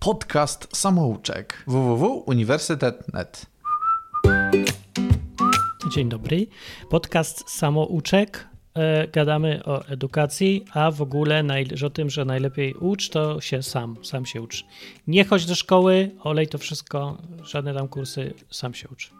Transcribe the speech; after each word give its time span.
Podcast 0.00 0.76
Samouczek 0.76 1.64
www.uniwersytet.net 1.66 3.46
Dzień 5.94 6.08
dobry. 6.08 6.46
Podcast 6.90 7.50
Samouczek. 7.50 8.48
E, 8.74 9.08
gadamy 9.08 9.64
o 9.64 9.86
edukacji, 9.86 10.64
a 10.72 10.90
w 10.90 11.02
ogóle 11.02 11.42
o 11.82 11.90
tym, 11.90 12.10
że 12.10 12.24
najlepiej 12.24 12.74
ucz, 12.74 13.08
to 13.08 13.40
się 13.40 13.62
sam, 13.62 13.96
sam 14.04 14.26
się 14.26 14.42
ucz. 14.42 14.64
Nie 15.06 15.24
chodź 15.24 15.46
do 15.46 15.54
szkoły, 15.54 16.10
olej 16.20 16.48
to 16.48 16.58
wszystko, 16.58 17.18
żadne 17.42 17.74
tam 17.74 17.88
kursy, 17.88 18.34
sam 18.50 18.74
się 18.74 18.88
ucz. 18.88 19.10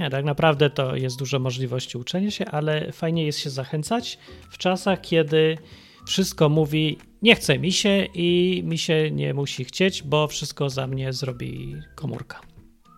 Nie, 0.00 0.10
tak 0.10 0.24
naprawdę 0.24 0.70
to 0.70 0.96
jest 0.96 1.18
dużo 1.18 1.38
możliwości 1.38 1.98
uczenia 1.98 2.30
się, 2.30 2.44
ale 2.44 2.92
fajnie 2.92 3.26
jest 3.26 3.38
się 3.38 3.50
zachęcać 3.50 4.18
w 4.50 4.58
czasach, 4.58 5.00
kiedy 5.00 5.58
wszystko 6.06 6.48
mówi 6.48 6.98
nie 7.22 7.34
chce 7.34 7.58
mi 7.58 7.72
się 7.72 8.06
i 8.14 8.62
mi 8.64 8.78
się 8.78 9.10
nie 9.10 9.34
musi 9.34 9.64
chcieć, 9.64 10.02
bo 10.02 10.28
wszystko 10.28 10.70
za 10.70 10.86
mnie 10.86 11.12
zrobi 11.12 11.76
komórka. 11.94 12.40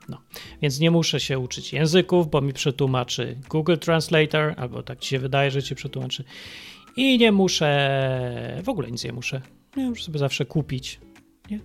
No, 0.09 0.23
więc 0.63 0.81
nie 0.81 0.91
muszę 0.91 1.21
się 1.21 1.39
uczyć 1.39 1.73
języków, 1.73 2.31
bo 2.31 2.41
mi 2.41 2.53
przetłumaczy 2.53 3.37
Google 3.49 3.77
Translator, 3.77 4.55
albo 4.57 4.83
tak 4.83 4.99
ci 4.99 5.09
się 5.09 5.19
wydaje, 5.19 5.51
że 5.51 5.63
ci 5.63 5.75
przetłumaczy. 5.75 6.25
I 6.97 7.19
nie 7.19 7.33
muszę, 7.33 8.61
w 8.65 8.69
ogóle 8.69 8.91
nic 8.91 9.05
nie 9.05 9.13
muszę. 9.13 9.41
Nie 9.77 9.91
muszę 9.91 10.05
sobie 10.05 10.19
zawsze 10.19 10.45
kupić. 10.45 11.01
Nie? 11.51 11.61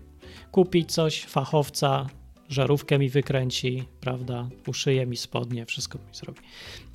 Kupić 0.51 0.91
coś, 0.91 1.21
fachowca, 1.25 2.09
żarówkę 2.51 2.99
mi 2.99 3.09
wykręci, 3.09 3.83
prawda, 3.99 4.49
uszyje 4.67 5.05
mi 5.05 5.17
spodnie, 5.17 5.65
wszystko 5.65 5.97
mi 5.97 6.05
zrobi. 6.13 6.39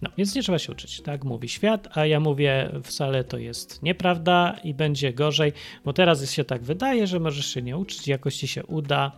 No, 0.02 0.10
więc 0.18 0.34
nie 0.34 0.42
trzeba 0.42 0.58
się 0.58 0.72
uczyć, 0.72 1.00
tak 1.00 1.24
mówi 1.24 1.48
świat, 1.48 1.88
a 1.98 2.06
ja 2.06 2.20
mówię, 2.20 2.70
wcale 2.82 3.24
to 3.24 3.38
jest 3.38 3.82
nieprawda 3.82 4.56
i 4.64 4.74
będzie 4.74 5.12
gorzej, 5.12 5.52
bo 5.84 5.92
teraz 5.92 6.30
się 6.30 6.44
tak 6.44 6.62
wydaje, 6.62 7.06
że 7.06 7.20
możesz 7.20 7.46
się 7.46 7.62
nie 7.62 7.76
uczyć, 7.76 8.08
jakoś 8.08 8.36
ci 8.36 8.48
się 8.48 8.66
uda 8.66 9.12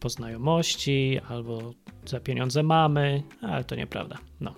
po 0.00 0.08
znajomości 0.08 1.20
albo 1.28 1.74
za 2.06 2.20
pieniądze 2.20 2.62
mamy, 2.62 3.22
ale 3.40 3.64
to 3.64 3.74
nieprawda. 3.74 4.18
No, 4.40 4.54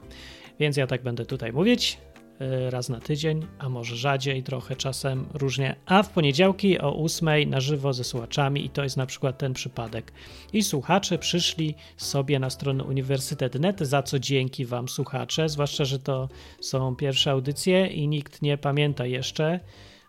więc 0.61 0.77
ja 0.77 0.87
tak 0.87 1.03
będę 1.03 1.27
tutaj 1.27 1.53
mówić. 1.53 1.99
Y, 2.41 2.71
raz 2.71 2.89
na 2.89 3.01
tydzień, 3.01 3.47
a 3.59 3.69
może 3.69 3.97
rzadziej, 3.97 4.43
trochę 4.43 4.77
czasem 4.77 5.27
różnie, 5.35 5.77
a 5.87 6.03
w 6.03 6.11
poniedziałki 6.11 6.81
o 6.81 7.05
8 7.05 7.51
na 7.51 7.61
żywo 7.61 7.93
ze 7.93 8.05
słuchaczami 8.05 8.65
i 8.65 8.71
to 8.71 8.83
jest 8.83 8.97
na 8.97 9.07
przykład 9.07 9.39
ten 9.39 9.53
przypadek. 9.53 10.13
I 10.53 10.63
słuchacze 10.63 11.19
przyszli 11.19 11.75
sobie 11.97 12.39
na 12.39 12.51
stronę 12.51 12.85
uniwersytet.net, 12.85 13.81
za 13.81 14.03
co 14.03 14.19
dzięki 14.19 14.65
wam 14.65 14.89
słuchacze, 14.89 15.49
zwłaszcza, 15.49 15.85
że 15.85 15.99
to 15.99 16.29
są 16.61 16.97
pierwsze 16.97 17.31
audycje 17.31 17.87
i 17.87 18.09
nikt 18.09 18.43
nie 18.43 18.59
pamięta 18.59 19.07
jeszcze, 19.07 19.61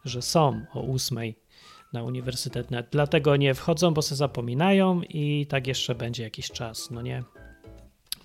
że 0.06 0.22
są 0.22 0.66
o 0.74 0.94
8 0.94 1.20
na 1.94 2.04
uniwersytet.net. 2.04 2.88
Dlatego 2.92 3.36
nie 3.36 3.54
wchodzą, 3.54 3.94
bo 3.94 4.02
se 4.02 4.16
zapominają 4.16 5.02
i 5.02 5.46
tak 5.50 5.68
jeszcze 5.68 5.96
będzie 5.96 6.24
jakiś 6.24 6.52
czas, 6.52 6.92
no 6.92 7.02
nie? 7.02 7.24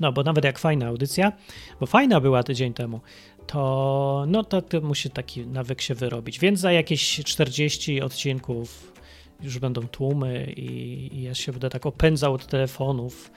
No, 0.00 0.12
bo 0.12 0.22
nawet 0.22 0.44
jak 0.44 0.59
fajna 0.59 0.87
audycja, 0.87 1.33
bo 1.81 1.87
fajna 1.87 2.20
była 2.20 2.42
tydzień 2.42 2.75
temu, 2.75 3.00
to 3.53 4.25
no 4.28 4.45
to, 4.45 4.62
to 4.62 4.81
musi 4.81 5.11
taki 5.11 5.47
nawyk 5.47 5.81
się 5.81 5.95
wyrobić. 5.95 6.39
Więc 6.39 6.61
za 6.61 6.72
jakieś 6.72 7.20
40 7.25 8.00
odcinków 8.00 8.92
już 9.41 9.59
będą 9.59 9.89
tłumy 9.89 10.53
i, 10.56 11.11
i 11.17 11.22
ja 11.22 11.34
się 11.34 11.53
będę 11.53 11.70
tak 11.70 11.86
opędzał 11.86 12.34
od 12.34 12.47
telefonów. 12.47 13.31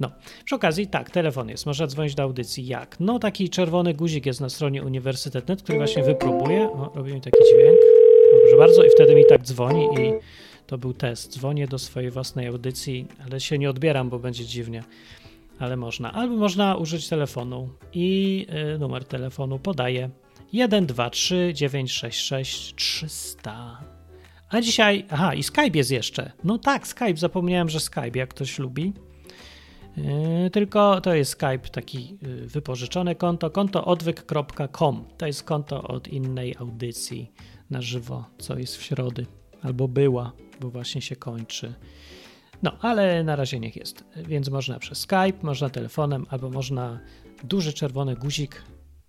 No, 0.00 0.10
przy 0.44 0.54
okazji 0.54 0.86
tak, 0.86 1.10
telefon 1.10 1.48
jest, 1.48 1.66
można 1.66 1.86
dzwonić 1.86 2.14
do 2.14 2.22
audycji. 2.22 2.66
Jak? 2.66 2.96
No 3.00 3.18
taki 3.18 3.50
czerwony 3.50 3.94
guzik 3.94 4.26
jest 4.26 4.40
na 4.40 4.48
stronie 4.48 4.82
uniwersytet.net, 4.82 5.62
który 5.62 5.78
właśnie 5.78 6.02
wypróbuję. 6.02 6.70
O, 6.72 6.92
robi 6.94 7.14
mi 7.14 7.20
taki 7.20 7.38
dźwięk. 7.52 7.78
Proszę 8.42 8.56
bardzo 8.58 8.84
i 8.84 8.90
wtedy 8.90 9.14
mi 9.14 9.24
tak 9.28 9.42
dzwoni 9.42 9.84
i 9.84 10.12
to 10.66 10.78
był 10.78 10.92
test. 10.92 11.32
Dzwonię 11.32 11.66
do 11.66 11.78
swojej 11.78 12.10
własnej 12.10 12.46
audycji, 12.46 13.06
ale 13.24 13.40
się 13.40 13.58
nie 13.58 13.70
odbieram, 13.70 14.10
bo 14.10 14.18
będzie 14.18 14.44
dziwnie 14.44 14.82
ale 15.58 15.76
można. 15.76 16.12
Albo 16.12 16.36
można 16.36 16.76
użyć 16.76 17.08
telefonu 17.08 17.68
i 17.92 18.46
y, 18.74 18.78
numer 18.78 19.04
telefonu 19.04 19.58
podaję 19.58 20.10
123 20.48 21.52
966 21.54 22.74
300. 22.74 23.80
A 24.50 24.60
dzisiaj, 24.60 25.04
aha, 25.10 25.34
i 25.34 25.42
Skype 25.42 25.78
jest 25.78 25.90
jeszcze. 25.90 26.32
No 26.44 26.58
tak, 26.58 26.86
Skype, 26.86 27.16
zapomniałem, 27.16 27.68
że 27.68 27.80
Skype, 27.80 28.18
jak 28.18 28.30
ktoś 28.30 28.58
lubi. 28.58 28.92
Yy, 29.96 30.50
tylko 30.50 31.00
to 31.00 31.14
jest 31.14 31.30
Skype, 31.30 31.58
taki 31.58 32.18
yy, 32.22 32.46
wypożyczone 32.46 33.14
konto, 33.14 33.50
konto 33.50 33.84
odwyk.com. 33.84 35.04
To 35.18 35.26
jest 35.26 35.42
konto 35.42 35.82
od 35.82 36.08
innej 36.08 36.54
audycji 36.58 37.32
na 37.70 37.82
żywo, 37.82 38.24
co 38.38 38.58
jest 38.58 38.76
w 38.76 38.82
środy, 38.82 39.26
albo 39.62 39.88
była, 39.88 40.32
bo 40.60 40.70
właśnie 40.70 41.02
się 41.02 41.16
kończy. 41.16 41.74
No, 42.62 42.72
ale 42.80 43.24
na 43.24 43.36
razie 43.36 43.60
niech 43.60 43.76
jest. 43.76 44.04
Więc 44.16 44.48
można 44.48 44.78
przez 44.78 44.98
Skype, 44.98 45.42
można 45.42 45.70
telefonem, 45.70 46.26
albo 46.30 46.50
można 46.50 47.00
duży 47.44 47.72
czerwony 47.72 48.16
guzik 48.16 48.62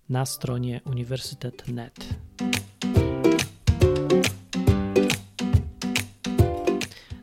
na 0.08 0.26
stronie 0.26 0.80
uniwersytet.net. 0.84 2.08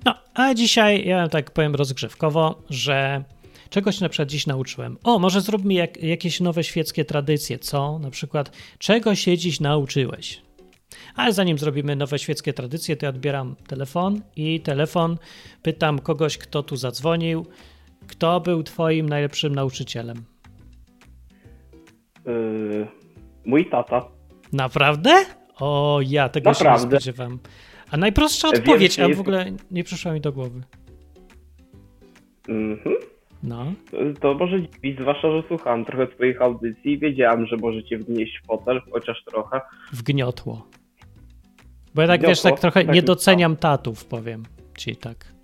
No, 0.05 0.15
a 0.33 0.53
dzisiaj 0.53 1.07
ja 1.07 1.29
tak 1.29 1.51
powiem 1.51 1.75
rozgrzewkowo, 1.75 2.63
że 2.69 3.23
czegoś 3.69 3.99
na 3.99 4.09
przykład 4.09 4.29
dziś 4.29 4.47
nauczyłem. 4.47 4.97
O, 5.03 5.19
może 5.19 5.41
zróbmy 5.41 5.73
jak, 5.73 6.03
jakieś 6.03 6.39
nowe 6.39 6.63
świeckie 6.63 7.05
tradycje, 7.05 7.59
co? 7.59 7.99
Na 7.99 8.09
przykład, 8.09 8.51
czego 8.77 9.15
się 9.15 9.37
dziś 9.37 9.59
nauczyłeś? 9.59 10.44
Ale 11.15 11.33
zanim 11.33 11.57
zrobimy 11.57 11.95
nowe 11.95 12.19
świeckie 12.19 12.53
tradycje, 12.53 12.95
to 12.95 13.05
ja 13.05 13.09
odbieram 13.09 13.55
telefon 13.67 14.21
i 14.35 14.61
telefon 14.61 15.17
pytam 15.61 15.99
kogoś, 15.99 16.37
kto 16.37 16.63
tu 16.63 16.75
zadzwonił. 16.75 17.45
Kto 18.07 18.39
był 18.39 18.63
twoim 18.63 19.09
najlepszym 19.09 19.55
nauczycielem? 19.55 20.23
Yy, 22.25 22.87
mój 23.45 23.69
tata. 23.69 24.05
Naprawdę? 24.53 25.25
O, 25.59 25.99
ja 26.03 26.29
tego 26.29 26.49
Naprawdę. 26.49 26.79
się 26.79 26.85
nie 26.85 26.91
spodziewam. 26.91 27.39
A 27.91 27.97
najprostsza 27.97 28.47
odpowiedź, 28.49 28.99
a 28.99 29.09
w 29.09 29.19
ogóle 29.19 29.45
nie 29.71 29.83
przyszła 29.83 30.13
mi 30.13 30.21
do 30.21 30.31
głowy. 30.31 30.61
Mhm. 32.47 32.95
No. 33.43 33.73
To 34.21 34.33
może 34.33 34.61
dziwić, 34.61 34.99
zwłaszcza, 34.99 35.31
że 35.31 35.43
słuchałem 35.47 35.85
trochę 35.85 36.07
swoich 36.15 36.41
audycji 36.41 36.91
i 36.91 36.99
wiedziałem, 36.99 37.45
że 37.45 37.57
możecie 37.57 37.97
wnieść 37.97 38.41
fotel, 38.47 38.81
chociaż 38.91 39.23
trochę. 39.23 39.61
Wgniotło. 39.93 40.67
Bo 41.95 42.01
ja 42.01 42.07
tak 42.07 42.21
wiesz, 42.21 42.41
tak 42.41 42.59
trochę 42.59 42.85
tak 42.85 42.95
nie 42.95 43.01
doceniam 43.01 43.55
tatów, 43.55 44.05
powiem 44.05 44.43
ci 44.77 44.95
tak. 44.95 45.35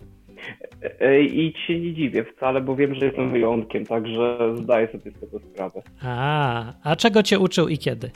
I 1.32 1.54
ci 1.54 1.68
się 1.68 1.80
nie 1.80 1.94
dziwię 1.94 2.26
wcale, 2.26 2.62
bo 2.62 2.76
wiem, 2.76 2.96
że 2.96 3.06
jestem 3.06 3.32
wyjątkiem, 3.32 3.86
także 3.86 4.38
zdaję 4.56 4.88
sobie 4.88 5.12
z 5.12 5.20
tego 5.20 5.40
sprawę. 5.40 5.82
A, 6.04 6.74
a 6.84 6.96
czego 6.96 7.24
cię 7.24 7.40
uczył 7.40 7.68
i 7.68 7.78
kiedy? 7.78 8.12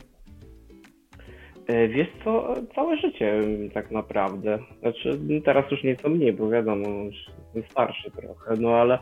E, 1.68 1.88
wiesz 1.88 2.08
co, 2.24 2.54
całe 2.76 2.98
życie 2.98 3.42
tak 3.74 3.92
naprawdę. 3.92 4.60
Znaczy 4.80 5.20
teraz 5.46 5.72
już 5.72 5.84
nieco 5.84 6.10
mniej, 6.10 6.34
bo 6.34 6.50
wiadomo, 6.50 6.90
już 6.90 7.16
jestem 7.44 7.72
starszy 7.72 8.12
trochę, 8.12 8.62
no 8.62 8.70
ale 8.70 9.00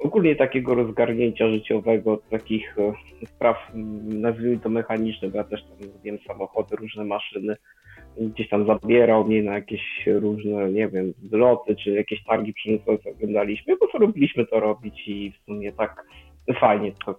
ogólnie 0.00 0.36
takiego 0.36 0.74
rozgarnięcia 0.74 1.48
życiowego, 1.48 2.18
takich 2.30 2.78
e, 2.78 2.92
spraw, 3.26 3.56
nazwijmy 4.04 4.58
to 4.58 4.68
mechanicznych, 4.68 5.32
bo 5.32 5.38
ja 5.38 5.44
też 5.44 5.62
tam 5.62 5.88
wiem 6.04 6.18
samochody, 6.26 6.76
różne 6.76 7.04
maszyny, 7.04 7.56
gdzieś 8.20 8.48
tam 8.48 8.66
zabierał 8.66 9.24
mnie 9.24 9.42
na 9.42 9.54
jakieś 9.54 9.82
różne, 10.06 10.72
nie 10.72 10.88
wiem, 10.88 11.12
zloty, 11.30 11.76
czy 11.76 11.90
jakieś 11.90 12.24
targi 12.24 12.52
przemysłowe 12.52 13.10
oglądaliśmy, 13.10 13.76
bo 13.80 13.88
co 13.92 13.98
robiliśmy 13.98 14.46
to 14.46 14.60
robić 14.60 15.08
i 15.08 15.32
w 15.32 15.44
sumie 15.44 15.72
tak 15.72 16.04
fajnie, 16.60 16.92
tak, 17.06 17.16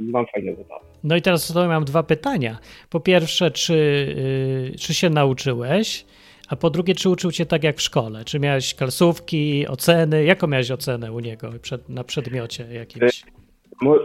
mam 0.00 0.26
fajny 0.26 0.54
wypadek. 0.56 0.88
No 1.04 1.16
i 1.16 1.22
teraz 1.22 1.48
tutaj 1.48 1.68
mam 1.68 1.84
dwa 1.84 2.02
pytania. 2.02 2.58
Po 2.90 3.00
pierwsze, 3.00 3.50
czy, 3.50 3.74
yy, 4.70 4.78
czy 4.78 4.94
się 4.94 5.10
nauczyłeś? 5.10 6.04
A 6.48 6.56
po 6.56 6.70
drugie, 6.70 6.94
czy 6.94 7.08
uczył 7.08 7.32
cię 7.32 7.46
tak 7.46 7.64
jak 7.64 7.76
w 7.76 7.82
szkole? 7.82 8.24
Czy 8.24 8.40
miałeś 8.40 8.74
kalsówki, 8.74 9.68
oceny? 9.68 10.24
Jaką 10.24 10.46
miałeś 10.46 10.70
ocenę 10.70 11.12
u 11.12 11.20
niego 11.20 11.50
przed, 11.62 11.88
na 11.88 12.04
przedmiocie 12.04 12.66
jakimś? 12.72 13.22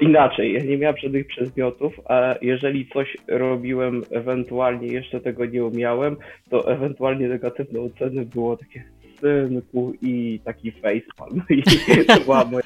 Inaczej, 0.02 0.54
ja 0.54 0.64
nie 0.64 0.78
miałem 0.78 0.98
żadnych 0.98 1.28
przedmiotów, 1.28 1.94
a 2.06 2.36
jeżeli 2.42 2.90
coś 2.94 3.18
robiłem, 3.28 4.04
ewentualnie 4.12 4.88
jeszcze 4.88 5.20
tego 5.20 5.46
nie 5.46 5.66
umiałem, 5.66 6.18
to 6.50 6.72
ewentualnie 6.72 7.28
negatywne 7.28 7.80
oceny 7.82 8.26
było 8.26 8.58
takie 8.58 8.84
synku 9.22 9.94
i 10.02 10.40
taki 10.44 10.72
facepalm. 10.72 11.44
I 11.50 11.64
to 12.06 12.20
była 12.20 12.46
moja 12.46 12.64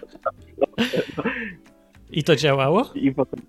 I 2.11 2.23
to 2.23 2.35
działało? 2.35 2.89
I 2.95 3.11
potem, 3.11 3.39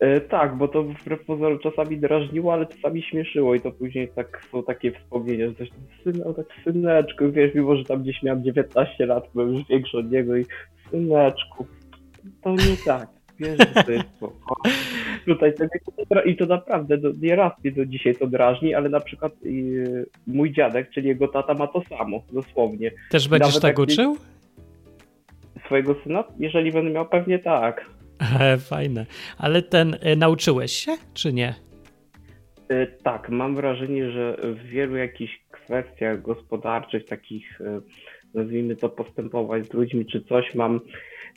e, 0.00 0.20
tak, 0.20 0.56
bo 0.56 0.68
to 0.68 0.82
wbrew 0.82 1.24
pozorom 1.24 1.58
czasami 1.58 1.98
drażniło, 1.98 2.52
ale 2.52 2.66
czasami 2.66 3.02
śmieszyło 3.02 3.54
i 3.54 3.60
to 3.60 3.72
później 3.72 4.08
tak 4.08 4.48
są 4.52 4.62
takie 4.62 4.92
wspomnienia, 4.92 5.48
że 5.48 5.54
coś 5.54 5.70
tam 5.70 5.80
syna, 6.04 6.34
tak 6.34 6.46
syneczku, 6.64 7.32
wiesz, 7.32 7.54
mimo 7.54 7.76
że 7.76 7.84
tam 7.84 8.02
gdzieś 8.02 8.22
miałem 8.22 8.44
19 8.44 9.06
lat, 9.06 9.30
byłem 9.34 9.54
już 9.54 9.68
większy 9.68 9.98
od 9.98 10.10
niego 10.10 10.36
i 10.36 10.44
syneczku, 10.90 11.66
to 12.42 12.50
nie 12.50 12.76
tak. 12.86 13.08
Wiesz, 13.40 13.58
jest 13.88 14.08
tutaj 15.26 15.52
i 16.26 16.36
to 16.36 16.46
naprawdę 16.46 16.98
do, 16.98 17.12
nie 17.20 17.36
raz 17.36 17.52
mnie 17.64 17.72
do 17.72 17.86
dzisiaj 17.86 18.14
to 18.16 18.26
drażni, 18.26 18.74
ale 18.74 18.88
na 18.88 19.00
przykład 19.00 19.32
yy, 19.42 20.06
mój 20.26 20.52
dziadek, 20.52 20.90
czyli 20.90 21.08
jego 21.08 21.28
tata 21.28 21.54
ma 21.54 21.66
to 21.66 21.82
samo, 21.82 22.22
dosłownie. 22.32 22.90
Też 23.10 23.28
będziesz 23.28 23.60
tak 23.60 23.78
uczył? 23.78 24.16
Swojego 25.66 25.96
syna? 26.04 26.24
Jeżeli 26.38 26.72
będę 26.72 26.90
miał, 26.90 27.08
pewnie 27.08 27.38
tak. 27.38 27.86
Fajne. 28.70 29.06
Ale 29.38 29.62
ten, 29.62 29.96
e, 30.00 30.16
nauczyłeś 30.16 30.72
się, 30.72 30.96
czy 31.14 31.32
nie? 31.32 31.54
E, 32.68 32.86
tak, 32.86 33.28
mam 33.28 33.56
wrażenie, 33.56 34.10
że 34.10 34.36
w 34.42 34.62
wielu 34.62 34.96
jakichś 34.96 35.40
kwestiach 35.50 36.22
gospodarczych, 36.22 37.04
takich 37.04 37.60
e, 37.60 37.80
nazwijmy 38.34 38.76
to 38.76 38.88
postępować 38.88 39.66
z 39.66 39.72
ludźmi 39.72 40.06
czy 40.06 40.22
coś, 40.24 40.54
mam 40.54 40.80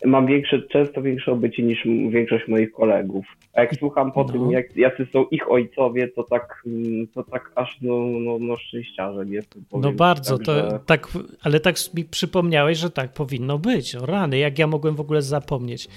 mam 0.06 0.28
większe, 0.28 0.62
często 0.62 1.02
większe 1.02 1.32
obycie 1.32 1.64
niż 1.64 1.88
większość 2.10 2.48
moich 2.48 2.72
kolegów. 2.72 3.26
A 3.54 3.62
jak 3.62 3.76
słucham 3.76 4.12
po 4.12 4.24
no. 4.24 4.30
tym, 4.30 4.52
jak, 4.52 4.78
jacy 4.78 5.08
są 5.14 5.26
ich 5.32 5.52
ojcowie, 5.52 6.08
to 6.08 6.24
tak, 6.24 6.64
mm, 6.68 7.08
to 7.08 7.24
tak 7.24 7.52
aż 7.56 7.78
no, 7.82 8.06
no, 8.06 8.38
no 8.40 8.58
szczęściarzem 8.58 9.34
jestem. 9.34 9.64
No 9.72 9.92
bardzo, 9.92 10.38
tak, 10.38 10.46
to, 10.46 10.54
że... 10.54 10.80
tak, 10.86 11.08
ale 11.44 11.60
tak 11.60 11.76
mi 11.94 12.06
przypomniałeś, 12.06 12.78
że 12.78 12.90
tak 12.90 13.14
powinno 13.14 13.58
być. 13.58 13.96
O 13.96 14.06
rany, 14.06 14.38
jak 14.38 14.60
ja 14.60 14.68
mogłem 14.68 14.96
w 14.96 15.00
ogóle 15.00 15.22
zapomnieć, 15.22 15.88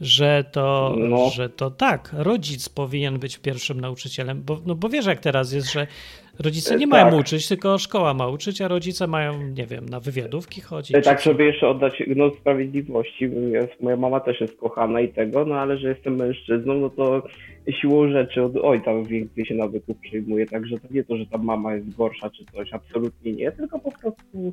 że 0.00 0.44
to, 0.52 0.94
no. 0.98 1.30
że 1.30 1.48
to 1.48 1.70
tak, 1.70 2.10
rodzic 2.18 2.68
powinien 2.68 3.18
być 3.18 3.38
pierwszym 3.38 3.80
nauczycielem, 3.80 4.42
bo, 4.46 4.60
no 4.66 4.74
bo 4.74 4.88
wiesz 4.88 5.06
jak 5.06 5.20
teraz 5.20 5.52
jest, 5.52 5.72
że 5.72 5.86
Rodzice 6.38 6.76
nie 6.76 6.86
mają 6.86 7.10
tak. 7.10 7.20
uczyć, 7.20 7.48
tylko 7.48 7.78
szkoła 7.78 8.14
ma 8.14 8.28
uczyć, 8.28 8.60
a 8.60 8.68
rodzice 8.68 9.06
mają, 9.06 9.42
nie 9.42 9.66
wiem, 9.66 9.88
na 9.88 10.00
wywiadówki 10.00 10.60
chodzić. 10.60 11.04
Tak, 11.04 11.20
żeby 11.20 11.44
jeszcze 11.44 11.68
oddać 11.68 12.02
no, 12.16 12.30
sprawiedliwości. 12.30 13.30
Moja 13.80 13.96
mama 13.96 14.20
też 14.20 14.40
jest 14.40 14.56
kochana 14.56 15.00
i 15.00 15.08
tego, 15.08 15.44
no 15.44 15.54
ale 15.54 15.78
że 15.78 15.88
jestem 15.88 16.16
mężczyzną, 16.16 16.74
no 16.74 16.90
to 16.90 17.22
siłą 17.80 18.10
rzeczy 18.10 18.42
od 18.42 18.56
ojca 18.56 19.02
więcej 19.02 19.46
się 19.46 19.54
nawyków 19.54 19.96
przyjmuje, 19.98 20.46
także 20.46 20.78
to 20.78 20.88
nie 20.90 21.04
to, 21.04 21.16
że 21.16 21.26
ta 21.26 21.38
mama 21.38 21.74
jest 21.74 21.96
gorsza 21.96 22.30
czy 22.30 22.44
coś, 22.52 22.72
absolutnie 22.72 23.32
nie, 23.32 23.52
tylko 23.52 23.78
po 23.78 23.92
prostu 23.92 24.52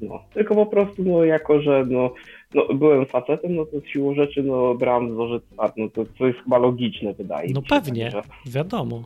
no, 0.00 0.24
tylko 0.34 0.54
po 0.54 0.66
prostu, 0.66 1.04
no, 1.04 1.24
jako 1.24 1.62
że 1.62 1.84
no, 1.88 2.14
no, 2.54 2.74
byłem 2.74 3.06
facetem, 3.06 3.54
no 3.56 3.66
to 3.66 3.80
z 3.80 3.86
siłą 3.86 4.14
rzeczy 4.14 4.42
no, 4.42 4.74
brałem 4.74 5.14
wzorzec 5.14 5.42
no 5.76 5.88
to 5.88 6.04
co 6.18 6.26
jest 6.26 6.38
chyba 6.38 6.58
logiczne, 6.58 7.14
wydaje 7.14 7.52
No 7.54 7.60
mi 7.60 7.66
się. 7.66 7.74
No 7.74 7.80
pewnie, 7.80 8.12
tak, 8.12 8.24
wiadomo. 8.46 9.04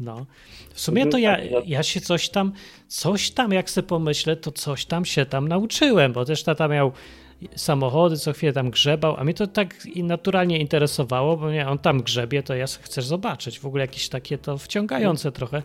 No. 0.00 0.26
W 0.74 0.80
sumie 0.80 1.06
to 1.06 1.18
ja, 1.18 1.38
ja 1.66 1.82
się 1.82 2.00
coś 2.00 2.28
tam, 2.28 2.52
coś 2.88 3.30
tam, 3.30 3.52
jak 3.52 3.70
sobie 3.70 3.88
pomyślę, 3.88 4.36
to 4.36 4.52
coś 4.52 4.84
tam 4.86 5.04
się 5.04 5.26
tam 5.26 5.48
nauczyłem, 5.48 6.12
bo 6.12 6.24
też 6.24 6.42
tata 6.42 6.68
miał 6.68 6.92
samochody, 7.56 8.16
co 8.16 8.32
chwilę 8.32 8.52
tam 8.52 8.70
grzebał, 8.70 9.16
a 9.16 9.24
mnie 9.24 9.34
to 9.34 9.46
tak 9.46 9.74
naturalnie 9.96 10.58
interesowało, 10.58 11.36
bo 11.36 11.50
nie, 11.50 11.68
on 11.68 11.78
tam 11.78 12.02
grzebie, 12.02 12.42
to 12.42 12.54
ja 12.54 12.66
chcę 12.66 13.02
zobaczyć. 13.02 13.60
W 13.60 13.66
ogóle 13.66 13.84
jakieś 13.84 14.08
takie 14.08 14.38
to 14.38 14.58
wciągające 14.58 15.32
trochę. 15.32 15.62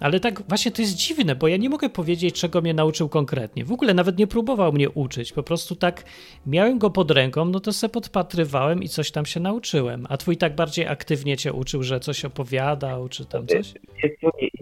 Ale 0.00 0.20
tak 0.20 0.42
właśnie 0.48 0.72
to 0.72 0.82
jest 0.82 0.94
dziwne, 0.94 1.34
bo 1.36 1.48
ja 1.48 1.56
nie 1.56 1.70
mogę 1.70 1.88
powiedzieć, 1.88 2.40
czego 2.40 2.60
mnie 2.60 2.74
nauczył 2.74 3.08
konkretnie. 3.08 3.64
W 3.64 3.72
ogóle 3.72 3.94
nawet 3.94 4.18
nie 4.18 4.26
próbował 4.26 4.72
mnie 4.72 4.90
uczyć, 4.90 5.32
po 5.32 5.42
prostu 5.42 5.76
tak 5.76 6.04
miałem 6.46 6.78
go 6.78 6.90
pod 6.90 7.10
ręką, 7.10 7.44
no 7.44 7.60
to 7.60 7.72
se 7.72 7.88
podpatrywałem 7.88 8.82
i 8.82 8.88
coś 8.88 9.10
tam 9.10 9.26
się 9.26 9.40
nauczyłem. 9.40 10.06
A 10.08 10.16
twój 10.16 10.36
tak 10.36 10.54
bardziej 10.54 10.86
aktywnie 10.86 11.36
cię 11.36 11.52
uczył, 11.52 11.82
że 11.82 12.00
coś 12.00 12.24
opowiadał, 12.24 13.08
czy 13.08 13.24
tam 13.24 13.46
coś? 13.46 13.74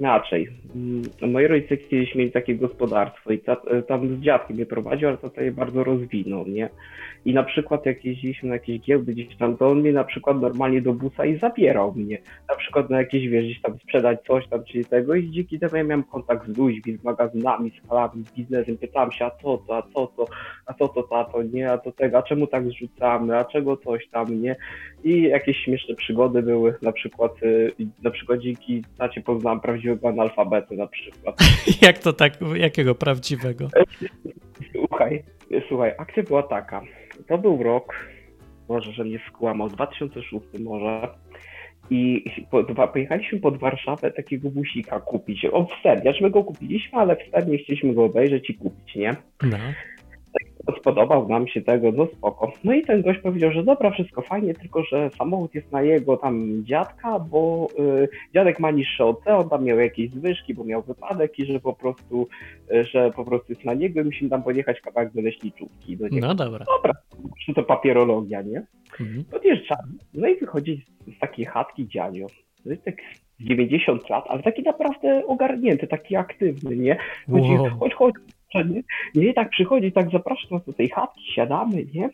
Inaczej. 0.05 0.49
Mm, 0.75 1.03
moi 1.33 1.47
rodzice 1.47 1.77
kiedyś 1.77 2.15
mieli 2.15 2.31
takie 2.31 2.55
gospodarstwo 2.55 3.33
i 3.33 3.41
tam 3.89 4.09
z 4.09 4.21
dziadkiem 4.21 4.59
je 4.59 4.67
prowadził, 4.67 5.09
ale 5.09 5.17
to 5.17 5.41
je 5.41 5.53
bardzo 5.53 5.85
rozwinął 5.85 6.47
nie? 6.49 6.69
I 7.25 7.35
na 7.35 7.43
przykład 7.43 7.87
jak 7.87 8.05
jeździliśmy 8.05 8.49
na 8.49 8.55
jakieś 8.55 8.81
giełdy 8.81 9.13
gdzieś 9.13 9.37
tam, 9.37 9.57
to 9.57 9.69
on 9.69 9.81
mnie 9.81 9.93
na 9.93 10.05
przykład 10.05 10.41
normalnie 10.41 10.83
do 10.83 10.93
busa 10.93 11.25
i 11.25 11.39
zabierał 11.39 11.95
mnie. 11.95 12.19
Na 12.49 12.57
przykład 12.57 12.91
na 12.91 12.99
jakieś, 12.99 13.29
wiesz, 13.29 13.45
gdzieś 13.45 13.61
tam 13.61 13.79
sprzedać 13.79 14.19
coś 14.27 14.49
tam, 14.49 14.65
czyli 14.65 14.85
tego 14.85 15.15
i 15.15 15.31
dzięki 15.31 15.59
temu 15.59 15.77
ja 15.77 15.85
miałem 15.85 16.05
kontakt 16.05 16.47
z 16.47 16.59
ludźmi, 16.59 16.97
z 16.97 17.05
magazynami, 17.05 17.71
z 17.71 17.85
skalami, 17.85 18.25
z 18.25 18.33
biznesem, 18.33 18.79
pytałem 18.79 19.13
się, 19.13 19.25
a 19.25 19.31
co 19.31 19.59
to, 19.59 19.77
a 19.77 19.83
co 19.83 20.07
to, 20.07 20.25
a 20.67 20.75
co 20.75 20.89
to 20.89 21.03
tato, 21.03 21.43
nie, 21.43 21.73
a 21.73 21.79
to 21.79 21.93
tego, 21.93 22.19
a 22.19 22.23
czemu 22.23 22.47
tak 22.47 22.69
zrzucamy, 22.69 23.39
a 23.39 23.45
czego 23.45 23.77
coś 23.77 24.09
tam, 24.09 24.43
nie? 24.43 24.57
I 25.05 25.23
jakieś 25.23 25.57
śmieszne 25.57 25.95
przygody 25.95 26.43
były, 26.43 26.75
na 26.83 26.93
przykład, 26.93 27.43
y, 27.43 27.73
na 28.03 28.11
przykład 28.11 28.41
dzięki 28.41 28.85
tacie 28.99 29.21
poznałem 29.21 29.61
prawdziwego 29.61 30.09
analfabetu 30.09 30.75
na 30.75 30.87
przykład. 30.87 31.37
Jak 31.83 31.99
to 31.99 32.13
tak, 32.13 32.33
jakiego 32.55 32.95
prawdziwego? 32.95 33.69
Słuchaj, 34.73 35.23
słuchaj, 35.69 35.93
akcja 35.99 36.23
była 36.23 36.43
taka. 36.43 36.83
To 37.29 37.39
był 37.39 37.63
rok, 37.63 37.95
może, 38.69 38.93
że 38.93 39.05
mnie 39.05 39.19
skłamał, 39.29 39.69
2006 39.69 40.47
może. 40.61 41.09
I 41.91 42.25
pojechaliśmy 42.93 43.41
pod 43.41 43.59
Warszawę 43.59 44.11
takiego 44.11 44.51
busika 44.51 45.01
kupić. 45.01 45.47
On 45.53 45.67
w 45.67 45.83
Serbiasz 45.83 46.21
my 46.21 46.31
go 46.31 46.45
kupiliśmy, 46.45 46.99
ale 46.99 47.17
w 47.17 47.31
Serbii 47.31 47.59
chcieliśmy 47.59 47.95
go 47.95 48.05
obejrzeć 48.05 48.51
i 48.51 48.55
kupić, 48.55 48.95
nie? 48.97 49.17
No 49.43 49.57
spodobał 50.73 51.29
nam 51.29 51.49
się 51.49 51.63
tego, 51.63 51.93
no 51.93 52.07
spoko. 52.07 52.53
No 52.65 52.73
i 52.73 52.83
ten 52.83 53.03
gość 53.03 53.21
powiedział, 53.21 53.53
że 53.53 53.65
dobra, 53.65 53.91
wszystko 53.91 54.23
fajnie, 54.23 54.55
tylko 54.55 54.83
że 54.83 55.11
samochód 55.19 55.55
jest 55.55 55.73
na 55.73 55.83
jego 55.83 56.17
tam 56.17 56.65
dziadka, 56.65 57.19
bo 57.19 57.69
y, 57.79 58.09
dziadek 58.35 58.61
ma 58.61 58.71
niższe 58.71 59.05
OC, 59.05 59.27
on 59.27 59.49
tam 59.49 59.65
miał 59.65 59.79
jakieś 59.79 60.11
zwyżki, 60.11 60.55
bo 60.55 60.65
miał 60.65 60.83
wypadek 60.83 61.39
i 61.39 61.47
że 61.47 61.61
po 61.61 61.73
prostu, 61.73 62.29
y, 62.73 62.85
że 62.85 63.11
po 63.11 63.25
prostu 63.25 63.53
jest 63.53 63.65
na 63.65 63.75
niego 63.75 64.01
i 64.01 64.05
musimy 64.05 64.31
tam 64.31 64.43
pojechać 64.43 64.81
kawałek 64.81 65.13
do 65.13 65.23
leśniczówki. 65.23 65.97
Do 65.97 66.09
niego. 66.09 66.27
No 66.27 66.35
dobra. 66.35 66.65
Dobra, 66.77 66.95
to 67.55 67.63
papierologia, 67.63 68.43
nie? 68.43 68.63
Mhm. 69.01 69.25
Podjeżdżamy, 69.25 69.93
no 70.15 70.29
i 70.29 70.37
wychodzi 70.37 70.85
z 71.17 71.19
takiej 71.19 71.45
chatki 71.45 71.89
dziadzio. 71.89 72.27
To 72.65 72.71
jest 72.71 72.85
tak 72.85 72.97
90 73.41 74.11
lat, 74.11 74.25
ale 74.29 74.43
taki 74.43 74.63
naprawdę 74.63 75.27
ogarnięty, 75.27 75.87
taki 75.87 76.17
aktywny, 76.17 76.77
nie? 76.77 76.97
Chodzi, 77.31 77.49
wow. 77.49 77.71
chodź, 77.81 77.95
chodź, 77.95 78.15
nie? 78.63 78.83
Nie, 79.15 79.35
tak 79.35 79.51
przychodzi, 79.51 79.93
tak 79.93 80.11
zaprasza 80.11 80.49
nas 80.51 80.65
do 80.65 80.73
tej 80.73 80.89
chatki, 80.89 81.33
siadamy, 81.35 81.87
nie? 81.95 82.11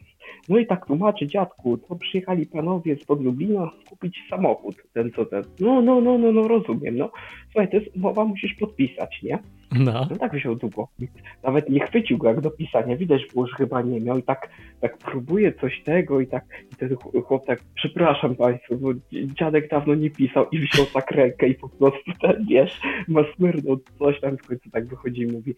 No 0.49 0.59
i 0.59 0.67
tak 0.67 0.87
tłumaczy 0.87 1.27
dziadku, 1.27 1.79
to 1.79 1.97
przyjechali 1.97 2.47
panowie 2.47 2.97
z 2.97 3.09
Lublina 3.09 3.71
kupić 3.88 4.19
samochód, 4.31 4.77
ten 4.93 5.11
co 5.17 5.25
ten. 5.25 5.43
No, 5.61 5.82
no, 5.82 6.00
no, 6.00 6.19
no, 6.19 6.32
no, 6.32 6.49
rozumiem, 6.49 6.97
no. 6.97 7.11
Słuchaj, 7.53 7.71
to 7.71 7.77
jest 7.77 7.97
umowa, 7.97 8.25
musisz 8.25 8.55
podpisać, 8.55 9.23
nie? 9.23 9.38
No. 9.73 10.06
no 10.11 10.17
tak 10.17 10.35
wziął 10.35 10.56
długopis. 10.56 11.11
Nawet 11.43 11.69
nie 11.69 11.87
chwycił 11.87 12.19
go 12.19 12.29
jak 12.29 12.41
do 12.41 12.50
pisania. 12.50 12.97
Widać 12.97 13.27
było, 13.35 13.47
że 13.47 13.56
chyba 13.56 13.82
nie 13.82 14.00
miał 14.00 14.19
i 14.19 14.23
tak, 14.23 14.49
tak 14.81 14.99
próbuje 14.99 15.53
coś 15.53 15.82
tego 15.82 16.21
i 16.21 16.27
tak 16.27 16.44
i 16.73 16.77
ten 16.77 16.97
chłop 17.25 17.47
tak, 17.47 17.61
przepraszam 17.75 18.37
państwa, 18.37 18.75
bo 18.75 18.88
dziadek 19.12 19.69
dawno 19.69 19.94
nie 19.94 20.11
pisał 20.11 20.47
i 20.53 20.59
wziął 20.59 20.87
tak 20.87 21.11
rękę 21.11 21.49
i 21.49 21.55
po 21.55 21.69
prostu 21.69 22.12
ten, 22.21 22.47
wiesz, 22.50 22.81
ma 23.09 23.21
smyrnął 23.37 23.77
coś 23.99 24.20
tam 24.20 24.37
w 24.37 24.46
końcu 24.46 24.70
tak 24.70 24.87
wychodzi 24.87 25.22
i 25.22 25.27
mówi, 25.27 25.55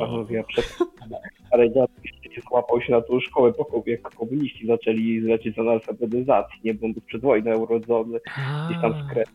panowie, 0.00 0.36
ja 0.36 0.44
przepraszam, 0.44 0.88
ale 1.50 1.72
dziadek 1.72 1.90
złapał 2.48 2.80
się 2.80 2.92
na 2.92 3.00
tą 3.00 3.20
szkołę, 3.20 3.52
jak 3.90 4.14
komuniści 4.14 4.66
zaczęli 4.66 5.20
zlecieć 5.20 5.56
za 5.56 5.62
alfabetyzację, 5.62 6.58
nie, 6.64 6.74
był 6.74 6.94
przed 7.06 7.22
wojną 7.22 7.56
urodzony, 7.56 8.18
gdzieś 8.66 8.82
tam 8.82 8.94
Krecie 9.10 9.30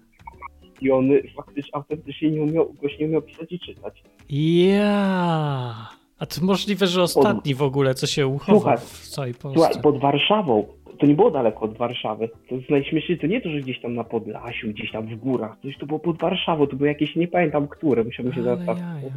i 0.81 0.91
on 0.91 1.10
faktycznie 1.36 1.75
autentycznie 1.75 2.31
nie 2.31 2.41
umiał, 2.41 2.74
goś 2.81 3.00
nie 3.00 3.05
umiał 3.05 3.22
pisać 3.22 3.51
i 3.51 3.60
czytać. 3.60 4.03
Ja. 4.29 5.89
A 6.19 6.25
to 6.25 6.45
możliwe, 6.45 6.88
że 6.88 7.03
ostatni 7.03 7.55
w 7.55 7.62
ogóle, 7.62 7.93
co 7.93 8.07
się 8.07 8.27
uchował 8.27 8.62
słuchaj, 8.62 8.77
w 8.77 9.07
całej 9.07 9.33
Polsce. 9.33 9.60
Słuchaj, 9.60 9.81
pod 9.81 10.00
Warszawą, 10.00 10.65
to 11.00 11.05
nie 11.05 11.13
było 11.13 11.31
daleko 11.31 11.65
od 11.65 11.77
Warszawy. 11.77 12.29
To 12.50 12.55
najśmieszniejsze, 12.69 13.22
to 13.22 13.27
nie 13.27 13.41
to, 13.41 13.50
że 13.50 13.60
gdzieś 13.60 13.81
tam 13.81 13.95
na 13.95 14.03
Podlasiu, 14.03 14.67
gdzieś 14.67 14.91
tam 14.91 15.07
w 15.07 15.15
górach, 15.15 15.57
coś 15.62 15.77
to 15.77 15.86
było 15.86 16.00
pod 16.00 16.17
Warszawą, 16.17 16.67
to 16.67 16.75
było 16.75 16.88
jakieś, 16.88 17.15
nie 17.15 17.27
pamiętam 17.27 17.67
które, 17.67 18.03
musiałbym 18.03 18.33
się 18.33 18.43
zaraz 18.43 18.60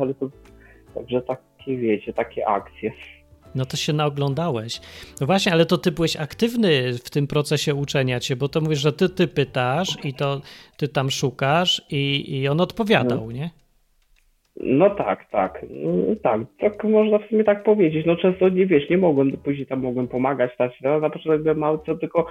ale 0.00 0.14
to, 0.14 0.30
także 0.94 1.22
takie, 1.22 1.76
wiecie, 1.76 2.12
takie 2.12 2.48
akcje. 2.48 2.92
No 3.56 3.66
to 3.66 3.76
się 3.76 3.92
naoglądałeś. 3.92 4.80
No 5.20 5.26
właśnie, 5.26 5.52
ale 5.52 5.66
to 5.66 5.78
ty 5.78 5.92
byłeś 5.92 6.16
aktywny 6.16 6.92
w 6.92 7.10
tym 7.10 7.26
procesie 7.26 7.74
uczenia 7.74 8.20
cię, 8.20 8.36
bo 8.36 8.48
to 8.48 8.60
mówisz, 8.60 8.78
że 8.78 8.92
ty, 8.92 9.08
ty 9.08 9.28
pytasz 9.28 10.04
i 10.04 10.14
to 10.14 10.40
ty 10.76 10.88
tam 10.88 11.10
szukasz 11.10 11.82
i, 11.90 12.34
i 12.40 12.48
on 12.48 12.60
odpowiadał, 12.60 13.26
no. 13.26 13.32
nie? 13.32 13.50
No 14.60 14.90
tak, 14.90 15.30
tak. 15.30 15.66
No, 15.70 16.16
tak, 16.22 16.40
tak 16.60 16.84
można 16.84 17.18
w 17.18 17.28
sumie 17.28 17.44
tak 17.44 17.62
powiedzieć. 17.62 18.06
No 18.06 18.16
często 18.16 18.48
nie 18.48 18.66
wiesz, 18.66 18.90
nie 18.90 18.98
mogłem, 18.98 19.32
później 19.32 19.66
tam 19.66 19.80
mogłem 19.80 20.08
pomagać, 20.08 20.54
stać. 20.54 20.72
No, 20.82 21.00
na 21.00 21.10
początku 21.10 21.42
byłem 21.42 21.58
mały, 21.58 21.78
co 21.86 21.94
tylko 21.94 22.26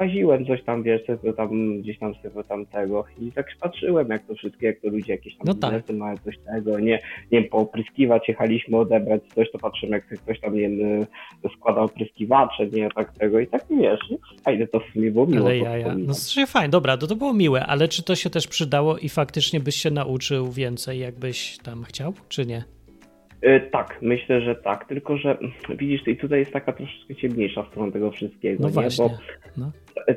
łaziłem 0.00 0.46
coś 0.46 0.62
tam, 0.62 0.82
wiesz, 0.82 1.02
co 1.24 1.32
tam 1.32 1.80
gdzieś 1.80 1.98
tam 1.98 2.14
sobie 2.14 2.44
tam 2.44 2.66
tego 2.66 3.04
i 3.20 3.32
tak 3.32 3.46
patrzyłem, 3.60 4.08
jak 4.08 4.26
to 4.26 4.34
wszystkie, 4.34 4.66
jak 4.66 4.80
to 4.80 4.88
ludzie 4.88 5.12
jakieś 5.12 5.36
tam 5.36 5.46
no 5.46 5.54
tak. 5.54 5.90
mają 5.92 6.16
coś 6.16 6.38
tego, 6.38 6.78
nie, 6.78 6.98
nie 7.32 7.40
wiem, 7.40 7.44
poopryskiwać, 7.50 8.28
jechaliśmy 8.28 8.76
odebrać 8.76 9.22
coś, 9.34 9.50
to 9.50 9.58
patrzymy, 9.58 9.92
jak 9.92 10.20
ktoś 10.20 10.40
tam, 10.40 10.54
nie 10.54 10.60
wiem, 10.60 11.06
składał 11.56 11.84
opryskiwacze, 11.84 12.66
nie, 12.66 12.88
tak 12.94 13.18
tego 13.18 13.40
i 13.40 13.46
tak, 13.46 13.64
wiesz, 13.70 14.00
fajne 14.44 14.66
to 14.66 14.80
w 14.80 14.92
sumie 14.92 15.10
było 15.10 15.26
miło. 15.26 15.46
Ale 15.46 15.58
ja, 15.58 15.78
ja. 15.78 15.94
No 15.98 16.14
strasznie 16.14 16.46
fajnie, 16.46 16.68
dobra, 16.68 16.96
to, 16.96 17.06
to 17.06 17.16
było 17.16 17.32
miłe, 17.32 17.66
ale 17.66 17.88
czy 17.88 18.02
to 18.02 18.14
się 18.14 18.30
też 18.30 18.46
przydało 18.46 18.98
i 18.98 19.08
faktycznie 19.08 19.60
byś 19.60 19.74
się 19.76 19.90
nauczył 19.90 20.52
więcej, 20.52 20.98
jakbyś 20.98 21.58
tam 21.58 21.84
chciał, 21.84 22.14
czy 22.28 22.46
nie? 22.46 22.64
E, 23.42 23.60
tak, 23.60 23.98
myślę, 24.02 24.40
że 24.40 24.54
tak. 24.54 24.88
Tylko, 24.88 25.16
że 25.16 25.38
widzisz, 25.76 26.08
i 26.08 26.16
tutaj 26.16 26.38
jest 26.38 26.52
taka 26.52 26.72
troszeczkę 26.72 27.16
ciemniejsza 27.16 27.66
strona 27.70 27.92
tego 27.92 28.10
wszystkiego. 28.10 28.62
No 28.62 28.68
nie? 28.68 28.74
właśnie. 28.74 29.04
Bo 29.04 29.14
no. 29.56 29.70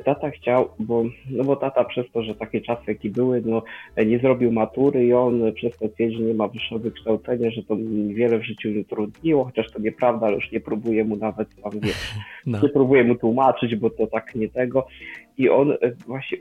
Tata 0.04 0.30
chciał, 0.30 0.68
bo, 0.78 1.04
no 1.30 1.44
bo 1.44 1.56
tata 1.56 1.84
przez 1.84 2.06
to, 2.12 2.22
że 2.22 2.34
takie 2.34 2.60
czasy 2.60 2.82
jakie 2.86 3.10
były, 3.10 3.42
no 3.46 3.62
nie 4.06 4.18
zrobił 4.18 4.52
matury 4.52 5.06
i 5.06 5.12
on 5.12 5.52
przez 5.52 5.78
to 5.78 5.88
twierdzi, 5.88 6.16
że 6.16 6.22
nie 6.22 6.34
ma 6.34 6.48
wyższego 6.48 6.78
wykształcenia, 6.78 7.50
że 7.50 7.62
to 7.62 7.76
wiele 8.08 8.38
w 8.38 8.44
życiu 8.44 8.68
nie 8.68 8.84
trudniło, 8.84 9.44
chociaż 9.44 9.70
to 9.72 9.78
nieprawda, 9.78 10.26
ale 10.26 10.34
już 10.34 10.52
nie 10.52 10.60
próbuje 10.60 11.04
mu 11.04 11.16
nawet 11.16 11.48
tam, 11.62 11.72
wiesz, 11.80 12.14
no. 12.46 12.60
nie 12.62 12.68
próbuje 12.68 13.04
mu 13.04 13.14
tłumaczyć, 13.14 13.76
bo 13.76 13.90
to 13.90 14.06
tak 14.06 14.34
nie 14.34 14.48
tego. 14.48 14.86
I 15.38 15.48
on 15.48 15.72
e, 15.72 15.76
właśnie 16.06 16.38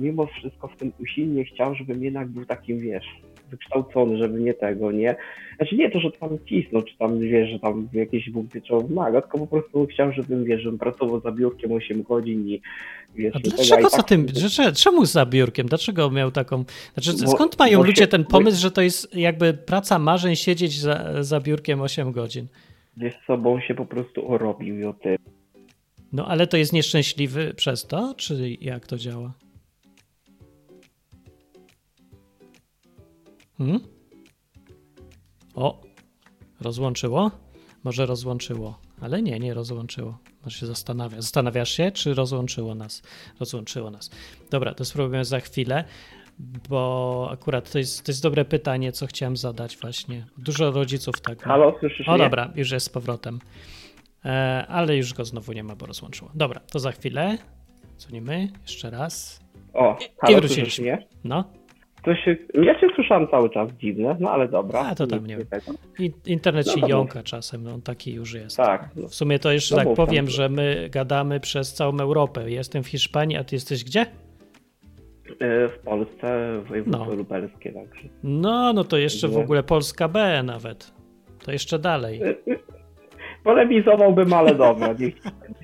mimo 0.00 0.26
wszystko 0.26 0.68
w 0.68 0.76
tym 0.76 0.92
usilnie 1.02 1.44
chciał, 1.44 1.74
żebym 1.74 2.04
jednak 2.04 2.28
był 2.28 2.44
takim, 2.44 2.78
wiesz, 2.78 3.06
wykształcony, 3.52 4.18
żeby 4.18 4.40
nie 4.40 4.54
tego, 4.54 4.92
nie? 4.92 5.16
Znaczy 5.56 5.76
nie 5.76 5.90
to, 5.90 6.00
że 6.00 6.10
tam 6.10 6.38
cisnął, 6.48 6.82
czy 6.82 6.96
tam, 6.98 7.20
wiesz, 7.20 7.50
że 7.50 7.58
tam 7.58 7.88
jakieś 7.92 8.30
Bóg 8.30 8.46
wieczowy 8.54 8.88
wymaga, 8.88 9.20
tylko 9.20 9.38
po 9.38 9.46
prostu 9.46 9.86
chciał, 9.86 10.12
żebym, 10.12 10.44
wiesz, 10.44 10.62
żebym 10.62 10.78
pracował 10.78 11.20
za 11.20 11.32
biurkiem 11.32 11.72
8 11.72 12.02
godzin 12.02 12.48
i 12.48 12.60
wiesz... 13.14 13.36
A 13.36 13.38
dlaczego 13.38 13.88
za 13.88 13.96
tak... 13.96 14.08
tym, 14.08 14.26
że, 14.48 14.72
czemu 14.72 15.04
za 15.04 15.26
biurkiem? 15.26 15.66
Dlaczego 15.66 16.10
miał 16.10 16.30
taką... 16.30 16.64
Znaczy, 16.94 17.24
bo, 17.24 17.30
skąd 17.30 17.58
mają 17.58 17.82
ludzie 17.82 18.06
ten 18.06 18.24
pomysł, 18.24 18.62
że 18.62 18.70
to 18.70 18.82
jest 18.82 19.16
jakby 19.16 19.54
praca 19.54 19.98
marzeń 19.98 20.36
siedzieć 20.36 20.80
za, 20.80 21.22
za 21.22 21.40
biurkiem 21.40 21.80
8 21.80 22.12
godzin? 22.12 22.46
Wiesz 22.96 23.14
co, 23.26 23.38
bo 23.38 23.52
on 23.52 23.60
się 23.60 23.74
po 23.74 23.86
prostu 23.86 24.32
orobił 24.32 24.78
i 24.78 24.84
o 24.84 24.92
tym. 24.92 25.16
No 26.12 26.26
ale 26.26 26.46
to 26.46 26.56
jest 26.56 26.72
nieszczęśliwy 26.72 27.54
przez 27.56 27.86
to, 27.86 28.14
czy 28.16 28.56
jak 28.60 28.86
to 28.86 28.98
działa? 28.98 29.32
Hmm? 33.58 33.80
O, 35.54 35.82
rozłączyło? 36.60 37.30
Może 37.84 38.06
rozłączyło, 38.06 38.78
ale 39.00 39.22
nie, 39.22 39.38
nie 39.38 39.54
rozłączyło. 39.54 40.18
Może 40.44 40.58
się 40.58 40.66
zastanawia. 40.66 41.20
Zastanawiasz 41.20 41.70
się, 41.70 41.90
czy 41.90 42.14
rozłączyło 42.14 42.74
nas? 42.74 43.02
Rozłączyło 43.40 43.90
nas. 43.90 44.10
Dobra, 44.50 44.74
to 44.74 44.84
spróbujemy 44.84 45.24
za 45.24 45.40
chwilę, 45.40 45.84
bo 46.68 47.28
akurat 47.32 47.72
to 47.72 47.78
jest, 47.78 48.06
to 48.06 48.12
jest 48.12 48.22
dobre 48.22 48.44
pytanie, 48.44 48.92
co 48.92 49.06
chciałem 49.06 49.36
zadać 49.36 49.76
właśnie. 49.76 50.26
Dużo 50.38 50.70
rodziców 50.70 51.20
tak. 51.20 51.42
Halo, 51.42 51.76
słyszysz 51.80 52.08
O, 52.08 52.18
dobra, 52.18 52.52
już 52.54 52.70
jest 52.70 52.86
z 52.86 52.88
powrotem. 52.88 53.38
E, 54.24 54.64
ale 54.68 54.96
już 54.96 55.14
go 55.14 55.24
znowu 55.24 55.52
nie 55.52 55.64
ma, 55.64 55.76
bo 55.76 55.86
rozłączyło. 55.86 56.30
Dobra, 56.34 56.60
to 56.60 56.78
za 56.78 56.92
chwilę. 56.92 57.38
Dzwonimy 57.98 58.48
jeszcze 58.62 58.90
raz. 58.90 59.40
O, 59.74 59.98
halo, 60.18 60.38
I 60.38 60.40
wróciliśmy. 60.40 61.06
No. 61.24 61.44
To 62.02 62.14
się, 62.14 62.36
ja 62.54 62.80
się 62.80 62.86
słyszałem 62.94 63.28
cały 63.28 63.50
czas 63.50 63.70
dziwne, 63.72 64.16
no 64.20 64.30
ale 64.30 64.48
dobra. 64.48 64.80
A 64.80 64.94
to 64.94 65.06
tam 65.06 65.26
nie 65.26 65.36
wiem. 65.36 65.46
Internet 66.26 66.66
no, 66.66 66.72
się 66.72 66.88
jąka 66.88 67.18
mów. 67.18 67.28
czasem, 67.28 67.62
no 67.62 67.78
taki 67.84 68.14
już 68.14 68.34
jest. 68.34 68.56
Tak. 68.56 68.88
No. 68.96 69.08
W 69.08 69.14
sumie 69.14 69.38
to 69.38 69.52
jeszcze 69.52 69.76
no, 69.76 69.84
tak 69.84 69.94
powiem, 69.94 70.28
że 70.28 70.48
my 70.48 70.88
gadamy 70.90 71.40
przez 71.40 71.74
całą 71.74 72.00
Europę. 72.00 72.50
Jestem 72.50 72.82
w 72.82 72.88
Hiszpanii, 72.88 73.36
a 73.36 73.44
ty 73.44 73.56
jesteś 73.56 73.84
gdzie? 73.84 74.00
E, 75.40 75.68
w 75.68 75.78
Polsce, 75.78 76.60
w 76.64 76.68
województwie 76.68 77.06
no. 77.06 77.14
lubelskie 77.14 77.72
także. 77.72 78.08
No, 78.22 78.72
no 78.72 78.84
to 78.84 78.98
jeszcze 78.98 79.28
w 79.28 79.36
ogóle 79.36 79.62
Polska 79.62 80.08
B 80.08 80.42
nawet. 80.42 80.94
To 81.44 81.52
jeszcze 81.52 81.78
dalej. 81.78 82.22
E, 82.22 82.28
e, 82.28 82.34
polemizowałbym, 83.44 84.32
ale 84.32 84.54
dobra, 84.54 84.92
niech 84.98 85.14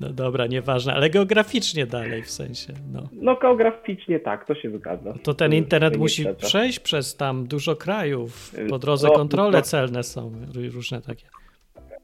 No 0.00 0.08
dobra, 0.08 0.46
nieważne, 0.46 0.94
ale 0.94 1.10
geograficznie 1.10 1.86
dalej 1.86 2.22
w 2.22 2.30
sensie. 2.30 2.72
No, 2.92 3.08
no 3.12 3.36
geograficznie 3.36 4.20
tak, 4.20 4.46
to 4.46 4.54
się 4.54 4.78
zgadza. 4.78 5.14
To 5.22 5.34
ten 5.34 5.54
internet 5.54 5.96
musi 5.96 6.26
przejść 6.36 6.80
przez 6.80 7.16
tam 7.16 7.46
dużo 7.46 7.76
krajów. 7.76 8.54
Po 8.68 8.78
drodze 8.78 9.08
no, 9.08 9.14
kontrole 9.14 9.58
no, 9.58 9.62
celne 9.62 10.02
są 10.02 10.32
różne 10.72 11.00
takie. 11.02 11.26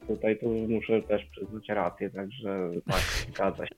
Tutaj 0.07 0.37
tu 0.39 0.49
muszę 0.49 1.01
też 1.01 1.25
przyznać 1.25 1.69
rację, 1.69 2.09
także 2.09 2.69
tak, 2.87 3.01
zgadza 3.31 3.67
się. 3.67 3.75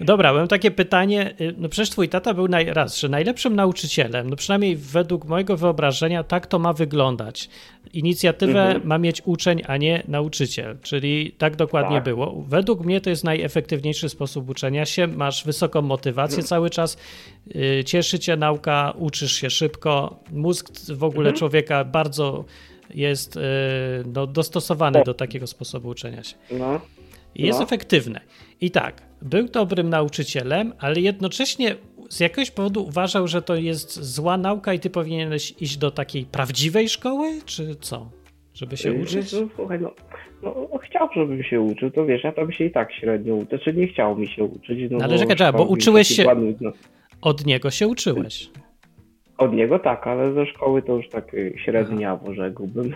Dobra, 0.00 0.32
mam 0.32 0.48
takie 0.48 0.70
pytanie. 0.70 1.34
Y, 1.40 1.54
no 1.58 1.68
przecież 1.68 1.90
twój 1.90 2.08
tata 2.08 2.34
był 2.34 2.48
naj, 2.48 2.66
raz, 2.66 2.98
że 2.98 3.08
najlepszym 3.08 3.56
nauczycielem, 3.56 4.30
no 4.30 4.36
przynajmniej 4.36 4.76
według 4.76 5.24
mojego 5.24 5.56
wyobrażenia 5.56 6.24
tak 6.24 6.46
to 6.46 6.58
ma 6.58 6.72
wyglądać. 6.72 7.48
Inicjatywę 7.92 8.62
mhm. 8.62 8.86
ma 8.86 8.98
mieć 8.98 9.22
uczeń, 9.24 9.62
a 9.66 9.76
nie 9.76 10.02
nauczyciel, 10.08 10.78
czyli 10.82 11.32
tak 11.38 11.56
dokładnie 11.56 11.96
tak. 11.96 12.04
było. 12.04 12.44
Według 12.48 12.84
mnie 12.84 13.00
to 13.00 13.10
jest 13.10 13.24
najefektywniejszy 13.24 14.08
sposób 14.08 14.48
uczenia 14.48 14.86
się. 14.86 15.06
Masz 15.06 15.44
wysoką 15.44 15.82
motywację 15.82 16.36
mhm. 16.36 16.48
cały 16.48 16.70
czas, 16.70 16.96
yy, 17.46 17.84
cieszy 17.84 18.18
cię 18.18 18.36
nauka, 18.36 18.92
uczysz 18.98 19.32
się 19.32 19.50
szybko. 19.50 20.20
Mózg 20.32 20.70
w 20.88 21.04
ogóle 21.04 21.28
mhm. 21.28 21.36
człowieka 21.36 21.84
bardzo 21.84 22.44
jest 22.94 23.36
yy, 23.36 23.42
no, 24.14 24.26
dostosowany 24.26 25.02
do 25.04 25.14
takiego 25.14 25.46
sposobu 25.46 25.88
uczenia 25.88 26.24
się. 26.24 26.36
No. 26.50 26.80
I 27.34 27.42
jest 27.46 27.58
no. 27.58 27.64
efektywne. 27.64 28.20
I 28.60 28.70
tak, 28.70 29.02
był 29.22 29.48
dobrym 29.48 29.88
nauczycielem, 29.88 30.72
ale 30.78 31.00
jednocześnie 31.00 31.76
z 32.08 32.20
jakiegoś 32.20 32.50
powodu 32.50 32.84
uważał, 32.84 33.28
że 33.28 33.42
to 33.42 33.54
jest 33.54 34.02
zła 34.02 34.36
nauka 34.36 34.74
i 34.74 34.80
ty 34.80 34.90
powinieneś 34.90 35.54
iść 35.60 35.76
do 35.76 35.90
takiej 35.90 36.24
prawdziwej 36.24 36.88
szkoły, 36.88 37.28
czy 37.44 37.74
co? 37.80 38.10
Żeby 38.54 38.76
się 38.76 38.92
uczyć? 38.92 39.32
No, 39.32 39.48
słuchaj, 39.56 39.80
no, 39.80 39.94
no, 40.42 40.78
chciał, 40.82 41.08
żebym 41.16 41.42
się 41.42 41.60
uczył, 41.60 41.90
to 41.90 42.06
wiesz, 42.06 42.24
ja 42.24 42.32
tam 42.32 42.52
się 42.52 42.64
i 42.64 42.70
tak 42.70 42.92
średnio 42.92 43.34
uczę, 43.34 43.58
czy 43.58 43.72
nie 43.72 43.88
chciał 43.88 44.16
mi 44.16 44.28
się 44.28 44.44
uczyć. 44.44 44.90
No, 44.90 44.98
no 44.98 45.04
ale 45.04 45.18
czekaj, 45.18 45.36
czekaj, 45.36 45.52
bo 45.52 45.64
uczyłeś 45.64 46.08
się, 46.08 46.24
no. 46.60 46.72
od 47.20 47.46
niego 47.46 47.70
się 47.70 47.88
uczyłeś. 47.88 48.50
Od 49.42 49.52
niego 49.52 49.78
tak, 49.78 50.06
ale 50.06 50.32
ze 50.32 50.46
szkoły 50.46 50.82
to 50.82 50.96
już 50.96 51.08
tak 51.08 51.34
y, 51.34 51.54
średniawo 51.64 52.34
rzekłbym. 52.34 52.94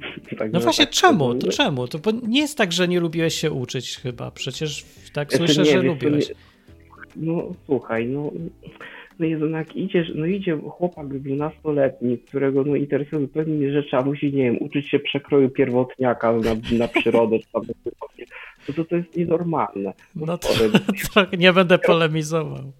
no 0.52 0.60
właśnie, 0.60 0.86
tak 0.86 0.94
czemu? 0.94 1.34
To 1.34 1.48
czemu? 1.48 1.88
To 1.88 1.98
nie 2.28 2.40
jest 2.40 2.58
tak, 2.58 2.72
że 2.72 2.88
nie 2.88 3.00
lubiłeś 3.00 3.34
się 3.34 3.50
uczyć 3.50 3.96
chyba. 3.96 4.30
Przecież 4.30 4.84
tak 5.12 5.32
słyszę, 5.32 5.62
nie, 5.62 5.70
że 5.70 5.82
lubiłeś. 5.82 6.28
Nie, 6.28 6.34
no 7.16 7.52
słuchaj, 7.66 8.06
no, 8.06 8.30
no 9.18 9.26
jednak 9.26 9.76
idziesz, 9.76 10.12
no 10.14 10.26
idzie 10.26 10.58
chłopak 10.70 11.06
12-letni, 11.06 12.18
którego 12.18 12.64
no 12.64 12.76
interesują 12.76 13.22
zupełnie 13.22 13.72
rzeczy, 13.72 13.96
a 13.96 14.02
musi, 14.02 14.32
nie 14.32 14.42
wiem, 14.42 14.56
uczyć 14.60 14.88
się 14.88 14.98
przekroju 14.98 15.50
pierwotniaka 15.50 16.32
na, 16.32 16.78
na 16.78 16.88
przyrodę, 16.88 17.38
czy 17.38 17.52
tam, 17.52 17.62
no 18.68 18.74
to 18.74 18.84
to 18.84 18.96
jest 18.96 19.16
nienormalne. 19.16 19.92
No, 20.16 20.26
no 20.26 20.38
to, 20.38 20.48
to 21.14 21.36
nie 21.36 21.52
będę 21.52 21.78
polemizował 21.78 22.72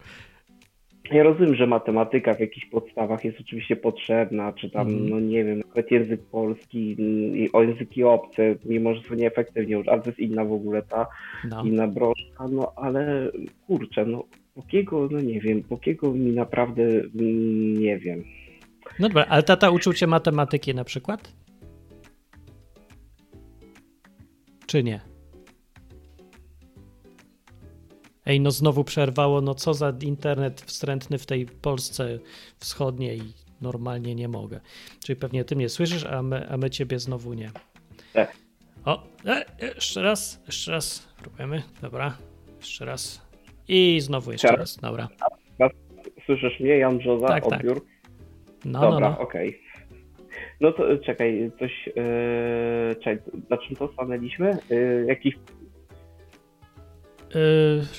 ja 1.12 1.22
rozumiem, 1.22 1.54
że 1.54 1.66
matematyka 1.66 2.34
w 2.34 2.40
jakichś 2.40 2.66
podstawach 2.66 3.24
jest 3.24 3.40
oczywiście 3.40 3.76
potrzebna, 3.76 4.52
czy 4.52 4.70
tam, 4.70 4.88
mm. 4.88 5.08
no 5.08 5.20
nie 5.20 5.44
wiem, 5.44 5.62
nawet 5.68 5.90
język 5.90 6.20
polski 6.22 6.96
i 7.34 7.52
o 7.52 7.62
języki 7.62 8.04
obce, 8.04 8.54
mimo 8.64 8.94
że 8.94 9.02
są 9.02 9.14
nieefektywnie, 9.14 9.82
ale 9.86 10.02
to 10.02 10.08
jest 10.10 10.18
inna 10.18 10.44
w 10.44 10.52
ogóle 10.52 10.82
ta, 10.82 11.06
no. 11.50 11.62
inna 11.64 11.88
broszka, 11.88 12.48
no 12.50 12.72
ale 12.76 13.30
kurczę, 13.66 14.04
no 14.06 14.24
pokiego, 14.54 15.08
no 15.10 15.20
nie 15.20 15.40
wiem, 15.40 15.62
pokiego 15.62 16.14
mi 16.14 16.32
naprawdę 16.32 16.82
nie 17.78 17.98
wiem. 17.98 18.24
No 18.98 19.08
dobra, 19.08 19.26
ale 19.28 19.42
tata 19.42 19.70
uczył 19.70 19.92
cię 19.92 20.06
matematyki 20.06 20.74
na 20.74 20.84
przykład? 20.84 21.32
Czy 24.66 24.82
nie? 24.82 25.07
Ej, 28.28 28.40
no 28.40 28.50
znowu 28.50 28.84
przerwało, 28.84 29.40
no 29.40 29.54
co 29.54 29.74
za 29.74 29.92
internet 30.02 30.60
wstrętny 30.60 31.18
w 31.18 31.26
tej 31.26 31.46
Polsce 31.46 32.18
wschodniej, 32.58 33.20
normalnie 33.60 34.14
nie 34.14 34.28
mogę. 34.28 34.60
Czyli 35.04 35.16
pewnie 35.16 35.44
ty 35.44 35.56
mnie 35.56 35.68
słyszysz, 35.68 36.04
a 36.04 36.22
my, 36.22 36.48
a 36.48 36.56
my 36.56 36.70
ciebie 36.70 36.98
znowu 36.98 37.34
nie. 37.34 37.50
Tak. 38.12 38.36
O, 38.84 39.02
e, 39.26 39.44
jeszcze 39.74 40.02
raz, 40.02 40.42
jeszcze 40.46 40.72
raz, 40.72 41.08
próbujemy, 41.22 41.62
dobra, 41.82 42.16
jeszcze 42.58 42.84
raz 42.84 43.28
i 43.68 44.00
znowu 44.00 44.32
jeszcze 44.32 44.56
raz, 44.56 44.76
dobra. 44.76 45.08
Słyszysz 46.26 46.60
mnie, 46.60 46.78
Jan 46.78 46.98
Brzoza, 46.98 47.26
tak, 47.26 47.44
tak. 47.44 47.52
odbiór? 47.52 47.74
Tak. 47.74 48.12
No, 48.64 48.80
dobra, 48.80 49.10
no, 49.10 49.16
no. 49.16 49.20
okej. 49.20 49.48
Okay. 49.48 49.60
No 50.60 50.72
to 50.72 50.98
czekaj, 50.98 51.50
coś, 51.58 51.86
yy, 51.86 52.94
czekaj, 52.94 53.18
na 53.50 53.56
czym 53.56 53.76
to 53.76 53.92
stanęliśmy? 53.92 54.58
Yy, 54.70 55.04
jakiś 55.08 55.34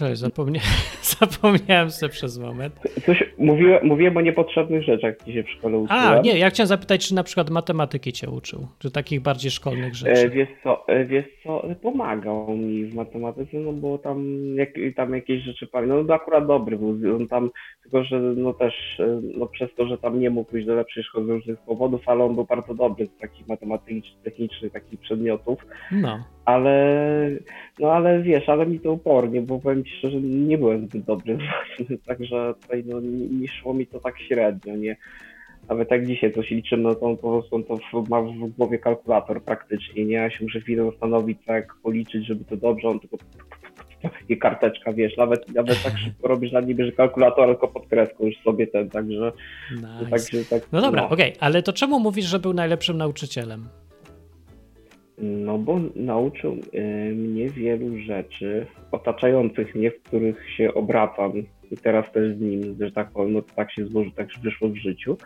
Yy, 0.02 0.16
zapomnia... 0.16 0.62
zapomniałem 1.20 1.92
sobie 1.92 2.10
przez 2.10 2.40
moment. 2.40 2.80
Coś 3.06 3.24
mówiłem, 3.38 3.88
mówiłem 3.88 4.18
o 4.18 4.22
niepotrzebnych 4.22 4.84
rzeczach, 4.84 5.16
gdzie 5.24 5.34
się 5.34 5.44
w 5.44 5.50
szkole 5.50 5.78
uczyłem. 5.78 6.04
A, 6.04 6.20
nie, 6.20 6.38
ja 6.38 6.50
chciałem 6.50 6.68
zapytać, 6.68 7.08
czy 7.08 7.16
na 7.16 7.24
przykład 7.24 7.50
matematyki 7.50 8.14
cię 8.14 8.30
uczył, 8.30 8.68
czy 8.80 8.92
takich 8.92 9.22
bardziej 9.22 9.52
szkolnych 9.52 9.96
rzeczy. 9.96 10.22
E, 10.22 10.30
wiesz 10.30 10.50
co, 10.64 10.88
e, 10.88 11.06
wiesz 11.06 11.26
co, 11.44 11.64
pomagał 11.82 12.58
mi 12.58 12.86
w 12.86 12.96
matematyce, 12.96 13.58
no 13.58 13.74
bo 13.74 13.98
tam, 13.98 14.26
jak, 14.56 14.70
tam 14.96 15.14
jakieś 15.14 15.44
rzeczy 15.44 15.68
pamiętam, 15.68 16.08
no 16.08 16.14
akurat 16.14 16.48
dobry 16.48 16.78
był, 16.78 17.16
on 17.16 17.28
tam, 17.28 17.50
tylko 17.84 18.04
że 18.04 18.20
no 18.20 18.54
też, 18.54 19.00
e, 19.00 19.22
no 19.38 19.46
przez 19.48 19.70
to, 19.76 19.88
że 19.88 19.98
tam 19.98 20.20
nie 20.20 20.30
mógł 20.30 20.52
pójść 20.52 20.68
do 20.68 20.76
lepszej 20.76 21.04
szkoły 21.04 21.26
z 21.26 21.30
różnych 21.30 21.60
powodów, 21.60 22.02
ale 22.06 22.24
on 22.24 22.36
był 22.36 22.46
bardzo 22.46 22.74
dobry 22.74 23.06
z 23.06 23.22
takich 23.22 23.48
matematycznych, 23.48 24.24
technicznych 24.24 24.72
takich 24.72 25.00
przedmiotów. 25.00 25.66
No 25.92 26.20
ale 26.46 27.30
no 27.80 27.92
ale 27.92 28.22
wiesz, 28.22 28.50
ale 28.50 28.66
mi 28.66 28.80
to 28.80 28.92
upornie, 28.92 29.42
bo 29.42 29.60
powiem 29.60 29.84
ci 29.84 29.92
szczerze, 29.98 30.22
nie 30.22 30.58
byłem 30.58 30.88
zbyt 30.88 31.04
dobry 31.04 31.38
właśnie, 31.38 31.98
także 32.08 32.54
tutaj 32.62 32.84
no, 32.86 33.00
nie, 33.32 33.48
szło 33.48 33.74
mi 33.74 33.88
to 33.88 34.00
tak 34.00 34.20
średnio, 34.20 34.76
nie. 34.76 34.98
Nawet 35.70 35.92
jak 35.92 36.06
dzisiaj 36.06 36.34
coś 36.34 36.52
liczymy, 36.52 36.84
no 36.84 36.96
to 36.96 37.06
on 37.06 37.18
po 37.18 37.32
prostu 37.32 37.56
on 37.56 37.64
to 37.64 37.78
ma 38.10 38.22
w 38.22 38.50
głowie 38.58 38.80
kalkulator 38.80 39.44
praktycznie, 39.44 40.06
nie? 40.06 40.14
Ja 40.14 40.30
się 40.30 40.44
muszę 40.44 40.62
chwilę 40.62 40.92
zastanowić, 40.92 41.40
jak 41.48 41.76
policzyć, 41.84 42.26
żeby 42.26 42.46
to 42.46 42.58
dobrze, 42.58 42.88
on 42.88 43.00
tylko 43.00 43.18
i 44.30 44.38
karteczka, 44.38 44.94
wiesz, 44.94 45.18
nawet, 45.18 45.54
nawet 45.54 45.84
tak 45.84 45.98
szybko 46.06 46.28
robisz 46.28 46.52
na 46.52 46.62
niby, 46.62 46.86
że 46.86 46.92
kalkulator, 46.92 47.48
tylko 47.48 47.68
pod 47.68 47.88
kreską 47.88 48.26
już 48.26 48.38
sobie 48.38 48.68
ten, 48.68 48.90
także... 48.90 49.32
Nice. 49.76 50.10
także 50.10 50.46
tak, 50.46 50.64
no 50.72 50.82
dobra, 50.82 51.02
no. 51.02 51.10
okej, 51.10 51.34
okay. 51.34 51.42
ale 51.42 51.64
to 51.64 51.74
czemu 51.74 52.00
mówisz, 52.00 52.26
że 52.26 52.40
był 52.40 52.54
najlepszym 52.54 52.98
nauczycielem? 52.98 53.68
No 55.22 55.58
bo 55.58 55.80
nauczył 55.96 56.58
y, 56.74 57.16
mnie 57.16 57.50
wielu 57.50 57.98
rzeczy 57.98 58.66
otaczających 58.92 59.76
mnie, 59.76 59.92
w 59.92 60.02
których 60.02 60.50
się 60.58 60.74
obracam 60.74 61.34
i 61.72 61.78
teraz 61.78 62.12
też 62.12 62.36
z 62.38 62.42
nim, 62.42 62.76
że 62.80 62.92
tak 62.92 63.12
powiem, 63.12 63.34
no 63.34 63.42
tak 63.42 63.72
się 63.72 63.86
złożyło, 63.86 64.16
tak 64.16 64.28
wyszło 64.44 64.70
w 64.70 64.76
życiu 64.76 65.18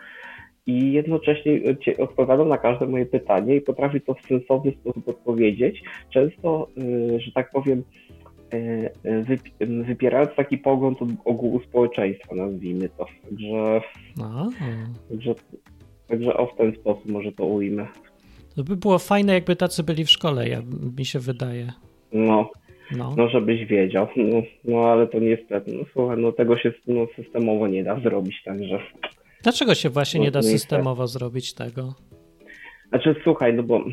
i 0.66 0.92
jednocześnie 0.92 1.60
odpowiadał 1.98 2.46
na 2.46 2.58
każde 2.58 2.86
moje 2.86 3.06
pytanie 3.06 3.56
i 3.56 3.60
potrafi 3.60 4.00
to 4.00 4.14
w 4.14 4.22
sensowny 4.22 4.72
sposób 4.72 5.08
odpowiedzieć. 5.08 5.82
Często, 6.10 6.68
y, 6.78 7.20
że 7.20 7.32
tak 7.32 7.50
powiem, 7.50 7.84
y, 8.54 8.90
y, 9.62 9.84
wypierając 9.84 10.34
taki 10.36 10.58
pogląd 10.58 11.02
od 11.02 11.08
ogółu 11.24 11.60
społeczeństwa, 11.60 12.34
nazwijmy 12.34 12.88
to. 12.88 13.06
Także, 13.22 13.80
także, 15.10 15.34
także 16.08 16.36
o 16.36 16.46
w 16.46 16.56
ten 16.56 16.74
sposób 16.74 17.06
może 17.06 17.32
to 17.32 17.46
ujmę. 17.46 17.86
To 18.56 18.64
by 18.64 18.76
było 18.76 18.98
fajne, 18.98 19.34
jakby 19.34 19.56
tacy 19.56 19.82
byli 19.82 20.04
w 20.04 20.10
szkole, 20.10 20.48
ja, 20.48 20.62
mi 20.98 21.04
się 21.04 21.18
wydaje. 21.18 21.72
No, 22.12 22.50
no. 22.96 23.14
no 23.16 23.28
żebyś 23.28 23.66
wiedział. 23.66 24.08
No, 24.16 24.42
no 24.64 24.78
ale 24.78 25.06
to 25.06 25.18
niestety, 25.18 25.72
no 25.72 25.84
słuchaj, 25.92 26.18
no 26.18 26.32
tego 26.32 26.58
się 26.58 26.72
no, 26.86 27.06
systemowo 27.16 27.68
nie 27.68 27.84
da 27.84 28.00
zrobić, 28.00 28.42
także... 28.44 28.78
Dlaczego 29.42 29.74
się 29.74 29.90
właśnie 29.90 30.20
nie 30.20 30.30
da 30.30 30.42
systemowo 30.42 31.06
zrobić 31.06 31.54
tego? 31.54 31.94
Znaczy, 32.88 33.14
słuchaj, 33.24 33.54
no 33.54 33.62
bo 33.62 33.84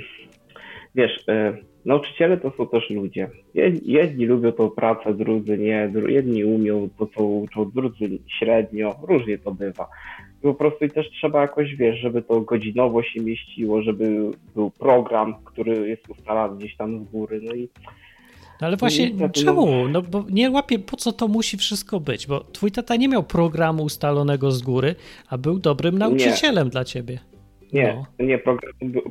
wiesz, 0.96 1.18
y, 1.18 1.64
nauczyciele 1.86 2.38
to 2.38 2.52
są 2.58 2.68
też 2.68 2.90
ludzie. 2.90 3.30
Jedni 3.84 4.26
lubią 4.26 4.52
tą 4.52 4.70
pracę, 4.70 5.14
drudzy 5.14 5.58
nie. 5.58 5.92
Jedni 6.08 6.44
umią 6.44 6.90
to, 7.00 7.08
co 7.08 7.24
uczą, 7.24 7.72
drudzy 7.76 8.20
średnio. 8.40 8.96
Różnie 9.08 9.38
to 9.38 9.52
bywa. 9.52 9.88
I 10.42 10.44
po 10.44 10.54
prostu 10.54 10.86
i 10.86 10.90
też 10.90 11.10
trzeba 11.10 11.42
jakoś, 11.42 11.76
wiesz, 11.76 12.00
żeby 12.00 12.22
to 12.22 12.42
godzinowo 12.42 13.04
się 13.04 13.22
mieściło, 13.22 13.82
żeby 13.82 14.32
był 14.56 14.72
program, 14.72 15.36
który 15.46 15.90
jest 15.90 16.10
ustalany 16.10 16.58
gdzieś 16.58 16.76
tam 16.76 17.06
z 17.06 17.12
góry. 17.12 17.42
No 17.44 17.54
i 17.54 17.70
no 18.62 18.68
ale 18.68 18.78
właśnie 18.78 19.12
no, 19.14 19.30
czemu? 19.30 19.88
No 19.88 20.02
bo 20.02 20.26
nie 20.30 20.52
łapię, 20.52 20.80
po 20.80 20.98
co 20.98 21.12
to 21.12 21.28
musi 21.28 21.58
wszystko 21.58 22.00
być, 22.00 22.28
bo 22.28 22.40
twój 22.40 22.72
tata 22.72 22.96
nie 22.96 23.08
miał 23.08 23.24
programu 23.24 23.84
ustalonego 23.84 24.52
z 24.52 24.62
góry, 24.62 24.96
a 25.30 25.38
był 25.38 25.60
dobrym 25.60 25.98
nauczycielem 25.98 26.68
nie. 26.68 26.72
dla 26.72 26.86
ciebie. 26.86 27.20
Nie, 27.74 28.04
no. 28.20 28.26
nie, 28.26 28.40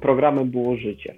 programem 0.01 0.51
było 0.51 0.77
życie. 0.77 1.15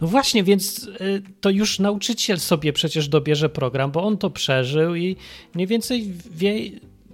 No 0.00 0.06
właśnie, 0.06 0.44
więc 0.44 0.88
y, 1.00 1.22
to 1.40 1.50
już 1.50 1.78
nauczyciel 1.78 2.38
sobie 2.38 2.72
przecież 2.72 3.08
dobierze 3.08 3.48
program, 3.48 3.90
bo 3.90 4.02
on 4.02 4.18
to 4.18 4.30
przeżył 4.30 4.94
i 4.94 5.16
mniej 5.54 5.66
więcej 5.66 6.04
wie, 6.34 6.54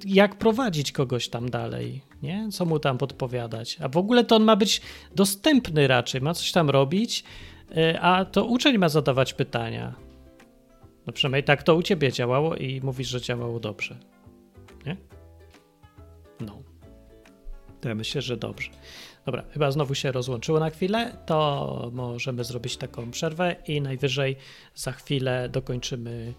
jak 0.05 0.39
prowadzić 0.39 0.93
kogoś 0.93 1.29
tam 1.29 1.51
dalej, 1.51 2.03
nie? 2.23 2.49
Co 2.53 2.65
mu 2.65 2.79
tam 2.79 2.99
podpowiadać. 2.99 3.79
A 3.81 3.89
w 3.89 3.97
ogóle 3.97 4.25
to 4.25 4.37
on 4.37 4.45
ma 4.45 4.57
być 4.57 4.81
dostępny 5.15 5.89
raczej, 5.89 6.21
ma 6.21 6.35
coś 6.35 6.53
tam 6.53 6.71
robić, 6.71 7.25
y, 7.77 8.01
a 8.01 8.25
to 8.25 8.45
uczeń 8.45 8.79
ma 8.79 8.89
zadawać 8.89 9.35
pytania. 9.35 9.95
No 11.07 11.13
przynajmniej 11.13 11.45
tak 11.45 11.63
to 11.63 11.75
u 11.75 11.83
ciebie 11.83 12.13
działało 12.13 12.57
i 12.57 12.81
mówisz, 12.81 13.09
że 13.09 13.21
działało 13.21 13.61
dobrze. 13.61 13.97
Nie? 14.87 14.97
No. 16.41 16.63
To 17.81 17.89
ja 17.89 17.95
myślę, 17.95 18.23
że 18.23 18.37
dobrze. 18.37 18.71
Dobra, 19.27 19.45
chyba 19.51 19.71
znowu 19.71 19.95
się 19.95 20.13
rozłączyło 20.13 20.61
na 20.61 20.71
chwilę, 20.71 21.17
to 21.27 21.91
możemy 21.93 22.45
zrobić 22.45 22.77
taką 22.77 23.11
przerwę 23.11 23.57
i 23.67 23.81
najwyżej 23.81 24.37
za 24.75 24.93
chwilę 24.93 25.49
dokończymy 25.49 26.35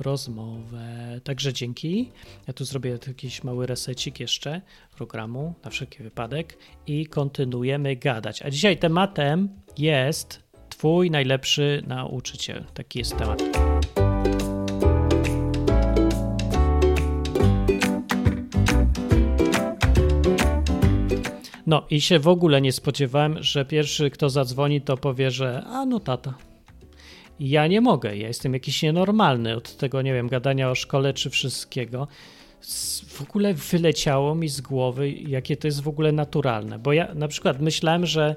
rozmowę. 0.00 1.20
Także 1.24 1.52
dzięki. 1.52 2.10
Ja 2.46 2.52
tu 2.52 2.64
zrobię 2.64 2.98
jakiś 3.06 3.44
mały 3.44 3.66
resecik 3.66 4.20
jeszcze 4.20 4.60
programu 4.96 5.54
na 5.64 5.70
wszelki 5.70 6.02
wypadek 6.02 6.58
i 6.86 7.06
kontynuujemy 7.06 7.96
gadać. 7.96 8.42
A 8.42 8.50
dzisiaj 8.50 8.78
tematem 8.78 9.48
jest 9.78 10.42
Twój 10.68 11.10
najlepszy 11.10 11.82
nauczyciel. 11.86 12.64
Taki 12.74 12.98
jest 12.98 13.16
temat. 13.16 13.42
No 21.66 21.86
i 21.90 22.00
się 22.00 22.18
w 22.18 22.28
ogóle 22.28 22.60
nie 22.60 22.72
spodziewałem, 22.72 23.42
że 23.42 23.64
pierwszy 23.64 24.10
kto 24.10 24.30
zadzwoni 24.30 24.80
to 24.80 24.96
powie, 24.96 25.30
że 25.30 25.64
a 25.66 25.86
no 25.86 26.00
tata. 26.00 26.34
Ja 27.40 27.66
nie 27.66 27.80
mogę, 27.80 28.16
ja 28.16 28.28
jestem 28.28 28.54
jakiś 28.54 28.82
nienormalny 28.82 29.56
od 29.56 29.76
tego, 29.76 30.02
nie 30.02 30.14
wiem, 30.14 30.28
gadania 30.28 30.70
o 30.70 30.74
szkole 30.74 31.14
czy 31.14 31.30
wszystkiego. 31.30 32.08
W 33.08 33.22
ogóle 33.22 33.54
wyleciało 33.54 34.34
mi 34.34 34.48
z 34.48 34.60
głowy, 34.60 35.10
jakie 35.10 35.56
to 35.56 35.68
jest 35.68 35.82
w 35.82 35.88
ogóle 35.88 36.12
naturalne, 36.12 36.78
bo 36.78 36.92
ja 36.92 37.14
na 37.14 37.28
przykład 37.28 37.60
myślałem, 37.60 38.06
że 38.06 38.36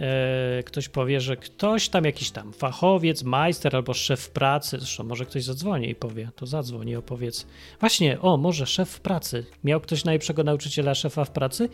e, 0.00 0.62
ktoś 0.62 0.88
powie, 0.88 1.20
że 1.20 1.36
ktoś 1.36 1.88
tam, 1.88 2.04
jakiś 2.04 2.30
tam 2.30 2.52
fachowiec, 2.52 3.22
majster 3.22 3.76
albo 3.76 3.94
szef 3.94 4.30
pracy, 4.30 4.78
zresztą 4.78 5.04
może 5.04 5.26
ktoś 5.26 5.44
zadzwoni 5.44 5.90
i 5.90 5.94
powie, 5.94 6.30
to 6.36 6.46
zadzwoni 6.46 6.92
i 6.92 6.96
opowiedz. 6.96 7.46
Właśnie, 7.80 8.20
o, 8.20 8.36
może 8.36 8.66
szef 8.66 9.00
pracy. 9.00 9.46
Miał 9.64 9.80
ktoś 9.80 10.04
najlepszego 10.04 10.44
nauczyciela 10.44 10.94
szefa 10.94 11.24
w 11.24 11.30
pracy? 11.30 11.68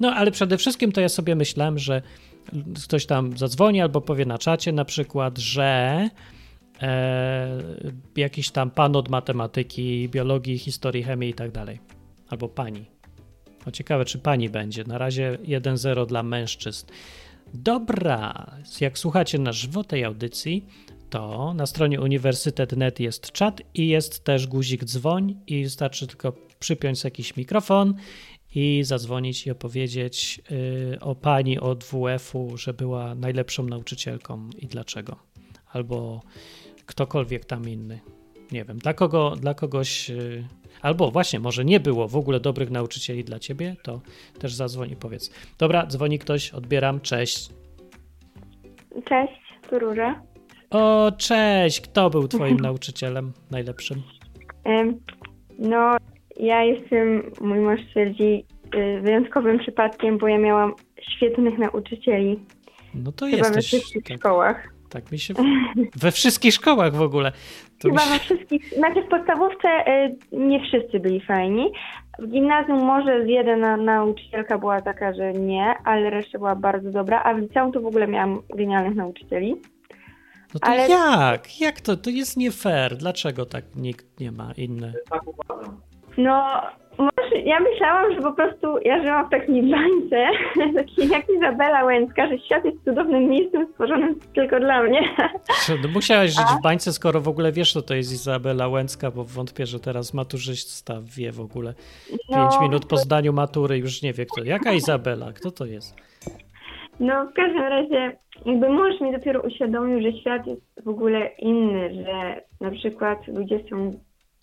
No, 0.00 0.14
ale 0.14 0.30
przede 0.30 0.58
wszystkim 0.58 0.92
to 0.92 1.00
ja 1.00 1.08
sobie 1.08 1.34
myślałem, 1.34 1.78
że 1.78 2.02
ktoś 2.84 3.06
tam 3.06 3.38
zadzwoni 3.38 3.80
albo 3.80 4.00
powie 4.00 4.26
na 4.26 4.38
czacie 4.38 4.72
na 4.72 4.84
przykład, 4.84 5.38
że 5.38 6.08
e, 6.82 7.62
jakiś 8.16 8.50
tam 8.50 8.70
pan 8.70 8.96
od 8.96 9.08
matematyki, 9.08 10.08
biologii, 10.08 10.58
historii, 10.58 11.02
chemii 11.02 11.30
i 11.30 11.34
tak 11.34 11.50
dalej. 11.50 11.80
Albo 12.28 12.48
pani. 12.48 12.84
O 13.66 13.70
ciekawe, 13.70 14.04
czy 14.04 14.18
pani 14.18 14.48
będzie. 14.48 14.84
Na 14.84 14.98
razie 14.98 15.38
1-0 15.44 16.06
dla 16.06 16.22
mężczyzn. 16.22 16.86
Dobra, 17.54 18.50
jak 18.80 18.98
słuchacie 18.98 19.38
na 19.38 19.52
żywo 19.52 19.84
tej 19.84 20.04
audycji, 20.04 20.66
to 21.10 21.54
na 21.54 21.66
stronie 21.66 22.00
uniwersytet.net 22.00 23.00
jest 23.00 23.32
czat 23.32 23.62
i 23.74 23.88
jest 23.88 24.24
też 24.24 24.46
guzik 24.46 24.84
dzwoń 24.84 25.36
i 25.46 25.64
wystarczy 25.64 26.06
tylko 26.06 26.32
przypiąć 26.58 27.04
jakiś 27.04 27.36
mikrofon 27.36 27.94
i 28.56 28.84
zadzwonić 28.84 29.46
i 29.46 29.50
opowiedzieć 29.50 30.40
yy, 30.90 31.00
o 31.00 31.14
pani 31.14 31.60
od 31.60 31.84
WF-u, 31.84 32.56
że 32.56 32.74
była 32.74 33.14
najlepszą 33.14 33.62
nauczycielką 33.62 34.48
i 34.58 34.66
dlaczego. 34.66 35.16
Albo 35.72 36.20
ktokolwiek 36.86 37.44
tam 37.44 37.68
inny. 37.68 38.00
Nie 38.52 38.64
wiem, 38.64 38.78
dla, 38.78 38.94
kogo, 38.94 39.36
dla 39.36 39.54
kogoś 39.54 40.08
yy, 40.08 40.44
Albo 40.82 41.10
właśnie, 41.10 41.40
może 41.40 41.64
nie 41.64 41.80
było 41.80 42.08
w 42.08 42.16
ogóle 42.16 42.40
dobrych 42.40 42.70
nauczycieli 42.70 43.24
dla 43.24 43.38
ciebie, 43.38 43.76
to 43.82 44.00
też 44.38 44.54
zadzwoń 44.54 44.90
i 44.90 44.96
powiedz. 44.96 45.30
Dobra, 45.58 45.86
dzwoni 45.86 46.18
ktoś, 46.18 46.50
odbieram, 46.50 47.00
cześć. 47.00 47.48
Cześć, 49.04 49.40
tu 49.70 49.78
Róża. 49.78 50.22
O, 50.70 51.12
cześć, 51.18 51.80
kto 51.80 52.10
był 52.10 52.28
twoim 52.28 52.56
nauczycielem 52.56 53.32
najlepszym? 53.50 54.02
No, 55.58 55.96
ja 56.40 56.62
jestem, 56.62 57.30
mój 57.40 57.58
mąż 57.58 57.80
twierdzi, 57.90 58.44
y, 58.74 59.00
wyjątkowym 59.00 59.58
przypadkiem, 59.58 60.18
bo 60.18 60.28
ja 60.28 60.38
miałam 60.38 60.72
świetnych 61.16 61.58
nauczycieli. 61.58 62.40
No 62.94 63.12
to 63.12 63.26
Chyba 63.26 63.36
jesteś. 63.38 63.54
we 63.54 63.62
wszystkich 63.62 64.04
tak. 64.04 64.18
szkołach. 64.18 64.68
Tak 64.90 65.12
mi 65.12 65.18
się. 65.18 65.34
We 66.02 66.12
wszystkich 66.12 66.54
szkołach 66.54 66.94
w 66.94 67.02
ogóle. 67.02 67.32
To 67.78 67.88
Chyba 67.88 68.00
we 68.06 68.18
wszystkich. 68.18 68.74
Znaczy 68.74 69.02
w 69.02 69.08
podstawówce 69.08 69.68
y, 69.68 70.16
nie 70.32 70.60
wszyscy 70.64 71.00
byli 71.00 71.20
fajni. 71.20 71.72
W 72.18 72.28
gimnazjum 72.28 72.84
może 72.84 73.24
z 73.24 73.28
jedna 73.28 73.76
nauczycielka 73.76 74.58
była 74.58 74.80
taka, 74.80 75.14
że 75.14 75.32
nie, 75.32 75.74
ale 75.84 76.10
reszta 76.10 76.38
była 76.38 76.56
bardzo 76.56 76.90
dobra, 76.90 77.22
a 77.22 77.34
w 77.34 77.38
liceum 77.38 77.72
to 77.72 77.80
w 77.80 77.86
ogóle 77.86 78.06
miałam 78.06 78.42
genialnych 78.56 78.94
nauczycieli. 78.94 79.56
No 80.54 80.60
to 80.60 80.66
ale... 80.66 80.88
jak? 80.88 81.60
Jak 81.60 81.80
to? 81.80 81.96
To 81.96 82.10
jest 82.10 82.36
nie 82.36 82.50
fair. 82.50 82.96
Dlaczego 82.96 83.46
tak 83.46 83.64
nikt 83.76 84.20
nie 84.20 84.32
ma 84.32 84.52
inny? 84.56 84.94
No, 86.18 86.62
może, 86.98 87.36
ja 87.44 87.60
myślałam, 87.60 88.14
że 88.14 88.20
po 88.20 88.32
prostu 88.32 88.78
ja 88.84 89.02
żyłam 89.02 89.26
w 89.26 89.30
takiej 89.30 89.62
bańce, 89.62 90.26
takiej 90.80 91.08
jak 91.08 91.24
Izabela 91.36 91.84
Łęcka, 91.84 92.28
że 92.28 92.38
świat 92.38 92.64
jest 92.64 92.84
cudownym 92.84 93.28
miejscem 93.28 93.66
stworzonym 93.70 94.20
tylko 94.34 94.60
dla 94.60 94.82
mnie. 94.82 95.00
No 95.82 95.88
musiałaś 95.94 96.30
żyć 96.30 96.46
A? 96.48 96.58
w 96.58 96.62
bańce, 96.62 96.92
skoro 96.92 97.20
w 97.20 97.28
ogóle 97.28 97.52
wiesz, 97.52 97.72
co 97.72 97.82
to 97.82 97.94
jest 97.94 98.12
Izabela 98.12 98.68
Łęcka, 98.68 99.10
bo 99.10 99.24
wątpię, 99.24 99.66
że 99.66 99.80
teraz 99.80 100.14
maturzysta 100.14 100.94
wie 101.16 101.32
w 101.32 101.40
ogóle. 101.40 101.74
No, 102.30 102.36
Pięć 102.36 102.62
minut 102.62 102.86
po 102.86 102.96
zdaniu 102.96 103.32
matury 103.32 103.78
już 103.78 104.02
nie 104.02 104.12
wie 104.12 104.26
kto. 104.26 104.44
Jaka 104.44 104.72
Izabela? 104.72 105.32
Kto 105.32 105.50
to 105.50 105.66
jest? 105.66 105.96
No 107.00 107.26
w 107.26 107.32
każdym 107.32 107.62
razie 107.62 108.16
jakby 108.46 108.68
mąż 108.68 109.00
mi 109.00 109.12
dopiero 109.12 109.40
uświadomił, 109.40 110.02
że 110.02 110.18
świat 110.18 110.46
jest 110.46 110.62
w 110.84 110.88
ogóle 110.88 111.26
inny, 111.38 111.94
że 111.94 112.42
na 112.60 112.70
przykład 112.70 113.26
ludzie 113.26 113.60
są 113.70 113.92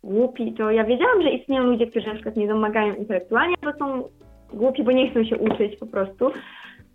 głupi, 0.04 0.54
to 0.54 0.72
ja 0.72 0.84
wiedziałam, 0.84 1.22
że 1.22 1.30
istnieją 1.30 1.64
ludzie, 1.64 1.88
którzy 1.88 2.08
na 2.08 2.14
przykład 2.14 2.36
nie 2.36 2.48
domagają 2.48 2.96
intelektualnie, 2.96 3.56
bo 3.64 3.74
są 3.74 4.04
głupi, 4.54 4.84
bo 4.84 4.92
nie 4.92 5.12
chcą 5.12 5.24
się 5.24 5.38
uczyć 5.38 5.76
po 5.80 5.86
prostu, 5.86 6.32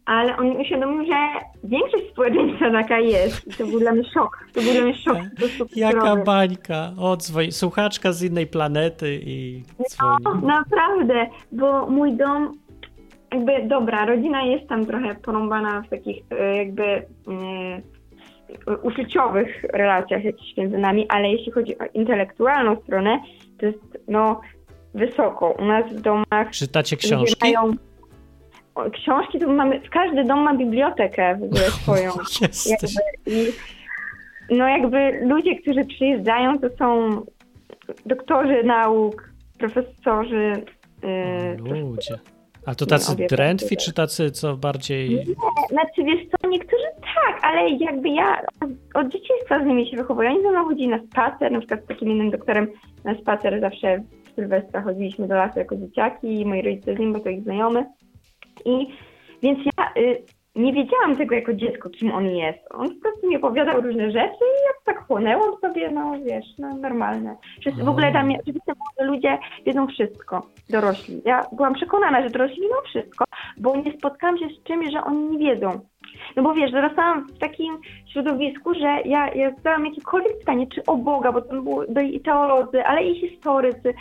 ale 0.04 0.36
on 0.36 0.56
uświadomił, 0.56 1.06
że 1.06 1.14
większość 1.64 2.04
społeczeństwa 2.12 2.70
taka 2.70 2.98
jest. 2.98 3.46
I 3.46 3.50
to 3.50 3.66
był 3.66 3.80
dla 3.80 3.92
mnie 3.92 4.04
szok. 4.04 4.46
To 4.54 4.60
był 4.60 4.72
dla 4.72 4.82
mnie 4.82 4.94
szok. 4.94 5.18
Jaka 5.76 6.16
bańka. 6.16 6.92
O, 6.98 7.16
dzwoni. 7.16 7.52
Słuchaczka 7.52 8.12
z 8.12 8.22
innej 8.22 8.46
planety 8.46 9.20
i 9.24 9.62
dzwoni. 9.90 10.24
No, 10.24 10.34
naprawdę, 10.34 11.26
bo 11.52 11.86
mój 11.86 12.12
dom, 12.12 12.58
jakby 13.32 13.52
dobra, 13.68 14.06
rodzina 14.06 14.42
jest 14.42 14.68
tam 14.68 14.86
trochę 14.86 15.14
porąbana 15.14 15.82
w 15.82 15.88
takich 15.88 16.22
e, 16.30 16.56
jakby 16.56 16.84
e, 16.84 17.04
uczuciowych 18.82 19.62
relacjach 19.72 20.24
jakichś 20.24 20.56
między 20.56 20.78
nami, 20.78 21.06
ale 21.08 21.28
jeśli 21.28 21.52
chodzi 21.52 21.78
o 21.78 21.84
intelektualną 21.94 22.76
stronę, 22.76 23.20
to 23.58 23.66
jest 23.66 23.98
no 24.08 24.40
wysoko. 24.94 25.50
U 25.50 25.64
nas 25.64 25.92
w 25.92 26.00
domach 26.00 26.50
Czytacie 26.50 26.96
książki? 26.96 27.54
mają 27.54 27.72
książki, 28.92 29.38
to 29.38 29.48
mamy, 29.48 29.80
każdy 29.90 30.24
dom 30.24 30.40
ma 30.40 30.56
bibliotekę 30.56 31.36
w 31.36 31.42
ogóle 31.42 31.60
swoją. 31.82 32.10
Jesteś. 32.40 32.94
I, 33.26 33.46
no 34.50 34.68
jakby 34.68 35.20
ludzie, 35.26 35.60
którzy 35.60 35.84
przyjeżdżają, 35.84 36.58
to 36.58 36.68
są 36.78 37.10
doktorzy 38.06 38.62
nauk, 38.64 39.30
profesorzy. 39.58 40.52
Yy, 41.02 41.80
Ludzie. 41.80 42.18
A 42.68 42.74
to 42.74 42.86
tacy 42.86 43.16
drętwi, 43.16 43.76
czy 43.76 43.92
tacy 43.92 44.30
co 44.30 44.56
bardziej... 44.56 45.26
Znaczy 45.70 46.04
wiesz 46.04 46.20
co, 46.30 46.48
niektórzy 46.48 46.84
tak, 47.00 47.40
ale 47.42 47.70
jakby 47.70 48.08
ja 48.08 48.42
od, 48.60 48.70
od 48.94 49.12
dzieciństwa 49.12 49.62
z 49.62 49.66
nimi 49.66 49.90
się 49.90 49.96
wychowuję. 49.96 50.30
Oni 50.30 50.42
ze 50.42 50.50
mną 50.50 50.64
chodzili 50.64 50.88
na 50.88 50.98
spacer, 50.98 51.52
na 51.52 51.58
przykład 51.58 51.84
z 51.84 51.86
takim 51.86 52.08
innym 52.08 52.30
doktorem 52.30 52.68
na 53.04 53.14
spacer 53.14 53.60
zawsze 53.60 54.02
w 54.24 54.34
Sylwestra 54.34 54.82
chodziliśmy 54.82 55.28
do 55.28 55.34
lasu 55.34 55.58
jako 55.58 55.76
dzieciaki 55.76 56.40
i 56.40 56.46
moi 56.46 56.62
rodzice 56.62 56.94
z 56.94 56.98
nim, 56.98 57.12
bo 57.12 57.20
to 57.20 57.28
ich 57.28 57.42
znajomy. 57.42 57.86
I 58.64 58.86
więc 59.42 59.58
ja 59.64 60.02
y, 60.02 60.22
nie 60.58 60.72
wiedziałam 60.72 61.16
tego 61.16 61.34
jako 61.34 61.54
dziecko, 61.54 61.90
kim 61.90 62.12
on 62.12 62.26
jest. 62.26 62.58
On 62.70 62.88
po 62.88 63.00
prostu 63.02 63.28
mi 63.28 63.36
opowiadał 63.36 63.80
różne 63.80 64.10
rzeczy 64.10 64.44
i 64.44 64.58
ja 64.66 64.72
tak 64.84 65.06
chłonęłam 65.06 65.56
sobie, 65.60 65.90
no 65.90 66.12
wiesz, 66.24 66.46
no 66.58 66.76
normalne. 66.76 67.36
Wszyscy, 67.60 67.84
w 67.84 67.88
ogóle 67.88 68.12
tam 68.12 68.32
oczywiście 68.40 68.72
ludzie 69.00 69.38
wiedzą 69.66 69.86
wszystko, 69.86 70.46
dorośli. 70.70 71.22
Ja 71.24 71.46
byłam 71.52 71.74
przekonana, 71.74 72.22
że 72.22 72.30
dorośli 72.30 72.60
wiedzą 72.62 72.74
wszystko, 72.84 73.24
bo 73.56 73.76
nie 73.76 73.92
spotkałam 73.92 74.38
się 74.38 74.48
z 74.48 74.62
czymś, 74.62 74.92
że 74.92 75.04
oni 75.04 75.30
nie 75.30 75.38
wiedzą. 75.38 75.80
No 76.36 76.42
bo 76.42 76.54
wiesz, 76.54 76.72
dorastałam 76.72 77.26
w 77.26 77.38
takim 77.38 77.78
środowisku, 78.06 78.74
że 78.74 79.00
ja, 79.04 79.34
ja 79.34 79.50
zadałam 79.50 79.86
jakiekolwiek 79.86 80.38
pytanie, 80.38 80.66
czy 80.66 80.84
o 80.86 80.96
Boga, 80.96 81.32
bo 81.32 81.42
tam 81.42 81.64
było 81.64 81.84
byli 81.88 82.16
i 82.16 82.20
teolodzy, 82.20 82.84
ale 82.84 83.04
i 83.04 83.20
historycy, 83.20 83.94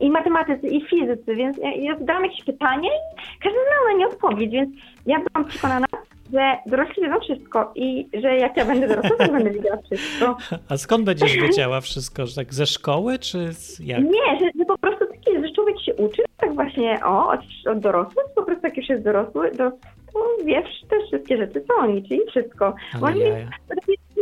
i 0.00 0.10
matematycy, 0.10 0.68
i 0.68 0.86
fizycy, 0.86 1.34
więc 1.36 1.58
ja, 1.58 1.74
ja 1.74 1.98
zadałam 1.98 2.24
jakieś 2.24 2.44
pytanie 2.44 2.88
i 2.88 3.42
każdy 3.42 3.58
znał 3.58 3.92
na 3.92 3.98
nie 3.98 4.06
odpowiedź, 4.06 4.50
więc 4.50 4.70
ja 5.06 5.16
byłam 5.18 5.48
przekonana, 5.48 5.86
że 6.32 6.56
dorośli 6.66 7.02
wiedzą 7.02 7.20
wszystko 7.20 7.72
i 7.74 8.08
że 8.22 8.36
jak 8.36 8.56
ja 8.56 8.64
będę 8.64 8.88
dorosła, 8.88 9.26
to 9.26 9.32
będę 9.32 9.50
wiedziała 9.50 9.78
wszystko. 9.84 10.36
A 10.68 10.76
skąd 10.76 11.04
będziesz 11.04 11.36
wiedziała 11.36 11.80
wszystko? 11.80 12.26
Że 12.26 12.34
tak 12.34 12.54
ze 12.54 12.66
szkoły, 12.66 13.18
czy 13.18 13.52
z 13.52 13.80
jak? 13.80 14.04
Nie, 14.04 14.38
że, 14.40 14.46
że 14.58 14.64
po 14.64 14.78
prostu 14.78 15.06
tak 15.06 15.26
jest, 15.26 15.46
że 15.46 15.54
człowiek 15.54 15.80
się 15.80 15.94
uczy, 15.94 16.22
tak 16.36 16.54
właśnie, 16.54 17.04
o, 17.04 17.28
od, 17.28 17.40
od 17.70 17.78
dorosłych, 17.78 18.26
po 18.34 18.42
prostu 18.42 18.66
jak 18.66 18.76
już 18.76 18.88
jest 18.88 19.04
dorosły, 19.04 19.50
to, 19.50 19.70
to 20.12 20.44
wie 20.44 20.62
te 20.90 21.06
wszystkie 21.06 21.36
rzeczy, 21.36 21.64
co 21.68 21.74
oni, 21.74 22.08
czyli 22.08 22.20
wszystko. 22.30 22.74
Ale 23.02 23.18
jaja. 23.18 23.48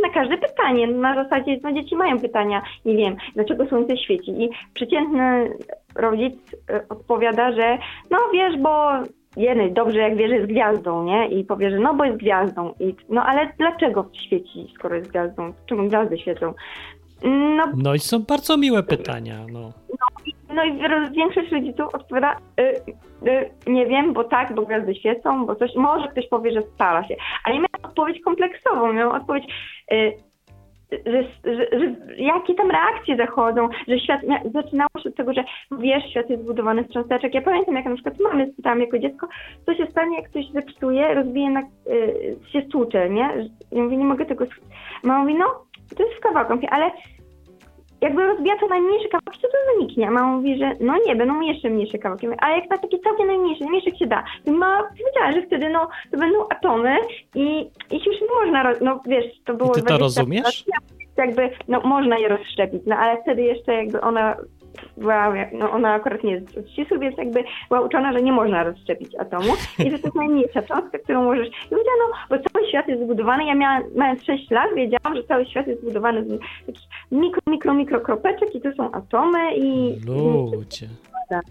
Na 0.01 0.09
każde 0.09 0.37
pytanie, 0.37 0.87
na 0.87 1.23
zasadzie, 1.23 1.57
no 1.63 1.73
dzieci 1.73 1.95
mają 1.95 2.19
pytania, 2.19 2.61
nie 2.85 2.97
wiem, 2.97 3.15
dlaczego 3.35 3.65
słońce 3.65 3.97
świeci 3.97 4.31
i 4.31 4.49
przeciętny 4.73 5.53
rodzic 5.95 6.35
e, 6.69 6.81
odpowiada, 6.89 7.51
że 7.51 7.77
no 8.11 8.17
wiesz, 8.33 8.57
bo 8.57 8.91
jeden 9.37 9.73
dobrze 9.73 9.99
jak 9.99 10.17
wie, 10.17 10.27
że 10.27 10.35
jest 10.35 10.47
gwiazdą, 10.51 11.03
nie? 11.03 11.27
I 11.27 11.43
powie, 11.43 11.71
że 11.71 11.79
no 11.79 11.93
bo 11.93 12.05
jest 12.05 12.17
gwiazdą. 12.17 12.73
I, 12.79 12.95
no 13.09 13.23
ale 13.23 13.49
dlaczego 13.57 14.09
świeci, 14.25 14.73
skoro 14.75 14.95
jest 14.95 15.09
gwiazdą? 15.09 15.53
Czemu 15.65 15.87
gwiazdy 15.87 16.17
świecą? 16.17 16.53
No, 17.23 17.63
No 17.77 17.93
i 17.93 17.99
są 17.99 18.19
bardzo 18.19 18.57
miłe 18.57 18.83
pytania, 18.83 19.35
no. 19.51 19.59
no 19.89 20.30
i 20.63 20.87
ro- 20.87 21.11
większość 21.11 21.51
rodziców 21.51 21.95
odpowiada, 21.95 22.35
y, 22.59 22.63
y, 23.29 23.49
nie 23.67 23.85
wiem, 23.85 24.13
bo 24.13 24.23
tak, 24.23 24.55
bo 24.55 24.61
gwiazdy 24.61 24.95
świecą, 24.95 25.45
bo 25.45 25.55
coś, 25.55 25.75
może 25.75 26.07
ktoś 26.07 26.27
powie, 26.27 26.51
że 26.51 26.61
stara 26.61 27.07
się. 27.07 27.15
Ale 27.43 27.55
miałam 27.55 27.83
odpowiedź 27.83 28.21
kompleksową, 28.21 28.93
miałam 28.93 29.21
odpowiedź, 29.21 29.43
y, 29.91 30.13
że, 30.91 31.23
że, 31.55 31.79
że 31.79 31.95
jakie 32.17 32.55
tam 32.55 32.71
reakcje 32.71 33.17
zachodzą, 33.17 33.69
że 33.87 33.99
świat, 33.99 34.21
zaczynało 34.53 34.89
się 35.03 35.09
od 35.09 35.15
tego, 35.15 35.33
że 35.33 35.43
wiesz, 35.71 36.03
świat 36.11 36.29
jest 36.29 36.43
zbudowany 36.43 36.83
z 36.83 36.93
cząsteczek. 36.93 37.33
Ja 37.33 37.41
pamiętam, 37.41 37.75
jak 37.75 37.85
na 37.85 37.93
przykład 37.93 38.19
mamy 38.19 38.51
spytałam 38.53 38.79
jako 38.79 38.99
dziecko, 38.99 39.27
co 39.65 39.73
się 39.73 39.87
stanie, 39.87 40.17
jak 40.17 40.29
ktoś 40.29 40.45
zepsuje, 40.51 41.13
rozbije, 41.13 41.49
na, 41.49 41.61
y, 41.61 42.35
się 42.51 42.61
stłucze, 42.61 43.09
nie? 43.09 43.49
Ja 43.71 43.83
mówię, 43.83 43.97
nie 43.97 44.05
mogę 44.05 44.25
tego... 44.25 44.45
Mama 45.03 45.19
mówi, 45.19 45.35
no, 45.35 45.45
to 45.97 46.03
jest 46.03 46.15
w 46.15 46.21
kawałku, 46.21 46.53
ale 46.71 46.91
jakby 48.01 48.23
rozbija 48.23 48.57
to 48.59 48.67
najmniejsze 48.67 49.09
kawałki, 49.09 49.41
to 49.41 49.47
to 49.47 49.57
zaniknie. 49.73 50.07
A 50.07 50.11
mama 50.11 50.35
mówi, 50.35 50.57
że 50.57 50.71
no 50.79 50.93
nie, 51.05 51.15
będą 51.15 51.41
jeszcze 51.41 51.69
mniejsze 51.69 51.97
kawałki. 51.97 52.27
Mówię, 52.27 52.43
A 52.43 52.51
jak 52.51 52.69
na 52.69 52.77
takie 52.77 52.99
całkiem 52.99 53.27
najmniejsze, 53.27 53.63
najmniejsze 53.63 53.89
jak 53.89 53.99
się 53.99 54.07
da, 54.07 54.23
to 54.45 54.51
mama 54.51 54.83
powiedziała, 54.83 55.31
że 55.31 55.41
wtedy 55.47 55.69
no, 55.69 55.87
to 56.11 56.17
będą 56.17 56.47
atomy 56.49 56.95
i 57.35 57.59
ich 57.91 58.05
już 58.05 58.21
nie 58.21 58.27
można, 58.35 58.73
no 58.81 59.01
wiesz, 59.07 59.25
to 59.45 59.53
było 59.53 59.71
I 59.71 59.73
ty 59.73 59.81
to 59.81 59.97
20 59.97 60.03
rozumiesz? 60.21 60.65
Jakby, 61.17 61.49
no 61.67 61.81
można 61.81 62.17
je 62.17 62.27
rozszczepić, 62.27 62.81
no 62.85 62.95
ale 62.95 63.21
wtedy 63.21 63.41
jeszcze 63.41 63.73
jakby 63.73 64.01
ona 64.01 64.35
była, 64.97 65.33
no 65.53 65.71
ona 65.71 65.93
akurat 65.93 66.23
nie 66.23 66.31
jest 66.31 66.57
od 66.57 66.69
ścisłych, 66.69 66.99
więc 66.99 67.17
jakby 67.17 67.43
była 67.69 67.81
uczona, 67.81 68.13
że 68.13 68.21
nie 68.21 68.31
można 68.31 68.63
rozszczepić 68.63 69.15
atomu 69.15 69.53
i 69.79 69.91
że 69.91 69.99
to 69.99 70.07
jest 70.07 70.15
najmniejsza 70.15 70.61
cząstka, 70.61 70.99
którą 70.99 71.23
możesz... 71.23 71.47
I 71.47 71.69
powiedziała, 71.69 71.97
no, 72.09 72.15
bo 72.37 72.43
cały 72.49 72.67
świat 72.69 72.87
jest 72.87 73.03
zbudowany, 73.03 73.45
ja 73.45 73.55
miałam, 73.55 73.83
mając 73.95 74.23
6 74.23 74.51
lat, 74.51 74.67
wiedziałam, 74.75 75.15
że 75.15 75.23
cały 75.23 75.45
świat 75.45 75.67
jest 75.67 75.81
zbudowany 75.81 76.23
z 76.25 76.39
takich 76.65 76.87
mikro, 77.11 77.41
mikro, 77.47 77.73
mikro 77.73 78.01
kropeczek 78.01 78.55
i 78.55 78.61
to 78.61 78.73
są 78.73 78.91
atomy 78.91 79.55
i... 79.55 79.99
Ludzie. 80.51 80.87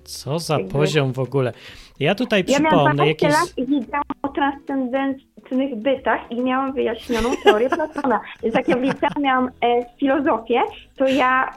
Co 0.05 0.39
za 0.39 0.55
Jakby- 0.59 0.73
poziom 0.73 1.13
w 1.13 1.19
ogóle. 1.19 1.53
Ja 2.01 2.15
tutaj 2.15 2.45
Ja 2.49 2.59
miałam 2.59 2.79
przypomnę 2.79 2.95
12 2.95 3.27
jakieś... 3.27 3.41
lat 3.41 3.59
i 3.59 3.67
wiedziałam 3.67 4.05
o 4.23 4.29
transcendentnych 4.29 5.77
bytach 5.77 6.21
i 6.31 6.43
miałam 6.43 6.73
wyjaśnioną 6.73 7.29
teorię 7.45 7.69
Platona. 7.69 8.21
Więc 8.43 8.55
jak 8.55 8.69
ja 8.69 8.77
w 8.77 8.81
liceum 8.81 9.23
miałam 9.23 9.47
e, 9.65 9.97
filozofię, 9.99 10.63
to 10.97 11.07
ja 11.09 11.53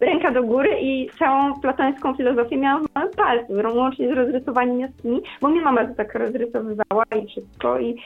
ręka 0.00 0.30
do 0.30 0.42
góry 0.42 0.80
i 0.80 1.10
całą 1.18 1.60
platońską 1.60 2.14
filozofię 2.14 2.56
miałam 2.56 2.86
w 2.86 2.94
małym 2.94 3.12
palcu, 3.12 3.78
łącznie 3.78 4.08
z 4.08 4.12
rozrysowaniem 4.12 4.80
jaskini, 4.80 5.20
bo 5.40 5.48
mnie 5.48 5.60
mama 5.60 5.86
to 5.86 5.94
tak 5.94 6.14
rozrysowywała 6.14 7.04
i 7.22 7.26
wszystko 7.26 7.80
i 7.80 7.96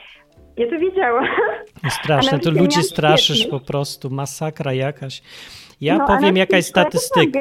ja 0.57 0.69
to 0.69 0.79
wiedziałam. 0.79 1.25
Straszne, 1.89 2.37
A 2.37 2.39
to 2.39 2.51
ludzi 2.51 2.83
straszysz 2.83 3.47
po 3.47 3.59
prostu, 3.59 4.09
masakra 4.09 4.73
jakaś. 4.73 5.21
Ja 5.81 5.97
No, 5.97 6.07
powiem 6.07 6.33
na 6.33 6.39
jaka 6.39 6.57
jest 6.57 6.69
statystyka. 6.69 7.39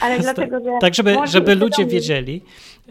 Ale 0.00 0.18
dlatego, 0.26 0.60
że... 0.60 0.70
Tak, 0.80 0.94
żeby, 0.94 1.16
żeby 1.24 1.54
ludzie 1.54 1.86
wiedzieli, 1.86 2.42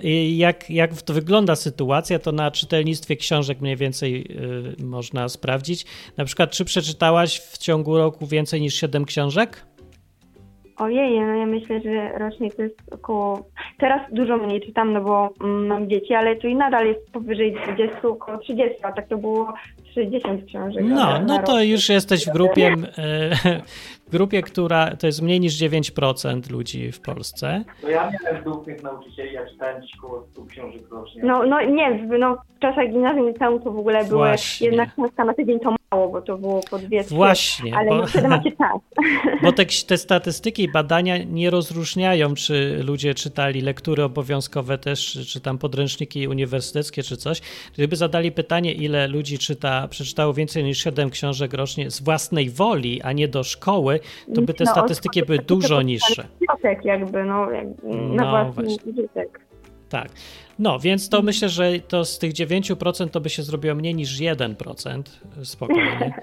y, 0.04 0.10
jak, 0.36 0.70
jak 0.70 1.02
to 1.02 1.14
wygląda 1.14 1.56
sytuacja, 1.56 2.20
to 2.20 2.32
na 2.32 2.52
czytelnictwie 2.52 3.16
książek 3.16 3.62
mniej 3.62 3.76
więcej 3.76 4.26
y, 4.80 4.84
można 4.84 5.30
sprawdzić. 5.30 5.86
Na 6.18 6.26
przykład, 6.26 6.52
czy 6.52 6.66
przeczytałaś 6.66 7.40
w 7.40 7.58
ciągu 7.58 7.98
roku 7.98 8.28
więcej 8.28 8.62
niż 8.62 8.74
7 8.74 9.06
książek? 9.06 9.66
Ojej, 10.78 11.20
no 11.20 11.36
ja 11.36 11.46
myślę, 11.46 11.82
że 11.82 12.18
rocznie 12.18 12.52
to 12.52 12.62
jest 12.62 12.94
około... 12.94 13.46
Teraz 13.78 14.02
dużo 14.12 14.38
mniej 14.38 14.62
czytam, 14.62 14.94
no 14.94 15.02
bo 15.02 15.30
mm, 15.42 15.68
mam 15.68 15.90
dzieci, 15.90 16.14
ale 16.14 16.36
to 16.36 16.48
i 16.48 16.56
nadal 16.56 16.88
jest 16.88 17.12
powyżej 17.12 17.54
20, 17.54 18.08
około 18.08 18.38
30, 18.38 18.78
a 18.84 18.92
tak 18.92 19.08
to 19.08 19.18
było 19.18 19.54
60 19.94 20.46
książek. 20.46 20.84
No, 20.88 21.20
no 21.28 21.44
to 21.44 21.62
już 21.64 21.90
jesteś 21.90 22.26
w 22.26 22.34
grupie, 22.34 22.68
e, 22.98 23.62
w 24.08 24.12
grupie, 24.12 24.42
która 24.42 24.96
to 24.96 25.08
jest 25.08 25.22
mniej 25.22 25.40
niż 25.40 25.54
9% 25.54 26.50
ludzi 26.52 26.92
w 26.92 27.02
Polsce. 27.02 27.64
No 27.84 27.90
ja 27.90 28.12
miałem 28.24 28.42
dwóch 28.44 28.84
nauczycieli, 28.84 29.34
ja 29.34 29.46
czytałem 29.50 29.82
około 29.98 30.28
100 30.32 30.46
książek 30.46 30.82
rocznie. 30.92 31.22
No, 31.24 31.46
no 31.46 31.62
nie, 31.62 31.94
w- 32.08 32.20
no, 32.20 32.38
w 32.58 32.60
czasach 32.60 32.90
gimnazjum 32.92 33.28
liceum 33.28 33.60
to 33.62 33.72
w 33.72 33.80
ogóle 33.80 34.06
były 34.06 34.18
Właśnie. 34.28 34.68
jedna 34.68 34.86
książka 34.86 35.26
na 35.26 35.34
tydzień 35.34 35.60
to 35.60 35.76
mało, 35.92 36.10
bo 36.10 36.22
to 36.22 36.38
było 36.38 36.62
po 36.70 36.80
dwie, 36.80 37.04
trzy. 37.04 37.16
Właśnie, 37.16 37.76
Ale 37.76 37.90
bo- 37.90 37.98
no 37.98 38.08
wtedy 38.08 38.28
macie 38.28 38.52
czas. 38.62 38.78
Bo 39.44 39.52
te, 39.52 39.66
te 39.66 39.98
statystyki 39.98 40.64
i 40.64 40.72
badania 40.72 41.18
nie 41.18 41.50
rozróżniają, 41.50 42.34
czy 42.36 42.84
ludzie 42.84 43.14
czytali 43.14 43.62
lektury 43.62 44.04
obowiązkowe 44.04 44.78
też, 44.78 45.20
czy 45.28 45.42
tam 45.42 45.58
podręczniki 45.58 46.28
uniwersyteckie, 46.28 47.04
czy 47.04 47.18
coś. 47.18 47.42
Gdyby 47.74 47.96
zadali 47.96 48.32
pytanie, 48.32 48.74
ile 48.74 49.08
ludzi 49.08 49.38
czyta, 49.38 49.77
przeczytało 49.88 50.34
więcej 50.34 50.64
niż 50.64 50.84
7 50.84 51.10
książek 51.10 51.54
rocznie 51.54 51.92
z 51.92 52.02
własnej 52.02 52.50
woli, 52.50 53.02
a 53.02 53.12
nie 53.12 53.28
do 53.28 53.44
szkoły, 53.44 54.00
to 54.36 54.42
by 54.42 54.54
te 54.54 54.64
No, 54.64 54.72
statystyki 54.72 55.24
były 55.24 55.40
dużo 55.40 55.82
niższe. 55.82 56.28
Wniosek 56.40 56.86
jakby, 56.86 57.24
no, 57.24 57.48
na 57.92 58.24
No, 58.24 58.30
własny 58.30 58.64
właśnie. 58.64 58.94
Tak. 59.90 60.10
No, 60.60 60.80
więc 60.80 61.10
to 61.10 61.22
myślę, 61.22 61.50
że 61.50 61.72
to 61.88 62.06
z 62.06 62.20
tych 62.20 62.34
9% 62.34 63.10
to 63.10 63.22
by 63.22 63.30
się 63.30 63.44
zrobiło 63.44 63.76
mniej 63.76 63.96
niż 63.96 64.20
1%. 64.20 65.02
Spokojnie. 65.44 66.14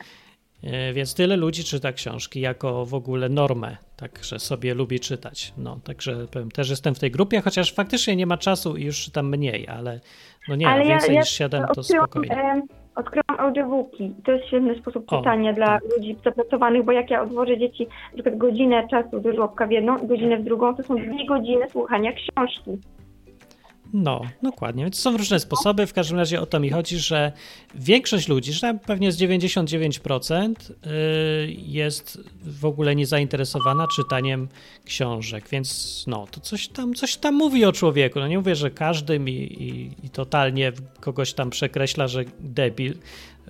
E, 0.66 0.92
Więc 0.92 1.14
tyle 1.14 1.36
ludzi 1.36 1.64
czyta 1.64 1.92
książki 1.92 2.40
jako 2.40 2.86
w 2.86 2.94
ogóle 2.94 3.28
normę, 3.28 3.76
także 3.96 4.38
sobie 4.38 4.74
lubi 4.74 5.00
czytać. 5.00 5.52
No, 5.58 5.78
także 5.84 6.26
powiem, 6.30 6.50
też 6.50 6.70
jestem 6.70 6.94
w 6.94 6.98
tej 6.98 7.10
grupie, 7.10 7.40
chociaż 7.40 7.72
faktycznie 7.74 8.16
nie 8.16 8.26
ma 8.26 8.36
czasu 8.38 8.76
i 8.76 8.84
już 8.84 9.00
czytam 9.04 9.28
mniej, 9.28 9.68
ale 9.68 10.00
no 10.48 10.56
nie, 10.56 10.68
Ale 10.68 10.78
no, 10.84 10.84
ja- 10.90 10.94
więcej 10.96 11.14
ja 11.14 11.20
niż 11.20 11.30
7 11.30 11.64
to 11.74 11.80
odkryłam, 11.80 12.06
spokojnie. 12.08 12.34
em, 12.42 12.62
Odkryłam 12.96 13.40
audiobooki. 13.40 14.14
To 14.24 14.32
jest 14.32 14.46
świetny 14.46 14.74
sposób 14.74 15.04
O, 15.12 15.18
czytania 15.18 15.52
dla 15.52 15.78
ludzi 15.96 16.16
zapracowanych, 16.24 16.84
bo 16.84 16.92
jak 16.92 17.10
ja 17.10 17.22
odwożę 17.22 17.58
dzieci 17.58 17.86
na 17.86 18.12
przykład 18.12 18.36
godzinę 18.36 18.88
czasu 18.88 19.20
do 19.20 19.32
żłobka 19.32 19.66
w 19.66 19.70
jedną 19.70 19.98
i 19.98 20.06
godzinę 20.06 20.36
w 20.36 20.44
drugą, 20.44 20.74
to 20.76 20.82
są 20.82 20.96
dwie 20.96 21.26
godziny 21.26 21.70
słuchania 21.70 22.12
książki. 22.12 22.70
No, 23.94 24.20
dokładnie. 24.42 24.84
Więc 24.84 24.98
są 24.98 25.16
różne 25.16 25.40
sposoby. 25.40 25.86
W 25.86 25.92
każdym 25.92 26.18
razie 26.18 26.40
o 26.40 26.46
to 26.46 26.60
mi 26.60 26.70
chodzi, 26.70 26.98
że 26.98 27.32
większość 27.74 28.28
ludzi, 28.28 28.52
że 28.52 28.78
pewnie 28.86 29.12
z 29.12 29.18
99% 29.18 30.54
y, 30.70 31.56
jest 31.58 32.18
w 32.42 32.64
ogóle 32.64 32.96
niezainteresowana 32.96 33.86
czytaniem 33.96 34.48
książek, 34.84 35.48
więc 35.48 36.04
no, 36.06 36.26
to 36.30 36.40
coś 36.40 36.68
tam, 36.68 36.94
coś 36.94 37.16
tam 37.16 37.34
mówi 37.34 37.64
o 37.64 37.72
człowieku. 37.72 38.18
No 38.18 38.28
nie 38.28 38.38
mówię, 38.38 38.56
że 38.56 38.70
każdym 38.70 39.28
i, 39.28 39.32
i, 39.32 40.06
i 40.06 40.10
totalnie 40.10 40.72
kogoś 41.00 41.32
tam 41.32 41.50
przekreśla, 41.50 42.08
że 42.08 42.24
debil 42.40 42.94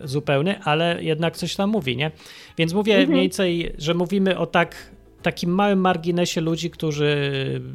zupełny, 0.05 0.61
ale 0.61 1.05
jednak 1.05 1.37
coś 1.37 1.57
tam 1.57 1.71
mówi, 1.71 1.97
nie? 1.97 2.11
Więc 2.59 2.73
mówię 2.73 3.07
mniej 3.07 3.23
więcej, 3.23 3.73
że 3.79 3.95
mówimy 3.95 4.39
o 4.39 4.47
tak 4.47 4.95
takim 5.25 5.51
małym 5.51 5.81
marginesie 5.81 6.41
ludzi, 6.41 6.71
którzy 6.71 7.17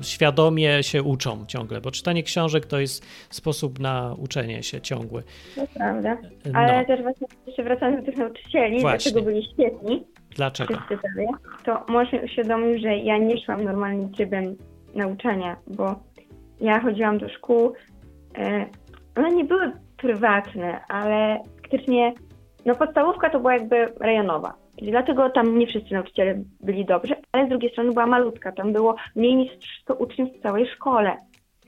świadomie 0.02 0.84
się 0.84 1.04
uczą 1.04 1.46
ciągle, 1.46 1.82
bo 1.82 1.92
czytanie 1.92 2.24
książek 2.24 2.66
to 2.66 2.80
jest 2.80 3.06
sposób 3.30 3.80
na 3.80 4.16
uczenie 4.18 4.64
się 4.64 4.82
ciągły. 4.82 5.24
To 5.56 5.62
prawda. 5.74 6.18
Ale 6.54 6.80
No, 6.80 6.86
też 6.86 7.02
właśnie 7.02 7.28
jeszcze 7.48 7.64
wracając 7.64 8.00
do 8.00 8.06
tych 8.06 8.18
nauczycieli, 8.18 8.82
Właśnie. 8.82 9.12
dlaczego 9.12 9.22
byli 9.32 9.48
świetni, 9.54 10.04
dlaczego? 10.36 10.74
wszyscy 10.74 10.98
to 11.66 11.86
może 11.88 12.18
mi 12.18 12.26
uświadomił, 12.26 12.80
że 12.80 12.98
ja 12.98 13.18
nie 13.18 13.46
szłam 13.46 13.64
normalnym 13.64 14.12
trybem 14.12 14.56
nauczania, 14.96 15.56
bo 15.68 16.00
ja 16.62 16.82
chodziłam 16.82 17.18
do 17.18 17.30
szkół, 17.30 17.74
e, 18.38 18.66
one 19.18 19.30
nie 19.32 19.46
były 19.46 19.72
prywatne, 19.98 20.80
ale 20.88 21.44
faktycznie, 21.62 22.14
no 22.66 22.76
podstawówka 22.76 23.30
to 23.30 23.40
była 23.40 23.54
jakby 23.54 23.86
rejonowa. 24.00 24.54
I 24.82 24.92
dlatego 24.92 25.30
tam 25.30 25.58
nie 25.58 25.68
wszyscy 25.68 25.94
nauczyciele 25.94 26.44
byli 26.62 26.86
dobrzy, 26.86 27.16
ale 27.32 27.46
z 27.46 27.50
drugiej 27.50 27.72
strony 27.72 27.92
była 27.92 28.06
malutka, 28.08 28.52
tam 28.52 28.74
było 28.74 28.96
mniej 29.16 29.36
niż 29.36 29.52
100 29.82 29.94
uczniów 29.94 30.30
w 30.30 30.42
całej 30.42 30.68
szkole, 30.68 31.16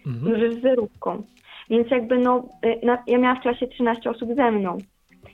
Mhm. 0.07 0.31
już 0.41 0.53
z 0.57 0.61
zerówką. 0.61 1.23
Więc 1.69 1.91
jakby 1.91 2.17
no, 2.17 2.43
y, 2.65 2.85
na, 2.85 3.03
ja 3.07 3.17
miałam 3.17 3.37
w 3.37 3.41
klasie 3.41 3.67
13 3.67 4.09
osób 4.09 4.29
ze 4.35 4.51
mną, 4.51 4.77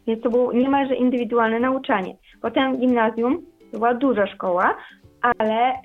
więc 0.08 0.24
to 0.24 0.30
było 0.30 0.54
niemalże 0.54 0.96
indywidualne 0.96 1.60
nauczanie. 1.60 2.16
Potem 2.42 2.78
gimnazjum, 2.78 3.42
to 3.72 3.78
była 3.78 3.94
duża 3.94 4.28
szkoła, 4.28 4.78
ale 5.38 5.72
y, 5.74 5.80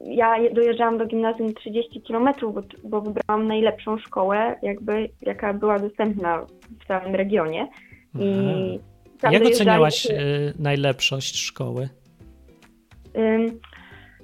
ja 0.00 0.36
je- 0.38 0.50
dojeżdżałam 0.50 0.98
do 0.98 1.06
gimnazjum 1.06 1.54
30 1.54 2.02
km, 2.02 2.28
bo, 2.42 2.62
bo 2.84 3.00
wybrałam 3.00 3.46
najlepszą 3.46 3.98
szkołę, 3.98 4.56
jakby 4.62 5.08
jaka 5.22 5.54
była 5.54 5.78
dostępna 5.78 6.46
w 6.80 6.86
całym 6.86 7.14
regionie. 7.14 7.68
I 8.18 8.78
tam 9.22 9.32
Jak 9.32 9.42
oceniałaś 9.42 10.06
y, 10.06 10.52
najlepszość 10.58 11.36
szkoły? 11.36 11.88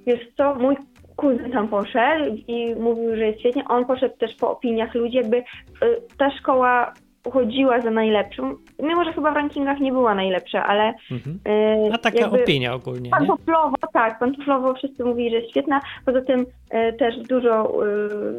Wiesz 0.07 0.21
co, 0.37 0.55
mój 0.55 0.77
kuzyn 1.17 1.53
tam 1.53 1.69
poszedł 1.69 2.37
i 2.47 2.75
mówił, 2.75 3.17
że 3.17 3.27
jest 3.27 3.41
świetnie. 3.41 3.65
On 3.69 3.85
poszedł 3.85 4.17
też 4.17 4.35
po 4.35 4.51
opiniach 4.51 4.95
ludzi, 4.95 5.17
jakby 5.17 5.37
y, 5.37 5.43
ta 6.19 6.39
szkoła 6.39 6.93
uchodziła 7.25 7.81
za 7.81 7.91
najlepszą, 7.91 8.55
mimo 8.83 9.05
że 9.05 9.13
chyba 9.13 9.31
w 9.33 9.35
rankingach 9.35 9.81
nie 9.81 9.93
była 9.93 10.15
najlepsza, 10.15 10.67
ale 10.67 10.95
Mhm. 11.11 11.39
y, 11.89 11.93
A 11.95 11.99
taka 11.99 12.19
jakby 12.19 12.43
opinia 12.43 12.75
ogólnie, 12.75 13.01
nie? 13.01 13.11
Pantoflowo, 13.11 13.77
tak, 13.93 14.19
pantoflowo 14.19 14.75
wszyscy 14.75 15.05
mówili, 15.05 15.31
że 15.31 15.37
jest 15.37 15.51
świetna. 15.51 15.81
Poza 16.07 16.23
tym 16.23 16.47
e, 16.71 16.93
też 16.93 17.17
dużo 17.19 17.83
e, 17.85 17.87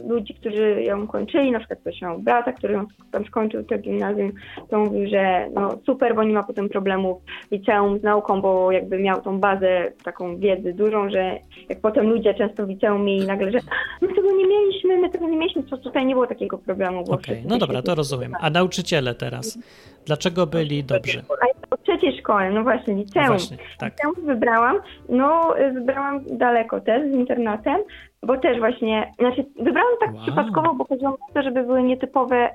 ludzi, 0.10 0.34
którzy 0.34 0.84
ją 0.84 1.08
kończyli, 1.08 1.52
na 1.52 1.60
przykład 1.60 1.80
ktoś 1.80 2.02
miał 2.02 2.20
brata, 2.20 2.54
który 2.54 2.74
ją 2.74 2.86
tam 3.12 3.26
skończył 3.26 3.64
to 3.64 3.78
gimnazjum, 3.78 4.32
to 4.70 4.80
mówił, 4.80 5.10
że 5.10 5.48
no 5.54 5.70
super, 5.86 6.16
bo 6.16 6.24
nie 6.24 6.34
ma 6.34 6.44
potem 6.44 6.70
problemów 6.70 7.18
w 7.48 7.52
liceum 7.52 8.00
z 8.00 8.04
nauką, 8.04 8.42
bo 8.42 8.72
jakby 8.72 9.00
miał 9.00 9.22
tą 9.22 9.40
bazę 9.40 9.92
taką 10.04 10.38
wiedzy 10.38 10.74
dużą, 10.74 11.10
że 11.10 11.38
jak 11.70 11.80
potem 11.82 12.10
ludzie 12.10 12.34
często 12.34 12.66
w 12.66 12.70
liceum 12.70 13.06
mieli 13.06 13.28
nagle, 13.28 13.52
że 13.52 13.60
my 14.02 14.08
tego 14.08 14.32
nie 14.32 14.48
mieliśmy, 14.48 14.98
my 14.98 15.10
tego 15.10 15.28
nie 15.28 15.38
mieliśmy, 15.38 15.64
to 15.64 15.78
tutaj 15.78 16.06
nie 16.06 16.14
było 16.14 16.28
takiego 16.28 16.58
problemu. 16.58 17.00
Okej, 17.02 17.18
wszyscy 17.22 17.42
no 17.50 17.58
dobra, 17.58 17.82
to 17.82 17.96
rozumiem. 17.96 18.34
A 18.42 18.50
nauczyciele 18.74 19.16
teraz? 19.16 19.58
Dlaczego 20.06 20.48
byli 20.48 20.84
dobrzy? 20.84 21.24
Trzeciej 21.84 22.20
szkole, 22.20 22.52
no 22.52 22.64
właśnie, 22.64 22.94
No 22.94 23.00
liceum. 23.00 23.28
właśnie, 23.28 23.58
tak. 23.80 23.94
Liceum 23.94 24.26
wybrałam, 24.26 24.78
no 25.10 25.60
y, 25.60 25.72
wybrałam 25.72 26.20
daleko 26.38 26.82
też 26.82 27.12
z 27.12 27.16
internatem, 27.16 27.78
bo 28.24 28.38
też 28.38 28.60
właśnie, 28.60 29.14
znaczy 29.20 29.46
wybrałam 29.60 29.94
tak 30.00 30.14
Wow. 30.14 30.24
przypadkowo, 30.24 30.74
bo 30.74 30.86
chodziło 30.86 31.12
o 31.12 31.34
to, 31.34 31.42
żeby 31.42 31.64
były 31.64 31.84
nietypowe 31.84 32.50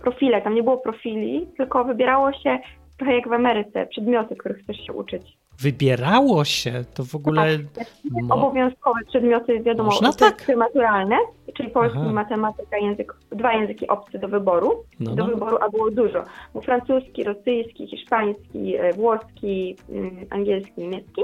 profile, 0.00 0.42
tam 0.42 0.54
nie 0.54 0.62
było 0.62 0.76
profili, 0.78 1.46
tylko 1.56 1.84
wybierało 1.84 2.32
się 2.32 2.58
trochę 3.02 3.16
jak 3.16 3.28
w 3.28 3.32
Ameryce, 3.32 3.86
przedmioty, 3.86 4.36
których 4.36 4.58
chcesz 4.58 4.86
się 4.86 4.92
uczyć. 4.92 5.38
Wybierało 5.60 6.44
się, 6.44 6.72
to 6.94 7.04
w 7.04 7.14
ogóle... 7.14 7.46
Mo- 8.10 8.34
Obowiązkowe 8.34 9.00
przedmioty, 9.08 9.60
wiadomo, 9.60 9.90
Można 9.90 10.12
tak? 10.12 10.46
maturalne, 10.56 11.16
czyli 11.56 11.70
polski, 11.70 11.98
Aha. 12.02 12.12
matematyka, 12.12 12.78
język, 12.78 13.14
dwa 13.30 13.52
języki 13.52 13.88
obce 13.88 14.18
do 14.18 14.28
wyboru, 14.28 14.84
No, 15.00 15.14
do 15.14 15.24
no. 15.24 15.30
wyboru, 15.30 15.56
a 15.60 15.68
było 15.70 15.90
dużo. 15.90 16.24
Był 16.52 16.62
francuski, 16.62 17.24
rosyjski, 17.24 17.86
hiszpański, 17.86 18.76
e, 18.76 18.92
włoski, 18.92 19.76
mm, 19.90 20.16
angielski, 20.30 20.72
niemiecki. 20.76 21.22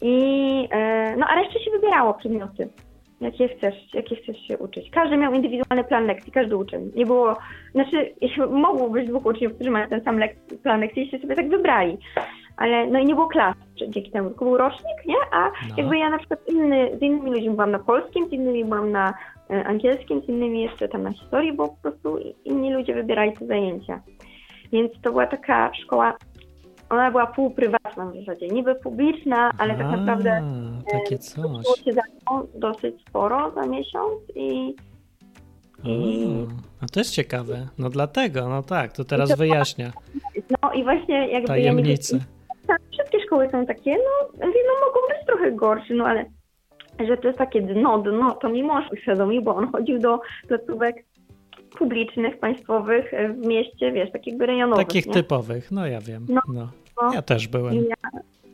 I, 0.00 0.18
e, 0.70 1.16
no 1.16 1.26
a 1.28 1.34
resztę 1.34 1.60
się 1.60 1.70
wybierało 1.70 2.14
przedmioty, 2.14 2.68
jakie 3.20 3.48
chcesz, 3.48 3.94
jakie 3.94 4.16
chcesz 4.16 4.46
się 4.46 4.58
uczyć. 4.58 4.90
Każdy 4.90 5.16
miał 5.16 5.32
indywidualny 5.32 5.84
plan 5.84 6.06
lekcji, 6.06 6.32
każdy 6.32 6.56
uczeń. 6.56 6.92
Nie 6.94 7.06
było, 7.06 7.36
znaczy 7.72 8.14
mogło 8.50 8.90
być 8.90 9.08
dwóch 9.08 9.26
uczniów, 9.26 9.54
którzy 9.54 9.70
mają 9.70 9.88
ten 9.88 10.04
sam 10.04 10.16
lek- 10.16 10.56
plan 10.62 10.80
lekcji, 10.80 11.02
jeśli 11.02 11.20
sobie 11.20 11.34
tak 11.36 11.48
wybrali. 11.48 11.98
Ale 12.56 12.86
no 12.86 12.98
i 12.98 13.04
nie 13.04 13.14
było 13.14 13.26
klas 13.26 13.54
dzięki 13.88 14.10
temu, 14.10 14.28
tylko 14.28 14.44
był 14.44 14.56
rocznik, 14.56 15.06
nie? 15.06 15.14
A 15.32 15.44
No. 15.44 15.74
jakby 15.76 15.98
ja 15.98 16.10
na 16.10 16.18
przykład 16.18 16.48
inny, 16.48 16.90
z 16.98 17.02
innymi 17.02 17.30
ludźmi 17.30 17.50
byłam 17.50 17.70
na 17.70 17.78
polskim, 17.78 18.28
z 18.28 18.32
innymi 18.32 18.64
byłam 18.64 18.90
na 18.92 19.14
e, 19.50 19.64
angielskim, 19.64 20.20
z 20.20 20.28
innymi 20.28 20.62
jeszcze 20.62 20.88
tam 20.88 21.02
na 21.02 21.12
historii, 21.12 21.52
bo 21.52 21.68
po 21.68 21.76
prostu 21.82 22.18
inni 22.44 22.72
ludzie 22.74 22.94
wybierali 22.94 23.32
te 23.32 23.46
zajęcia. 23.46 24.00
Więc 24.72 24.92
to 25.02 25.10
była 25.10 25.26
taka 25.26 25.74
szkoła, 25.74 26.16
ona 26.90 27.10
była 27.10 27.26
półprywatna 27.26 28.06
w 28.06 28.16
zasadzie, 28.16 28.48
niby 28.48 28.74
publiczna, 28.74 29.50
ale 29.58 29.74
tak 29.74 29.86
A, 29.86 29.96
naprawdę 29.96 30.42
takie 30.92 31.18
było 31.36 31.62
coś. 31.62 31.84
się 31.84 31.92
za 31.92 32.02
nią 32.02 32.46
dosyć 32.54 32.94
sporo 33.08 33.52
za 33.54 33.66
miesiąc 33.66 34.20
i 34.34 34.74
O, 35.84 35.88
a 36.80 36.86
to 36.92 37.00
jest 37.00 37.10
ciekawe. 37.10 37.68
No 37.78 37.90
dlatego, 37.90 38.48
no 38.48 38.62
tak, 38.62 38.92
to 38.92 39.04
teraz 39.04 39.38
wyjaśnia 39.38 39.92
no 40.62 40.72
i 40.72 40.84
właśnie 40.84 41.28
jakby 41.28 41.32
ja 41.32 41.56
nie 41.56 41.62
tajemnicę. 41.62 42.18
Tak, 42.66 42.80
wszystkie 42.92 43.20
szkoły 43.20 43.48
są 43.52 43.66
takie, 43.66 43.90
no, 43.90 44.28
no 44.40 44.46
mogą 44.86 45.00
być 45.08 45.26
trochę 45.26 45.52
gorsze, 45.52 45.94
no 45.94 46.04
ale 46.04 46.24
że 47.08 47.16
to 47.16 47.26
jest 47.26 47.38
takie 47.38 47.62
dno, 47.62 47.98
dno, 47.98 48.34
to 48.34 48.48
mi 48.48 48.62
mąż 48.62 48.92
uświadomił, 48.92 49.42
bo 49.42 49.56
on 49.56 49.72
chodził 49.72 49.98
do 49.98 50.20
placówek 50.48 51.04
publicznych, 51.78 52.38
państwowych 52.38 53.14
e, 53.14 53.28
w 53.28 53.46
mieście, 53.46 53.92
wiesz, 53.92 54.12
takich 54.12 54.32
jakby 54.32 54.46
rejonowych, 54.46 54.86
Takich 54.86 55.06
nie? 55.06 55.12
typowych, 55.12 55.70
no 55.70 55.86
ja 55.86 56.00
wiem. 56.00 56.26
No. 56.28 56.40
No. 56.54 56.68
No. 57.02 57.12
Ja 57.14 57.22
też 57.22 57.48
byłem. 57.48 57.74
I 57.74 57.88
ja, 57.88 57.94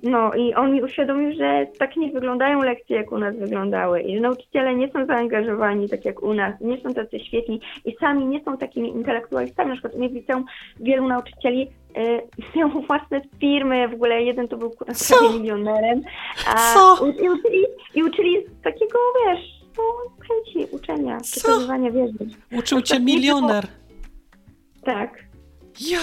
no 0.03 0.35
i 0.35 0.55
on 0.55 0.73
mi 0.73 0.83
uświadomił, 0.83 1.33
że 1.37 1.67
tak 1.79 1.97
nie 1.97 2.13
wyglądają 2.13 2.63
lekcje, 2.63 2.97
jak 2.97 3.13
u 3.13 3.19
nas 3.19 3.37
wyglądały 3.37 4.01
i 4.01 4.15
że 4.15 4.21
nauczyciele 4.21 4.75
nie 4.75 4.89
są 4.91 5.07
zaangażowani 5.07 5.89
tak 5.89 6.05
jak 6.05 6.23
u 6.23 6.35
nas, 6.35 6.61
nie 6.61 6.81
są 6.81 6.95
tacy 6.95 7.21
świetni 7.21 7.61
i 7.85 7.97
sami 8.01 8.27
nie 8.27 8.45
są 8.45 8.57
takimi 8.59 8.89
intelektualistami. 8.89 9.69
Na 9.69 9.75
przykład 9.75 9.95
u 9.95 9.99
mnie 9.99 10.09
w 10.09 10.13
liceum 10.13 10.45
wielu 10.81 11.09
nauczycieli 11.09 11.63
y, 11.99 12.57
miało 12.57 12.81
własne 12.81 13.21
firmy, 13.41 13.89
w 13.89 13.95
ogóle 13.95 14.23
jeden 14.23 14.49
to 14.49 14.57
był 14.57 14.71
prawie 14.71 15.39
milionerem, 15.39 16.01
a 16.47 16.75
Co? 16.75 17.05
u- 17.05 17.09
I, 17.09 17.29
uczyli, 17.31 17.65
i 17.95 18.03
uczyli 18.03 18.37
takiego, 18.65 18.99
wiesz, 19.27 19.62
no, 19.79 19.85
chęci 20.29 20.71
uczenia, 20.71 21.21
Co? 21.21 21.41
przekazywania 21.41 21.91
wiedzy. 21.91 22.27
Uczył 22.53 22.83
cię 22.83 23.01
milioner. 23.01 23.67
Tak. 24.85 25.25
Ja! 25.81 26.01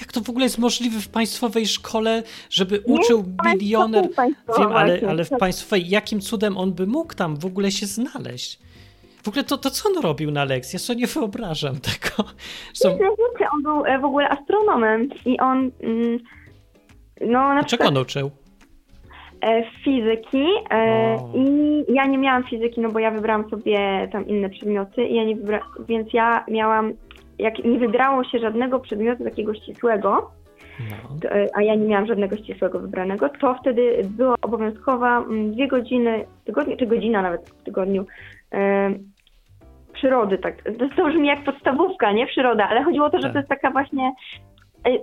Jak 0.00 0.12
to 0.12 0.20
w 0.20 0.30
ogóle 0.30 0.44
jest 0.44 0.58
możliwe 0.58 1.00
w 1.00 1.08
państwowej 1.08 1.66
szkole, 1.66 2.22
żeby 2.50 2.82
Nie, 2.86 2.94
uczył 2.94 3.24
milioner? 3.44 4.08
Wiem, 4.58 4.72
ale, 4.72 5.00
ale 5.08 5.24
w 5.24 5.30
państwowej, 5.30 5.88
jakim 5.88 6.20
cudem 6.20 6.58
on 6.58 6.72
by 6.72 6.86
mógł 6.86 7.14
tam 7.14 7.36
w 7.36 7.46
ogóle 7.46 7.70
się 7.70 7.86
znaleźć? 7.86 8.58
W 9.22 9.28
ogóle 9.28 9.44
to, 9.44 9.58
to 9.58 9.70
co 9.70 9.88
on 9.88 10.02
robił 10.02 10.30
na 10.30 10.44
lekcji? 10.44 10.76
Ja 10.76 10.78
sobie 10.78 11.00
nie 11.00 11.06
wyobrażam 11.06 11.76
tego. 11.80 12.30
Są, 12.72 12.90
Wiecie, 12.90 13.48
on 13.52 13.62
był 13.62 13.86
e, 13.86 13.98
w 13.98 14.04
ogóle 14.04 14.28
astronomem 14.28 15.08
i 15.24 15.40
on 15.40 15.70
mm, 15.80 16.18
no 17.20 17.54
na 17.54 17.54
czego 17.54 17.66
przykład 17.66 17.88
on 17.88 17.96
uczył? 17.96 18.30
E, 19.46 19.62
fizyki 19.84 20.46
e, 20.70 21.16
i 21.34 21.84
ja 21.88 22.06
nie 22.06 22.18
miałam 22.18 22.44
fizyki, 22.44 22.80
no 22.80 22.88
bo 22.90 22.98
ja 22.98 23.10
wybrałam 23.10 23.50
sobie 23.50 24.08
tam 24.12 24.26
inne 24.26 24.50
przedmioty 24.50 25.04
i 25.04 25.14
ja 25.14 25.24
nie 25.24 25.36
wybra- 25.36 25.84
więc 25.88 26.12
ja 26.12 26.44
miałam, 26.48 26.92
jak 27.38 27.64
nie 27.64 27.78
wybrało 27.78 28.24
się 28.24 28.38
żadnego 28.38 28.80
przedmiotu 28.80 29.24
takiego 29.24 29.54
ścisłego, 29.54 30.30
No. 30.90 31.18
to, 31.22 31.28
e, 31.28 31.46
a 31.54 31.62
ja 31.62 31.74
nie 31.74 31.86
miałam 31.86 32.06
żadnego 32.06 32.36
ścisłego 32.36 32.78
wybranego, 32.78 33.28
to 33.40 33.54
wtedy 33.60 34.02
była 34.04 34.34
obowiązkowa 34.42 35.18
mm, 35.18 35.52
dwie 35.52 35.68
godziny 35.68 36.24
w 36.42 36.44
tygodniu, 36.44 36.76
czy 36.76 36.86
godzina 36.86 37.22
nawet 37.22 37.50
w 37.50 37.62
tygodniu 37.62 38.06
przyrody, 39.92 40.38
tak. 40.38 40.54
To, 40.96 41.04
brzmi 41.08 41.28
jak 41.28 41.44
podstawówka, 41.44 42.12
nie 42.12 42.26
przyroda, 42.26 42.68
ale 42.68 42.82
chodziło 42.84 43.06
o 43.06 43.10
to, 43.10 43.16
że 43.18 43.22
Tak. 43.22 43.32
to 43.32 43.38
jest 43.38 43.48
taka 43.48 43.70
właśnie 43.70 44.12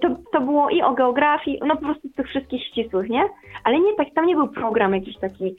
to, 0.01 0.09
to 0.31 0.41
było 0.41 0.69
i 0.69 0.81
o 0.81 0.93
geografii, 0.93 1.59
no 1.65 1.75
po 1.75 1.81
prostu 1.81 2.09
tych 2.09 2.27
wszystkich 2.27 2.63
ścisłych, 2.63 3.09
nie? 3.09 3.23
Ale 3.63 3.79
nie 3.79 3.95
tak, 3.95 4.07
tam 4.15 4.25
nie 4.25 4.35
był 4.35 4.47
program 4.47 4.93
jakiś 4.93 5.17
taki. 5.17 5.55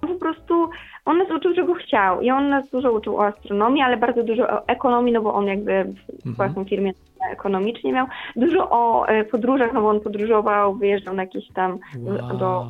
Tam 0.00 0.10
po 0.10 0.18
prostu 0.18 0.68
on 1.04 1.18
nas 1.18 1.30
uczył, 1.30 1.54
czego 1.54 1.74
chciał. 1.74 2.20
I 2.20 2.30
on 2.30 2.48
nas 2.48 2.70
dużo 2.70 2.92
uczył 2.92 3.16
o 3.16 3.26
astronomii, 3.26 3.82
ale 3.82 3.96
bardzo 3.96 4.22
dużo 4.22 4.48
o 4.48 4.66
ekonomii, 4.66 5.12
no 5.12 5.22
bo 5.22 5.34
on 5.34 5.46
jakby 5.46 5.84
w 6.24 6.36
własnej 6.36 6.64
firmie 6.64 6.92
ekonomicznie 7.30 7.92
miał. 7.92 8.06
Dużo 8.36 8.70
o 8.70 9.08
e, 9.08 9.24
podróżach, 9.24 9.72
no 9.72 9.80
bo 9.82 9.88
on 9.88 10.00
podróżował, 10.00 10.74
wyjeżdżał 10.74 11.14
na 11.14 11.22
jakieś 11.22 11.48
tam 11.52 11.78
Wow. 11.98 12.38
do... 12.38 12.66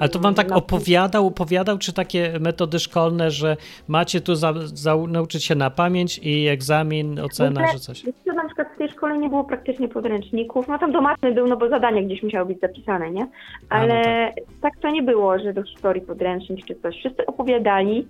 Ale 0.00 0.08
to 0.08 0.18
wam 0.18 0.34
tak 0.34 0.52
opowiadał, 0.52 1.26
opowiadał, 1.26 1.78
czy 1.78 1.92
takie 1.92 2.32
metody 2.40 2.78
szkolne, 2.78 3.30
że 3.30 3.56
macie 3.88 4.20
tu 4.20 4.34
za, 4.34 4.54
za, 4.64 4.96
nauczyć 4.96 5.44
się 5.44 5.54
na 5.54 5.70
pamięć 5.70 6.20
i 6.22 6.48
egzamin, 6.48 7.20
ocena, 7.20 7.66
że 7.72 7.78
coś. 7.78 8.02
Co, 8.24 8.32
na 8.32 8.46
przykład 8.46 8.68
w 8.74 8.78
tej 8.78 8.88
szkole 8.88 9.18
nie 9.18 9.28
było 9.28 9.44
praktycznie 9.44 9.88
podręczników, 9.88 10.68
no 10.68 10.78
tam 10.78 10.92
do 10.92 11.00
matmy 11.00 11.32
był, 11.32 11.46
no 11.46 11.56
bo 11.56 11.68
zadania 11.68 12.02
gdzieś 12.02 12.22
musiały 12.22 12.46
być 12.46 12.60
zapisane, 12.60 13.10
nie? 13.10 13.22
A, 13.68 13.86
no 13.86 13.94
Ale 13.94 14.32
tak 14.62 14.72
to 14.80 14.90
nie 14.90 15.02
było, 15.02 15.38
że 15.38 15.52
do 15.52 15.62
historii 15.62 16.02
podręcznik 16.02 16.66
czy 16.66 16.74
coś. 16.74 16.96
Wszyscy 16.96 17.26
opowiadali, 17.26 18.06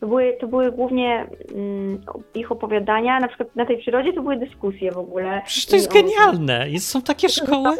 to 0.00 0.06
były, 0.06 0.36
to 0.40 0.46
były 0.46 0.72
głównie 0.72 1.26
mm, 1.54 2.00
ich 2.34 2.52
opowiadania, 2.52 3.20
na 3.20 3.28
przykład 3.28 3.56
na 3.56 3.66
tej 3.66 3.78
przyrodzie 3.78 4.12
to 4.12 4.22
były 4.22 4.36
dyskusje 4.36 4.92
w 4.92 4.98
ogóle. 4.98 5.42
Przecież 5.46 5.66
to 5.66 5.76
jest 5.76 5.94
I 5.94 6.02
genialne. 6.02 6.70
Jest, 6.70 6.88
są 6.88 7.02
takie 7.02 7.28
szkoły. 7.28 7.70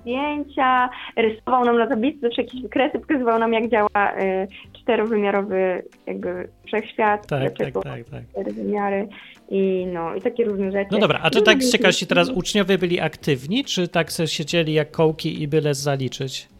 zdjęcia, 0.00 0.90
rysował 1.16 1.64
nam 1.64 1.78
na 1.78 1.86
tablicy 1.86 2.20
też 2.20 2.38
jakieś 2.38 2.62
wykresy, 2.62 2.98
pokazywał 2.98 3.38
nam 3.38 3.52
jak 3.52 3.68
działa 3.70 3.88
y, 4.20 4.48
czterowymiarowy 4.72 5.82
jakby 6.06 6.48
wszechświat, 6.66 7.26
Tak, 7.26 7.42
jak 7.42 7.56
tak, 7.58 7.72
to 7.72 7.82
tak, 7.82 8.04
tak. 8.10 8.22
cztery 8.30 8.52
wymiary 8.52 9.08
i 9.50 9.86
no 9.92 10.14
i 10.14 10.20
takie 10.20 10.44
różne 10.44 10.72
rzeczy. 10.72 10.88
No 10.92 10.98
dobra, 10.98 11.20
a 11.22 11.30
czy 11.30 11.42
tak 11.42 11.62
z 11.62 11.72
ciekawości 11.72 12.06
teraz 12.06 12.28
uczniowie 12.28 12.78
byli 12.78 13.00
aktywni, 13.00 13.64
czy 13.64 13.88
tak 13.88 14.08
siedzieli 14.26 14.72
jak 14.72 14.90
kołki 14.90 15.42
i 15.42 15.48
byle 15.48 15.74
zaliczyć? 15.74 16.51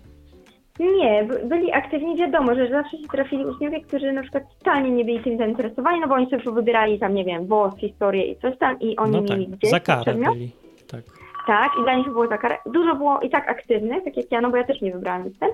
Nie, 0.80 1.24
by- 1.24 1.40
byli 1.46 1.72
aktywni, 1.72 2.16
wiadomo, 2.16 2.54
że 2.54 2.68
zawsze 2.68 2.98
się 2.98 3.08
trafili 3.08 3.46
uczniowie, 3.46 3.80
którzy 3.80 4.12
na 4.12 4.22
przykład 4.22 4.44
totalnie 4.58 4.90
nie 4.90 5.04
byli 5.04 5.20
tym 5.20 5.38
zainteresowani, 5.38 6.00
no 6.00 6.08
bo 6.08 6.14
oni 6.14 6.30
sobie 6.30 6.52
wybierali 6.52 6.98
tam, 6.98 7.14
nie 7.14 7.24
wiem, 7.24 7.46
WOS, 7.46 7.76
historię 7.78 8.24
i 8.24 8.36
coś 8.36 8.58
tam 8.58 8.80
i 8.80 8.96
oni 8.96 9.12
No 9.12 9.18
tak, 9.22 9.30
mieli 9.30 9.46
gdzieś 9.48 9.70
za 9.70 9.80
ten 9.80 9.86
karę 9.86 10.02
przedmiot. 10.02 10.34
byli. 10.34 10.50
Tak. 10.90 11.00
Tak, 11.46 11.70
i 11.80 11.82
dla 11.82 11.94
nich 11.96 12.06
było 12.06 12.26
za 12.26 12.38
karę. 12.38 12.56
Dużo 12.66 12.94
było 12.94 13.20
i 13.20 13.30
tak 13.30 13.48
aktywnych, 13.50 14.04
tak 14.04 14.16
jak 14.16 14.32
ja, 14.32 14.40
no 14.40 14.50
bo 14.50 14.56
ja 14.56 14.64
też 14.64 14.80
nie 14.80 14.92
wybrałam 14.92 15.24
ten, 15.40 15.50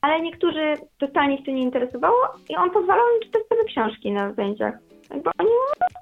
ale 0.00 0.20
niektórzy 0.20 0.74
totalnie 0.98 1.36
ich 1.36 1.44
to 1.46 1.50
nie 1.50 1.62
interesowało 1.62 2.16
i 2.48 2.56
on 2.56 2.70
pozwalał 2.70 3.04
im 3.16 3.22
czytać 3.26 3.42
sobie 3.48 3.64
książki 3.64 4.12
na 4.12 4.32
zajęciach. 4.32 4.74
Jakby 5.10 5.30
oni, 5.38 5.50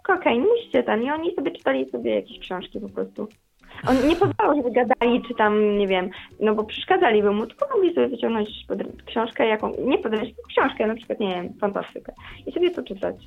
no 0.09 0.15
okej, 0.15 0.39
nie 0.39 0.47
musicie 0.47 0.83
tam. 0.83 1.03
I 1.03 1.11
oni 1.11 1.35
sobie 1.35 1.51
czytali 1.51 1.91
sobie 1.91 2.15
jakieś 2.15 2.39
książki 2.39 2.81
po 2.81 2.89
prostu. 2.89 3.29
On 3.89 4.09
nie 4.09 4.17
pozwalał, 4.17 4.57
żeby 4.57 4.71
gadali, 4.71 5.23
czy 5.29 5.35
tam, 5.35 5.79
nie 5.79 5.87
wiem, 5.87 6.11
no 6.41 6.55
bo 6.55 6.65
przeszkadzaliby 6.65 7.31
mu, 7.31 7.47
tylko 7.47 7.69
mogli 7.75 7.95
sobie 7.95 8.09
wyciągnąć 8.09 8.49
pod- 8.69 9.03
książkę, 9.07 9.47
jaką, 9.47 9.73
nie 9.85 9.99
podręcznik, 9.99 10.37
książkę, 10.49 10.87
na 10.87 10.95
przykład, 10.95 11.21
nie 11.21 11.29
wiem, 11.35 11.53
fantastykę 11.61 12.13
i 12.47 12.53
sobie 12.53 12.71
poczytać. 12.71 13.17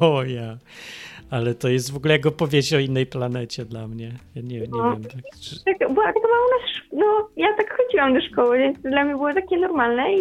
O, 0.00 0.22
ja. 0.22 0.56
Ale 1.30 1.54
to 1.54 1.68
jest 1.68 1.92
w 1.92 1.96
ogóle 1.96 2.12
jak 2.12 2.26
opowieść 2.26 2.74
o 2.74 2.78
innej 2.78 3.06
planecie 3.06 3.64
dla 3.64 3.88
mnie. 3.88 4.10
Ja 4.34 4.42
nie, 4.42 4.60
nie 4.60 4.66
No. 4.70 4.92
wiem. 4.92 5.02
Tak, 5.02 5.12
czy... 5.40 5.64
Tak, 5.64 5.78
była, 5.78 6.04
tak 6.04 6.14
była 6.14 6.36
u 6.46 6.50
nas, 6.60 6.70
no 6.92 7.28
ja 7.36 7.48
tak 7.56 7.76
chodziłam 7.76 8.14
do 8.14 8.20
szkoły, 8.20 8.58
więc 8.58 8.78
dla 8.82 9.04
mnie 9.04 9.14
było 9.14 9.34
takie 9.34 9.56
normalne 9.56 10.14
i 10.14 10.18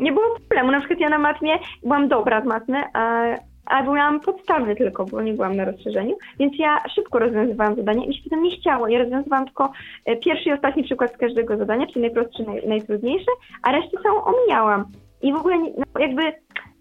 nie 0.00 0.12
było 0.12 0.34
problemu. 0.38 0.70
Na 0.72 0.78
przykład 0.78 1.00
ja 1.00 1.08
na 1.08 1.18
matmie 1.18 1.58
byłam 1.82 2.08
dobra 2.08 2.42
z 2.42 2.44
matmy, 2.44 2.82
a, 2.94 3.24
a 3.72 3.82
byłam 3.82 4.20
podstawy 4.20 4.76
tylko, 4.76 5.04
bo 5.04 5.22
nie 5.22 5.32
byłam 5.32 5.56
na 5.56 5.64
rozszerzeniu, 5.64 6.16
więc 6.38 6.52
ja 6.58 6.82
szybko 6.94 7.18
rozwiązywałam 7.18 7.76
zadania 7.76 8.04
i 8.04 8.08
mi 8.08 8.14
się 8.14 8.22
potem 8.24 8.42
nie 8.42 8.56
chciało. 8.56 8.88
Ja 8.88 8.98
rozwiązywałam 8.98 9.46
tylko 9.46 9.72
e, 10.04 10.16
pierwszy 10.16 10.48
i 10.48 10.52
ostatni 10.52 10.84
przykład 10.84 11.14
z 11.14 11.16
każdego 11.16 11.56
zadania, 11.56 11.86
czyli 11.86 12.00
najprostszy, 12.00 12.42
naj, 12.42 12.68
najtrudniejszy, 12.68 13.30
a 13.62 13.72
resztę 13.72 13.96
całą 14.02 14.24
omijałam. 14.24 14.84
I 15.22 15.32
w 15.32 15.36
ogóle 15.36 15.58
no, 15.58 16.00
jakby 16.00 16.22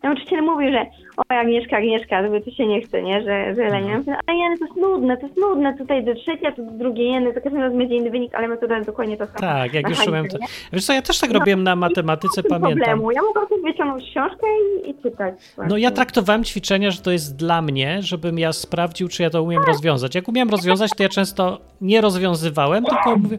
nauczyciel 0.04 0.42
mówił, 0.44 0.72
że 0.72 0.86
o 1.18 1.22
Agnieszka, 1.28 1.78
Agnieszka, 1.78 2.24
to 2.24 2.46
to 2.46 2.52
się 2.52 2.68
nie 2.68 2.82
chce, 2.82 3.02
nie, 3.04 3.22
że, 3.24 3.56
że 3.56 3.62
lenię. 3.70 3.90
Ja 3.92 3.98
mówię, 3.98 4.16
ale 4.28 4.38
Jany, 4.38 4.58
to 4.58 4.66
jest 4.66 4.78
nudne, 4.78 5.18
to 5.18 5.26
jest 5.26 5.38
nudne, 5.38 5.78
tutaj 5.78 6.04
do 6.06 6.16
trzeciej, 6.16 6.46
a 6.48 6.52
tu 6.52 6.66
do 6.66 6.72
drugiej 6.72 7.12
Jany, 7.12 7.34
za 7.34 7.42
każdym 7.42 7.62
razem 7.62 7.78
będzie 7.78 7.96
inny 7.96 8.10
wynik, 8.10 8.36
ale 8.36 8.48
metoda 8.48 8.76
jest 8.76 8.88
dokładnie 8.90 9.18
to 9.18 9.26
samo. 9.26 9.40
Tak, 9.40 9.74
jak 9.74 9.90
już 9.90 10.08
umiem 10.08 10.28
to. 10.28 10.38
Wiesz 10.74 10.86
co, 10.86 10.94
ja 10.94 11.02
też 11.02 11.20
tak 11.20 11.32
No, 11.34 11.40
robiłem 11.40 11.64
na 11.64 11.76
matematyce, 11.76 12.44
pamiętam. 12.44 12.72
problemu. 12.72 13.12
Ja 13.12 13.22
mogłam 13.22 13.48
sobie 13.48 13.62
wyciągnąć 13.62 14.04
książkę 14.04 14.48
i, 14.86 14.90
i 14.90 14.96
czytać. 15.04 15.34
No 15.58 15.64
ja 15.64 15.68
właśnie. 15.70 15.92
traktowałem 15.92 16.44
ćwiczenia, 16.44 16.92
że 16.92 17.02
to 17.02 17.12
jest 17.12 17.36
dla 17.36 17.62
mnie, 17.62 17.98
żebym 18.02 18.40
ja 18.40 18.54
sprawdził, 18.54 19.08
czy 19.08 19.24
ja 19.24 19.30
to 19.30 19.44
umiem 19.44 19.64
rozwiązać. 19.68 20.16
Jak 20.16 20.28
umiem 20.28 20.50
rozwiązać, 20.50 20.92
to 20.98 21.04
ja 21.04 21.10
często 21.10 21.60
nie 21.82 22.02
rozwiązywałem, 22.02 22.86
tylko 22.86 23.18
mówię, 23.18 23.38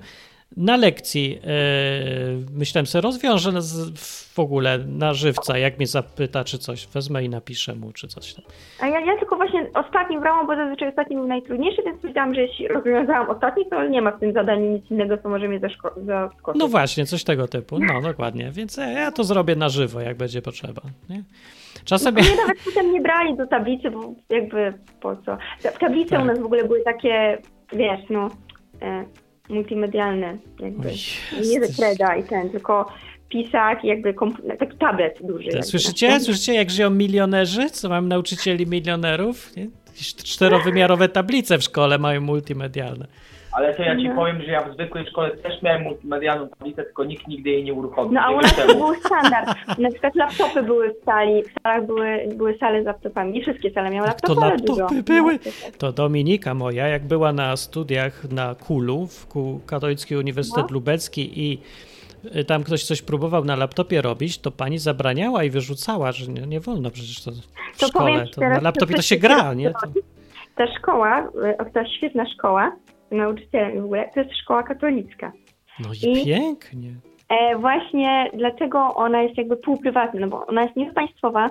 na 0.56 0.76
lekcji 0.76 1.38
e, 1.44 1.48
myślałem 2.54 2.86
sobie, 2.86 3.02
rozwiążę 3.02 3.52
w 4.34 4.38
ogóle 4.38 4.78
na 4.78 5.14
żywca, 5.14 5.58
jak 5.58 5.78
mnie 5.78 5.86
zapyta, 5.86 6.44
czy 6.44 6.58
coś, 6.58 6.86
wezmę 6.86 7.24
i 7.24 7.28
napiszę 7.28 7.74
mu, 7.74 7.92
czy 7.92 8.08
coś 8.08 8.34
tam. 8.34 8.44
A 8.80 8.86
ja, 8.88 9.00
ja 9.00 9.18
tylko 9.18 9.36
właśnie 9.36 9.66
ostatni 9.74 10.20
brałam, 10.20 10.46
bo 10.46 10.56
zazwyczaj 10.56 10.88
ostatni 10.88 11.16
był 11.16 11.26
najtrudniejszy, 11.26 11.82
więc 11.86 12.00
powiedziałam, 12.00 12.34
że 12.34 12.40
jeśli 12.42 12.68
rozwiązałam 12.68 13.30
ostatni, 13.30 13.64
to 13.70 13.84
nie 13.88 14.02
ma 14.02 14.10
w 14.10 14.20
tym 14.20 14.32
zadaniu 14.32 14.70
nic 14.70 14.90
innego, 14.90 15.18
co 15.18 15.28
może 15.28 15.48
mnie 15.48 15.60
zaskoczyć. 15.60 16.60
No 16.60 16.68
właśnie, 16.68 17.06
coś 17.06 17.24
tego 17.24 17.48
typu, 17.48 17.78
no 17.78 18.00
dokładnie, 18.02 18.50
więc 18.50 18.76
ja- 18.76 18.90
ja 18.90 19.12
to 19.12 19.24
zrobię 19.24 19.56
na 19.56 19.68
żywo, 19.68 20.00
jak 20.00 20.16
będzie 20.16 20.42
potrzeba. 20.42 20.82
Nie? 21.10 21.22
Czasem... 21.84 22.14
Mnie 22.14 22.36
nawet 22.36 22.58
potem 22.64 22.92
nie 22.92 23.00
brali 23.00 23.36
do 23.36 23.46
tablicy, 23.46 23.90
bo 23.90 24.14
jakby 24.30 24.74
po 25.00 25.16
co. 25.16 25.36
Ta- 25.62 25.72
Tablice 25.72 26.10
Tak. 26.10 26.22
u 26.22 26.24
nas 26.24 26.38
w 26.38 26.44
ogóle 26.44 26.64
były 26.64 26.80
takie, 26.84 27.38
wiesz, 27.72 28.00
no, 28.10 28.30
e, 28.82 29.04
multimedialne, 29.48 30.38
jakby. 30.60 30.88
Oj, 30.88 31.48
nie 31.48 31.60
kreda 31.76 32.16
i 32.16 32.24
ten, 32.24 32.50
tylko 32.50 32.92
pisak 33.28 33.84
i 33.84 33.86
jakby 33.86 34.12
komp- 34.12 34.56
taki 34.58 34.76
tablet 34.78 35.18
duży. 35.22 35.44
jakby. 35.46 35.62
Słyszycie? 35.62 36.20
Słyszycie, 36.20 36.54
jak 36.54 36.70
żyją 36.70 36.90
milionerzy? 36.90 37.70
Co 37.70 37.88
mam 37.88 38.08
nauczycieli 38.08 38.66
milionerów? 38.66 39.56
Nie? 39.56 39.66
Czterowymiarowe 40.24 41.08
tablice 41.08 41.58
w 41.58 41.62
szkole 41.62 41.98
mają 41.98 42.20
multimedialne. 42.20 43.06
Ale 43.52 43.74
to 43.74 43.82
ja 43.82 43.96
ci 43.96 44.08
No. 44.08 44.14
powiem, 44.14 44.42
że 44.42 44.46
ja 44.52 44.62
w 44.68 44.74
zwykłej 44.74 45.06
szkole 45.06 45.30
też 45.36 45.62
miałem 45.62 45.82
multimedialną 45.82 46.48
tablicę, 46.48 46.82
tylko 46.84 47.04
nikt 47.04 47.28
nigdy 47.28 47.50
jej 47.50 47.64
nie 47.64 47.74
uruchomił. 47.74 48.12
No 48.12 48.20
a 48.20 48.30
u 48.30 48.40
nas 48.40 48.56
to 48.56 48.74
był 48.74 48.94
standard. 48.94 49.78
Na 49.78 49.90
przykład 49.90 50.14
laptopy 50.14 50.62
były 50.62 50.94
w 50.94 51.04
sali, 51.04 51.42
w 51.42 51.62
salach 51.62 51.86
były, 51.86 52.28
były 52.34 52.58
sale 52.58 52.82
z 52.82 52.86
laptopami. 52.86 53.32
Nie 53.32 53.42
wszystkie 53.42 53.70
sale 53.70 53.90
miały 53.90 54.08
Jak 54.08 54.20
to 54.20 54.34
laptopy, 54.34 54.50
laptopy 54.80 54.94
dużo. 54.94 55.02
były? 55.02 55.38
To. 55.38 55.50
To 55.78 55.92
Dominika 55.92 56.54
moja, 56.54 56.88
jak 56.88 57.04
była 57.04 57.32
na 57.32 57.56
studiach 57.56 58.24
na 58.30 58.54
Kulu, 58.54 59.06
w 59.06 59.26
Katolicki 59.66 60.16
Uniwersytet 60.16 60.64
No. 60.70 60.74
Lubecki 60.74 61.40
i 61.50 61.58
y, 62.36 62.44
tam 62.44 62.62
ktoś 62.64 62.84
coś 62.84 63.02
próbował 63.02 63.44
na 63.44 63.56
laptopie 63.56 64.02
robić, 64.02 64.38
to 64.38 64.50
pani 64.50 64.78
zabraniała 64.78 65.44
i 65.44 65.50
wyrzucała, 65.50 66.12
że 66.12 66.32
nie, 66.32 66.46
nie 66.46 66.60
wolno 66.60 66.90
przecież 66.90 67.24
to 67.24 67.30
w 67.74 67.78
To 67.78 67.86
szkole. 67.86 68.26
To 68.34 68.40
na 68.40 68.60
laptopie 68.60 68.94
to 68.94 69.02
się 69.02 69.16
gra, 69.16 69.54
nie? 69.54 69.70
To, 69.70 69.78
Ta 70.56 70.66
szkoła, 70.78 71.28
y, 71.68 71.70
ta 71.72 71.86
świetna 71.86 72.24
szkoła, 72.34 72.72
nauczycielem 73.12 73.80
w 73.80 73.84
ogóle, 73.84 74.10
to 74.14 74.20
jest 74.20 74.36
szkoła 74.36 74.62
katolicka. 74.62 75.32
no 75.80 75.88
i 76.06 76.12
I- 76.12 76.24
pięknie. 76.24 76.90
E, 77.28 77.58
właśnie 77.58 78.30
dlatego 78.34 78.94
ona 78.94 79.22
jest 79.22 79.38
jakby 79.38 79.56
półprywatna, 79.56 80.20
no 80.20 80.28
bo 80.28 80.46
ona 80.46 80.62
jest 80.62 80.76
nie 80.76 80.92
państwowa, 80.92 81.50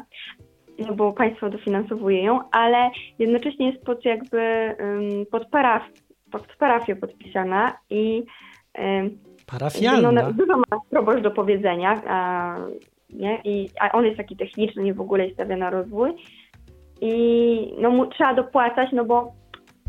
no 0.87 0.93
bo 0.93 1.13
państwo 1.13 1.49
dofinansowuje 1.49 2.23
ją, 2.23 2.39
ale 2.51 2.89
jednocześnie 3.19 3.71
jest 3.71 3.85
pod 3.85 4.05
jakby 4.05 4.75
um, 4.79 5.25
pod, 5.31 5.49
paraf, 5.49 5.83
pod 6.31 6.47
parafię 6.59 6.95
podpisana 6.95 7.73
i 7.89 8.23
um, 8.77 9.05
no, 9.05 9.57
Parafialna. 9.57 10.09
ona 10.09 10.31
dużo 10.31 10.57
ma 10.57 10.77
proboszcz 10.89 11.21
do 11.23 11.31
powiedzenia, 11.31 12.01
a, 12.07 12.57
nie? 13.09 13.41
I, 13.43 13.69
a 13.79 13.91
on 13.91 14.05
jest 14.05 14.17
taki 14.17 14.35
techniczny 14.37 14.87
i 14.87 14.93
w 14.93 15.01
ogóle 15.01 15.23
jest 15.23 15.35
stawia 15.35 15.57
na 15.57 15.69
rozwój 15.69 16.11
i 17.01 17.73
no 17.81 17.89
mu 17.89 18.05
trzeba 18.07 18.33
dopłacać, 18.33 18.89
no 18.91 19.05
bo 19.05 19.33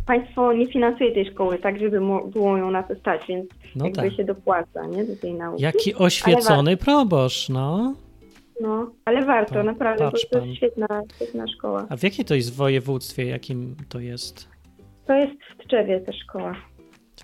państwo 0.06 0.52
nie 0.52 0.66
finansuje 0.72 1.12
tej 1.12 1.30
szkoły 1.30 1.58
tak, 1.58 1.78
żeby 1.78 2.00
było 2.26 2.56
ją 2.56 2.70
na 2.70 2.82
to 2.82 2.94
stać, 2.94 3.22
więc 3.28 3.46
No 3.76 3.84
jakby 3.84 4.02
tak. 4.02 4.12
się 4.12 4.24
dopłaca, 4.24 4.86
nie, 4.86 5.04
do 5.04 5.16
tej 5.16 5.34
nauki. 5.34 5.62
Jaki 5.62 5.94
oświecony 5.94 6.76
proboszcz, 6.76 7.48
no. 7.48 7.94
No, 8.60 8.90
ale 9.04 9.24
warto, 9.24 9.62
naprawdę, 9.62 10.04
bo 10.04 10.10
to 10.30 10.44
jest 10.44 10.56
świetna, 10.56 10.86
świetna 11.16 11.44
szkoła. 11.48 11.86
A 11.88 11.96
w 11.96 12.02
jakiej 12.02 12.24
to 12.24 12.34
jest 12.34 12.56
województwie, 12.56 13.24
jakim 13.24 13.76
to 13.88 14.00
jest? 14.00 14.48
To 15.06 15.14
jest 15.14 15.32
w 15.58 15.66
Tczewie 15.66 16.00
ta 16.00 16.12
szkoła. 16.12 16.54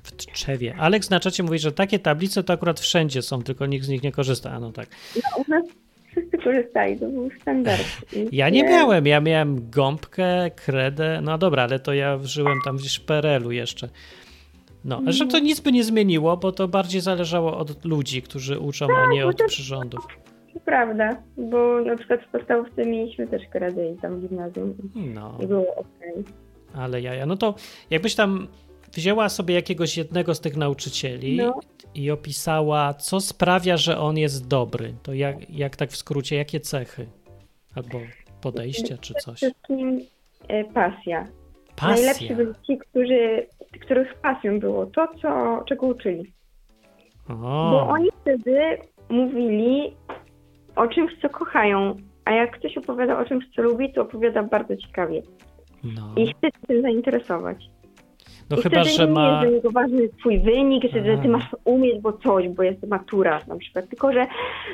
W 0.03 0.13
Tczewie. 0.13 0.75
Aleks 0.79 1.11
na 1.11 1.21
czacie 1.21 1.43
mówi, 1.43 1.59
że 1.59 1.73
takie 1.73 1.99
tablice 1.99 2.45
to 2.45 2.53
akurat 2.53 2.81
wszędzie 2.81 3.23
są, 3.23 3.43
tylko 3.43 3.67
nikt 3.67 3.85
z 3.85 3.89
nich 3.89 4.03
nie 4.03 4.13
korzysta. 4.13 4.51
A 4.51 4.61
no 4.61 4.73
tak. 4.73 4.89
No, 5.17 5.43
u 5.47 5.51
nas 5.51 5.65
wszyscy 6.11 6.39
korzystali, 6.39 6.99
to 6.99 7.07
był 7.07 7.31
standard. 7.41 7.85
Ja 8.33 8.49
nie 8.51 8.65
miałem, 8.65 9.07
ja 9.07 9.21
miałem 9.21 9.71
gąbkę, 9.71 10.51
kredę, 10.51 11.21
no 11.23 11.39
dobra, 11.39 11.63
ale 11.63 11.79
to 11.81 11.93
ja 11.95 12.19
żyłem 12.23 12.59
tam 12.65 12.77
w 12.79 12.83
Szperelu 12.89 13.51
jeszcze. 13.53 13.89
No, 14.85 15.03
że 15.07 15.27
to 15.27 15.39
nic 15.39 15.61
by 15.61 15.73
nie 15.73 15.85
zmieniło, 15.85 16.37
bo 16.37 16.53
to 16.53 16.69
bardziej 16.69 17.01
zależało 17.01 17.59
od 17.59 17.85
ludzi, 17.85 18.23
którzy 18.23 18.59
uczą, 18.59 18.87
a 18.97 19.07
nie 19.13 19.27
od 19.27 19.37
to- 19.39 19.45
przyrządów. 19.47 20.07
To 20.55 20.61
prawda, 20.61 21.23
bo 21.37 21.81
na 21.81 21.97
przykład 21.97 22.21
w 22.23 22.29
podstawówce 22.29 22.85
mieliśmy 22.87 23.27
też 23.27 23.43
karadę 23.53 23.93
i 23.93 23.97
tam 23.97 24.21
w 24.21 24.29
gimnazjum 24.29 24.75
No, 24.95 25.39
i 25.43 25.47
było 25.47 25.75
okej. 25.77 26.25
ale 26.75 27.01
jaja. 27.01 27.27
No 27.27 27.37
to 27.37 27.55
jakbyś 27.91 28.15
tam 28.15 28.49
wzięła 28.93 29.29
sobie 29.29 29.55
jakiegoś 29.55 29.97
jednego 29.97 30.35
z 30.35 30.41
tych 30.41 30.57
nauczycieli 30.57 31.37
No. 31.37 31.61
I 31.95 32.11
opisała, 32.11 32.95
co 32.95 33.21
sprawia, 33.21 33.77
że 33.77 33.99
on 33.99 34.17
jest 34.17 34.49
dobry, 34.49 34.95
to 35.03 35.13
jak, 35.15 35.51
jak 35.51 35.77
tak 35.77 35.91
w 35.91 35.97
skrócie, 35.97 36.37
jakie 36.37 36.61
cechy? 36.61 37.07
Albo 37.75 37.99
podejścia 38.41 38.99
czy 38.99 39.15
coś. 39.15 39.37
Przede 39.37 39.53
wszystkim 39.53 40.01
e, 40.49 40.65
pasja. 40.65 41.25
Pasja. 41.77 41.95
Najlepsi 41.95 42.35
byli 42.35 42.55
ci, 42.67 42.79
którzy, 42.79 43.47
których 43.81 44.15
pasją 44.15 44.61
było 44.61 44.87
to, 44.87 45.09
co, 45.23 45.63
czego 45.69 45.87
uczyli. 45.87 46.33
Bo 47.29 47.35
O, 47.35 47.89
oni 47.89 48.09
wtedy 48.21 48.79
mówili 49.09 49.97
o 50.77 50.87
czymś, 50.89 51.13
co 51.23 51.29
kochają, 51.29 51.97
a 52.25 52.33
jak 52.33 52.59
ktoś 52.59 52.79
opowiada 52.79 53.19
o 53.19 53.25
czymś, 53.25 53.45
co 53.57 53.63
lubi, 53.63 53.93
to 53.93 54.03
opowiada 54.03 54.43
bardzo 54.43 54.77
ciekawie. 54.77 55.23
no. 55.85 56.15
I 56.17 56.27
chce 56.27 56.47
się 56.47 56.67
tym 56.67 56.83
zainteresować. 56.83 57.71
No 58.51 58.57
I 58.57 58.63
chyba, 58.63 58.85
że 58.85 59.07
nie 59.07 59.13
ma... 59.13 59.45
jest 59.45 59.63
dla 59.63 59.71
ważny 59.71 60.09
twój 60.21 60.41
wynik, 60.41 60.83
że, 60.93 61.05
że 61.05 61.19
ty 61.19 61.29
masz 61.29 61.51
to 61.51 61.57
umieć, 61.65 62.01
bo 62.01 62.13
coś, 62.13 62.49
bo 62.49 62.63
jest 62.63 62.87
matura 62.87 63.41
na 63.49 63.57
przykład. 63.57 63.89
Tylko, 63.89 64.13
że 64.13 64.27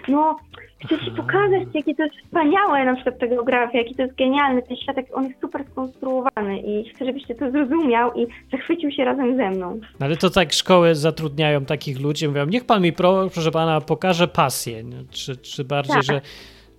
no, 0.09 0.36
chcę 0.84 0.98
ci 0.98 1.11
Aha. 1.12 1.22
pokazać, 1.22 1.68
jakie 1.74 1.94
to 1.94 2.02
jest 2.02 2.16
wspaniałe 2.24 2.84
na 2.84 2.94
przykład 2.94 3.18
ta 3.18 3.26
geografia, 3.26 3.78
jaki 3.78 3.94
to 3.94 4.02
jest 4.02 4.14
genialny 4.14 4.62
ten 4.62 4.76
świat, 4.76 4.96
jak 4.96 5.07
on 5.16 5.24
jest 5.24 5.40
super 5.40 5.64
skonstruowany 5.72 6.59
i 6.59 6.88
chcę, 6.88 7.05
żebyś 7.05 7.26
ty 7.26 7.34
to 7.34 7.50
zrozumiał 7.50 8.12
i 8.14 8.26
zachwycił 8.52 8.90
się 8.90 9.05
razem 9.05 9.36
ze 9.36 9.50
mną. 9.50 9.80
No 10.00 10.07
Ale 10.07 10.16
to 10.16 10.30
tak 10.30 10.52
szkoły 10.52 10.94
zatrudniają 10.94 11.64
takich 11.64 12.00
ludzi, 12.00 12.28
mówią, 12.28 12.46
niech 12.46 12.64
pan 12.66 12.82
mi, 12.82 12.92
pro, 12.92 13.28
proszę 13.34 13.50
pana, 13.50 13.80
pokaże 13.80 14.28
pasję. 14.28 14.82
Czy, 15.11 15.36
czy 15.36 15.64
bardziej, 15.64 15.94
Tak. 15.94 16.05
że 16.05 16.20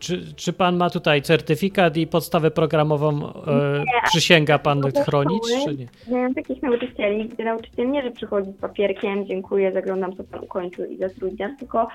czy, 0.06 0.36
czy 0.36 0.54
pan 0.54 0.78
ma 0.78 0.90
tutaj 0.90 1.22
certyfikat 1.22 1.98
i 1.98 2.08
podstawę 2.08 2.52
programową 2.52 3.34
e, 3.34 3.84
przysięga 4.08 4.60
pan 4.60 4.82
chronić, 5.06 5.44
szkoły- 5.44 5.66
czy 5.66 5.76
nie? 5.78 5.88
Miałem 6.16 6.34
takich 6.34 6.62
nauczycieli, 6.64 7.30
gdzie 7.30 7.44
nauczyciel 7.44 7.92
nie, 7.92 8.02
że 8.02 8.12
przychodzi 8.12 8.52
z 8.52 8.58
papierkiem, 8.58 9.26
dziękuję, 9.28 9.72
zaglądam, 9.72 10.16
co 10.16 10.24
pan 10.24 10.44
ukończył 10.44 10.86
i 10.86 10.98
zatrudniam, 10.98 11.58
tylko 11.58 11.88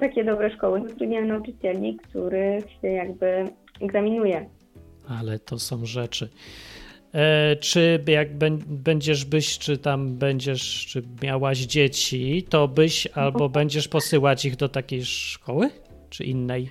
takie 0.00 0.24
dobre 0.24 0.50
szkoły 0.56 0.88
zatrudniają 0.88 1.26
nauczycieli, 1.26 1.96
których 1.96 2.64
się 2.82 2.88
jakby 2.88 3.44
egzaminuje. 3.80 4.46
Ale 5.08 5.38
to 5.38 5.58
są 5.58 5.86
rzeczy. 5.86 6.28
E, 7.14 7.56
czy 7.56 8.04
jak 8.06 8.38
bę- 8.38 8.58
będziesz 8.66 9.24
byś, 9.24 9.58
czy 9.58 9.78
tam 9.78 10.14
będziesz, 10.14 10.86
czy 10.86 11.02
miałaś 11.22 11.58
dzieci, 11.58 12.42
to 12.48 12.68
byś 12.68 13.06
albo 13.06 13.48
będziesz 13.48 13.88
posyłać 13.88 14.44
ich 14.44 14.56
do 14.56 14.68
takiej 14.68 15.04
szkoły, 15.04 15.70
czy 16.10 16.24
innej? 16.24 16.70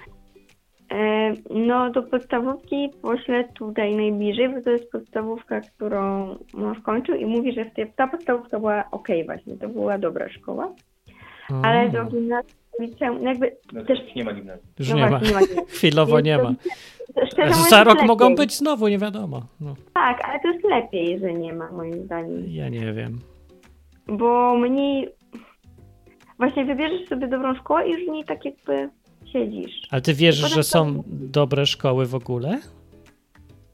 E, 0.92 1.34
No, 1.50 1.90
do 1.90 2.04
podstawówki 2.04 2.90
poślę 3.02 3.44
tutaj 3.54 3.96
najbliżej, 3.96 4.50
bo 4.50 4.62
to 4.62 4.70
jest 4.70 4.92
podstawówka, 4.92 5.62
którą 5.62 6.36
mąż 6.54 6.80
kończył 6.80 7.16
i 7.16 7.26
mówi, 7.26 7.54
że 7.54 7.66
w 7.66 7.74
tej, 7.74 7.92
ta 7.96 8.08
podstawówka 8.08 8.60
była 8.60 8.84
ok 8.92 9.08
właśnie, 9.26 9.58
to 9.58 9.70
była 9.70 9.98
dobra 9.98 10.30
szkoła, 10.30 10.74
ale 11.64 11.90
do 11.90 12.06
gimnazjum, 12.06 12.54
liceum, 12.80 13.18
no 13.24 13.30
jakby 13.30 13.56
No, 13.74 13.84
też... 13.86 14.00
nie 14.16 14.24
ma 14.24 14.34
gimnazjum. 14.34 14.68
już 14.80 14.90
no 14.90 14.96
nie 14.96 15.02
ma. 15.02 15.10
właśnie, 15.20 15.30
nie 15.30 15.56
ma. 15.56 15.68
Chwilowo 15.78 16.20
nie 16.20 16.38
ma. 16.38 16.54
Szczerze 17.32 17.54
Za 17.70 17.84
rok 17.84 18.04
mogą 18.04 18.36
być 18.36 18.54
znowu, 18.58 18.88
nie 18.88 18.98
wiadomo. 18.98 19.42
No, 19.62 19.76
Tak, 19.94 20.30
ale 20.30 20.40
to 20.40 20.48
jest 20.48 20.64
lepiej, 20.66 21.20
że 21.20 21.34
nie 21.34 21.54
ma 21.54 21.72
moim 21.72 21.94
zdaniem, 21.94 22.44
ja 22.48 22.70
nie 22.70 22.94
wiem. 22.94 23.20
bo 24.08 24.58
mniej... 24.58 25.10
Właśnie 26.38 26.66
wybierzesz 26.66 27.08
sobie 27.08 27.28
dobrą 27.28 27.56
szkołę 27.56 27.88
i 27.88 27.92
już 27.92 28.06
w 28.06 28.12
niej 28.12 28.24
tak 28.26 28.46
jakby 28.46 28.90
siedzisz. 29.34 29.82
Ale 29.92 30.02
ty 30.02 30.14
wierzysz, 30.14 30.42
Potem 30.44 30.56
że 30.56 30.70
to- 30.70 30.70
są 30.70 31.04
dobre 31.08 31.66
szkoły 31.66 32.06
w 32.06 32.16
ogóle? 32.16 32.60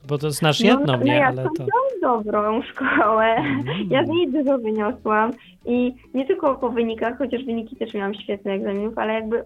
Bo 0.07 0.17
to 0.17 0.31
znasz 0.31 0.59
No, 0.59 0.69
jedną, 0.69 0.97
no 0.97 1.03
nie? 1.03 1.13
ja 1.15 1.27
Ale 1.27 1.43
to... 1.57 1.65
dobrą 2.01 2.61
szkołę. 2.63 3.25
Mm. 3.25 3.63
Ja 3.89 4.05
z 4.05 4.09
niej 4.09 4.31
dużo 4.31 4.57
wyniosłam 4.57 5.31
i 5.65 5.93
nie 6.13 6.25
tylko 6.25 6.55
po 6.55 6.69
wynikach, 6.69 7.17
chociaż 7.17 7.45
wyniki 7.45 7.75
też 7.75 7.93
miałam 7.93 8.13
świetne 8.13 8.51
egzaminów, 8.51 8.97
ale 8.97 9.13
jakby 9.13 9.43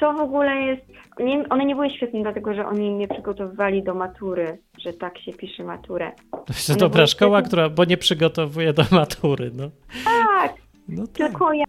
to 0.00 0.12
w 0.12 0.20
ogóle 0.20 0.56
jest. 0.56 0.82
Nie, 1.20 1.48
one 1.48 1.64
nie 1.64 1.74
były 1.74 1.90
świetne, 1.90 2.22
dlatego 2.22 2.54
że 2.54 2.66
oni 2.66 2.90
mnie 2.90 3.08
przygotowywali 3.08 3.82
do 3.82 3.94
matury, 3.94 4.58
że 4.78 4.92
tak 4.92 5.18
się 5.18 5.32
pisze 5.32 5.64
maturę. 5.64 6.12
To 6.30 6.44
jest 6.48 6.70
One 6.70 6.78
dobra 6.78 7.06
szkoła, 7.06 7.38
świetne. 7.38 7.48
która, 7.48 7.68
bo 7.68 7.84
nie 7.84 7.96
przygotowuje 7.96 8.72
do 8.72 8.82
matury, 8.92 9.50
no. 9.54 9.70
Tak, 10.04 10.54
No 10.88 11.06
tak. 11.06 11.16
tylko 11.16 11.52
ja 11.52 11.64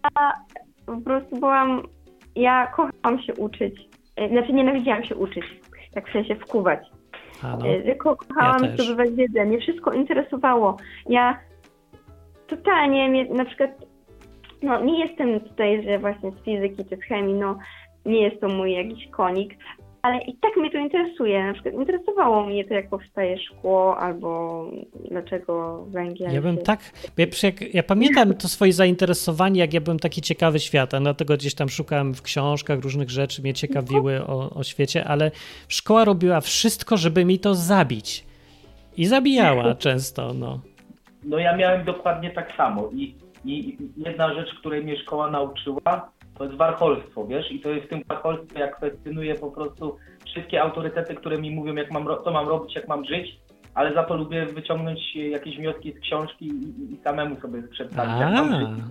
po 0.86 0.96
prostu 1.00 1.36
byłam. 1.36 1.82
Ja 2.36 2.66
kochałam 2.66 3.22
się 3.22 3.34
uczyć. 3.34 3.88
E, 4.16 4.28
Znaczy 4.28 4.52
nienawidziłam 4.52 5.04
się 5.04 5.16
uczyć, 5.16 5.44
tak 5.94 6.08
w 6.08 6.12
sensie 6.12 6.36
wkuwać. 6.36 6.80
A 7.42 7.56
no. 7.56 7.66
E, 7.66 7.94
kochałam 7.94 8.64
Ja 8.64 8.72
zdobywać 8.74 9.10
wiedzę. 9.10 9.44
Mnie 9.44 9.58
wszystko 9.58 9.92
interesowało. 9.92 10.76
Ja 11.08 11.38
totalnie 12.46 13.08
mnie, 13.08 13.24
na 13.24 13.44
przykład, 13.44 13.70
no 14.62 14.84
nie 14.84 15.06
jestem 15.06 15.40
tutaj, 15.40 15.84
że 15.84 15.98
właśnie 15.98 16.30
z 16.30 16.44
fizyki 16.44 16.84
czy 16.84 16.96
z 16.96 17.02
chemii, 17.02 17.34
no 17.34 17.58
nie 18.06 18.22
jest 18.22 18.40
to 18.40 18.48
mój 18.48 18.72
jakiś 18.72 19.08
konik, 19.10 19.54
ale 20.02 20.22
i 20.22 20.36
tak 20.36 20.56
mnie 20.56 20.70
to 20.70 20.78
interesuje. 20.78 21.44
Na 21.46 21.52
przykład 21.52 21.74
interesowało 21.74 22.46
mnie 22.46 22.64
to, 22.64 22.74
jak 22.74 22.88
powstaje 22.88 23.38
szkło, 23.38 23.98
albo 23.98 24.64
dlaczego 25.10 25.84
węgiel. 25.88 26.34
Ja 26.34 26.42
bym 26.42 26.56
się- 26.56 26.62
tak, 26.62 26.80
ja, 27.18 27.26
ja 27.72 27.82
pamiętam 27.82 28.34
to 28.34 28.48
swoje 28.48 28.72
zainteresowanie, 28.72 29.60
jak 29.60 29.74
ja 29.74 29.80
byłem 29.80 29.98
taki 29.98 30.20
ciekawy 30.22 30.60
świata, 30.60 31.00
dlatego 31.00 31.34
gdzieś 31.34 31.54
tam 31.54 31.68
szukałem 31.68 32.14
w 32.14 32.22
książkach 32.22 32.80
różnych 32.80 33.10
rzeczy, 33.10 33.42
mnie 33.42 33.54
ciekawiły 33.54 34.26
o, 34.26 34.50
o 34.50 34.62
świecie, 34.62 35.04
ale 35.04 35.30
szkoła 35.68 36.04
robiła 36.04 36.40
wszystko, 36.40 36.96
żeby 36.96 37.24
mi 37.24 37.38
to 37.38 37.54
zabić. 37.54 38.24
I 38.96 39.06
zabijała 39.06 39.74
często, 39.86 40.34
no. 40.34 40.60
No 41.24 41.38
ja 41.38 41.56
miałem 41.56 41.84
dokładnie 41.84 42.30
tak 42.30 42.56
samo 42.56 42.90
i, 42.94 43.14
i 43.44 43.76
jedna 43.96 44.34
rzecz, 44.34 44.48
której 44.60 44.84
mnie 44.84 44.96
szkoła 44.96 45.30
nauczyła, 45.30 46.10
to 46.38 46.44
jest 46.44 46.56
warcholstwo, 46.56 47.26
wiesz, 47.26 47.52
i 47.52 47.60
to 47.60 47.70
jest 47.70 47.86
w 47.86 47.88
tym 47.88 48.02
warcholstwie, 48.08 48.60
jak 48.60 48.76
kwestionuję 48.76 49.34
po 49.34 49.50
prostu 49.50 49.96
wszystkie 50.26 50.62
autorytety, 50.62 51.14
które 51.14 51.38
mi 51.38 51.50
mówią, 51.50 51.74
jak 51.74 51.90
mam, 51.90 52.06
co 52.24 52.30
mam 52.30 52.48
robić, 52.48 52.74
jak 52.76 52.88
mam 52.88 53.04
żyć, 53.04 53.40
ale 53.74 53.94
za 53.94 54.04
to 54.04 54.16
lubię 54.16 54.46
wyciągnąć 54.46 55.16
jakieś 55.16 55.56
wnioski 55.56 55.92
z 55.92 56.00
książki 56.00 56.46
i, 56.46 56.94
i 56.94 56.96
samemu 57.04 57.40
sobie 57.40 57.62
przedstawić, 57.62 58.20
jak 58.20 58.32
mam 58.32 58.50
żyć, 58.60 58.84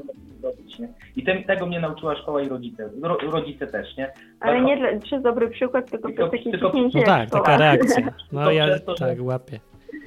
robić, 0.43 0.79
nie? 0.79 0.89
I 1.15 1.23
tym, 1.23 1.43
tego 1.43 1.65
mnie 1.65 1.79
nauczyła 1.79 2.15
szkoła 2.15 2.41
i 2.41 2.49
rodzice, 2.49 2.89
ro, 3.01 3.17
rodzice 3.31 3.67
też, 3.67 3.97
nie? 3.97 4.11
Ale 4.39 4.61
nie 4.61 4.99
przez 4.99 5.23
dobry 5.23 5.49
przykład, 5.49 5.91
tylko, 5.91 6.07
Tylko- 6.07 6.29
przez 6.29 6.39
takie 6.43 6.51
tylko- 6.51 6.71
ciśnięcie 6.71 6.99
No 6.99 7.05
tak, 7.05 7.29
taka 7.29 7.57
reakcja. 7.57 8.07
No 8.31 8.51
ja 8.51 8.79
to, 8.79 8.93
tak 8.93 9.17
łapię. 9.21 9.59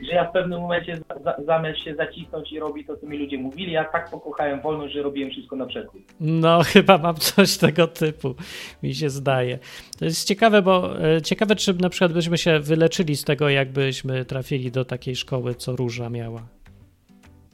Że 0.05 0.13
ja 0.13 0.25
w 0.25 0.33
pewnym 0.33 0.61
momencie 0.61 0.97
za, 0.97 1.19
za, 1.25 1.37
zamiast 1.47 1.79
się 1.79 1.95
zacisnąć 1.95 2.53
i 2.53 2.59
robić 2.59 2.87
to, 2.87 2.97
co 2.97 3.07
mi 3.07 3.19
ludzie 3.19 3.39
mówili, 3.39 3.73
ja 3.73 3.85
tak 3.85 4.11
pokochałem 4.11 4.61
wolność, 4.61 4.95
że 4.95 5.03
robiłem 5.03 5.31
wszystko 5.31 5.57
na 5.57 5.67
przekór. 5.67 6.01
No, 6.21 6.63
chyba 6.73 6.99
mam 6.99 7.15
coś 7.15 7.57
tego 7.57 7.87
typu, 7.87 8.35
mi 8.83 8.95
się 8.95 9.11
zdaje. 9.11 9.59
To 9.99 10.05
jest 10.05 10.29
ciekawe, 10.29 10.63
bo 10.63 11.05
e, 11.05 11.23
ciekawe, 11.23 11.57
czy 11.57 11.75
na 11.75 11.89
przykład 11.89 12.13
byśmy 12.13 12.39
się 12.39 12.61
wyleczyli 12.61 13.17
z 13.17 13.25
tego, 13.25 13.49
jakbyśmy 13.49 14.25
trafili 14.25 14.71
do 14.71 14.85
takiej 14.85 15.17
szkoły, 15.17 15.55
co 15.55 15.77
Róża 15.77 16.11
miała. 16.11 16.43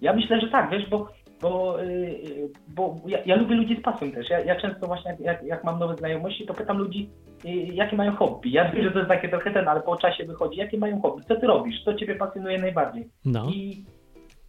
Ja 0.01 0.13
myślę, 0.13 0.41
że 0.41 0.49
tak, 0.49 0.71
wiesz, 0.71 0.89
bo, 0.91 1.09
bo, 1.41 1.83
yy, 1.83 2.49
bo 2.69 2.97
ja, 3.07 3.19
ja 3.27 3.37
lubię 3.37 3.55
ludzi 3.55 3.77
z 3.77 3.83
pasją 3.83 4.13
też. 4.13 4.31
Ja, 4.31 4.41
ja 4.41 4.61
często 4.61 4.87
właśnie, 4.87 5.17
jak, 5.21 5.43
jak, 5.43 5.65
mam 5.65 5.79
nowe 5.79 5.97
znajomości, 5.97 6.47
to 6.47 6.55
pytam 6.55 6.79
ludzi, 6.79 7.11
yy, 7.45 7.53
jakie 7.53 7.97
mają 7.97 8.17
hobby. 8.17 8.51
Ja 8.51 8.73
wiem, 8.73 8.85
że 8.85 8.91
to 8.91 8.99
jest 8.99 9.11
takie 9.11 9.29
trochę 9.29 9.51
ten, 9.51 9.69
ale 9.69 9.81
po 9.81 9.97
czasie 9.97 10.25
wychodzi, 10.25 10.59
jakie 10.59 10.79
mają 10.79 11.01
hobby, 11.01 11.25
co 11.29 11.37
ty 11.37 11.47
robisz, 11.47 11.85
co 11.85 11.95
ciebie 11.95 12.17
pasjonuje 12.17 12.59
najbardziej. 12.59 13.09
No, 13.25 13.51
I, 13.51 13.85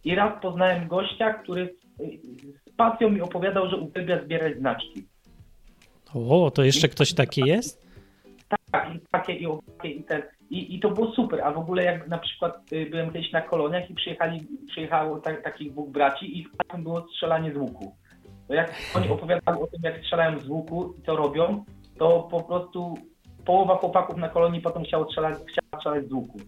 I 0.04 0.14
raz 0.14 0.42
poznałem 0.42 0.88
gościa, 0.88 1.34
który 1.34 1.74
z 2.66 2.76
pasją 2.76 3.10
mi 3.10 3.20
opowiadał, 3.20 3.70
że 3.70 3.76
uwielbia 3.76 4.24
zbierać 4.24 4.58
znaczki. 4.58 5.02
o, 6.14 6.50
to 6.50 6.64
jeszcze 6.64 6.88
ktoś 6.88 7.14
taki 7.14 7.40
jest? 7.40 7.82
Tak, 8.70 8.94
i 8.94 9.00
takie 9.10 9.32
i 9.32 9.46
i. 9.84 10.41
I, 10.52 10.74
I 10.74 10.80
to 10.80 10.90
było 10.90 11.12
super, 11.12 11.40
a 11.40 11.52
w 11.52 11.58
ogóle 11.58 11.84
jak 11.84 12.08
na 12.08 12.18
przykład 12.18 12.72
y, 12.72 12.86
byłem 12.90 13.12
kiedyś 13.12 13.32
na 13.32 13.40
koloniach 13.40 13.90
i 13.90 13.94
przyjechali, 13.94 14.46
przyjechało 14.66 15.20
ta, 15.20 15.36
takich 15.36 15.72
dwóch 15.72 15.90
braci 15.90 16.38
i 16.38 16.44
w 16.44 16.50
tym 16.72 16.82
było 16.82 17.08
strzelanie 17.08 17.52
z 17.52 17.56
łuku. 17.56 17.96
To 18.48 18.54
jak 18.54 18.74
oni 18.96 19.08
opowiadali 19.08 19.60
o 19.60 19.66
tym, 19.66 19.80
jak 19.82 19.98
strzelają 19.98 20.40
z 20.40 20.48
łuku 20.48 20.94
i 20.98 21.02
co 21.02 21.16
robią, 21.16 21.64
to 21.98 22.28
po 22.30 22.42
prostu 22.42 22.94
połowa 23.44 23.76
chłopaków 23.76 24.16
na 24.16 24.28
kolonii 24.28 24.60
potem 24.60 24.84
chciało 24.84 25.04
strzelać, 25.04 25.34
chciała 25.34 25.80
strzelać 25.80 26.08
z 26.08 26.12
łuku. 26.12 26.38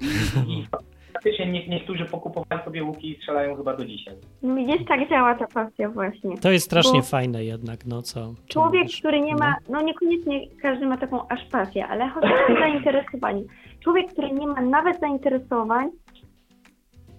I, 0.00 0.52
i 0.52 0.66
faktycznie 1.14 1.46
nie, 1.52 1.68
niektórzy 1.68 2.04
pokupowali 2.04 2.64
sobie 2.64 2.84
łuki 2.84 3.10
i 3.10 3.16
strzelają 3.16 3.56
chyba 3.56 3.76
do 3.76 3.84
dzisiaj. 3.84 4.14
No 4.42 4.54
widzisz, 4.54 4.86
tak 4.88 5.08
działa 5.10 5.34
ta 5.34 5.46
pasja 5.46 5.88
właśnie. 5.88 6.38
To 6.38 6.50
jest 6.50 6.66
strasznie 6.66 7.00
Bo- 7.00 7.06
fajne 7.06 7.44
jednak, 7.44 7.86
no 7.86 8.02
co? 8.02 8.34
Człowiek, 8.48 8.82
wiesz, 8.82 8.98
który 8.98 9.20
nie 9.20 9.34
ma, 9.34 9.56
no 9.68 9.82
niekoniecznie 9.82 10.40
każdy 10.62 10.86
ma 10.86 10.96
taką 10.96 11.28
aż 11.28 11.44
pasję, 11.50 11.86
ale 11.86 12.08
chociażby 12.08 12.54
zainteresowanie. 12.60 13.42
Człowiek, 13.80 14.12
który 14.12 14.32
nie 14.32 14.46
ma 14.46 14.60
nawet 14.60 15.00
zainteresowań, 15.00 15.90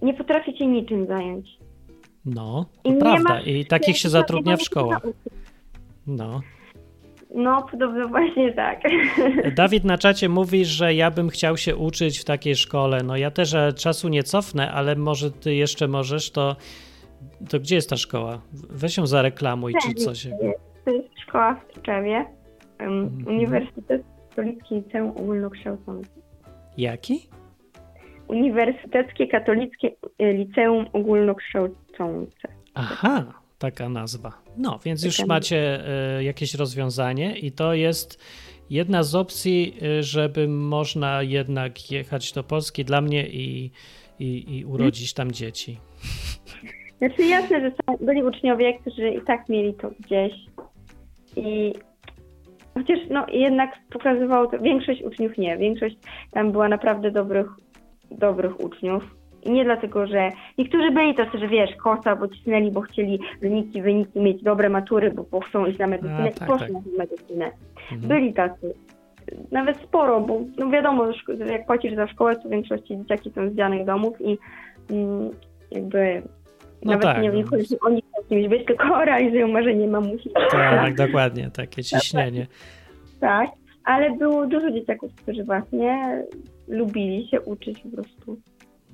nie 0.02 0.14
potrafi 0.14 0.58
się 0.58 0.68
niczym 0.68 1.08
zająć. 1.08 1.50
No, 2.26 2.66
I 2.84 2.93
prawda. 2.93 3.30
ma- 3.34 3.41
I 3.41 3.66
takich 3.66 3.98
się 3.98 4.10
zatrudnia 4.10 4.58
w 4.58 4.62
szkołach. 4.62 5.02
No. 6.08 6.41
No, 7.36 7.67
podobno 7.71 8.07
właśnie 8.07 8.53
tak. 8.53 8.81
Dawid 9.55 9.83
na 9.83 9.97
czacie 9.97 10.29
mówi, 10.29 10.65
że 10.65 10.93
ja 10.93 11.11
bym 11.11 11.29
chciał 11.29 11.57
się 11.57 11.75
uczyć 11.75 12.19
w 12.19 12.25
takiej 12.25 12.55
szkole. 12.55 13.03
No 13.03 13.17
ja 13.17 13.31
też 13.31 13.53
e, 13.53 13.73
czasu 13.73 14.09
nie 14.09 14.23
cofnę, 14.23 14.71
ale 14.71 14.95
może 14.95 15.31
ty 15.31 15.55
jeszcze 15.55 15.88
możesz, 15.88 16.31
to, 16.31 16.55
to 17.49 17.59
gdzie 17.59 17.75
jest 17.75 17.89
ta 17.89 17.97
szkoła? 17.97 18.41
Weź 18.69 18.97
ją 18.97 19.07
zareklamuj 19.07 19.73
czy 19.81 19.93
coś. 19.93 20.27
To 20.86 20.91
jest 20.91 21.19
szkoła 21.27 21.55
w 21.55 21.79
Tczewie, 21.81 22.25
um, 22.79 23.03
Mhm. 23.03 23.27
Uniwersytet 23.27 24.03
Katolicki 24.29 24.75
Liceum 24.75 25.09
Ogólnokształcące. 25.11 26.09
Jaki? 26.77 27.29
Uniwersyteckie 28.27 29.27
Katolickie 29.27 29.88
y, 30.21 30.33
Liceum 30.33 30.86
Ogólnokształcące. 30.93 32.47
Aha, 32.73 33.23
taka 33.72 33.89
nazwa. 33.89 34.32
No, 34.57 34.80
więc 34.86 35.03
już 35.05 35.26
macie 35.26 35.88
e, 36.18 36.24
jakieś 36.24 36.53
rozwiązanie 36.53 37.38
i 37.38 37.51
to 37.51 37.74
jest 37.74 38.20
jedna 38.70 39.03
z 39.03 39.16
opcji, 39.16 39.78
e, 39.82 40.03
żeby 40.03 40.47
można 40.47 41.24
jednak 41.24 41.91
jechać 41.91 42.34
do 42.34 42.43
Polski 42.43 42.86
dla 42.86 43.01
mnie 43.01 43.28
i, 43.28 43.72
i, 44.20 44.57
i 44.57 44.66
urodzić 44.66 45.13
tam 45.13 45.32
dzieci. 45.32 45.78
Znaczy 46.97 47.24
jasne, 47.24 47.61
że 47.61 47.72
są, 47.72 48.05
byli 48.05 48.24
uczniowie, 48.24 48.80
którzy 48.80 49.09
i 49.09 49.22
tak 49.22 49.49
mieli 49.49 49.74
to 49.74 49.91
gdzieś 49.99 50.34
i 51.36 51.74
chociaż 52.74 52.99
no 53.09 53.26
jednak 53.32 53.80
pokazywało 53.89 54.47
to, 54.47 54.59
większość 54.59 55.01
uczniów 55.01 55.38
nie, 55.38 55.57
większość 55.57 55.95
tam 56.32 56.51
była 56.51 56.70
naprawdę 56.70 57.11
dobrych, 57.11 57.47
dobrych 58.11 58.59
uczniów. 58.59 59.16
I 59.46 59.52
nie 59.52 59.64
dlatego, 59.64 60.08
że 60.08 60.30
niektórzy 60.58 60.91
byli 60.91 61.16
tacy, 61.16 61.38
że 61.38 61.48
wiesz, 61.48 61.76
kosa, 61.76 62.16
bo 62.16 62.28
cisnęli, 62.28 62.72
bo 62.72 62.82
chcieli 62.82 63.20
wyniki, 63.41 63.82
wyniki 63.82 64.20
mieć 64.20 64.43
dobre 64.43 64.70
matury, 64.70 65.12
bo, 65.12 65.26
bo 65.32 65.39
chcą 65.39 65.66
iść 65.66 65.80
na 65.80 65.88
medycynę 65.88 66.24
A, 66.24 66.28
i 66.28 66.34
tak, 66.34 66.48
poszli 66.48 66.74
tak. 66.74 66.86
na 66.86 66.98
medycynę. 66.98 67.52
Mhm. 67.91 68.08
Byli 68.08 68.34
tacy. 68.34 68.74
Nawet 69.52 69.78
sporo, 69.78 70.22
bo 70.22 70.39
no 70.58 70.70
wiadomo, 70.70 71.08
jak 71.52 71.66
płacisz 71.66 71.96
za 71.96 72.08
szkołę, 72.08 72.36
to 72.36 72.48
w 72.48 72.52
większości 72.52 72.98
dzieciaki 72.98 73.32
są 73.32 73.50
z 73.50 73.56
dzianych 73.56 73.86
domów 73.86 74.22
i 74.22 74.38
mm, 74.91 75.30
jakby 75.72 76.22
No 76.84 76.91
nawet 76.91 77.04
tak, 77.04 77.22
nie 77.22 77.30
no. 77.30 77.36
wiem, 77.36 77.48
że 77.70 77.76
oni 77.82 78.02
chcą 78.02 78.30
kimś 78.30 78.48
być, 78.48 78.66
tylko 78.66 79.06
realizują 79.06 79.48
marzenie 79.48 79.88
mamusi. 79.88 80.30
Tak, 80.52 80.96
dokładnie, 80.96 81.52
takie 81.54 81.84
ciśnienie. 81.84 82.48
Tak, 83.20 83.50
ale 83.84 84.12
było 84.12 84.48
dużo 84.48 84.72
dzieciaków, 84.72 85.16
którzy 85.16 85.43
właśnie 85.43 86.24
lubili 86.68 87.28
się 87.28 87.41
uczyć 87.41 87.80
po 87.80 87.89
prostu. 87.89 88.38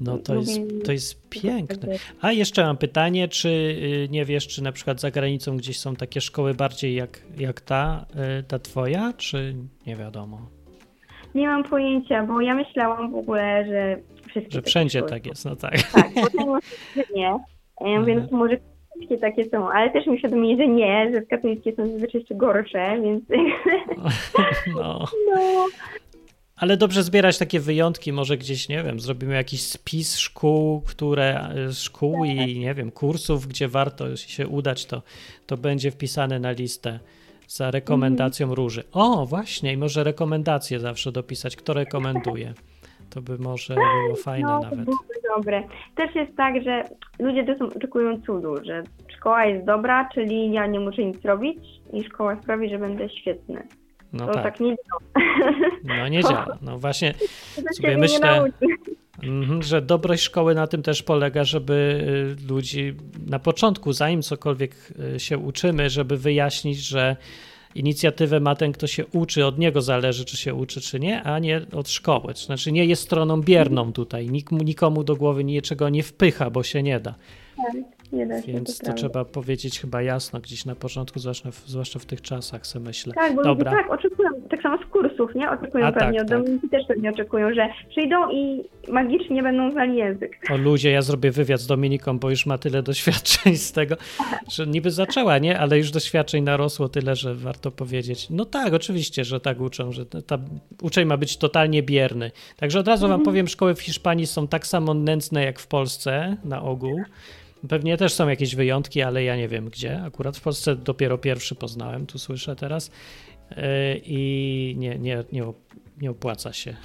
No 0.02 0.18
to 0.18 0.36
jest, 0.36 0.62
to 0.86 0.92
jest 0.92 1.30
piękne. 1.30 1.96
A 2.22 2.32
jeszcze 2.32 2.64
mam 2.64 2.78
pytanie, 2.78 3.28
czy 3.28 3.50
y, 3.50 4.08
nie 4.12 4.26
wiesz, 4.26 4.48
czy 4.48 4.64
na 4.64 4.72
przykład 4.72 5.02
za 5.02 5.12
granicą 5.12 5.58
gdzieś 5.58 5.80
są 5.80 5.96
takie 5.96 6.22
szkoły 6.22 6.54
bardziej 6.54 6.96
jak, 6.96 7.22
jak 7.38 7.62
ta, 7.62 8.06
y, 8.40 8.44
ta 8.44 8.60
twoja, 8.60 9.14
czy 9.18 9.56
nie 9.88 9.96
wiadomo? 9.96 10.42
Nie 11.36 11.48
mam 11.48 11.64
pojęcia, 11.64 12.24
bo 12.24 12.42
ja 12.42 12.56
myślałam 12.56 13.12
w 13.12 13.16
ogóle, 13.16 13.66
że 13.66 13.98
wszystkie 14.30 14.52
Że 14.52 14.62
wszędzie 14.62 15.00
szkoły 15.00 15.10
tak 15.10 15.26
jest, 15.26 15.46
no 15.46 15.56
tak. 15.56 15.82
Tak, 15.92 16.08
bo 16.16 16.30
to 16.30 16.60
nie. 17.16 17.30
No 17.82 18.28
to 18.30 18.36
może 18.38 18.58
katolickie 18.58 19.18
takie 19.18 19.50
są, 19.50 19.70
ale 19.70 19.90
też 19.90 20.08
mi 20.08 20.14
uświadomili, 20.14 20.58
że 20.58 20.68
nie, 20.68 21.12
że 21.14 21.22
katolickie 21.22 21.76
są 21.76 21.88
zazwyczaj 21.88 22.22
jeszcze 22.22 22.36
gorsze, 22.36 23.02
więc 23.02 23.24
No. 24.76 25.06
no, 25.36 25.68
Ale 26.62 26.78
dobrze 26.78 27.04
zbierać 27.04 27.38
takie 27.38 27.60
wyjątki, 27.60 28.14
może 28.14 28.38
gdzieś, 28.38 28.70
nie 28.70 28.84
wiem, 28.84 29.00
zrobimy 29.00 29.34
jakiś 29.34 29.62
spis 29.62 30.18
szkół, 30.18 30.82
które, 30.82 31.50
szkół 31.74 32.26
i 32.26 32.60
nie 32.60 32.74
wiem, 32.74 32.92
kursów, 32.92 33.48
gdzie 33.48 33.68
warto 33.68 34.16
się 34.16 34.48
udać, 34.48 34.86
to, 34.86 35.02
to 35.48 35.58
będzie 35.58 35.92
wpisane 35.92 36.40
na 36.40 36.52
listę 36.52 37.00
za 37.48 37.72
rekomendacją 37.72 38.56
róży. 38.56 38.84
O, 38.92 39.26
właśnie, 39.26 39.74
i 39.74 39.78
może 39.78 40.04
rekomendacje 40.04 40.80
zawsze 40.80 41.12
dopisać, 41.12 41.56
kto 41.56 41.74
rekomenduje. 41.74 42.54
To 43.10 43.22
by 43.22 43.38
może 43.38 43.76
było 43.76 44.16
fajne 44.16 44.48
no 44.48 44.60
to 44.60 44.64
nawet. 44.64 44.86
byłoby 44.86 45.14
dobre. 45.36 45.64
Też 45.96 46.16
jest 46.16 46.38
tak, 46.38 46.64
że 46.64 46.84
ludzie 47.20 47.46
też 47.46 47.62
oczekują 47.62 48.22
cudu, 48.22 48.66
że 48.66 48.84
szkoła 49.08 49.46
jest 49.46 49.66
dobra, 49.66 50.10
czyli 50.14 50.52
ja 50.52 50.68
nie 50.68 50.80
muszę 50.80 51.04
nic 51.04 51.26
robić 51.26 51.60
i 51.94 52.04
szkoła 52.04 52.42
sprawi, 52.42 52.70
że 52.70 52.78
będę 52.78 53.10
świetny. 53.10 53.64
No 54.14 54.28
to 54.28 54.34
tak, 54.34 54.44
tak, 54.44 54.60
nie 54.60 54.76
działa. 54.76 55.02
no 55.84 56.08
nie 56.08 56.24
działa. 56.30 56.58
No 56.62 56.80
właśnie, 56.80 57.14
sobie 57.76 57.98
myślę-. 57.98 58.52
Mhm, 59.24 59.64
że 59.64 59.82
dobrość 59.82 60.24
szkoły 60.24 60.56
na 60.56 60.68
tym 60.68 60.84
też 60.84 61.04
polega, 61.04 61.44
żeby 61.44 61.74
y, 62.44 62.48
ludzi 62.48 62.94
na 63.28 63.40
początku, 63.40 63.94
zanim 63.94 64.22
cokolwiek 64.22 64.76
y, 65.16 65.20
się 65.20 65.38
uczymy, 65.38 65.90
żeby 65.90 66.18
wyjaśnić, 66.18 66.78
że 66.78 67.16
inicjatywę 67.76 68.40
ma 68.40 68.56
ten, 68.56 68.72
kto 68.72 68.88
się 68.88 69.06
uczy, 69.06 69.46
od 69.46 69.60
niego 69.60 69.82
zależy, 69.82 70.26
czy 70.26 70.38
się 70.38 70.54
uczy, 70.54 70.82
czy 70.82 71.00
nie, 71.00 71.24
a 71.24 71.40
nie 71.40 71.62
od 71.74 71.90
szkoły. 71.90 72.34
Znaczy 72.36 72.72
nie 72.72 72.86
jest 72.86 73.02
stroną 73.02 73.42
bierną 73.42 73.94
tutaj, 73.94 74.30
Nik, 74.30 74.52
nikomu 74.52 75.04
do 75.04 75.16
głowy 75.16 75.44
niczego 75.44 75.90
nie 75.90 76.04
wpycha, 76.04 76.50
bo 76.50 76.64
się 76.64 76.84
nie 76.84 77.00
da. 77.00 77.16
Nie 78.12 78.28
da 78.28 78.42
się, 78.42 78.52
Więc 78.52 78.78
to 78.78 78.94
trzeba 78.94 79.26
powiedzieć 79.26 79.80
chyba 79.80 80.02
jasno 80.02 80.40
gdzieś 80.40 80.66
na 80.66 80.76
początku, 80.76 81.20
zwłaszcza 81.20 81.52
w, 81.52 81.56
zwłaszcza 81.56 82.00
w 82.00 82.06
tych 82.06 82.22
czasach, 82.22 82.68
sobie 82.68 82.86
myślę. 82.86 83.14
Tak, 83.14 83.36
bo 83.36 83.44
Dobra. 83.44 83.72
tak 83.72 83.92
oczekują, 83.92 84.30
tak 84.50 84.62
samo 84.62 84.78
z 84.78 84.86
kursów, 84.86 85.36
nie? 85.36 85.52
Oczekują 85.52 85.86
A, 85.86 85.92
pewnie, 85.92 86.20
tak, 86.20 86.26
od 86.26 86.30
tak. 86.30 86.40
Dominiki 86.40 86.70
też 86.70 86.84
pewnie 86.88 87.10
oczekują, 87.10 87.54
że 87.54 87.70
przyjdą 87.90 88.30
i 88.30 88.64
magicznie 88.92 89.44
będą 89.44 89.72
znali 89.72 89.96
język. 89.96 90.38
O 90.54 90.58
ludzie, 90.58 90.92
ja 90.92 91.02
zrobię 91.02 91.32
wywiad 91.32 91.60
z 91.60 91.68
Dominiką, 91.68 92.20
bo 92.20 92.30
już 92.30 92.46
ma 92.46 92.58
tyle 92.58 92.84
doświadczeń 92.84 93.56
z 93.58 93.72
tego, 93.72 93.96
że 94.50 94.68
niby 94.68 94.92
zaczęła, 94.92 95.38
nie? 95.38 95.60
Ale 95.60 95.78
już 95.78 95.92
doświadczeń 95.92 96.44
narosło 96.44 96.90
tyle, 96.90 97.16
że 97.16 97.36
warto 97.36 97.72
powiedzieć. 97.72 98.28
No 98.30 98.46
tak, 98.46 98.74
oczywiście, 98.74 99.24
że 99.24 99.40
tak 99.40 99.62
uczą, 99.62 99.92
że 99.92 100.06
ta 100.06 100.38
uczeń 100.82 101.06
ma 101.08 101.18
być 101.18 101.38
totalnie 101.38 101.84
bierny. 101.84 102.32
Także 102.58 102.80
od 102.80 102.88
razu 102.88 103.08
wam 103.08 103.24
powiem, 103.24 103.48
szkoły 103.48 103.76
w 103.76 103.82
Hiszpanii 103.82 104.28
są 104.28 104.48
tak 104.48 104.68
samo 104.68 104.94
nędzne 104.94 105.44
jak 105.44 105.60
w 105.60 105.68
Polsce 105.68 106.38
na 106.44 106.62
ogół. 106.62 107.02
Pewnie 107.70 107.98
też 107.98 108.14
są 108.14 108.28
jakieś 108.30 108.56
wyjątki, 108.56 109.02
ale 109.02 109.24
ja 109.24 109.36
nie 109.36 109.48
wiem 109.48 109.70
gdzie. 109.70 110.02
Akurat 110.04 110.38
w 110.38 110.42
Polsce 110.42 110.76
dopiero 110.76 111.18
pierwszy 111.18 111.56
poznałem, 111.56 112.06
tu 112.06 112.20
słyszę 112.20 112.56
teraz. 112.56 112.92
Yy, 113.52 113.58
I 114.06 114.76
nie, 114.78 115.00
nie, 115.00 115.24
nie, 115.32 115.44
nie 116.02 116.12
opłaca 116.12 116.54
się 116.54 116.76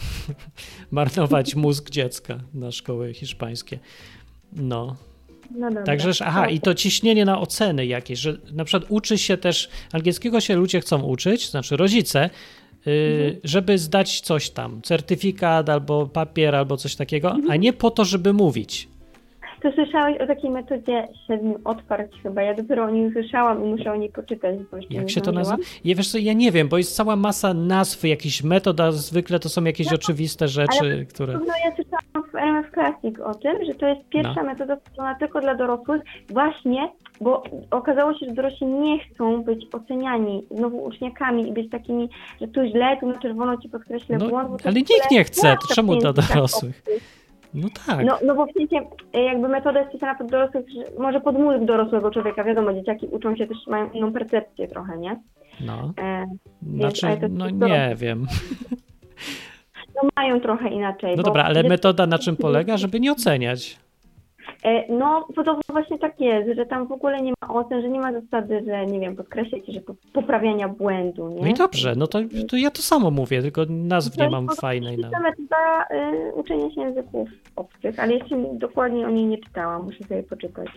marnować 0.90 1.54
mózg 1.64 1.90
dziecka 1.90 2.38
na 2.54 2.72
szkoły 2.72 3.14
hiszpańskie. 3.14 3.78
No, 4.52 4.96
No 5.50 5.68
dobra. 5.68 5.82
Także, 5.84 6.12
że- 6.12 6.24
aha, 6.24 6.48
i 6.48 6.60
to 6.60 6.74
ciśnienie 6.74 7.24
na 7.24 7.40
oceny 7.40 7.86
jakieś, 7.86 8.18
że 8.18 8.36
na 8.52 8.64
przykład 8.64 8.90
uczy 8.90 9.18
się 9.18 9.36
też, 9.36 9.68
angielskiego 9.92 10.40
się 10.40 10.56
ludzie 10.56 10.80
chcą 10.80 11.02
uczyć, 11.02 11.50
znaczy 11.50 11.76
rodzice, 11.76 12.30
y, 12.86 13.40
żeby 13.44 13.78
zdać 13.78 14.20
coś 14.20 14.50
tam, 14.50 14.82
certyfikat 14.82 15.68
albo 15.68 16.06
papier 16.06 16.54
albo 16.54 16.76
coś 16.76 16.96
takiego, 16.96 17.36
a 17.48 17.56
nie 17.56 17.72
po 17.72 17.90
to, 17.90 18.04
żeby 18.04 18.32
mówić. 18.32 18.88
To 19.66 19.72
słyszałeś 19.72 20.20
o 20.20 20.26
takiej 20.26 20.50
metodzie 20.50 21.08
siedmiu 21.26 21.58
otwarć 21.64 22.12
chyba. 22.22 22.42
Ja 22.42 22.54
dopiero 22.54 22.84
o 22.84 22.90
niej 22.90 23.12
słyszałam 23.12 23.64
i 23.64 23.68
muszę 23.68 23.92
o 23.92 23.96
niej 23.96 24.08
poczytać. 24.10 24.56
Bo 24.70 24.76
Jak 24.76 24.90
nie 24.90 25.08
się 25.08 25.20
to 25.20 25.32
nazywa? 25.32 25.56
Ja, 25.84 25.94
wiesz 25.94 26.08
co, 26.12 26.18
ja 26.18 26.32
nie 26.32 26.52
wiem, 26.52 26.68
bo 26.68 26.78
jest 26.78 26.96
cała 26.96 27.16
masa 27.16 27.54
nazw, 27.54 28.04
jakichś 28.04 28.42
metod, 28.42 28.80
a 28.80 28.92
zwykle 28.92 29.38
to 29.38 29.48
są 29.48 29.64
jakieś 29.64 29.92
oczywiste 29.92 30.48
rzeczy, 30.48 31.06
które... 31.08 31.32
No 31.32 31.54
ja 31.64 31.74
słyszałam 31.74 32.30
w 32.32 32.34
RMF 32.34 32.70
Classic 32.74 33.20
o 33.20 33.34
tym, 33.34 33.64
że 33.66 33.74
to 33.74 33.86
jest 33.86 34.08
pierwsza 34.08 34.34
No. 34.42 34.44
metoda 34.44 34.76
stworzona 34.76 35.14
tylko 35.14 35.40
dla 35.40 35.54
dorosłych, 35.54 36.02
właśnie, 36.30 36.88
bo 37.20 37.42
okazało 37.70 38.14
się, 38.14 38.26
że 38.26 38.32
dorośli 38.34 38.66
nie 38.66 38.98
chcą 38.98 39.42
być 39.42 39.66
oceniani 39.74 40.42
znowu 40.50 40.84
uczniakami 40.84 41.48
i 41.48 41.52
być 41.52 41.70
takimi, 41.70 42.08
że 42.40 42.48
tu 42.48 42.60
źle, 42.64 42.96
tu 43.00 43.06
na 43.06 43.18
czerwono 43.18 43.56
ci 43.56 43.68
podkreślę 43.68 44.18
No, 44.18 44.28
błąd. 44.28 44.66
ale 44.66 44.74
nikt 44.74 45.10
nie 45.10 45.24
chce, 45.24 45.56
to 45.68 45.74
czemu 45.74 45.96
dla 45.96 46.12
dorosłych? 46.12 46.82
No 47.56 47.68
tak. 47.86 48.06
No, 48.06 48.18
no 48.26 48.34
bo 48.34 48.46
w 48.46 48.52
sensie 48.52 48.76
e, 49.12 49.20
jakby 49.22 49.48
metoda 49.48 49.80
jest 49.80 49.92
pisana 49.92 50.14
pod 50.14 50.30
dorosłych, 50.30 50.64
że 50.70 51.00
może 51.02 51.20
pod 51.20 51.38
mózg 51.38 51.64
dorosłego 51.64 52.10
człowieka, 52.10 52.44
wiadomo, 52.44 52.72
dzieciaki 52.74 53.06
uczą 53.06 53.36
się 53.36 53.46
też, 53.46 53.58
mają 53.66 53.90
inną 53.90 54.12
percepcję 54.12 54.68
trochę, 54.68 54.98
nie? 54.98 55.20
No, 55.60 55.92
E, 56.02 56.26
znaczy, 56.76 57.00
to- 57.20 57.28
no 57.30 57.50
nie 57.50 57.94
wiem. 57.98 58.26
no 60.02 60.08
mają 60.16 60.40
trochę 60.40 60.68
inaczej. 60.68 61.16
No 61.16 61.22
dobra, 61.22 61.44
ale 61.44 61.62
metoda 61.62 62.06
na 62.06 62.18
czym 62.18 62.36
polega? 62.36 62.76
Żeby 62.76 63.00
nie 63.00 63.12
oceniać. 63.12 63.78
E, 64.66 64.92
No, 64.92 65.26
podobno 65.36 65.62
właśnie 65.68 65.98
tak 65.98 66.20
jest, 66.20 66.56
że 66.56 66.66
tam 66.66 66.86
w 66.86 66.92
ogóle 66.92 67.22
nie 67.22 67.32
ma 67.42 67.54
ocen, 67.54 67.82
że 67.82 67.88
nie 67.88 68.00
ma 68.00 68.12
zasady, 68.12 68.62
że 68.66 68.86
nie 68.86 69.00
wiem, 69.00 69.16
podkreślać, 69.16 69.62
że 69.68 69.80
po- 69.80 69.94
poprawiania 70.12 70.68
błędu, 70.68 71.28
nie? 71.28 71.40
No 71.42 71.46
i 71.48 71.54
dobrze, 71.54 71.94
no 71.96 72.06
to, 72.06 72.18
to 72.48 72.56
ja 72.56 72.70
to 72.70 72.82
samo 72.82 73.10
mówię, 73.10 73.42
tylko 73.42 73.62
nazw 73.68 74.16
nie 74.18 74.30
mam 74.30 74.48
fajnej. 74.60 74.96
To 74.98 75.02
jest 75.02 75.14
metoda 75.22 75.86
y, 76.30 76.34
uczenia 76.34 76.70
się 76.70 76.80
języków 76.80 77.28
obcych, 77.56 77.98
ale 78.00 78.12
jeszcze 78.14 78.36
dokładnie 78.52 79.06
o 79.06 79.10
niej 79.10 79.24
nie 79.26 79.38
czytałam, 79.38 79.84
muszę 79.84 80.04
sobie 80.04 80.22
poczytać. 80.22 80.68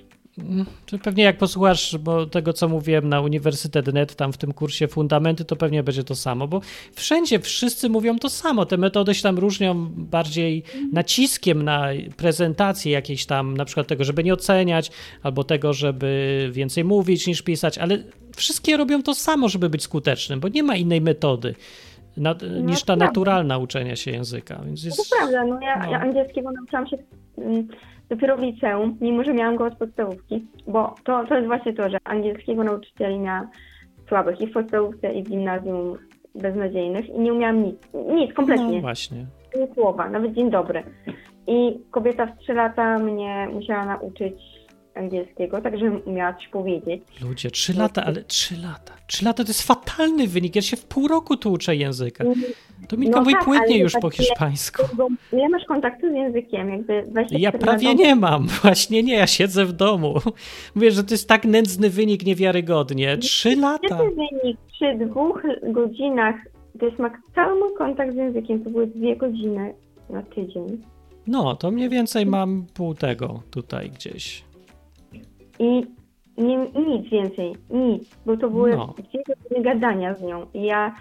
Pewnie 1.03 1.23
jak 1.23 1.37
posłuchasz 1.37 1.97
bo 1.97 2.25
tego, 2.25 2.53
co 2.53 2.67
mówiłem 2.67 3.09
na 3.09 3.21
Uniwersytet 3.21 3.93
Net, 3.93 4.15
tam 4.15 4.33
w 4.33 4.37
tym 4.37 4.53
kursie 4.53 4.87
Fundamenty, 4.87 5.45
to 5.45 5.55
pewnie 5.55 5.83
będzie 5.83 6.03
to 6.03 6.15
samo, 6.15 6.47
bo 6.47 6.61
wszędzie 6.93 7.39
wszyscy 7.39 7.89
mówią 7.89 8.19
to 8.19 8.29
samo. 8.29 8.65
Te 8.65 8.77
metody 8.77 9.13
się 9.13 9.23
tam 9.23 9.37
różnią 9.37 9.89
bardziej 9.95 10.63
naciskiem 10.93 11.63
na 11.63 11.87
prezentację 12.17 12.91
jakiejś 12.91 13.25
tam, 13.25 13.57
na 13.57 13.65
przykład 13.65 13.87
tego, 13.87 14.03
żeby 14.03 14.23
nie 14.23 14.33
oceniać, 14.33 14.91
albo 15.23 15.43
tego, 15.43 15.73
żeby 15.73 16.49
więcej 16.51 16.83
mówić 16.83 17.27
niż 17.27 17.41
pisać, 17.41 17.77
ale 17.77 17.97
wszystkie 18.35 18.77
robią 18.77 19.03
to 19.03 19.15
samo, 19.15 19.49
żeby 19.49 19.69
być 19.69 19.83
skutecznym, 19.83 20.39
bo 20.39 20.47
nie 20.47 20.63
ma 20.63 20.75
innej 20.75 21.01
metody 21.01 21.55
na, 22.17 22.35
niż 22.61 22.83
ta 22.83 22.95
naturalna 22.95 23.57
uczenia 23.57 23.95
się 23.95 24.11
języka. 24.11 24.61
Więc 24.65 24.83
jest, 24.83 24.97
To 24.97 25.15
prawda, 25.17 25.45
no 25.45 25.59
ja, 25.61 25.79
no. 25.79 25.91
ja 25.91 25.99
angielskiego 25.99 26.51
nauczyłam 26.51 26.87
się 26.87 26.97
mm, 27.37 27.67
dopiero 28.09 28.37
w 28.37 28.41
liceum, 28.41 28.97
mimo 29.01 29.23
że 29.23 29.33
miałam 29.33 29.55
go 29.55 29.65
od 29.65 29.75
podstawówki, 29.75 30.45
bo 30.67 30.95
to, 31.03 31.25
to 31.25 31.35
jest 31.35 31.47
właśnie 31.47 31.73
to, 31.73 31.89
że 31.89 31.97
angielskiego 32.03 32.63
nauczycieli 32.63 33.19
miałam 33.19 33.47
słabych 34.07 34.41
i 34.41 34.47
w 34.47 34.53
podstawówce 34.53 35.13
i 35.13 35.23
w 35.23 35.29
gimnazjum 35.29 35.97
beznadziejnych 36.35 37.09
i 37.09 37.19
nie 37.19 37.33
umiałam 37.33 37.63
nic, 37.63 37.75
nic 37.93 38.29
no 38.29 38.35
kompletnie, 38.35 38.81
właśnie. 38.81 39.25
ani 39.55 39.73
słowa, 39.73 40.09
nawet 40.09 40.33
dzień 40.33 40.51
dobry. 40.51 40.83
I 41.47 41.79
kobieta 41.91 42.25
w 42.25 42.37
trzy 42.37 42.53
lata 42.53 42.97
mnie 42.99 43.47
musiała 43.53 43.85
nauczyć 43.85 44.58
angielskiego, 44.95 45.61
tak 45.61 45.79
żebym 45.79 46.01
umiała 46.05 46.33
coś 46.33 46.47
powiedzieć. 46.47 47.03
Ludzie, 47.21 47.51
trzy 47.51 47.73
lata, 47.73 48.03
ale 48.05 48.23
trzy 48.23 48.55
lata. 48.57 48.93
Trzy 49.07 49.25
lata 49.25 49.43
to 49.43 49.49
jest 49.49 49.67
fatalny 49.67 50.27
wynik. 50.27 50.55
Ja 50.55 50.61
się 50.61 50.77
w 50.77 50.85
pół 50.85 51.07
roku 51.07 51.37
tu 51.37 51.51
uczę 51.51 51.75
języka. 51.75 52.23
To 52.89 52.97
mi 52.97 53.09
No 53.09 53.21
mój 53.21 53.33
tak, 53.33 53.43
płynnie 53.43 53.77
już 53.77 53.93
po 54.01 54.09
hiszpańsku. 54.09 54.83
Ile 55.33 55.49
masz 55.49 55.65
kontaktu 55.65 56.09
z 56.09 56.13
językiem? 56.13 56.69
Jakby 56.69 57.03
24 57.07 57.41
Ja 57.41 57.51
prawie 57.51 57.95
nie 57.95 58.15
mam. 58.15 58.47
Właśnie 58.61 59.03
nie, 59.03 59.13
ja 59.13 59.27
siedzę 59.27 59.65
w 59.65 59.73
domu. 59.73 60.15
Mówię, 60.75 60.91
że 60.91 61.03
to 61.03 61.13
jest 61.13 61.29
tak 61.29 61.45
nędzny 61.45 61.89
wynik 61.89 62.25
niewiarygodnie. 62.25 63.17
Trzy 63.17 63.55
lata. 63.55 64.03
Jaki 64.03 64.15
wynik 64.15 64.57
przy 64.71 65.05
dwóch 65.05 65.41
godzinach, 65.63 66.35
to 66.79 66.85
jest 66.85 66.97
cały 67.35 67.59
mój 67.59 67.73
kontakt 67.77 68.13
z 68.13 68.15
językiem, 68.15 68.63
to 68.63 68.69
były 68.69 68.87
dwie 68.87 69.15
godziny 69.15 69.73
na 70.09 70.21
tydzień. 70.23 70.81
No, 71.27 71.55
to 71.55 71.71
mniej 71.71 71.89
więcej 71.89 72.25
mam 72.25 72.65
pół 72.73 72.93
tego 72.93 73.41
tutaj 73.51 73.89
gdzieś. 73.89 74.48
I 75.59 75.85
nie, 76.37 76.57
nic 76.57 77.09
więcej, 77.11 77.55
nic, 77.69 78.17
bo 78.25 78.37
to 78.37 78.49
były 78.49 78.75
No. 78.75 78.87
godziny 78.87 79.61
gadania 79.63 80.13
z 80.13 80.21
nią. 80.21 80.45
I 80.53 80.63
ja 80.63 80.95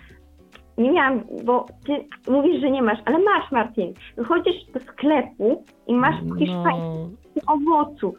nie 0.79 0.93
miałam, 0.93 1.23
bo 1.45 1.67
ty 1.87 1.93
mówisz, 2.33 2.61
że 2.61 2.71
nie 2.71 2.83
masz, 2.83 2.99
ale 3.05 3.19
masz, 3.19 3.53
Martin. 3.53 3.95
Wychodzisz 4.17 4.65
do 4.75 4.81
sklepu 4.81 5.65
i 5.87 5.95
masz 5.95 6.15
po 6.29 6.35
hiszpańsku 6.35 7.11
No, 7.37 7.43
owoców. 7.55 8.15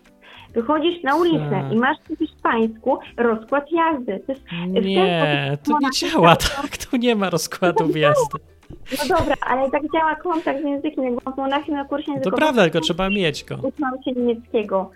Wychodzisz 0.54 1.04
na 1.04 1.16
ulicę 1.16 1.50
Tak. 1.50 1.74
i 1.74 1.76
masz 1.76 1.98
po 2.10 2.16
hiszpańsku 2.16 2.98
rozkład 3.18 3.72
jazdy. 3.72 4.20
To 4.26 4.32
jest, 4.32 4.46
nie, 4.68 5.58
to 5.64 5.78
nie 5.82 5.90
działa 6.12 6.36
tak. 6.62 6.78
Tu 6.78 6.98
nie 6.98 7.16
ma 7.16 7.30
rozkładu 7.30 7.86
wjazdy. 7.88 8.38
No 8.92 9.18
dobra, 9.18 9.36
ale 9.42 9.72
tak 9.72 9.82
działa 9.94 10.16
kontakt 10.16 10.62
z 10.62 10.66
językiem. 10.66 11.04
Jak 11.04 11.14
byłam 11.16 11.34
w 11.34 11.38
Monachium 11.38 11.76
na 11.76 11.86
kursie 11.86 12.06
To 12.06 12.12
językowym, 12.12 12.38
prawda, 12.40 12.64
tylko 12.64 12.80
trzeba 12.80 13.10
mieć 13.10 13.44
go. 13.44 13.56
uczyłam 13.56 14.04
się 14.06 14.12
niemieckiego 14.12 14.92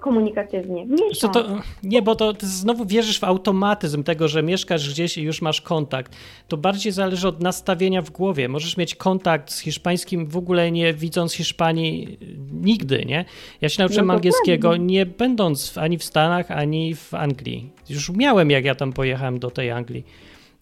komunikatywnie. 0.00 0.86
W 0.86 0.96
Co 0.96 1.04
miesiąc. 1.04 1.32
to, 1.32 1.44
nie, 1.82 2.02
bo 2.02 2.14
to 2.14 2.34
ty 2.34 2.46
znowu 2.46 2.84
wierzysz 2.84 3.20
w 3.20 3.24
automatyzm 3.24 4.02
tego, 4.02 4.28
że 4.28 4.42
mieszkasz 4.42 4.90
gdzieś 4.90 5.18
i 5.18 5.22
już 5.22 5.42
masz 5.42 5.60
kontakt. 5.60 6.16
To 6.48 6.56
bardziej 6.56 6.92
zależy 6.92 7.28
od 7.28 7.42
nastawienia 7.42 8.02
w 8.02 8.10
głowie. 8.10 8.48
Możesz 8.48 8.76
mieć 8.76 8.94
kontakt 8.94 9.52
z 9.52 9.60
hiszpańskim 9.60 10.26
w 10.26 10.36
ogóle 10.36 10.70
nie 10.70 10.94
widząc 10.94 11.34
Hiszpanii 11.34 12.18
y, 12.22 12.36
nigdy, 12.52 13.04
nie? 13.04 13.24
Ja 13.60 13.68
się 13.68 13.82
nauczyłem 13.82 14.06
No 14.06 14.14
angielskiego 14.14 14.76
nie 14.76 15.06
będąc 15.06 15.78
ani 15.78 15.98
w 15.98 16.04
Stanach, 16.04 16.50
ani 16.50 16.94
w 16.94 17.14
Anglii. 17.14 17.70
Już 17.90 18.10
miałem, 18.10 18.50
jak 18.50 18.64
ja 18.64 18.74
tam 18.74 18.92
pojechałem 18.92 19.38
do 19.38 19.50
tej 19.50 19.70
Anglii. 19.70 20.04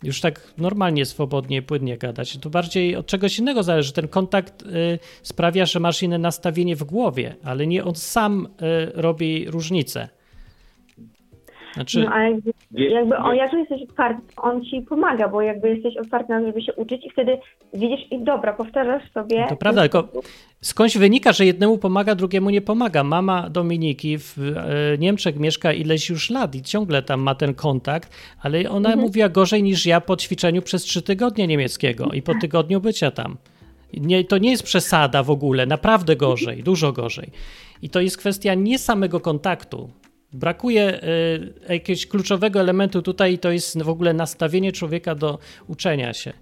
Już 0.03 0.20
tak 0.20 0.53
normalnie, 0.59 1.07
swobodnie, 1.07 1.62
płynnie 1.62 1.99
gadać. 1.99 2.38
To 2.38 2.51
bardziej 2.51 2.97
od 2.97 3.07
czegoś 3.07 3.38
innego 3.38 3.62
zależy. 3.62 3.92
Ten 3.92 4.09
kontakt 4.09 4.62
y, 4.62 4.99
sprawia, 5.22 5.66
że 5.66 5.80
masz 5.80 6.03
inne 6.03 6.18
nastawienie 6.18 6.76
w 6.76 6.84
głowie, 6.84 7.36
ale 7.42 7.66
nie 7.66 7.84
on 7.84 7.94
sam 7.94 8.47
y, 8.47 8.92
robi 8.94 9.51
różnicę. 9.51 10.09
Znaczy, 11.76 12.00
No, 12.00 12.10
ale 12.10 12.30
jakby, 12.30 12.52
Wie- 12.70 12.90
jakby 12.90 13.16
o, 13.16 13.30
wie- 13.30 13.36
jak 13.36 13.52
jesteś 13.52 13.82
otwarty, 13.82 14.20
on 14.36 14.64
ci 14.64 14.82
pomaga, 14.82 15.28
bo 15.28 15.42
jakby 15.42 15.68
jesteś 15.68 15.96
otwarty 15.96 16.32
na 16.32 16.40
to, 16.40 16.46
żeby 16.46 16.62
się 16.62 16.72
uczyć 16.74 17.06
i 17.06 17.10
wtedy 17.10 17.38
widzisz 17.74 18.00
i 18.12 18.24
dobra, 18.24 18.52
powtarzasz 18.52 19.12
sobie. 19.12 19.40
No 19.40 19.48
to 19.48 19.56
prawda, 19.56 19.80
tylko 19.82 20.08
skądś 20.60 20.96
wynika, 20.98 21.32
że 21.32 21.46
jednemu 21.46 21.78
pomaga, 21.78 22.14
drugiemu 22.14 22.50
nie 22.50 22.60
pomaga. 22.60 23.04
Mama 23.04 23.50
Dominiki 23.50 24.18
w 24.18 24.38
e, 24.38 24.98
Niemczech 24.98 25.38
mieszka 25.38 25.72
ileś 25.72 26.08
już 26.10 26.30
lat 26.30 26.54
i 26.54 26.62
ciągle 26.62 27.02
tam 27.02 27.20
ma 27.20 27.34
ten 27.34 27.54
kontakt, 27.54 28.16
ale 28.42 28.70
ona 28.70 28.96
mówiła 28.96 29.28
gorzej 29.28 29.62
niż 29.62 29.86
ja 29.86 30.00
po 30.00 30.16
ćwiczeniu 30.16 30.62
przez 30.62 30.82
trzy 30.82 31.02
tygodnie 31.02 31.46
niemieckiego 31.46 32.06
i 32.12 32.22
po 32.22 32.32
tygodniu 32.40 32.80
bycia 32.80 33.10
tam. 33.10 33.36
Nie, 33.94 34.24
to 34.24 34.38
nie 34.38 34.50
jest 34.50 34.62
przesada 34.62 35.22
w 35.22 35.30
ogóle, 35.30 35.66
naprawdę 35.66 36.16
gorzej, 36.16 36.62
dużo 36.62 36.92
gorzej. 36.92 37.30
I 37.82 37.90
to 37.90 38.00
jest 38.00 38.16
kwestia 38.18 38.54
nie 38.54 38.78
samego 38.78 39.20
kontaktu. 39.20 39.90
Brakuje 40.32 41.04
y, 41.68 41.72
jakiegoś 41.72 42.06
kluczowego 42.06 42.60
elementu 42.60 43.02
tutaj 43.02 43.38
to 43.38 43.50
jest 43.50 43.82
w 43.82 43.88
ogóle 43.88 44.12
nastawienie 44.12 44.72
człowieka 44.72 45.14
do 45.14 45.38
uczenia 45.66 46.14
się. 46.14 46.32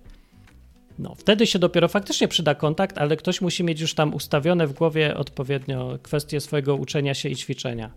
No, 0.99 1.15
wtedy 1.15 1.47
się 1.47 1.59
dopiero 1.59 1.89
faktycznie 1.89 2.29
przyda 2.29 2.55
kontakt, 2.55 2.99
ale 2.99 3.17
ktoś 3.17 3.41
musi 3.41 3.65
mieć 3.65 3.81
już 3.81 3.95
tam 3.95 4.15
ustawione 4.15 4.67
w 4.67 4.73
głowie 4.73 5.17
odpowiednio 5.17 5.99
kwestie 6.03 6.41
swojego 6.41 6.77
uczenia 6.77 7.15
się 7.15 7.29
i 7.29 7.37
ćwiczenia. 7.37 7.91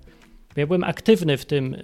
Ja 0.56 0.68
byłem 0.68 0.84
aktywny 0.84 1.38
w 1.38 1.46
tym, 1.46 1.74
y, 1.74 1.80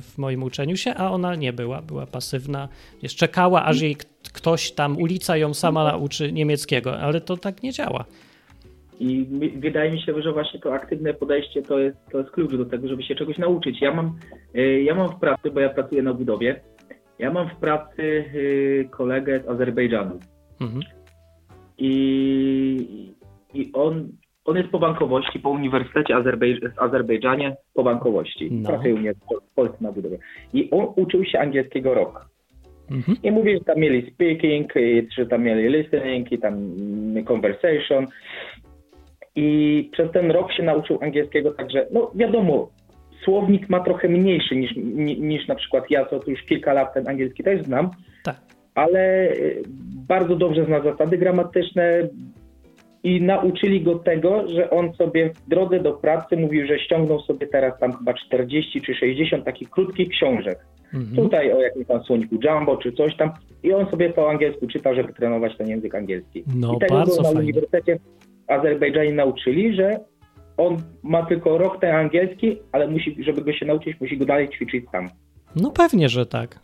w 0.00 0.18
moim 0.18 0.42
uczeniu 0.42 0.76
się, 0.76 0.94
a 0.94 1.10
ona 1.10 1.34
nie 1.34 1.52
była, 1.52 1.82
była 1.82 2.06
pasywna. 2.06 2.68
Wiesz, 3.02 3.16
czekała, 3.16 3.64
aż 3.64 3.80
jej 3.80 3.96
ktoś 4.32 4.72
tam, 4.72 4.96
ulica 4.96 5.36
ją 5.36 5.54
sama 5.54 5.84
nauczy 5.84 6.32
niemieckiego, 6.32 6.98
ale 6.98 7.20
to 7.20 7.36
tak 7.36 7.62
nie 7.62 7.72
działa. 7.72 8.04
I 9.00 9.26
wydaje 9.56 9.90
mi 9.90 10.02
się, 10.02 10.22
że 10.22 10.32
właśnie 10.32 10.60
to 10.60 10.74
aktywne 10.74 11.14
podejście 11.14 11.62
to 11.62 11.78
jest, 11.78 11.98
to 12.12 12.18
jest 12.18 12.30
klucz 12.30 12.56
do 12.56 12.64
tego, 12.64 12.88
żeby 12.88 13.02
się 13.02 13.14
czegoś 13.14 13.38
nauczyć. 13.38 13.80
Ja 13.80 13.94
mam, 13.94 14.18
y, 14.56 14.82
ja 14.82 14.94
mam 14.94 15.08
w 15.08 15.20
pracy, 15.20 15.50
bo 15.50 15.60
ja 15.60 15.68
pracuję 15.68 16.02
na 16.02 16.14
budowie, 16.14 16.60
ja 17.18 17.32
mam 17.32 17.48
w 17.48 17.56
pracy 17.56 18.02
y, 18.34 18.88
kolegę 18.90 19.40
z 19.40 19.48
Azerbejdżanu 19.48 20.18
Mhm. 20.60 20.82
i, 21.78 23.12
i 23.54 23.72
on, 23.72 24.08
on 24.44 24.56
jest 24.56 24.68
po 24.68 24.78
bankowości, 24.78 25.40
po 25.40 25.50
Uniwersytecie 25.50 26.14
w 26.14 26.78
Azerbejdżanie 26.78 27.56
po 27.74 27.84
bankowości. 27.84 28.48
No. 28.52 28.68
Pracuje 28.68 28.94
u 28.94 28.98
mnie 28.98 29.14
w 29.14 29.54
Polsce 29.54 29.76
na 29.80 29.92
budowie. 29.92 30.18
I 30.52 30.70
on 30.70 30.86
uczył 30.96 31.24
się 31.24 31.38
angielskiego 31.38 31.94
rok. 31.94 32.28
Mhm. 32.90 33.18
I 33.22 33.30
mówi, 33.30 33.54
że 33.54 33.64
tam 33.64 33.78
mieli 33.78 34.10
speaking, 34.10 34.72
że 35.18 35.26
tam 35.26 35.42
mieli 35.42 35.78
listening, 35.78 36.32
i 36.32 36.38
tam 36.38 36.54
conversation. 37.28 38.06
I 39.36 39.88
przez 39.92 40.12
ten 40.12 40.30
rok 40.30 40.52
się 40.52 40.62
nauczył 40.62 40.98
angielskiego, 41.02 41.50
także, 41.50 41.86
no 41.92 42.10
wiadomo, 42.14 42.68
słownik 43.24 43.68
ma 43.68 43.80
trochę 43.80 44.08
mniejszy 44.08 44.56
niż, 44.56 44.76
ni, 44.76 45.20
niż 45.20 45.48
na 45.48 45.54
przykład 45.54 45.84
ja, 45.90 46.04
co 46.06 46.20
tu 46.20 46.30
już 46.30 46.42
kilka 46.42 46.72
lat 46.72 46.94
ten 46.94 47.08
angielski 47.08 47.42
też 47.42 47.62
znam, 47.64 47.90
Tak. 48.24 48.36
ale 48.74 49.30
y, 49.32 49.62
bardzo 50.08 50.36
dobrze 50.36 50.64
zna 50.64 50.82
zasady 50.82 51.18
gramatyczne 51.18 52.08
i 53.02 53.20
nauczyli 53.22 53.82
go 53.82 53.94
tego, 53.98 54.48
że 54.48 54.70
on 54.70 54.92
sobie 54.92 55.30
w 55.34 55.48
drodze 55.48 55.80
do 55.80 55.92
pracy 55.92 56.36
mówił, 56.36 56.66
że 56.66 56.78
ściągnął 56.78 57.20
sobie 57.20 57.46
teraz 57.46 57.78
tam 57.78 57.92
chyba 57.92 58.14
40 58.14 58.80
czy 58.82 58.94
60 58.94 59.44
takich 59.44 59.70
krótkich 59.70 60.08
książek 60.08 60.58
Mhm. 60.94 61.16
tutaj 61.16 61.52
o 61.52 61.60
jakimś 61.60 61.86
tam 61.86 62.02
słoniku 62.02 62.36
Jumbo 62.44 62.76
czy 62.76 62.92
coś 62.92 63.16
tam 63.16 63.30
i 63.62 63.72
on 63.72 63.90
sobie 63.90 64.10
po 64.10 64.30
angielsku 64.30 64.66
czytał, 64.66 64.94
żeby 64.94 65.12
trenować 65.12 65.56
ten 65.56 65.68
język 65.68 65.94
angielski. 65.94 66.44
No, 66.56 66.74
I 66.74 66.78
tego 66.78 66.94
bardzo 66.94 67.16
na 67.16 67.22
fajnie. 67.22 67.40
Uniwersytecie 67.40 67.98
Azerbejdżanie 68.48 69.12
nauczyli, 69.12 69.76
że 69.76 70.00
on 70.56 70.82
ma 71.02 71.26
tylko 71.26 71.58
rok 71.58 71.80
ten 71.80 71.94
angielski, 71.94 72.58
ale 72.72 72.88
musi, 72.88 73.16
żeby 73.24 73.42
go 73.42 73.52
się 73.52 73.66
nauczyć, 73.66 74.00
musi 74.00 74.18
go 74.18 74.24
dalej 74.24 74.48
ćwiczyć 74.48 74.84
sam. 74.92 75.08
No 75.56 75.70
pewnie, 75.70 76.08
że 76.08 76.26
tak. 76.26 76.60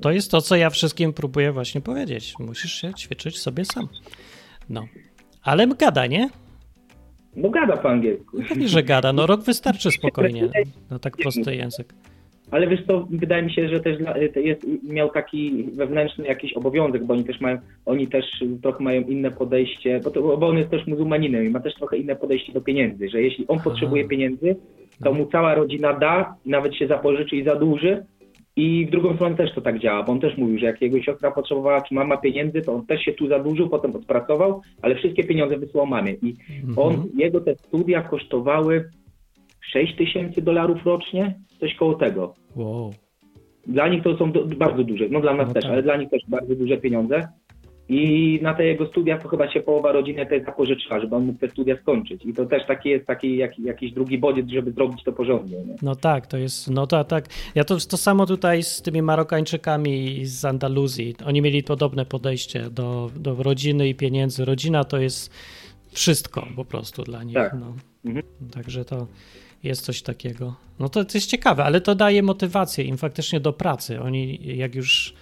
To 0.00 0.10
jest 0.10 0.30
to, 0.30 0.40
co 0.40 0.56
ja 0.56 0.70
wszystkim 0.70 1.12
próbuję 1.12 1.52
właśnie 1.52 1.80
powiedzieć. 1.80 2.34
Musisz 2.38 2.72
się 2.72 2.94
ćwiczyć 2.94 3.38
sobie 3.38 3.64
sam. 3.64 3.88
No. 4.70 4.86
Ale 5.42 5.66
gada, 5.66 6.06
nie? 6.06 6.28
No 7.36 7.50
gada 7.50 7.76
po 7.76 7.90
angielsku. 7.90 8.38
Pewnie, 8.48 8.68
że 8.68 8.82
gada. 8.82 9.12
No 9.12 9.26
rok 9.26 9.40
wystarczy 9.40 9.90
spokojnie 9.90 10.48
na 10.90 10.98
tak 10.98 11.16
prosty 11.16 11.54
język. 11.54 11.94
Ale 12.50 12.66
wiesz 12.66 12.86
co, 12.86 13.06
wydaje 13.10 13.42
mi 13.42 13.52
się, 13.52 13.68
że 13.68 13.80
też 13.80 13.98
dla- 13.98 14.14
to 14.34 14.40
jest, 14.40 14.66
miał 14.82 15.08
taki 15.10 15.64
wewnętrzny 15.72 16.26
jakiś 16.26 16.52
obowiązek, 16.52 17.04
bo 17.04 17.14
oni 17.14 17.24
też 17.24 17.40
mają, 17.40 17.58
oni 17.86 18.06
też 18.08 18.24
trochę 18.62 18.84
mają 18.84 19.00
inne 19.02 19.30
podejście, 19.30 20.00
bo, 20.04 20.10
to, 20.10 20.36
bo 20.36 20.48
on 20.48 20.58
jest 20.58 20.70
też 20.70 20.86
muzułmaninem 20.86 21.44
i 21.46 21.50
ma 21.50 21.60
też 21.60 21.74
trochę 21.74 21.96
inne 21.96 22.16
podejście 22.16 22.52
do 22.52 22.60
pieniędzy, 22.60 23.08
że 23.08 23.22
jeśli 23.22 23.46
on 23.48 23.60
potrzebuje 23.60 24.08
pieniędzy, 24.08 24.56
to 25.04 25.12
mu 25.12 25.26
cała 25.26 25.54
rodzina 25.54 25.92
da, 25.92 26.34
nawet 26.46 26.74
się 26.74 26.86
zapożyczy 26.86 27.36
i 27.36 27.44
zadłuży. 27.44 28.04
I 28.56 28.86
w 28.86 28.90
drugą 28.90 29.14
stronę 29.14 29.36
też 29.36 29.54
to 29.54 29.60
tak 29.60 29.78
działa, 29.78 30.02
bo 30.02 30.12
on 30.12 30.20
też 30.20 30.36
mówił, 30.36 30.58
że 30.58 30.66
jak 30.66 30.82
jego 30.82 31.02
siostra 31.02 31.30
potrzebowała, 31.30 31.80
czy 31.80 31.94
mama 31.94 32.16
pieniędzy, 32.16 32.62
to 32.62 32.74
on 32.74 32.86
też 32.86 33.00
się 33.02 33.12
tu 33.12 33.28
zadłużył, 33.28 33.68
potem 33.68 33.96
odpracował, 33.96 34.60
ale 34.82 34.94
wszystkie 34.94 35.24
pieniądze 35.24 35.58
wysłał 35.58 35.86
mamie. 35.86 36.12
I 36.12 36.34
on, 36.76 36.92
Mhm. 36.94 37.10
jego 37.18 37.40
te 37.40 37.54
studia 37.54 38.02
kosztowały 38.02 38.84
6 39.72 39.96
tysięcy 39.96 40.42
dolarów 40.42 40.86
rocznie, 40.86 41.34
coś 41.60 41.74
koło 41.74 41.94
tego. 41.94 42.34
Wow. 42.56 42.94
Dla 43.66 43.88
nich 43.88 44.02
to 44.02 44.16
są 44.16 44.32
do, 44.32 44.44
bardzo 44.46 44.84
duże, 44.84 45.04
no 45.10 45.20
dla 45.20 45.34
nas 45.34 45.48
No 45.48 45.54
też, 45.54 45.64
tak. 45.64 45.72
ale 45.72 45.82
dla 45.82 45.96
nich 45.96 46.10
też 46.10 46.22
bardzo 46.28 46.54
duże 46.54 46.76
pieniądze. 46.76 47.28
I 47.90 48.38
na 48.42 48.54
te 48.54 48.64
jego 48.64 48.86
studia 48.86 49.18
to 49.18 49.28
chyba 49.28 49.52
się 49.52 49.60
połowa 49.60 49.92
rodziny 49.92 50.26
też 50.26 50.44
zapożyczyła, 50.44 51.00
żeby 51.00 51.16
on 51.16 51.24
mógł 51.24 51.38
te 51.38 51.48
studia 51.48 51.76
skończyć. 51.76 52.24
I 52.24 52.34
to 52.34 52.46
też 52.46 52.66
taki 52.66 52.88
jest 52.88 53.06
taki 53.06 53.36
jak, 53.36 53.58
jakiś 53.58 53.92
drugi 53.92 54.18
bodziec, 54.18 54.48
żeby 54.48 54.72
zrobić 54.72 55.04
to 55.04 55.12
porządnie. 55.12 55.56
Nie? 55.58 55.74
No 55.82 55.96
tak, 55.96 56.26
to 56.26 56.36
jest, 56.36 56.70
no 56.70 56.86
to 56.86 57.04
tak. 57.04 57.24
Ja 57.54 57.64
to, 57.64 57.76
to 57.90 57.96
samo 57.96 58.26
tutaj 58.26 58.62
z 58.62 58.82
tymi 58.82 59.02
Marokańczykami 59.02 60.20
z 60.26 60.44
Andaluzji. 60.44 61.14
Oni 61.26 61.42
mieli 61.42 61.62
podobne 61.62 62.04
podejście 62.06 62.70
do, 62.70 63.10
do 63.16 63.34
rodziny 63.42 63.88
i 63.88 63.94
pieniędzy. 63.94 64.44
Rodzina 64.44 64.84
to 64.84 64.98
jest 64.98 65.34
wszystko 65.92 66.46
po 66.56 66.64
prostu 66.64 67.02
dla 67.02 67.24
nich. 67.24 67.34
Tak. 67.34 67.56
No. 67.60 67.74
Mhm. 68.04 68.24
Także 68.54 68.84
to 68.84 69.06
jest 69.62 69.84
coś 69.84 70.02
takiego. 70.02 70.54
No 70.78 70.88
to, 70.88 71.04
to 71.04 71.18
jest 71.18 71.30
ciekawe, 71.30 71.64
ale 71.64 71.80
to 71.80 71.94
daje 71.94 72.22
motywację 72.22 72.84
im 72.84 72.98
faktycznie 72.98 73.40
do 73.40 73.52
pracy. 73.52 74.00
Oni 74.00 74.38
jak 74.56 74.74
już 74.74 75.14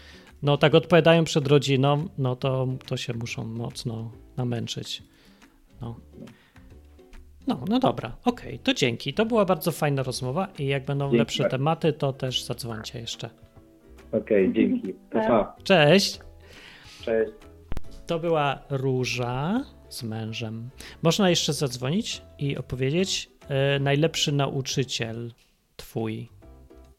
no 0.43 0.57
tak 0.57 0.75
odpowiadają 0.75 1.25
przed 1.25 1.49
rodziną, 1.49 2.09
no 2.19 2.37
to, 2.37 2.69
to 2.87 2.97
się 2.97 3.15
muszą 3.15 3.45
mocno 3.45 4.11
namęczyć. 4.37 5.03
No. 5.81 6.01
No, 7.47 7.65
no 7.69 7.79
dobra, 7.79 8.17
okej, 8.25 8.59
to 8.59 8.75
dzięki. 8.75 9.15
To 9.15 9.27
była 9.27 9.45
bardzo 9.45 9.73
fajna 9.73 10.03
rozmowa 10.03 10.49
i 10.59 10.67
jak 10.67 10.85
będą 10.85 11.05
Dzięki 11.05 11.19
lepsze 11.19 11.45
tematy, 11.45 11.93
to 11.93 12.13
też 12.13 12.45
zadzwońcie 12.45 13.01
jeszcze. 13.01 13.31
Okej, 14.13 14.53
dzięki. 14.53 14.95
To 15.11 15.19
pa. 15.19 15.57
Cześć! 15.65 16.21
Cześć. 17.03 17.33
To 18.07 18.19
była 18.19 18.59
Róża 18.71 19.65
z 19.89 20.03
mężem. 20.03 20.71
Można 21.03 21.31
jeszcze 21.31 21.53
zadzwonić 21.53 22.23
i 22.39 22.57
opowiedzieć 22.57 23.31
najlepszy 23.81 24.33
nauczyciel 24.33 25.33
twój, 25.77 26.29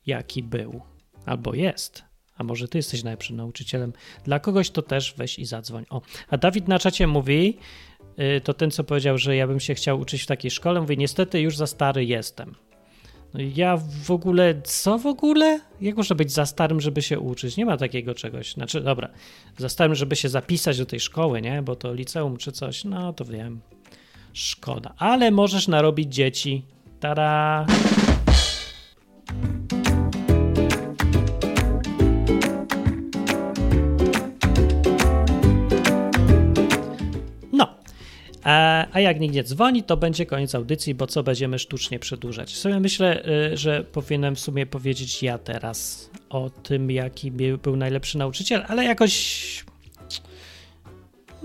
jaki 0.06 0.44
był 0.44 0.82
albo 1.26 1.54
jest. 1.54 2.04
A 2.38 2.44
może 2.44 2.68
ty 2.68 2.78
jesteś 2.78 3.04
najlepszym 3.04 3.36
nauczycielem. 3.36 3.94
Dla 4.24 4.40
kogoś 4.40 4.70
to 4.70 4.82
też 4.82 5.14
weź 5.18 5.40
i 5.40 5.46
zadzwoń. 5.46 5.86
O, 5.90 6.02
a 6.30 6.38
Dawid 6.38 6.68
na 6.68 6.80
czacie 6.80 7.08
mówi, 7.08 7.58
y, 8.38 8.42
to 8.42 8.54
ten 8.54 8.72
co 8.72 8.84
powiedział, 8.84 9.18
że 9.18 9.36
ja 9.36 9.48
bym 9.48 9.60
się 9.60 9.76
chciał 9.76 10.00
uczyć 10.00 10.22
w 10.22 10.26
takiej 10.26 10.52
szkole, 10.52 10.82
mówi 10.82 10.98
niestety 10.98 11.42
już 11.42 11.58
za 11.58 11.68
stary 11.68 12.06
jestem. 12.06 12.56
No 13.34 13.40
ja 13.56 13.78
w 14.04 14.12
ogóle, 14.12 14.62
co 14.64 14.98
w 14.98 15.06
ogóle? 15.06 15.60
Jak 15.82 15.98
można 15.98 16.16
być 16.16 16.32
za 16.32 16.46
starym, 16.46 16.82
żeby 16.82 17.02
się 17.02 17.20
uczyć? 17.20 17.58
Nie 17.58 17.66
ma 17.66 17.78
takiego 17.78 18.16
czegoś. 18.16 18.54
Znaczy, 18.54 18.82
dobra, 18.82 19.10
za 19.58 19.70
starym, 19.70 19.96
żeby 19.96 20.16
się 20.16 20.30
zapisać 20.30 20.78
do 20.78 20.86
tej 20.86 21.00
szkoły, 21.00 21.42
nie? 21.42 21.62
Bo 21.62 21.76
to 21.76 21.94
liceum 21.94 22.38
czy 22.38 22.52
coś, 22.52 22.84
no 22.84 23.14
to 23.14 23.26
wiem. 23.26 23.62
Szkoda. 24.34 24.94
Ale 24.98 25.32
możesz 25.32 25.68
narobić 25.68 26.14
dzieci. 26.14 26.64
Tara! 27.00 27.66
No. 37.54 37.68
A, 38.44 38.86
a 38.92 39.00
jak 39.00 39.20
nikt 39.20 39.36
nie 39.36 39.44
dzwoni, 39.44 39.84
to 39.84 39.98
będzie 39.98 40.26
koniec 40.26 40.56
audycji, 40.56 40.96
bo 40.96 41.08
co 41.08 41.24
będziemy 41.24 41.60
sztucznie 41.60 42.00
przedłużać. 42.00 42.56
Sobie 42.56 42.80
myślę, 42.80 43.26
y, 43.54 43.58
że 43.58 43.84
powinienem 43.84 44.36
w 44.36 44.40
sumie 44.40 44.66
powiedzieć 44.66 45.24
ja 45.24 45.38
teraz 45.38 46.10
o 46.30 46.50
tym, 46.50 46.92
jaki 46.92 47.32
był 47.64 47.76
najlepszy 47.76 48.18
nauczyciel, 48.18 48.64
ale 48.68 48.84
jakoś. 48.84 49.66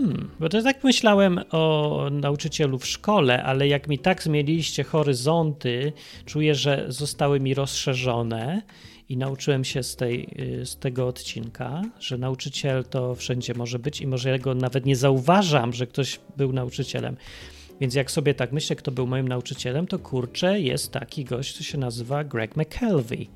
Hmm, 0.03 0.30
bo 0.40 0.48
to 0.48 0.62
tak 0.62 0.84
myślałem 0.84 1.40
o 1.50 2.09
nauczycielu 2.11 2.78
w 2.78 2.86
szkole, 2.86 3.42
ale 3.42 3.68
jak 3.68 3.88
mi 3.88 3.98
tak 3.98 4.22
zmieniliście 4.22 4.84
horyzonty, 4.84 5.92
czuję, 6.26 6.55
że 6.55 6.84
zostały 6.88 7.40
mi 7.40 7.55
rozszerzone 7.55 8.62
i 9.09 9.16
nauczyłem 9.16 9.64
się 9.64 9.82
z, 9.82 9.96
tej, 9.96 10.28
y, 10.61 10.66
z 10.66 10.76
tego 10.76 11.07
odcinka, 11.07 11.82
że 12.00 12.18
nauczyciel 12.18 12.84
to 12.84 13.14
wszędzie 13.14 13.55
może 13.55 13.78
być 13.78 14.00
i 14.00 14.07
może 14.07 14.30
ja 14.30 14.38
go 14.38 14.55
nawet 14.55 14.86
nie 14.86 14.96
zauważam, 14.96 15.72
że 15.72 15.86
ktoś 15.86 16.20
był 16.36 16.53
nauczycielem. 16.53 17.16
Więc 17.80 17.94
jak 17.94 18.11
sobie 18.11 18.34
tak 18.34 18.53
myślę, 18.53 18.76
kto 18.76 18.90
był 18.90 19.07
moim 19.07 19.28
nauczycielem, 19.28 19.86
to 19.86 19.98
kurczę, 19.98 20.61
jest 20.61 20.92
taki 20.92 21.24
gość, 21.24 21.57
co 21.57 21.62
się 21.62 21.78
nazywa 21.78 22.24
Greg 22.24 22.57
McKelvey. 22.57 23.28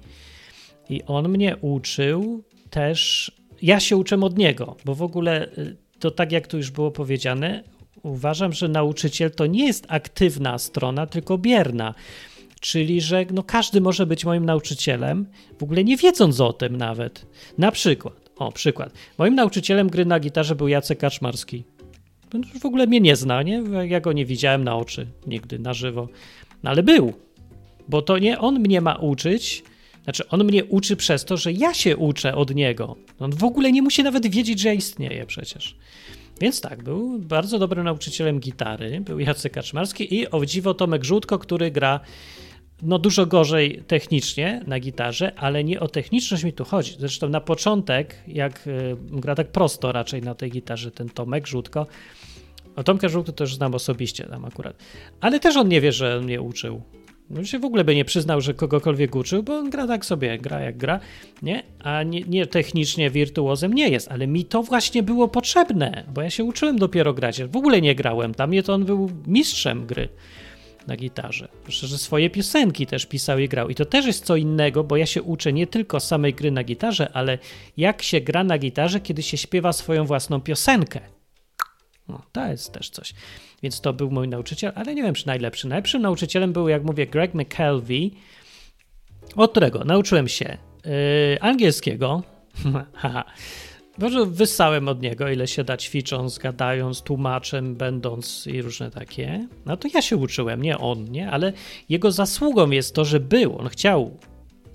I 0.90 1.02
on 1.06 1.28
mnie 1.28 1.56
uczył 1.56 2.44
też. 2.70 3.32
Ja 3.62 3.80
się 3.80 3.96
uczę 3.96 4.20
od 4.20 4.38
niego, 4.38 4.76
bo 4.84 4.94
w 4.94 5.02
ogóle 5.02 5.48
y, 5.58 5.85
to 5.98 6.10
tak 6.10 6.32
jak 6.32 6.46
tu 6.46 6.56
już 6.56 6.70
było 6.70 6.90
powiedziane, 6.90 7.62
uważam, 8.02 8.52
że 8.52 8.68
nauczyciel 8.68 9.30
to 9.30 9.46
nie 9.46 9.66
jest 9.66 9.86
aktywna 9.88 10.58
strona, 10.58 11.06
tylko 11.06 11.38
bierna. 11.38 11.94
Czyli, 12.60 13.00
że 13.00 13.24
no 13.30 13.42
każdy 13.42 13.80
może 13.80 14.06
być 14.06 14.24
moim 14.24 14.44
nauczycielem, 14.44 15.26
w 15.58 15.62
ogóle 15.62 15.84
nie 15.84 15.96
wiedząc 15.96 16.40
o 16.40 16.52
tym 16.52 16.76
nawet. 16.76 17.26
Na 17.58 17.72
przykład, 17.72 18.30
o 18.36 18.52
przykład, 18.52 18.92
moim 19.18 19.34
nauczycielem 19.34 19.88
gry 19.88 20.06
na 20.06 20.20
gitarze 20.20 20.54
był 20.54 20.68
Jacek 20.68 20.98
Kaczmarski. 20.98 21.64
W 22.60 22.66
ogóle 22.66 22.86
mnie 22.86 23.00
nie 23.00 23.16
zna, 23.16 23.42
nie? 23.42 23.62
Ja 23.88 24.00
go 24.00 24.12
nie 24.12 24.26
widziałem 24.26 24.64
na 24.64 24.76
oczy 24.76 25.06
nigdy, 25.26 25.58
na 25.58 25.74
żywo. 25.74 26.08
No 26.62 26.70
ale 26.70 26.82
był, 26.82 27.12
bo 27.88 28.02
to 28.02 28.18
nie 28.18 28.38
on 28.38 28.60
mnie 28.60 28.80
ma 28.80 28.94
uczyć, 28.94 29.64
znaczy 30.06 30.28
on 30.28 30.44
mnie 30.44 30.64
uczy 30.64 30.96
przez 30.96 31.24
to, 31.24 31.36
że 31.36 31.52
ja 31.52 31.74
się 31.74 31.96
uczę 31.96 32.34
od 32.34 32.54
niego. 32.54 32.96
On 33.18 33.32
w 33.32 33.44
ogóle 33.44 33.72
nie 33.72 33.82
musi 33.82 34.02
nawet 34.02 34.26
wiedzieć, 34.26 34.60
że 34.60 34.68
ja 34.68 34.74
istnieję 34.74 35.26
przecież. 35.26 35.76
Więc 36.40 36.60
tak, 36.60 36.82
był 36.82 37.18
bardzo 37.18 37.58
dobrym 37.58 37.84
nauczycielem 37.84 38.40
gitary, 38.40 39.00
był 39.00 39.18
Jacek 39.18 39.52
Kaczmarski 39.52 40.14
i 40.14 40.30
o 40.30 40.46
dziwo 40.46 40.74
Tomek 40.74 41.04
Żółtko, 41.04 41.38
który 41.38 41.70
gra 41.70 42.00
no 42.82 42.98
dużo 42.98 43.26
gorzej 43.26 43.82
technicznie 43.86 44.62
na 44.66 44.80
gitarze, 44.80 45.32
ale 45.36 45.64
nie 45.64 45.80
o 45.80 45.88
techniczność 45.88 46.44
mi 46.44 46.52
tu 46.52 46.64
chodzi. 46.64 46.96
Zresztą 46.98 47.28
na 47.28 47.40
początek, 47.40 48.16
jak 48.28 48.66
y, 48.66 48.96
gra 49.10 49.34
tak 49.34 49.48
prosto 49.48 49.92
raczej 49.92 50.22
na 50.22 50.34
tej 50.34 50.50
gitarze 50.50 50.90
ten 50.90 51.08
Tomek 51.08 51.46
Żółtko, 51.46 51.86
o 52.76 52.82
Tomka 52.82 53.08
Żółtko 53.08 53.32
już 53.40 53.54
znam 53.54 53.74
osobiście 53.74 54.24
tam 54.24 54.44
akurat, 54.44 54.76
ale 55.20 55.40
też 55.40 55.56
on 55.56 55.68
nie 55.68 55.80
wie, 55.80 55.92
że 55.92 56.20
mnie 56.20 56.40
uczył. 56.40 56.82
On 57.36 57.44
się 57.44 57.58
w 57.58 57.64
ogóle 57.64 57.84
by 57.84 57.94
nie 57.94 58.04
przyznał, 58.04 58.40
że 58.40 58.54
kogokolwiek 58.54 59.16
uczył, 59.16 59.42
bo 59.42 59.58
on 59.58 59.70
gra 59.70 59.86
tak 59.86 60.04
sobie, 60.04 60.38
gra 60.38 60.60
jak 60.60 60.76
gra, 60.76 61.00
nie? 61.42 61.62
A 61.78 62.02
nie, 62.02 62.20
nie 62.20 62.46
technicznie 62.46 63.10
wirtuozem 63.10 63.72
nie 63.72 63.88
jest, 63.88 64.08
ale 64.08 64.26
mi 64.26 64.44
to 64.44 64.62
właśnie 64.62 65.02
było 65.02 65.28
potrzebne, 65.28 66.04
bo 66.14 66.22
ja 66.22 66.30
się 66.30 66.44
uczyłem 66.44 66.78
dopiero 66.78 67.14
grać. 67.14 67.42
W 67.42 67.56
ogóle 67.56 67.80
nie 67.80 67.94
grałem, 67.94 68.32
dla 68.32 68.46
mnie 68.46 68.62
to 68.62 68.74
on 68.74 68.84
był 68.84 69.10
mistrzem 69.26 69.86
gry 69.86 70.08
na 70.86 70.96
gitarze. 70.96 71.48
Że 71.68 71.98
swoje 71.98 72.30
piosenki 72.30 72.86
też 72.86 73.06
pisał 73.06 73.38
i 73.38 73.48
grał. 73.48 73.68
I 73.68 73.74
to 73.74 73.84
też 73.84 74.06
jest 74.06 74.24
co 74.24 74.36
innego, 74.36 74.84
bo 74.84 74.96
ja 74.96 75.06
się 75.06 75.22
uczę 75.22 75.52
nie 75.52 75.66
tylko 75.66 76.00
samej 76.00 76.34
gry 76.34 76.50
na 76.50 76.64
gitarze, 76.64 77.12
ale 77.12 77.38
jak 77.76 78.02
się 78.02 78.20
gra 78.20 78.44
na 78.44 78.58
gitarze, 78.58 79.00
kiedy 79.00 79.22
się 79.22 79.36
śpiewa 79.36 79.72
swoją 79.72 80.04
własną 80.04 80.40
piosenkę. 80.40 81.00
No, 82.08 82.22
to 82.32 82.46
jest 82.46 82.72
też 82.72 82.90
coś. 82.90 83.14
Więc 83.62 83.80
to 83.80 83.92
był 83.92 84.10
mój 84.10 84.28
nauczyciel, 84.28 84.72
ale 84.74 84.94
nie 84.94 85.02
wiem, 85.02 85.14
czy 85.14 85.26
najlepszy. 85.26 85.68
Najlepszym 85.68 86.02
nauczycielem 86.02 86.52
był, 86.52 86.68
jak 86.68 86.84
mówię, 86.84 87.06
Greg 87.06 87.34
McKelvey, 87.34 88.10
od 89.36 89.50
którego 89.50 89.84
nauczyłem 89.84 90.28
się 90.28 90.58
yy, 90.84 90.92
angielskiego. 91.40 92.22
Może 93.98 94.26
wyssałem 94.26 94.88
od 94.88 95.02
niego, 95.02 95.28
ile 95.28 95.46
się 95.46 95.64
da 95.64 95.76
ćwicząc, 95.76 96.38
gadając, 96.38 97.02
tłumaczem, 97.02 97.74
będąc 97.74 98.46
i 98.46 98.62
różne 98.62 98.90
takie. 98.90 99.48
No 99.66 99.76
to 99.76 99.88
ja 99.94 100.02
się 100.02 100.16
uczyłem, 100.16 100.62
nie 100.62 100.78
on, 100.78 101.04
nie? 101.04 101.30
Ale 101.30 101.52
jego 101.88 102.12
zasługą 102.12 102.70
jest 102.70 102.94
to, 102.94 103.04
że 103.04 103.20
był. 103.20 103.58
On 103.58 103.68
chciał 103.68 104.16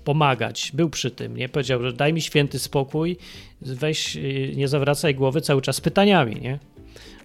pomagać, 0.04 0.70
był 0.74 0.90
przy 0.90 1.10
tym, 1.10 1.36
nie? 1.36 1.48
Powiedział, 1.48 1.82
że 1.82 1.92
daj 1.92 2.12
mi 2.12 2.20
święty 2.20 2.58
spokój, 2.58 3.16
weź, 3.60 4.14
yy, 4.14 4.52
nie 4.56 4.68
zawracaj 4.68 5.14
głowy 5.14 5.40
cały 5.40 5.62
czas 5.62 5.80
pytaniami, 5.80 6.40
nie? 6.40 6.58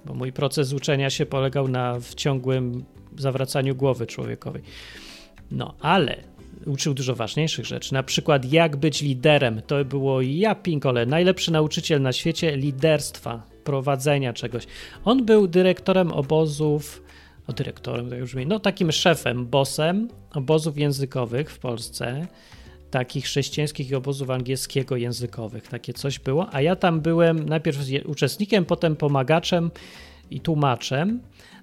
Bo 0.06 0.14
mój 0.14 0.34
proces 0.34 0.74
uczenia 0.74 1.10
się 1.10 1.26
polegał 1.26 1.68
na 1.68 2.00
w 2.00 2.16
ciągłym 2.16 2.86
zawracaniu 3.18 3.76
głowy 3.76 4.08
człowiekowi. 4.08 4.60
No, 5.52 5.74
ale 5.80 6.18
uczył 6.66 6.94
dużo 6.94 7.16
ważniejszych 7.16 7.66
rzeczy. 7.66 7.94
Na 7.94 8.04
przykład, 8.04 8.52
jak 8.52 8.76
być 8.76 9.02
liderem. 9.02 9.62
To 9.68 9.86
było 9.86 10.22
ja 10.22 10.56
pinkole, 10.56 11.06
najlepszy 11.06 11.52
nauczyciel 11.52 12.02
na 12.02 12.14
świecie 12.14 12.58
liderstwa, 12.58 13.44
prowadzenia 13.64 14.34
czegoś. 14.34 14.64
On 15.06 15.26
był 15.26 15.48
dyrektorem 15.48 16.12
obozów, 16.12 17.04
o 17.48 17.54
dyrektorem 17.54 18.10
to 18.10 18.16
już 18.16 18.30
brzmi, 18.30 18.46
no 18.46 18.60
takim 18.60 18.92
szefem, 18.92 19.46
bossem 19.46 20.08
obozów 20.34 20.78
językowych 20.78 21.52
w 21.52 21.60
Polsce, 21.60 22.28
takich 22.92 23.26
chrześcijańskich 23.26 23.94
obozów 23.94 24.30
angielskiego 24.30 24.96
językowych. 24.96 25.68
Takie 25.68 25.94
coś 25.94 26.20
było, 26.20 26.48
a 26.52 26.62
ja 26.62 26.76
tam 26.76 27.02
byłem 27.02 27.50
najpierw 27.50 27.78
uczestnikiem, 28.06 28.66
potem 28.66 28.96
pomagaczem 28.96 29.72
i 30.32 30.40
tłumaczem, 30.40 31.20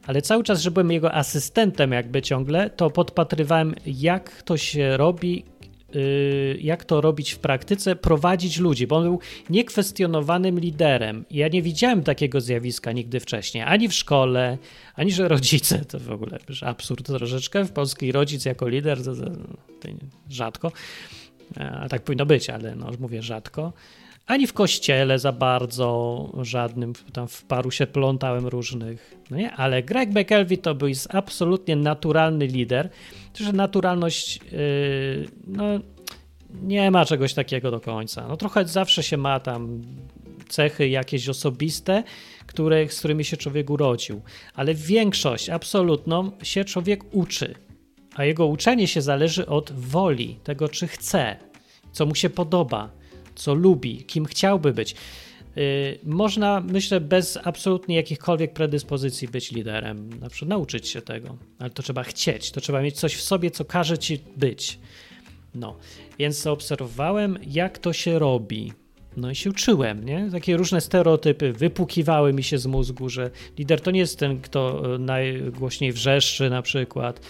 ale 0.07 0.23
cały 0.23 0.45
czas, 0.45 0.61
że 0.61 0.71
byłem 0.71 0.91
jego 0.91 1.15
asystentem 1.15 1.93
jakby 1.93 2.23
ciągle, 2.23 2.71
to 2.71 2.91
podpatrywałem, 2.91 3.75
jak 3.87 4.43
to 4.43 4.57
się 4.57 4.97
robi 4.97 5.45
jak 6.61 6.85
to 6.85 7.01
robić 7.01 7.33
w 7.33 7.39
praktyce, 7.39 7.97
prowadzić 7.97 8.59
ludzi, 8.59 8.87
bo 8.87 8.97
on 8.97 9.05
był 9.05 9.21
niekwestionowanym 9.51 10.61
liderem. 10.61 11.25
Ja 11.31 11.49
nie 11.49 11.63
widziałem 11.63 12.03
takiego 12.03 12.41
zjawiska 12.41 12.93
nigdy 12.93 13.21
wcześniej, 13.21 13.65
ani 13.65 13.89
w 13.89 13.95
szkole, 13.95 14.59
ani 14.95 15.13
że 15.13 15.29
rodzice, 15.29 15.85
to 15.85 15.99
w 15.99 16.11
ogóle 16.11 16.39
absurd 16.63 17.07
troszeczkę, 17.07 17.65
w 17.65 17.73
polski 17.73 18.13
rodzic 18.13 18.45
jako 18.45 18.69
lider 18.69 19.05
to, 19.05 19.15
to, 19.15 19.25
to 19.81 19.89
rzadko, 20.31 20.73
a 21.57 21.89
tak 21.89 22.03
powinno 22.03 22.27
być, 22.27 22.51
ale 22.51 22.77
no, 22.77 22.91
mówię 23.01 23.23
rzadko. 23.23 23.73
Ani 24.27 24.47
w 24.47 24.53
kościele 24.53 25.19
za 25.19 25.33
bardzo 25.33 26.31
żadnym, 26.43 26.93
tam 27.13 27.29
w 27.29 27.45
paru 27.45 27.71
się 27.71 27.87
plątałem 27.87 28.47
różnych, 28.47 29.15
no 29.31 29.37
nie? 29.37 29.53
ale 29.53 29.83
Greg 29.83 30.11
McElvey 30.11 30.59
to 30.59 30.75
był 30.75 30.89
absolutnie 31.09 31.77
naturalny 31.77 32.47
lider, 32.47 32.91
że 33.39 33.53
naturalność, 33.53 34.37
yy, 34.37 35.29
no 35.47 35.65
nie 36.63 36.91
ma 36.91 37.05
czegoś 37.05 37.35
takiego 37.35 37.71
do 37.71 37.81
końca. 37.81 38.29
No 38.29 38.37
trochę 38.37 38.65
zawsze 38.65 39.03
się 39.03 39.17
ma 39.17 39.41
tam 39.41 39.83
cechy 40.49 40.89
jakieś 40.89 41.29
osobiste, 41.29 42.05
które, 42.47 42.89
z 42.89 42.99
którymi 42.99 43.25
się 43.25 43.37
człowiek 43.37 43.71
urodził, 43.71 44.23
ale 44.55 44.75
większość 44.75 45.51
absolutną 45.51 46.31
się 46.43 46.65
człowiek 46.65 47.05
uczy, 47.15 47.55
a 48.15 48.25
jego 48.25 48.47
uczenie 48.47 48.87
się 48.87 49.03
zależy 49.03 49.47
od 49.47 49.73
woli, 49.73 50.39
tego 50.45 50.69
czy 50.69 50.87
chce, 50.87 51.37
co 51.93 52.07
mu 52.07 52.15
się 52.15 52.31
podoba 52.31 52.91
co 53.35 53.55
lubi, 53.55 54.05
kim 54.05 54.25
chciałby 54.25 54.73
być. 54.73 54.95
Y, 55.59 55.99
można, 56.05 56.61
myślę, 56.61 57.01
bez 57.01 57.39
absolutnie 57.45 57.97
jakichkolwiek 57.97 58.53
predyspozycji 58.53 59.29
być 59.29 59.53
liderem, 59.53 60.21
na 60.21 60.29
przykład 60.29 60.49
nauczyć 60.49 60.89
się 60.89 61.03
tego, 61.03 61.37
ale 61.59 61.71
to 61.71 61.83
trzeba 61.83 62.03
chcieć, 62.03 62.51
to 62.51 62.61
trzeba 62.61 62.83
mieć 62.83 62.97
coś 62.97 63.15
w 63.15 63.23
sobie, 63.23 63.51
co 63.51 63.65
każe 63.65 63.99
ci 63.99 64.21
być. 64.37 64.79
No, 65.55 65.77
więc 66.19 66.43
zaobserwowałem, 66.43 67.39
jak 67.47 67.79
to 67.79 67.93
się 67.93 68.19
robi. 68.19 68.73
No 69.17 69.31
i 69.31 69.35
się 69.35 69.51
uczyłem, 69.51 70.05
nie? 70.05 70.29
Takie 70.33 70.57
różne 70.57 70.81
stereotypy 70.81 71.53
wypukiwały 71.53 72.33
mi 72.33 72.43
się 72.43 72.59
z 72.59 72.67
mózgu, 72.67 73.09
że 73.09 73.31
lider 73.59 73.81
to 73.81 73.91
nie 73.91 74.01
jest 74.01 74.19
ten, 74.19 74.41
kto 74.41 74.95
e, 74.95 74.99
najgłośniej 74.99 75.93
wrzeszczy 75.93 76.51
na 76.51 76.63
przykład, 76.63 77.21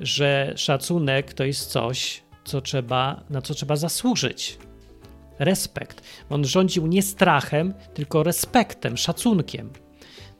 że 0.00 0.52
szacunek 0.56 1.34
to 1.34 1.44
jest 1.44 1.70
coś, 1.70 2.22
co 2.44 2.60
trzeba, 2.60 3.24
na 3.30 3.42
co 3.42 3.54
trzeba 3.54 3.76
zasłużyć 3.76 4.58
respekt. 5.38 6.02
On 6.30 6.44
rządził 6.44 6.86
nie 6.86 7.02
strachem, 7.02 7.74
tylko 7.94 8.22
respektem, 8.22 8.96
szacunkiem. 8.96 9.70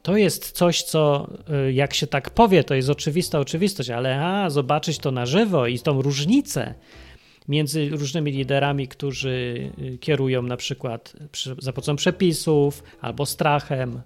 To 0.03 0.17
jest 0.17 0.51
coś, 0.51 0.83
co 0.83 1.29
y, 1.67 1.73
jak 1.73 1.93
się 1.93 2.07
tak 2.07 2.29
powie, 2.29 2.63
to 2.63 2.75
jest 2.75 2.89
oczywista 2.89 3.39
oczywistość, 3.39 3.89
ale 3.89 4.25
a, 4.25 4.49
zobaczyć 4.49 4.97
to 4.97 5.11
na 5.11 5.25
żywo 5.25 5.67
i 5.67 5.79
tą 5.79 6.01
różnicę 6.01 6.73
między 7.47 7.89
różnymi 7.89 8.31
liderami, 8.31 8.87
którzy 8.87 9.71
y, 9.79 9.97
kierują 9.97 10.41
na 10.41 10.57
przykład 10.57 11.13
za 11.59 11.73
pomocą 11.73 11.95
przepisów, 11.95 12.83
albo 13.01 13.25
strachem, 13.25 14.01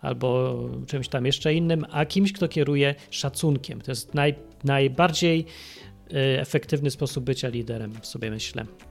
albo 0.00 0.58
czymś 0.86 1.08
tam 1.08 1.26
jeszcze 1.26 1.54
innym, 1.54 1.86
a 1.90 2.04
kimś, 2.04 2.32
kto 2.32 2.48
kieruje 2.48 2.94
szacunkiem. 3.10 3.80
To 3.80 3.90
jest 3.90 4.14
naj, 4.14 4.34
najbardziej 4.64 5.46
y, 6.12 6.16
efektywny 6.40 6.90
sposób 6.90 7.24
bycia 7.24 7.48
liderem, 7.48 7.92
sobie 8.02 8.30
myślę. 8.30 8.89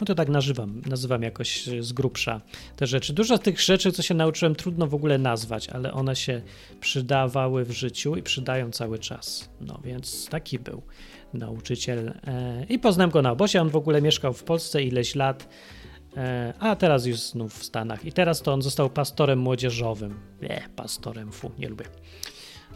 No 0.00 0.06
to 0.06 0.14
tak 0.14 0.28
nazywam, 0.28 0.82
nazywam 0.86 1.22
jakoś 1.22 1.66
z 1.80 1.92
grubsza 1.92 2.40
te 2.76 2.86
rzeczy. 2.86 3.12
Dużo 3.12 3.38
tych 3.38 3.60
rzeczy, 3.60 3.92
co 3.92 4.02
się 4.02 4.14
nauczyłem, 4.14 4.54
trudno 4.54 4.86
w 4.86 4.94
ogóle 4.94 5.18
nazwać, 5.18 5.68
ale 5.68 5.92
one 5.92 6.16
się 6.16 6.42
przydawały 6.80 7.64
w 7.64 7.70
życiu 7.70 8.16
i 8.16 8.22
przydają 8.22 8.70
cały 8.70 8.98
czas. 8.98 9.48
No 9.60 9.80
więc 9.84 10.28
taki 10.28 10.58
był 10.58 10.82
nauczyciel. 11.34 12.14
E, 12.26 12.66
I 12.68 12.78
poznałem 12.78 13.10
go 13.10 13.22
na 13.22 13.32
obozie. 13.32 13.60
On 13.62 13.68
w 13.68 13.76
ogóle 13.76 14.02
mieszkał 14.02 14.32
w 14.32 14.44
Polsce 14.44 14.82
ileś 14.82 15.14
lat, 15.14 15.48
e, 16.16 16.54
a 16.58 16.76
teraz 16.76 17.06
już 17.06 17.20
znów 17.20 17.58
w 17.58 17.64
Stanach. 17.64 18.04
I 18.04 18.12
teraz 18.12 18.42
to 18.42 18.52
on 18.52 18.62
został 18.62 18.90
pastorem 18.90 19.38
młodzieżowym. 19.38 20.20
Nie, 20.42 20.68
pastorem, 20.76 21.32
fu, 21.32 21.50
nie 21.58 21.68
lubię. 21.68 21.84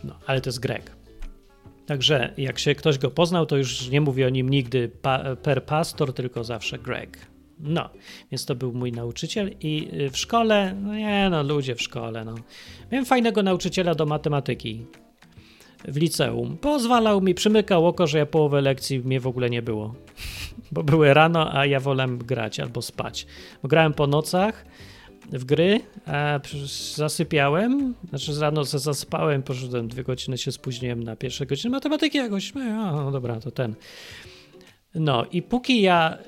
No, 0.04 0.18
ale 0.26 0.40
to 0.40 0.48
jest 0.48 0.60
Greg. 0.60 1.05
Także 1.86 2.32
jak 2.36 2.58
się 2.58 2.74
ktoś 2.74 2.98
go 2.98 3.10
poznał, 3.10 3.46
to 3.46 3.56
już 3.56 3.90
nie 3.90 4.00
mówi 4.00 4.24
o 4.24 4.28
nim 4.28 4.50
nigdy 4.50 4.88
pa, 4.88 5.36
per 5.36 5.64
pastor, 5.64 6.12
tylko 6.12 6.44
zawsze 6.44 6.78
Greg. 6.78 7.26
No, 7.60 7.88
więc 8.30 8.44
to 8.46 8.54
był 8.54 8.72
mój 8.72 8.92
nauczyciel 8.92 9.50
i 9.60 9.88
y, 10.00 10.10
w 10.10 10.16
szkole, 10.16 10.74
no 10.82 10.94
nie 10.94 11.28
no, 11.30 11.42
ludzie 11.42 11.74
w 11.74 11.82
szkole, 11.82 12.24
no. 12.24 12.34
Miałem 12.92 13.06
fajnego 13.06 13.42
nauczyciela 13.42 13.94
do 13.94 14.06
matematyki 14.06 14.86
w 15.88 15.96
liceum. 15.96 16.56
Pozwalał 16.56 17.20
mi, 17.20 17.34
przymykał 17.34 17.86
oko, 17.86 18.06
że 18.06 18.18
ja 18.18 18.26
połowę 18.26 18.60
lekcji 18.60 19.00
mnie 19.00 19.20
w 19.20 19.26
ogóle 19.26 19.50
nie 19.50 19.62
było. 19.62 19.94
Bo 20.72 20.82
były 20.82 21.14
rano, 21.14 21.54
a 21.54 21.66
ja 21.66 21.80
wolałem 21.80 22.18
grać 22.18 22.60
albo 22.60 22.82
spać. 22.82 23.26
Grałem 23.64 23.92
po 23.92 24.06
nocach, 24.06 24.66
w 25.32 25.44
gry, 25.44 25.80
a 26.06 26.40
zasypiałem, 26.94 27.94
znaczy 28.08 28.40
rano 28.40 28.64
zaspałem, 28.64 29.42
poszedłem 29.42 29.88
dwie 29.88 30.02
godziny, 30.02 30.38
się 30.38 30.52
spóźniłem 30.52 31.02
na 31.02 31.16
pierwsze 31.16 31.46
godziny 31.46 31.70
matematyki 31.70 32.18
jakoś, 32.18 32.54
no, 32.54 33.04
no 33.04 33.10
dobra, 33.10 33.40
to 33.40 33.50
ten. 33.50 33.74
No 34.94 35.26
i 35.32 35.42
póki 35.42 35.82
ja 35.82 36.18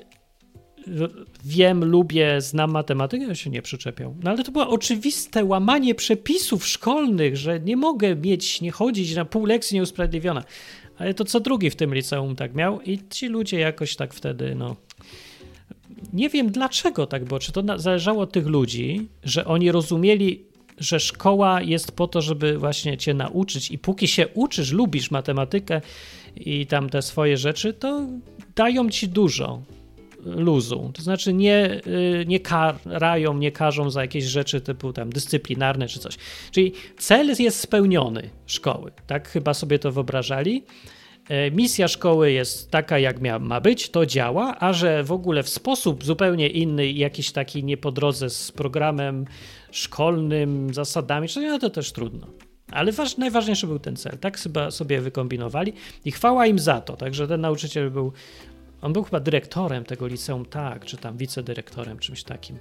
wiem, 1.45 1.85
lubię, 1.85 2.41
znam 2.41 2.71
matematykę, 2.71 3.25
ja 3.25 3.35
się 3.35 3.49
nie 3.49 3.61
przyczepiał. 3.61 4.15
No 4.23 4.31
ale 4.31 4.43
to 4.43 4.51
było 4.51 4.69
oczywiste 4.69 5.45
łamanie 5.45 5.95
przepisów 5.95 6.67
szkolnych, 6.67 7.37
że 7.37 7.59
nie 7.59 7.77
mogę 7.77 8.15
mieć, 8.15 8.61
nie 8.61 8.71
chodzić 8.71 9.15
na 9.15 9.25
pół 9.25 9.45
lekcji 9.45 9.75
nieusprawiedliwiona. 9.75 10.43
Ale 10.97 11.13
to 11.13 11.25
co 11.25 11.39
drugi 11.39 11.69
w 11.69 11.75
tym 11.75 11.93
liceum 11.93 12.35
tak 12.35 12.55
miał 12.55 12.81
i 12.81 12.99
ci 13.09 13.27
ludzie 13.27 13.59
jakoś 13.59 13.95
tak 13.95 14.13
wtedy, 14.13 14.55
no, 14.55 14.75
nie 16.13 16.29
wiem 16.29 16.51
dlaczego 16.51 17.07
tak 17.07 17.25
było. 17.25 17.39
Czy 17.39 17.51
to 17.51 17.63
zależało 17.75 18.21
od 18.21 18.31
tych 18.31 18.47
ludzi, 18.47 19.07
że 19.23 19.45
oni 19.45 19.71
rozumieli, 19.71 20.45
że 20.77 20.99
szkoła 20.99 21.61
jest 21.61 21.91
po 21.91 22.07
to, 22.07 22.21
żeby 22.21 22.57
właśnie 22.57 22.97
cię 22.97 23.13
nauczyć 23.13 23.71
i 23.71 23.77
póki 23.77 24.07
się 24.07 24.27
uczysz, 24.27 24.71
lubisz 24.71 25.11
matematykę 25.11 25.81
i 26.35 26.65
tam 26.65 26.89
te 26.89 27.01
swoje 27.01 27.37
rzeczy, 27.37 27.73
to 27.73 28.07
dają 28.55 28.89
ci 28.89 29.07
dużo 29.07 29.61
luzu. 30.25 30.91
To 30.93 31.01
znaczy 31.01 31.33
nie, 31.33 31.81
y, 31.87 32.25
nie 32.27 32.39
karają, 32.39 33.37
nie 33.37 33.51
karzą 33.51 33.89
za 33.89 34.01
jakieś 34.01 34.23
rzeczy 34.23 34.61
typu 34.61 34.93
tam 34.93 35.09
dyscyplinarne 35.09 35.87
czy 35.87 35.99
coś. 35.99 36.17
Czyli 36.51 36.73
cel 36.97 37.35
jest 37.39 37.59
spełniony 37.59 38.29
szkoły. 38.45 38.91
Tak 39.07 39.29
chyba 39.29 39.53
sobie 39.53 39.79
to 39.79 39.91
wyobrażali. 39.91 40.63
E, 41.29 41.51
misja 41.51 41.87
szkoły 41.87 42.31
jest 42.31 42.71
taka, 42.71 42.99
jak 42.99 43.21
mia, 43.21 43.39
ma 43.39 43.61
być, 43.61 43.89
to 43.89 44.05
działa, 44.05 44.59
a 44.59 44.73
że 44.73 45.03
w 45.03 45.11
ogóle 45.11 45.43
w 45.43 45.49
sposób 45.49 46.03
zupełnie 46.03 46.47
inny, 46.47 46.91
jakiś 46.91 47.31
taki 47.31 47.63
nie 47.63 47.77
po 47.77 47.91
drodze 47.91 48.29
z 48.29 48.51
programem 48.51 49.25
szkolnym, 49.71 50.73
zasadami, 50.73 51.27
no 51.35 51.59
to 51.59 51.69
też 51.69 51.91
trudno. 51.91 52.27
Ale 52.71 52.91
waż, 52.91 53.17
najważniejszy 53.17 53.67
był 53.67 53.79
ten 53.79 53.95
cel. 53.95 54.17
Tak 54.17 54.37
chyba 54.37 54.71
sobie 54.71 55.01
wykombinowali 55.01 55.73
i 56.05 56.11
chwała 56.11 56.45
im 56.45 56.59
za 56.59 56.81
to. 56.81 56.97
Także 56.97 57.27
ten 57.27 57.41
nauczyciel 57.41 57.91
był, 57.91 58.11
on 58.81 58.93
był 58.93 59.03
chyba 59.03 59.19
dyrektorem 59.19 59.83
tego 59.83 60.07
liceum, 60.07 60.45
tak, 60.45 60.85
czy 60.85 60.97
tam 60.97 61.17
wicedyrektorem, 61.17 61.99
czymś 61.99 62.23
takim. 62.23 62.57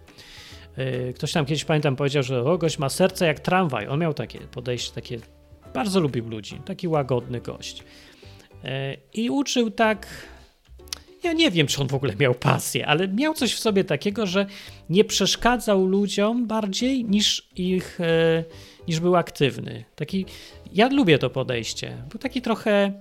E, 0.76 1.12
ktoś 1.12 1.32
tam 1.32 1.46
kiedyś, 1.46 1.64
pamiętam, 1.64 1.96
powiedział, 1.96 2.22
że 2.22 2.44
o, 2.44 2.58
gość 2.58 2.78
ma 2.78 2.88
serce 2.88 3.26
jak 3.26 3.40
tramwaj. 3.40 3.88
On 3.88 4.00
miał 4.00 4.14
takie 4.14 4.38
podejście, 4.38 4.94
takie, 4.94 5.18
bardzo 5.74 6.00
lubił 6.00 6.28
ludzi, 6.28 6.60
taki 6.64 6.88
łagodny 6.88 7.40
gość. 7.40 7.84
I 9.14 9.30
uczył 9.30 9.70
tak. 9.70 10.06
Ja 11.22 11.32
nie 11.32 11.50
wiem, 11.50 11.66
czy 11.66 11.80
on 11.80 11.88
w 11.88 11.94
ogóle 11.94 12.16
miał 12.16 12.34
pasję, 12.34 12.86
ale 12.86 13.09
miał 13.09 13.34
coś 13.34 13.54
w 13.54 13.59
sobie 13.59 13.84
takiego, 13.84 14.26
że 14.26 14.46
nie 14.90 15.04
przeszkadzał 15.04 15.86
ludziom 15.86 16.46
bardziej 16.46 17.04
niż 17.04 17.48
ich, 17.56 18.00
e, 18.00 18.44
niż 18.88 19.00
był 19.00 19.16
aktywny. 19.16 19.84
Taki, 19.94 20.26
ja 20.72 20.88
lubię 20.88 21.18
to 21.18 21.30
podejście. 21.30 21.96
Był 22.11 22.18
taki 22.18 22.42
trochę 22.42 22.92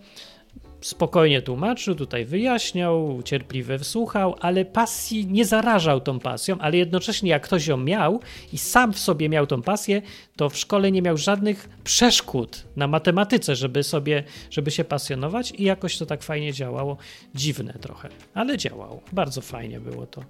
spokojnie 0.82 1.42
tłumaczył, 1.42 1.96
tutaj 1.96 2.26
wyjaśniał, 2.26 3.22
cierpliwie 3.24 3.80
wsłuchał, 3.80 4.36
ale 4.40 4.66
pasji 4.66 5.26
nie 5.26 5.46
zarażał 5.46 6.02
tą 6.02 6.20
pasją, 6.20 6.58
ale 6.60 6.78
jednocześnie 6.78 7.30
jak 7.30 7.44
ktoś 7.44 7.68
ją 7.68 7.78
miał 7.78 8.20
i 8.54 8.58
sam 8.58 8.94
w 8.94 9.00
sobie 9.00 9.30
miał 9.30 9.48
tą 9.48 9.62
pasję, 9.62 10.02
to 10.36 10.50
w 10.50 10.58
szkole 10.58 10.92
nie 10.92 11.02
miał 11.02 11.18
żadnych 11.18 11.70
przeszkód 11.84 12.64
na 12.76 12.88
matematyce, 12.88 13.56
żeby 13.56 13.84
sobie, 13.84 14.24
żeby 14.50 14.72
się 14.72 14.84
pasjonować 14.84 15.52
i 15.52 15.64
jakoś 15.64 15.98
to 15.98 16.06
tak 16.06 16.24
fajnie 16.24 16.54
działało. 16.54 16.98
Dziwne 17.36 17.74
trochę, 17.74 18.10
ale 18.34 18.58
działało. 18.58 19.02
Bardzo 19.12 19.42
fajnie 19.42 19.80
było 19.80 20.06
to. 20.06 20.24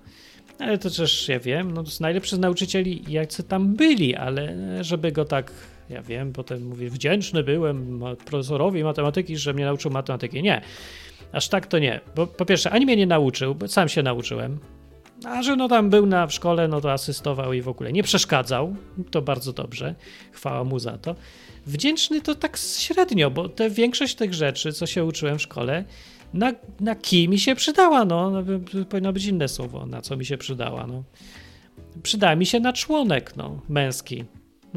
Ale 0.59 0.77
to 0.77 0.89
też, 0.89 1.27
ja 1.27 1.39
wiem, 1.39 1.73
no, 1.73 1.85
z 1.85 2.39
nauczycieli, 2.39 3.03
jacy 3.07 3.43
tam 3.43 3.75
byli, 3.75 4.15
ale 4.15 4.55
żeby 4.81 5.11
go 5.11 5.25
tak 5.25 5.51
ja 5.89 6.01
wiem, 6.01 6.33
potem 6.33 6.67
mówię, 6.67 6.89
wdzięczny 6.89 7.43
byłem 7.43 8.01
profesorowi 8.25 8.83
matematyki, 8.83 9.38
że 9.38 9.53
mnie 9.53 9.65
nauczył 9.65 9.91
matematyki. 9.91 10.43
Nie, 10.43 10.61
aż 11.31 11.47
tak 11.47 11.67
to 11.67 11.79
nie. 11.79 12.01
Bo 12.15 12.27
po 12.27 12.45
pierwsze, 12.45 12.71
ani 12.71 12.85
mnie 12.85 12.95
nie 12.95 13.07
nauczył, 13.07 13.55
bo 13.55 13.67
sam 13.67 13.89
się 13.89 14.03
nauczyłem. 14.03 14.59
A 15.25 15.43
że 15.43 15.55
no 15.55 15.67
tam 15.67 15.89
był 15.89 16.05
na 16.05 16.27
w 16.27 16.33
szkole, 16.33 16.67
no 16.67 16.81
to 16.81 16.91
asystował 16.91 17.53
i 17.53 17.61
w 17.61 17.67
ogóle 17.67 17.91
nie 17.91 18.03
przeszkadzał. 18.03 18.75
To 19.11 19.21
bardzo 19.21 19.53
dobrze. 19.53 19.95
Chwała 20.31 20.63
mu 20.63 20.79
za 20.79 20.97
to. 20.97 21.15
Wdzięczny 21.65 22.21
to 22.21 22.35
tak 22.35 22.57
średnio, 22.57 23.31
bo 23.31 23.49
te 23.49 23.69
większość 23.69 24.15
tych 24.15 24.33
rzeczy, 24.33 24.73
co 24.73 24.85
się 24.85 25.05
uczyłem 25.05 25.38
w 25.38 25.41
szkole, 25.41 25.85
Na, 26.33 26.53
na 26.79 26.95
mi 27.27 27.39
się 27.39 27.55
przydała, 27.55 28.05
no. 28.05 28.31
no 28.31 28.43
powinno 28.89 29.13
być 29.13 29.25
inne 29.25 29.47
słowo, 29.47 29.85
na 29.85 30.01
co 30.01 30.17
mi 30.17 30.25
się 30.25 30.38
przydała, 30.38 30.88
no. 30.88 31.03
Przydała 32.03 32.35
mi 32.35 32.45
się 32.45 32.59
na 32.59 32.73
członek, 32.73 33.33
no, 33.35 33.61
męski. 33.69 34.25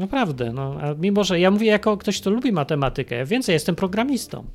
Naprawdę, 0.01 0.53
no. 0.53 0.77
A 0.81 0.93
mimo, 0.93 1.23
że 1.23 1.39
ja 1.39 1.51
mówię 1.51 1.67
jako 1.67 1.97
ktoś, 1.97 2.21
kto 2.21 2.29
lubi 2.29 2.51
matematykę, 2.51 3.15
ja 3.15 3.25
więcej, 3.25 3.53
jestem 3.53 3.75
programistą. 3.75 4.45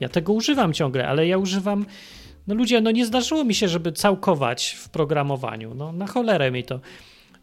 Ja 0.00 0.08
tego 0.08 0.32
używam 0.32 0.72
ciągle, 0.72 1.08
ale 1.08 1.26
ja 1.26 1.38
używam 1.38 1.86
no 2.46 2.54
ludzie, 2.54 2.80
no 2.80 2.90
nie 2.90 3.06
zdarzyło 3.06 3.44
mi 3.44 3.54
się, 3.54 3.68
żeby 3.68 3.92
całkować 3.92 4.76
w 4.80 4.88
programowaniu. 4.88 5.74
No 5.74 5.92
na 5.92 6.06
cholerę 6.06 6.50
mi 6.50 6.64
to. 6.64 6.80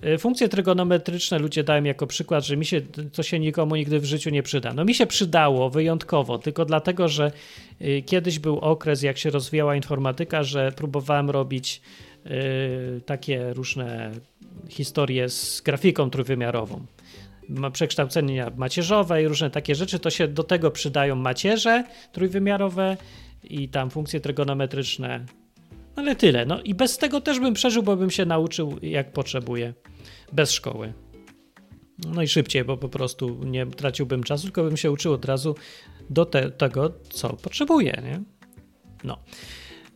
Y, 0.05 0.17
funkcje 0.17 0.49
trygonometryczne 0.49 1.39
ludzie 1.39 1.63
dają 1.63 1.83
jako 1.83 2.07
przykład, 2.07 2.45
że 2.45 2.57
mi 2.57 2.65
się 2.65 2.81
to 3.13 3.23
się 3.23 3.39
nikomu 3.39 3.75
nigdy 3.75 3.99
w 3.99 4.05
życiu 4.05 4.29
nie 4.29 4.43
przyda. 4.43 4.73
No 4.73 4.85
mi 4.85 4.95
się 4.95 5.05
przydało 5.05 5.69
wyjątkowo, 5.69 6.37
tylko 6.37 6.65
dlatego, 6.65 7.07
że 7.07 7.31
y, 7.81 8.03
kiedyś 8.05 8.39
był 8.39 8.59
okres, 8.59 9.01
jak 9.01 9.17
się 9.17 9.29
rozwijała 9.29 9.75
informatyka, 9.75 10.43
że 10.43 10.71
próbowałem 10.71 11.29
robić 11.29 11.81
y, 12.25 13.01
takie 13.05 13.53
różne 13.53 14.11
historie 14.69 15.29
z 15.29 15.61
grafiką 15.61 16.09
trójwymiarową. 16.09 16.85
Przekształcenia 17.73 18.51
macierzowe 18.57 19.23
i 19.23 19.27
różne 19.27 19.49
takie 19.49 19.75
rzeczy, 19.75 19.99
to 19.99 20.09
się 20.09 20.27
do 20.27 20.43
tego 20.43 20.71
przydają 20.71 21.15
macierze 21.15 21.83
trójwymiarowe 22.11 22.97
i 23.43 23.69
tam 23.69 23.89
funkcje 23.89 24.19
trygonometryczne. 24.19 25.25
Ale 25.95 26.15
tyle. 26.15 26.45
No 26.45 26.61
i 26.61 26.73
bez 26.73 26.97
tego 26.97 27.21
też 27.21 27.39
bym 27.39 27.53
przeżył, 27.53 27.83
bo 27.83 27.95
bym 27.95 28.11
się 28.11 28.25
nauczył 28.25 28.79
jak 28.81 29.11
potrzebuję. 29.11 29.73
Bez 30.31 30.51
szkoły. 30.51 30.93
No 32.07 32.21
i 32.21 32.27
szybciej, 32.27 32.63
bo 32.63 32.77
po 32.77 32.89
prostu 32.89 33.39
nie 33.45 33.65
traciłbym 33.65 34.23
czasu, 34.23 34.43
tylko 34.43 34.63
bym 34.63 34.77
się 34.77 34.91
uczył 34.91 35.13
od 35.13 35.25
razu 35.25 35.55
do 36.09 36.25
te, 36.25 36.51
tego, 36.51 36.93
co 37.09 37.33
potrzebuję, 37.33 38.01
nie? 38.03 38.21
No. 39.03 39.17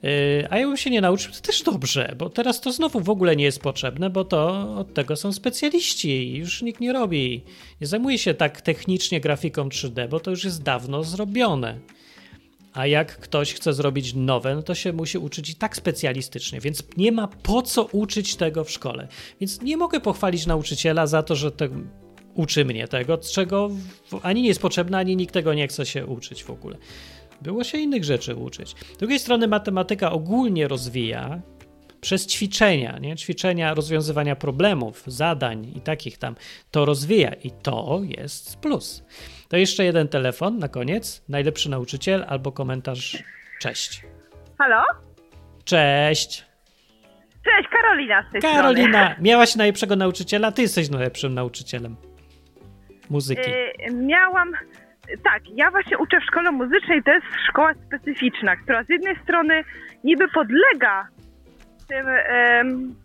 Yy, 0.04 0.48
a 0.50 0.58
jakbym 0.58 0.78
się 0.78 0.90
nie 0.90 1.02
nauczył, 1.02 1.34
to 1.34 1.40
też 1.40 1.64
dobrze, 1.64 2.16
bo 2.18 2.30
teraz 2.30 2.62
to 2.62 2.72
znowu 2.72 3.00
w 3.00 3.10
ogóle 3.10 3.36
nie 3.36 3.44
jest 3.44 3.62
potrzebne, 3.62 4.10
bo 4.10 4.26
to 4.26 4.76
od 4.78 4.94
tego 4.94 5.16
są 5.16 5.34
specjaliści 5.34 6.10
i 6.10 6.38
już 6.38 6.62
nikt 6.62 6.80
nie 6.80 6.94
robi. 6.94 7.44
Nie 7.82 7.88
zajmuje 7.88 8.18
się 8.18 8.34
tak 8.34 8.62
technicznie 8.62 9.22
grafiką 9.22 9.70
3D, 9.70 10.10
bo 10.10 10.20
to 10.20 10.32
już 10.32 10.44
jest 10.44 10.64
dawno 10.64 11.04
zrobione. 11.04 11.80
A 12.74 12.88
jak 12.88 13.18
ktoś 13.18 13.54
chce 13.54 13.74
zrobić 13.74 14.14
nowe, 14.14 14.56
no 14.56 14.62
to 14.62 14.76
się 14.76 14.94
musi 14.94 15.18
uczyć 15.18 15.50
i 15.50 15.56
tak 15.56 15.76
specjalistycznie, 15.76 16.60
więc 16.60 16.84
nie 16.98 17.12
ma 17.12 17.28
po 17.28 17.62
co 17.62 17.84
uczyć 17.84 18.36
tego 18.36 18.64
w 18.64 18.72
szkole. 18.72 19.08
Więc 19.40 19.62
nie 19.62 19.78
mogę 19.78 20.00
pochwalić 20.00 20.46
nauczyciela 20.46 21.08
za 21.08 21.24
to, 21.24 21.36
że 21.36 21.52
te, 21.52 21.70
uczy 22.34 22.66
mnie 22.66 22.88
tego, 22.88 23.18
czego 23.18 23.70
ani 24.24 24.42
nie 24.42 24.48
jest 24.48 24.62
potrzebne, 24.62 24.98
ani 24.98 25.16
nikt 25.16 25.34
tego 25.34 25.54
nie 25.54 25.68
chce 25.68 25.86
się 25.86 26.06
uczyć 26.06 26.44
w 26.44 26.50
ogóle. 26.50 26.78
Było 27.42 27.64
się 27.64 27.78
innych 27.78 28.04
rzeczy 28.04 28.36
uczyć. 28.36 28.70
Z 28.70 28.98
drugiej 28.98 29.20
strony 29.20 29.48
matematyka 29.48 30.12
ogólnie 30.12 30.68
rozwija 30.68 31.42
przez 32.02 32.28
ćwiczenia, 32.28 32.98
nie? 33.02 33.16
ćwiczenia 33.16 33.74
rozwiązywania 33.74 34.36
problemów, 34.36 35.04
zadań 35.06 35.72
i 35.76 35.82
takich 35.82 36.18
tam, 36.18 36.36
to 36.72 36.86
rozwija 36.86 37.34
i 37.34 37.52
to 37.52 38.02
jest 38.04 38.60
plus. 38.60 39.04
To 39.50 39.58
jeszcze 39.58 39.84
jeden 39.84 40.08
telefon 40.08 40.60
na 40.60 40.68
koniec. 40.68 41.24
Najlepszy 41.30 41.70
nauczyciel 41.70 42.26
albo 42.28 42.52
komentarz. 42.52 43.24
Cześć. 43.60 44.04
Halo? 44.58 44.84
Cześć. 45.66 46.46
Cześć, 47.46 47.70
Karolina 47.72 48.30
z 48.30 48.32
tej 48.32 48.42
Karolina, 48.42 49.06
strony. 49.06 49.16
miałaś 49.30 49.56
najlepszego 49.56 49.96
nauczyciela? 49.96 50.52
Ty 50.52 50.62
jesteś 50.62 50.90
najlepszym 50.90 51.34
nauczycielem 51.34 51.96
muzyki. 53.10 53.50
Yy, 53.80 53.94
miałam... 53.94 54.52
Tak, 55.24 55.42
ja 55.56 55.72
właśnie 55.72 55.98
uczę 55.98 56.20
w 56.22 56.24
szkole 56.24 56.52
muzycznej, 56.52 57.04
to 57.04 57.12
jest 57.12 57.26
szkoła 57.50 57.74
specyficzna, 57.74 58.56
która 58.56 58.84
z 58.84 58.90
jednej 58.90 59.16
strony 59.16 59.64
niby 60.04 60.28
podlega 60.28 61.08
tym 61.88 62.06
em, 62.28 62.96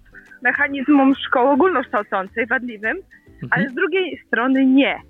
mechanizmom 0.43 1.15
szkoły 1.15 1.51
ogólnokształcącej, 1.51 2.47
wadliwym, 2.47 2.97
Mhm. 3.43 3.51
ale 3.51 3.69
z 3.69 3.75
drugiej 3.75 4.23
strony 4.27 4.67
nie. 4.67 5.01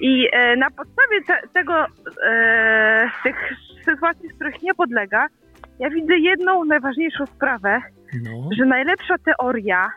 I 0.00 0.28
e, 0.32 0.56
na 0.56 0.70
podstawie 0.70 1.22
te, 1.26 1.40
tego, 1.54 1.86
e, 2.26 3.10
tych 3.22 3.36
sytuacji, 3.84 4.28
z 4.28 4.34
których 4.34 4.62
nie 4.62 4.74
podlega, 4.74 5.26
ja 5.78 5.90
widzę 5.90 6.18
jedną 6.18 6.64
najważniejszą 6.64 7.26
sprawę, 7.26 7.80
No, 8.24 8.48
że 8.58 8.64
najlepsza 8.64 9.14
teoria 9.24 9.88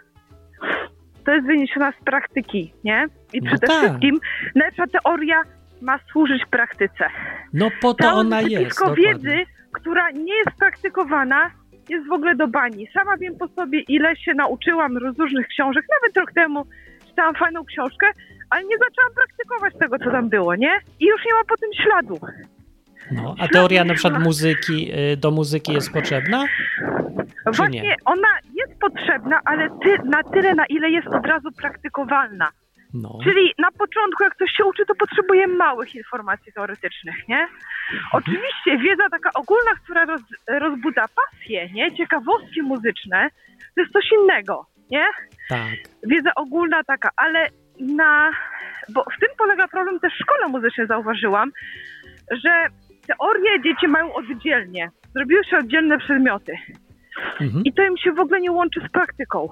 to 1.25 1.31
jest 1.33 1.47
wyniesiona 1.47 1.91
z 1.91 2.03
praktyki, 2.05 2.73
nie? 2.83 3.05
I 3.33 3.41
No 3.41 3.47
przede 3.47 3.67
tak. 3.67 3.77
wszystkim 3.77 4.19
najlepsza 4.55 4.83
teoria 4.87 5.41
ma 5.81 5.99
służyć 6.11 6.45
praktyce. 6.51 7.05
no 7.53 7.69
po 7.81 7.93
to 7.93 8.03
Całe 8.03 8.19
ona 8.19 8.41
jest. 8.41 8.79
Dokładnie. 8.79 9.07
wiedzy, 9.07 9.37
która 9.73 10.11
nie 10.11 10.35
jest 10.37 10.57
praktykowana, 10.59 11.51
jest 11.89 12.07
w 12.07 12.11
ogóle 12.11 12.35
do 12.35 12.47
bani. 12.47 12.87
Sama 12.93 13.17
wiem 13.17 13.37
po 13.37 13.47
sobie, 13.47 13.79
ile 13.79 14.15
się 14.15 14.33
nauczyłam 14.33 14.93
z 15.15 15.19
różnych 15.19 15.47
książek. 15.47 15.85
Nawet 16.01 16.17
rok 16.17 16.31
temu 16.31 16.65
czytałam 17.07 17.35
fajną 17.35 17.65
książkę, 17.65 18.07
ale 18.49 18.63
nie 18.63 18.77
zaczęłam 18.77 19.13
praktykować 19.15 19.73
tego, 19.79 19.99
co 19.99 20.11
tam 20.11 20.29
było, 20.29 20.55
nie? 20.55 20.71
I 20.99 21.05
już 21.05 21.25
nie 21.25 21.33
ma 21.33 21.43
po 21.49 21.57
tym 21.57 21.69
śladu. 21.83 22.19
No, 23.11 23.35
a 23.39 23.47
teoria 23.47 23.83
na 23.83 23.93
przykład 23.93 24.23
muzyki, 24.23 24.91
y, 25.13 25.17
do 25.17 25.31
muzyki 25.31 25.73
jest 25.73 25.93
potrzebna? 25.93 26.45
Właśnie 27.45 27.81
nie? 27.81 27.95
ona 28.05 28.27
jest 28.53 28.79
potrzebna, 28.79 29.39
ale 29.45 29.69
ty, 29.83 29.97
na 30.05 30.23
tyle, 30.23 30.55
na 30.55 30.65
ile 30.65 30.89
jest 30.89 31.07
od 31.07 31.25
razu 31.25 31.51
praktykowalna. 31.51 32.47
No. 32.93 33.19
Czyli 33.23 33.53
na 33.57 33.71
początku, 33.71 34.23
jak 34.23 34.35
ktoś 34.35 34.51
się 34.51 34.65
uczy, 34.65 34.85
to 34.85 34.95
potrzebuje 34.95 35.47
małych 35.47 35.95
informacji 35.95 36.53
teoretycznych, 36.53 37.27
nie? 37.27 37.47
Oczywiście 38.11 38.77
wiedza 38.77 39.09
taka 39.11 39.29
ogólna, 39.33 39.71
która 39.83 40.05
roz, 40.05 40.21
rozbudza 40.47 41.05
pasję, 41.15 41.69
nie? 41.69 41.95
Ciekawostki 41.95 42.61
muzyczne, 42.61 43.29
to 43.75 43.81
jest 43.81 43.93
coś 43.93 44.11
innego, 44.21 44.65
nie? 44.91 45.05
Tak. 45.49 45.69
Wiedza 46.03 46.31
ogólna 46.35 46.83
taka, 46.83 47.09
ale 47.15 47.47
na... 47.79 48.31
Bo 48.93 49.03
w 49.03 49.19
tym 49.19 49.29
polega 49.37 49.67
problem 49.67 49.99
też 49.99 50.13
w 50.13 50.23
szkole 50.23 50.47
muzycznej, 50.47 50.87
zauważyłam, 50.87 51.51
że 52.31 52.65
teorie 53.07 53.61
dzieci 53.61 53.87
mają 53.87 54.13
oddzielnie. 54.13 54.89
Zrobiły 55.15 55.43
się 55.45 55.57
oddzielne 55.57 55.97
przedmioty. 55.97 56.53
Mhm. 57.41 57.63
I 57.63 57.73
to 57.73 57.83
im 57.83 57.97
się 57.97 58.11
w 58.11 58.19
ogóle 58.19 58.41
nie 58.41 58.51
łączy 58.51 58.81
z 58.89 58.91
praktyką. 58.91 59.49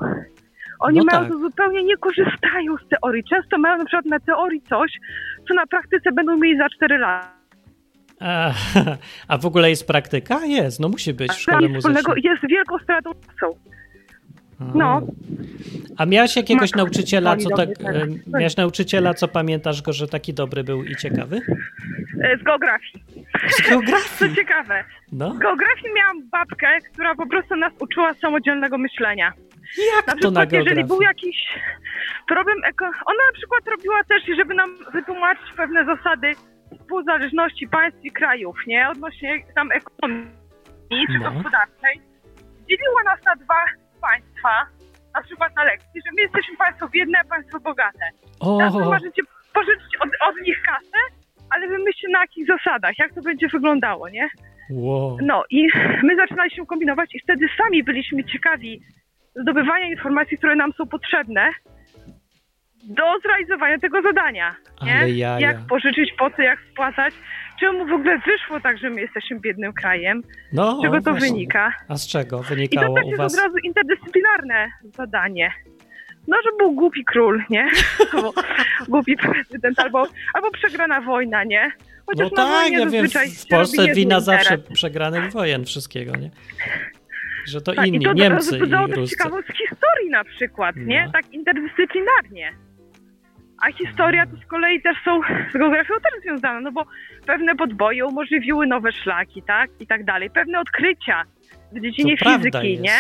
Oni 0.80 0.97
No 0.97 1.03
mają 1.05 1.19
tak. 1.19 1.32
to 1.32 1.39
zupełnie 1.39 1.84
nie 1.84 1.97
korzystają 1.97 2.75
z 2.86 2.89
teorii. 2.89 3.23
Często 3.23 3.57
mają 3.57 3.78
na 3.78 3.86
przykład 3.86 4.05
na 4.05 4.19
teorii 4.19 4.61
coś, 4.61 4.91
co 5.47 5.53
na 5.53 5.67
praktyce 5.67 6.11
będą 6.11 6.38
mieli 6.38 6.57
za 6.57 6.69
4 6.69 6.97
lata. 6.97 7.38
A, 8.19 8.51
a 9.28 9.38
w 9.38 9.45
ogóle 9.45 9.69
jest 9.69 9.88
praktyka? 9.88 10.45
Jest, 10.45 10.80
no 10.80 10.89
musi 10.89 11.13
być 11.13 11.32
w 11.32 11.39
szkole 11.39 11.67
muzycznej. 11.69 12.03
jest 12.23 12.47
wielką 12.49 12.78
stratą 12.80 13.11
czasu. 13.13 13.57
No. 14.75 15.01
A 15.97 16.05
miałeś 16.05 16.36
jakiegoś 16.36 16.71
nauczyciela, 16.75 17.38
co 17.38 17.49
tak. 17.49 17.69
Miałeś 18.28 18.57
nauczyciela, 18.57 19.13
co 19.13 19.28
pamiętasz 19.28 19.82
go, 19.82 19.93
że 19.93 20.07
taki 20.07 20.34
dobry 20.34 20.63
był 20.63 20.84
i 20.84 20.95
ciekawy? 20.95 21.41
E, 22.23 22.38
Z 22.38 22.43
geografii. 22.43 23.03
Z 23.49 23.55
Co 23.63 23.69
geografii. 23.69 24.36
ciekawe, 24.36 24.84
No. 25.11 25.34
z 25.36 25.38
geografii 25.39 25.93
miałam 25.95 26.30
babkę, 26.30 26.67
która 26.93 27.15
po 27.15 27.28
prostu 27.28 27.55
nas 27.55 27.73
uczyła 27.80 28.13
samodzielnego 28.13 28.78
myślenia. 28.78 29.34
Jak 29.95 30.07
Na 30.07 30.13
to 30.15 30.32
na 30.32 30.41
przykład, 30.41 30.51
jeżeli 30.51 30.84
był 30.86 30.97
geografii? 30.97 31.28
jakiś 31.28 31.59
problem, 32.28 32.57
eko... 32.65 32.86
ona 32.86 33.24
na 33.32 33.34
przykład 33.34 33.68
robiła 33.68 34.03
też, 34.03 34.24
żeby 34.38 34.53
nam 34.53 34.78
wytłumaczyć 34.93 35.45
pewne 35.57 35.86
zasady 35.86 36.32
współzależności 36.82 37.68
państw 37.68 38.05
i 38.05 38.11
krajów, 38.11 38.55
nie? 38.68 38.89
Odnośnie 38.89 39.39
tam 39.55 39.70
ekonomii 39.72 40.28
czy 41.07 41.20
No. 41.20 41.32
gospodarczej. 41.32 42.01
Dzieliła 42.70 43.03
nas 43.05 43.20
na 43.26 43.36
dwa 43.36 43.55
państwa, 44.01 44.65
na 45.15 45.22
przykład 45.22 45.55
na 45.55 45.63
lekcji, 45.63 46.01
że 46.05 46.11
my 46.15 46.22
jesteśmy 46.22 46.57
państwo 46.57 46.89
biedne, 46.89 47.20
a 47.20 47.24
państwo 47.24 47.59
bogate. 47.59 48.05
Teraz 48.59 48.76
O, 48.76 48.80
możecie 48.80 49.22
pożyczyć 49.53 49.95
od, 49.99 50.09
od 50.30 50.41
nich 50.41 50.61
kasę, 50.65 50.97
ale 51.49 51.68
wymyślcie 51.68 52.07
na 52.09 52.20
jakich 52.22 52.47
zasadach, 52.47 52.99
jak 52.99 53.13
to 53.13 53.22
będzie 53.22 53.47
wyglądało, 53.47 54.09
nie? 54.09 54.28
wow. 54.70 55.18
No 55.22 55.43
i 55.49 55.68
my 56.03 56.15
zaczynaliśmy 56.15 56.65
kombinować 56.65 57.15
i 57.15 57.20
wtedy 57.20 57.47
sami 57.57 57.84
byliśmy 57.84 58.24
ciekawi 58.24 58.82
zdobywania 59.41 59.88
informacji, 59.88 60.38
które 60.38 60.55
nam 60.55 60.73
są 60.73 60.88
potrzebne 60.88 61.49
do 62.83 63.03
zrealizowania 63.23 63.79
tego 63.79 64.01
zadania. 64.01 64.55
Nie? 64.83 65.09
Jak 65.39 65.57
pożyczyć, 65.69 66.13
po 66.19 66.29
co, 66.29 66.41
jak 66.41 66.59
spłacać. 66.71 67.13
Czemu 67.59 67.85
w 67.88 67.91
ogóle 67.93 68.17
wyszło 68.17 68.59
tak, 68.59 68.77
że 68.77 68.89
my 68.89 69.01
jesteśmy 69.01 69.39
biednym 69.39 69.73
krajem? 69.73 70.21
No, 70.53 70.79
Z 70.79 70.81
czego 70.81 71.01
to 71.01 71.11
właśnie. 71.11 71.27
wynika? 71.29 71.73
A 71.88 71.95
z 71.97 72.07
czego 72.07 72.38
I 72.38 72.43
to 72.43 72.47
wynikało 72.49 72.95
u 73.03 73.07
jest 73.07 73.17
was? 73.17 73.33
od 73.33 73.39
razu 73.43 73.57
interdyscyplinarne 73.63 74.67
zadanie. 74.95 75.51
No, 76.27 76.38
że 76.43 76.49
był 76.59 76.71
głupi 76.71 77.05
król, 77.05 77.43
nie? 77.49 77.67
Albo 78.13 78.33
głupi 78.88 79.15
prezydent, 79.17 79.79
albo, 79.79 80.07
albo 80.33 80.51
przegrana 80.51 81.01
wojna, 81.01 81.43
nie? 81.43 81.71
Chociaż 82.05 82.31
No 82.31 82.35
tak, 82.38 82.71
ja 82.71 82.85
wiem, 82.85 83.07
w 83.45 83.47
Polsce 83.49 83.93
wina 83.93 84.19
zawsze 84.19 84.57
przegranych 84.57 85.31
wojen 85.31 85.65
wszystkiego, 85.65 86.15
nie? 86.15 86.29
Że 87.48 87.62
to 87.62 87.74
Tak, 87.74 87.88
inni, 87.88 87.98
i 87.98 88.02
to 88.02 88.14
Niemcy 88.14 88.52
wzbudzało 88.52 88.88
i 88.88 88.91
Ruscy. 88.91 89.18
ciekawość 89.18 89.48
historii 89.48 90.10
na 90.10 90.24
przykład, 90.24 90.76
nie? 90.76 91.06
No. 91.06 91.12
Tak 91.12 91.34
interdyscyplinarnie. 91.34 92.52
A 93.62 93.72
historia 93.72 94.26
to 94.26 94.38
z 94.38 94.45
kolei 94.45 94.82
też 94.82 94.98
są 95.06 95.22
z 95.54 95.58
geografią 95.58 95.93
też 95.93 96.22
związane, 96.24 96.62
no 96.62 96.72
bo 96.72 96.86
pewne 97.26 97.56
podboje 97.56 98.06
umożliwiły 98.06 98.68
nowe 98.68 98.91
szlaki, 98.91 99.43
tak? 99.48 99.70
I 99.80 99.88
tak 99.88 100.06
dalej. 100.06 100.30
Pewne 100.30 100.60
odkrycia 100.60 101.24
w 101.72 101.80
dziedzinie 101.82 102.18
To 102.18 102.38
fizyki, 102.38 102.80
nie? 102.80 103.00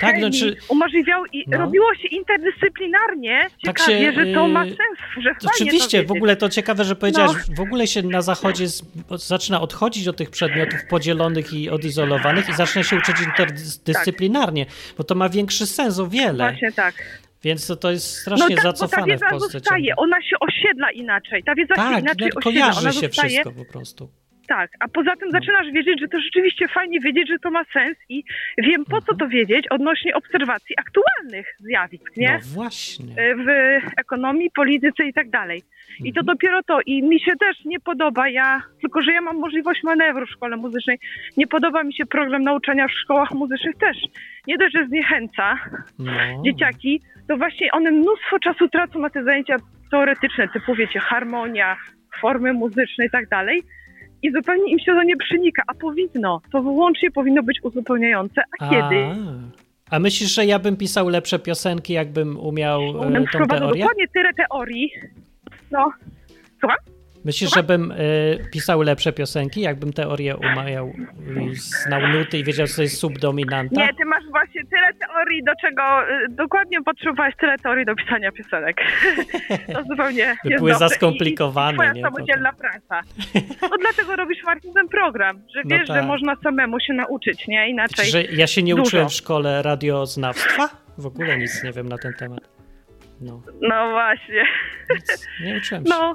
Tak, 0.00 0.18
znaczy- 0.18 0.56
umożliwiało 0.68 1.24
i 1.32 1.44
No. 1.48 1.58
robiło 1.58 1.94
się 1.94 2.08
interdyscyplinarnie. 2.08 3.46
Tak 3.64 3.78
Ciekawie, 3.78 4.00
się, 4.00 4.12
że 4.12 4.34
to 4.34 4.48
ma 4.48 4.64
yy, 4.64 4.70
sens, 4.70 4.98
że 5.24 5.30
fajnie 5.34 5.50
Oczywiście, 5.54 6.02
to 6.02 6.08
w 6.08 6.10
ogóle 6.16 6.36
to 6.36 6.48
ciekawe, 6.48 6.84
że 6.84 6.96
powiedziałeś, 6.96 7.36
No. 7.48 7.54
w 7.56 7.60
ogóle 7.60 7.86
się 7.86 8.02
na 8.02 8.22
zachodzie 8.22 8.68
z, 8.68 8.82
zaczyna 9.26 9.60
odchodzić 9.60 10.08
od 10.08 10.16
tych 10.16 10.30
przedmiotów 10.30 10.80
podzielonych 10.90 11.52
i 11.52 11.70
odizolowanych 11.70 12.48
i 12.48 12.52
zaczyna 12.52 12.82
się 12.84 12.96
uczyć 12.96 13.16
interdyscyplinarnie, 13.20 14.66
bo 14.98 15.04
to 15.04 15.14
ma 15.14 15.28
większy 15.28 15.66
sens 15.66 15.98
o 15.98 16.06
wiele. 16.06 16.44
Właśnie 16.50 16.72
tak. 16.72 16.94
Więc 17.42 17.66
to, 17.66 17.76
to 17.76 17.90
jest 17.90 18.16
strasznie 18.16 18.56
no 18.56 18.62
tak, 18.62 18.64
bo 18.64 18.72
ta 18.72 18.76
zacofane 18.78 19.06
w 19.06 19.10
wiedza 19.10 19.30
Polsce. 19.30 19.58
zostaje, 19.58 19.96
ona 19.96 20.22
się 20.22 20.36
osiedla 20.40 20.90
inaczej. 20.90 21.42
Ta 21.44 21.54
wiedza 21.54 21.74
się 21.74 21.80
Tak, 21.80 22.00
inaczej 22.02 22.30
no, 22.34 22.40
osiedla, 22.40 22.42
kojarzy 22.42 22.80
ona 22.80 22.92
się 22.92 23.00
zostaje. 23.06 23.28
wszystko 23.30 23.52
po 23.52 23.72
prostu. 23.72 24.10
Tak, 24.50 24.70
a 24.80 24.88
poza 24.88 25.16
tym 25.16 25.30
zaczynasz 25.30 25.66
wiedzieć, 25.72 26.00
że 26.00 26.08
to 26.08 26.20
rzeczywiście 26.20 26.68
fajnie 26.68 27.00
wiedzieć, 27.00 27.28
że 27.28 27.38
to 27.38 27.50
ma 27.50 27.64
sens 27.64 27.96
i 28.08 28.24
wiem 28.58 28.84
po 28.84 29.00
co 29.00 29.14
to 29.14 29.28
wiedzieć 29.28 29.68
odnośnie 29.68 30.14
obserwacji 30.14 30.76
aktualnych 30.78 31.46
zjawisk, 31.58 32.16
nie? 32.16 32.32
No 32.32 32.38
właśnie. 32.54 33.04
Y, 33.22 33.36
w 33.36 33.48
ekonomii, 33.98 34.50
polityce 34.54 35.04
i 35.04 35.12
tak 35.12 35.30
dalej. 35.30 35.62
I 36.04 36.12
to 36.12 36.20
Mhm. 36.20 36.26
dopiero 36.26 36.62
to. 36.62 36.80
I 36.86 37.02
mi 37.02 37.20
się 37.20 37.32
też 37.36 37.64
nie 37.64 37.80
podoba, 37.80 38.28
ja, 38.28 38.62
tylko 38.80 39.02
że 39.02 39.12
ja 39.12 39.20
mam 39.20 39.36
możliwość 39.38 39.82
manewru 39.82 40.26
w 40.26 40.30
szkole 40.30 40.56
muzycznej, 40.56 40.98
nie 41.36 41.46
podoba 41.46 41.82
mi 41.84 41.94
się 41.94 42.06
program 42.06 42.42
nauczania 42.42 42.88
w 42.88 42.92
szkołach 42.92 43.30
muzycznych 43.30 43.76
też. 43.76 43.96
Nie 44.46 44.58
dość, 44.58 44.74
że 44.74 44.86
zniechęca 44.86 45.58
No. 45.98 46.12
dzieciaki, 46.44 47.00
to 47.28 47.36
właśnie 47.36 47.72
one 47.72 47.90
mnóstwo 47.90 48.38
czasu 48.38 48.68
tracą 48.68 48.98
na 48.98 49.10
te 49.10 49.24
zajęcia 49.24 49.56
teoretyczne, 49.90 50.48
typu 50.48 50.74
wiecie, 50.74 51.00
harmonia, 51.00 51.76
formy 52.20 52.52
muzyczne 52.52 53.06
i 53.06 53.10
tak 53.10 53.28
dalej. 53.28 53.62
I 54.22 54.32
zupełnie 54.32 54.72
im 54.72 54.78
się 54.78 54.92
to 54.92 55.02
nie 55.02 55.16
przenika, 55.16 55.62
a 55.66 55.74
powinno. 55.74 56.40
To 56.52 56.62
wyłącznie 56.62 57.10
powinno 57.10 57.42
być 57.42 57.58
uzupełniające. 57.62 58.42
A, 58.60 58.70
kiedy? 58.70 58.96
A 59.90 59.98
myślisz, 59.98 60.34
że 60.34 60.46
ja 60.46 60.58
bym 60.58 60.76
pisał 60.76 61.08
lepsze 61.08 61.38
piosenki, 61.38 61.92
jakbym 61.92 62.40
umiał 62.40 62.80
e, 62.82 63.12
tą 63.12 63.24
wprowadza 63.26 63.58
teorię? 63.58 63.80
dokładnie 63.80 64.08
tyle 64.08 64.30
teorii. 64.34 64.90
No, 65.70 65.92
słucham? 66.60 66.78
Myślisz, 67.24 67.50
żebym 67.54 67.92
e, 67.92 67.96
pisał 68.52 68.82
lepsze 68.82 69.12
piosenki, 69.12 69.60
jakbym 69.60 69.92
teorię 69.92 70.36
umiał, 70.36 70.92
i 71.50 71.54
znał 71.54 72.00
nuty 72.08 72.38
i 72.38 72.44
wiedział, 72.44 72.66
co 72.66 72.82
jest 72.82 72.98
subdominanta? 72.98 73.80
Nie, 73.80 73.88
ty 73.94 74.04
masz 74.04 74.24
właśnie 74.30 74.62
tyle 74.64 74.86
teorii, 75.06 75.44
do 75.44 75.52
czego 75.60 75.82
y, 76.10 76.28
dokładnie 76.28 76.82
potrzebowałeś 76.82 77.34
tyle 77.40 77.58
teorii 77.58 77.86
do 77.86 77.94
pisania 77.94 78.32
piosenek. 78.32 78.76
to 79.74 79.82
zupełnie 79.82 80.36
By 80.44 80.56
były 80.56 80.74
zaskomplikowane, 80.74 81.72
I, 81.72 81.74
i 81.74 81.76
twoja 81.76 81.92
nie? 81.92 82.02
samodzielna 82.02 82.52
praca. 82.52 83.00
No 83.62 83.68
dlatego 83.80 84.16
robisz 84.16 84.42
Marcin 84.44 84.74
ten 84.74 84.88
program, 84.88 85.42
że 85.54 85.60
No 85.64 85.76
wiesz, 85.78 85.88
tak. 85.88 85.96
że 85.96 86.02
można 86.02 86.36
samemu 86.42 86.80
się 86.80 86.92
nauczyć, 86.92 87.46
nie? 87.48 87.68
Inaczej. 87.70 88.06
Że 88.10 88.22
ja 88.24 88.46
się 88.46 88.62
nie 88.62 88.74
dużo. 88.74 88.82
uczyłem 88.86 89.08
w 89.08 89.12
szkole 89.12 89.62
radioznawstwa? 89.62 90.68
W 90.98 91.06
ogóle 91.06 91.38
nic 91.38 91.64
nie 91.64 91.72
wiem 91.72 91.88
na 91.88 91.98
ten 91.98 92.14
temat. 92.14 92.40
No, 93.20 93.42
No 93.60 93.90
właśnie. 93.90 94.44
nic, 94.94 95.26
nie 95.44 95.56
uczyłem 95.56 95.84
się. 95.86 95.90
No, 95.90 96.14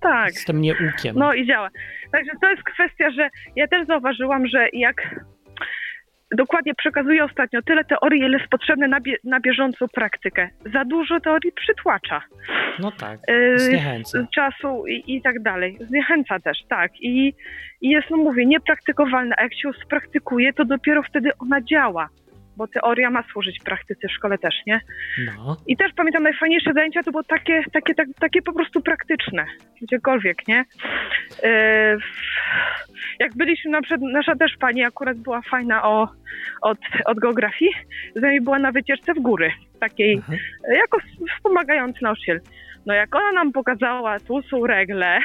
tak. 0.00 0.26
Jestem 0.26 0.60
nieukiem. 0.60 1.16
No 1.18 1.32
i 1.34 1.46
działa. 1.46 1.68
Także 2.12 2.30
to 2.40 2.50
jest 2.50 2.62
kwestia, 2.62 3.10
że 3.10 3.28
ja 3.56 3.66
też 3.68 3.86
zauważyłam, 3.86 4.46
że 4.46 4.68
jak 4.72 4.96
dokładnie 6.36 6.74
przekazuję 6.74 7.24
ostatnio 7.24 7.62
tyle 7.62 7.84
teorii, 7.84 8.20
ile 8.20 8.38
jest 8.38 8.50
potrzebne 8.50 8.88
na, 8.88 9.00
bie- 9.00 9.16
na 9.24 9.40
bieżącą 9.40 9.86
praktykę. 9.88 10.48
Za 10.72 10.84
dużo 10.84 11.20
teorii 11.20 11.52
przytłacza. 11.52 12.22
No 12.78 12.92
tak, 12.92 13.18
Yy, 13.28 13.58
zniechęca. 13.58 14.26
czasu 14.34 14.86
i, 14.86 15.16
i 15.16 15.22
tak 15.22 15.42
dalej. 15.42 15.78
Zniechęca 15.80 16.38
też, 16.40 16.58
tak. 16.68 16.90
I, 17.00 17.34
I 17.80 17.88
jest, 17.88 18.10
no 18.10 18.16
mówię, 18.16 18.46
niepraktykowalna. 18.46 19.34
A 19.38 19.42
jak 19.42 19.54
się 19.54 19.68
ją 19.68 19.72
spraktykuje, 19.84 20.52
to 20.52 20.64
dopiero 20.64 21.02
wtedy 21.02 21.30
ona 21.38 21.60
działa. 21.60 22.08
Bo 22.56 22.66
teoria 22.66 23.10
ma 23.10 23.22
służyć 23.32 23.58
praktyce 23.64 24.08
w 24.08 24.12
szkole 24.12 24.38
też, 24.38 24.54
nie? 24.66 24.80
No, 25.26 25.56
I 25.66 25.76
też 25.76 25.92
pamiętam, 25.96 26.22
najfajniejsze 26.22 26.72
zajęcia 26.72 27.02
to 27.02 27.10
było 27.10 27.22
takie, 27.24 27.62
takie, 27.72 27.94
tak, 27.94 28.08
takie 28.20 28.42
po 28.42 28.52
prostu 28.52 28.80
praktyczne. 28.80 29.46
Gdziekolwiek, 29.82 30.48
nie? 30.48 30.64
Yy, 31.42 31.98
jak 33.20 33.36
byliśmy, 33.36 33.70
na 33.70 33.82
przykład, 33.82 34.00
nasza 34.12 34.36
też 34.36 34.52
pani 34.60 34.84
akurat 34.84 35.16
była 35.18 35.42
fajna 35.42 35.84
o, 35.84 36.08
od, 36.62 36.78
od 37.04 37.18
geografii, 37.18 37.70
z 38.16 38.20
nami 38.20 38.40
była 38.40 38.58
na 38.58 38.72
wycieczce 38.72 39.14
w 39.14 39.20
góry, 39.20 39.52
takiej 39.80 40.14
Mhm. 40.14 40.38
jako 40.68 40.98
wspomagający 41.36 41.98
nauczyciel. 42.02 42.40
No 42.86 42.94
jak 42.94 43.14
ona 43.14 43.32
nam 43.32 43.52
pokazała, 43.52 44.20
tu 44.20 44.42
są 44.42 44.66
regle, 44.66 45.18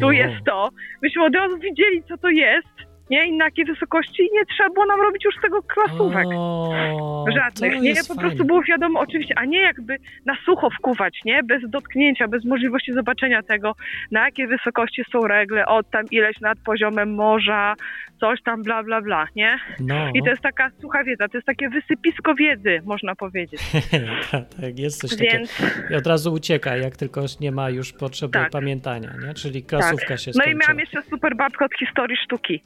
tu 0.00 0.06
O. 0.06 0.12
jest 0.12 0.44
to, 0.46 0.68
myśmy 1.02 1.24
od 1.24 1.34
razu 1.34 1.58
widzieli, 1.58 2.02
co 2.08 2.18
to 2.18 2.28
jest, 2.28 2.75
nie? 3.10 3.26
I 3.26 3.32
na 3.32 3.44
jakiej 3.44 3.64
wysokości 3.64 4.28
nie 4.32 4.46
trzeba 4.46 4.70
było 4.70 4.86
nam 4.86 5.00
robić 5.00 5.24
już 5.24 5.34
tego 5.42 5.62
klasówek. 5.62 6.26
O, 6.36 7.24
Żadnych, 7.38 7.80
nie? 7.80 7.94
Po 8.08 8.14
prostu 8.20 8.44
było 8.44 8.62
wiadomo, 8.62 9.00
oczywiście, 9.00 9.34
a 9.38 9.44
nie 9.44 9.60
jakby 9.60 9.96
na 10.24 10.36
sucho 10.44 10.70
wkuwać, 10.70 11.20
nie? 11.24 11.42
Bez 11.42 11.70
dotknięcia, 11.70 12.28
bez 12.28 12.44
możliwości 12.44 12.92
zobaczenia 12.92 13.42
tego, 13.42 13.72
na 14.10 14.24
jakiej 14.24 14.46
wysokości 14.46 15.02
są 15.12 15.20
regle, 15.28 15.66
od 15.66 15.90
tam 15.90 16.04
ileś 16.10 16.40
nad 16.40 16.58
poziomem 16.58 17.14
morza, 17.14 17.74
coś 18.20 18.42
tam, 18.42 18.62
bla, 18.62 18.82
bla, 18.82 19.02
bla, 19.02 19.26
nie? 19.36 19.58
No, 19.80 20.10
I 20.14 20.22
to 20.22 20.30
jest 20.30 20.42
taka 20.42 20.70
sucha 20.80 21.04
wiedza, 21.04 21.28
to 21.28 21.36
jest 21.38 21.46
takie 21.46 21.68
wysypisko 21.68 22.34
wiedzy, 22.34 22.82
można 22.84 23.14
powiedzieć. 23.14 23.60
tak, 24.30 24.44
tak, 24.60 24.78
jest 24.78 25.00
coś 25.00 25.10
takiego. 25.10 25.32
Więc 25.32 25.62
I 25.90 25.94
od 25.94 26.06
razu 26.06 26.32
ucieka, 26.32 26.76
jak 26.76 26.96
tylko 26.96 27.20
nie 27.40 27.52
ma 27.52 27.70
już 27.70 27.92
potrzeby 27.92 28.32
Tak. 28.32 28.50
pamiętania, 28.50 29.10
nie? 29.26 29.34
Czyli 29.34 29.62
klasówka 29.62 30.16
się 30.16 30.30
No 30.34 30.44
i 30.44 30.44
skończyła. 30.44 30.60
miałam 30.60 30.78
jeszcze 30.80 31.02
super 31.02 31.36
babkę 31.36 31.64
od 31.64 31.74
historii 31.78 32.16
sztuki. 32.16 32.62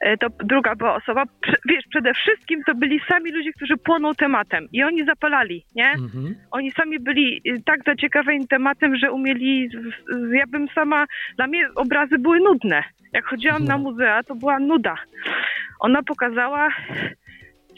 E, 0.00 0.16
To 0.16 0.26
druga 0.44 0.74
była 0.74 0.94
osoba. 0.94 1.24
Wiesz, 1.68 1.84
przede 1.90 2.14
wszystkim 2.14 2.62
to 2.66 2.74
byli 2.74 3.00
sami 3.08 3.32
ludzie, 3.32 3.52
którzy 3.52 3.76
płoną 3.76 4.14
tematem 4.14 4.68
i 4.72 4.82
oni 4.82 5.04
zapalali, 5.04 5.64
nie? 5.74 5.90
Mhm. 5.90 6.34
Oni 6.50 6.70
sami 6.72 6.98
byli 7.00 7.40
y, 7.48 7.62
tak 7.64 7.80
zaciekawieni 7.86 8.48
tematem, 8.48 8.96
że 8.96 9.12
umieli. 9.12 9.68
Ja 10.32 10.46
bym 10.48 10.68
sama. 10.74 11.06
Dla 11.36 11.46
mnie 11.46 11.68
obrazy 11.74 12.18
były 12.18 12.40
nudne. 12.40 12.82
Jak 13.12 13.24
chodziłam 13.26 13.62
No. 13.62 13.68
na 13.68 13.78
muzea, 13.78 14.22
to 14.22 14.34
była 14.34 14.58
nuda. 14.58 14.94
Ona 15.80 16.02
pokazała. 16.02 16.68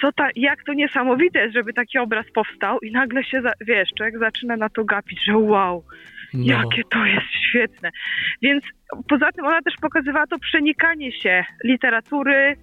Co 0.01 0.13
ta, 0.13 0.29
jak 0.37 0.65
to 0.65 0.73
niesamowite 0.73 1.39
jest, 1.39 1.55
żeby 1.55 1.73
taki 1.73 1.99
obraz 1.99 2.27
powstał 2.35 2.79
i 2.81 2.93
nagle 2.93 3.25
się, 3.25 3.43
za, 3.43 3.53
wiesz, 3.61 3.89
człowiek 3.97 4.19
zaczyna 4.19 4.57
na 4.57 4.69
to 4.69 4.85
gapić, 4.85 5.25
że 5.25 5.37
wow, 5.37 5.85
No. 6.35 6.45
Jakie 6.45 6.83
to 6.91 7.05
jest 7.05 7.27
świetne. 7.49 7.91
Więc 8.43 8.65
poza 9.09 9.33
tym 9.33 9.47
ona 9.47 9.63
też 9.63 9.75
pokazywała 9.81 10.27
to 10.27 10.39
przenikanie 10.39 11.13
się 11.13 11.45
literatury 11.65 12.57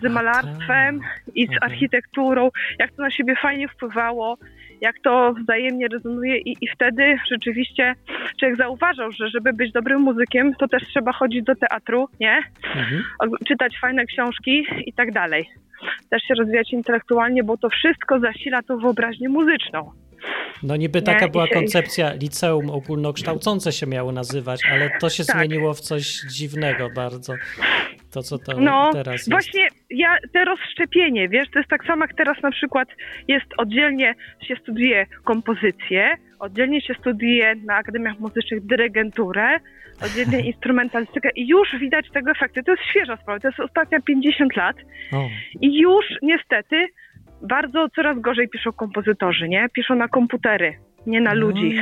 z 0.00 0.12
malarstwem 0.12 1.00
i 1.34 1.46
z 1.46 1.62
architekturą, 1.62 2.50
jak 2.78 2.92
to 2.92 3.02
na 3.02 3.10
siebie 3.10 3.34
fajnie 3.42 3.68
wpływało, 3.68 4.38
jak 4.80 4.96
to 5.04 5.34
wzajemnie 5.42 5.88
rezonuje 5.88 6.38
i, 6.38 6.56
i 6.60 6.68
wtedy 6.68 7.18
rzeczywiście 7.30 7.94
człowiek 8.40 8.56
zauważał, 8.56 9.12
że 9.12 9.28
żeby 9.28 9.52
być 9.52 9.72
dobrym 9.72 10.00
muzykiem, 10.00 10.54
to 10.54 10.68
też 10.68 10.82
trzeba 10.82 11.12
chodzić 11.12 11.44
do 11.44 11.54
teatru, 11.54 12.08
nie? 12.20 12.38
Mhm. 12.74 13.02
Czytać 13.48 13.78
fajne 13.80 14.06
książki 14.06 14.66
i 14.86 14.92
tak 14.92 15.12
dalej. 15.12 15.46
Też 16.10 16.22
się 16.22 16.34
rozwijać 16.34 16.72
intelektualnie, 16.72 17.44
bo 17.44 17.56
to 17.56 17.68
wszystko 17.68 18.20
zasila 18.20 18.62
tą 18.62 18.78
wyobraźnię 18.78 19.28
muzyczną. 19.28 19.92
No 20.62 20.76
niby 20.76 21.02
taka 21.02 21.28
była 21.28 21.46
się- 21.46 21.54
koncepcja 21.54 22.12
liceum 22.12 22.70
ogólnokształcące 22.70 23.72
się 23.72 23.86
miało 23.86 24.12
nazywać, 24.12 24.60
ale 24.72 24.90
to 25.00 25.10
się 25.10 25.24
Tak. 25.24 25.36
zmieniło 25.36 25.74
w 25.74 25.80
coś 25.80 26.04
dziwnego 26.30 26.90
bardzo. 26.94 27.34
To, 28.12 28.22
co 28.22 28.38
to 28.38 28.60
No, 28.60 28.90
teraz 28.92 29.14
jest. 29.14 29.30
Właśnie 29.30 29.68
ja 29.90 30.16
te 30.32 30.44
rozszczepienie, 30.44 31.28
wiesz, 31.28 31.50
to 31.52 31.58
jest 31.58 31.70
tak 31.70 31.84
samo 31.84 32.04
jak 32.04 32.14
teraz 32.14 32.42
na 32.42 32.50
przykład 32.50 32.88
jest 33.28 33.46
oddzielnie 33.58 34.14
się 34.48 34.56
studiuje 34.56 35.06
kompozycję, 35.24 36.14
oddzielnie 36.38 36.80
się 36.80 36.94
studiuje 36.94 37.54
na 37.54 37.74
akademiach 37.74 38.18
muzycznych 38.18 38.66
dyrygenturę, 38.66 39.48
oddzielnie 40.04 40.40
instrumentalistykę 40.52 41.30
i 41.34 41.48
już 41.48 41.68
widać 41.80 42.06
tego 42.10 42.30
efekty. 42.30 42.62
To 42.62 42.70
jest 42.72 42.84
świeża 42.90 43.16
sprawa, 43.16 43.40
to 43.40 43.48
jest 43.48 43.60
ostatnia 43.60 44.00
50 44.00 44.56
lat 44.56 44.76
O, 45.12 45.28
i 45.60 45.80
już 45.80 46.04
niestety 46.22 46.86
bardzo 47.42 47.88
coraz 47.96 48.20
gorzej 48.20 48.48
piszą 48.48 48.72
kompozytorzy, 48.72 49.48
nie? 49.48 49.66
Piszą 49.72 49.94
na 49.94 50.08
komputery, 50.08 50.74
nie 51.06 51.20
na 51.20 51.32
ludzi. 51.32 51.78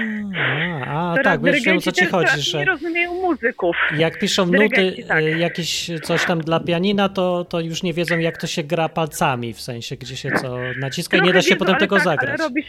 A, 0.86 1.12
a 1.12 1.14
Teraz 1.14 1.32
tak, 1.42 1.44
wiesz, 1.44 1.66
o 1.68 1.80
co 1.80 1.92
ci 1.92 2.06
chodzi, 2.06 2.40
że 2.40 2.58
nie 2.58 2.64
rozumieją 2.64 3.14
muzyków. 3.14 3.76
jak 3.98 4.18
piszą 4.18 4.46
nuty 4.62 5.04
tak. 5.08 5.22
y, 5.22 5.38
jakieś 5.38 5.90
coś 6.02 6.24
tam 6.24 6.40
dla 6.40 6.60
pianina, 6.60 7.08
to, 7.08 7.44
to 7.44 7.60
już 7.60 7.82
nie 7.82 7.92
wiedzą, 7.92 8.18
jak 8.18 8.38
to 8.38 8.46
się 8.46 8.62
gra 8.62 8.88
palcami, 8.88 9.52
w 9.52 9.60
sensie, 9.60 9.96
gdzie 9.96 10.16
się 10.16 10.30
co 10.30 10.58
naciska 10.80 11.16
i 11.16 11.20
nie 11.20 11.26
da 11.26 11.32
Trochę 11.32 11.42
się 11.42 11.54
wiedzą, 11.54 11.64
potem 11.64 11.76
tego 11.80 11.96
tak, 11.96 12.04
zagrać. 12.04 12.40
Robić... 12.40 12.66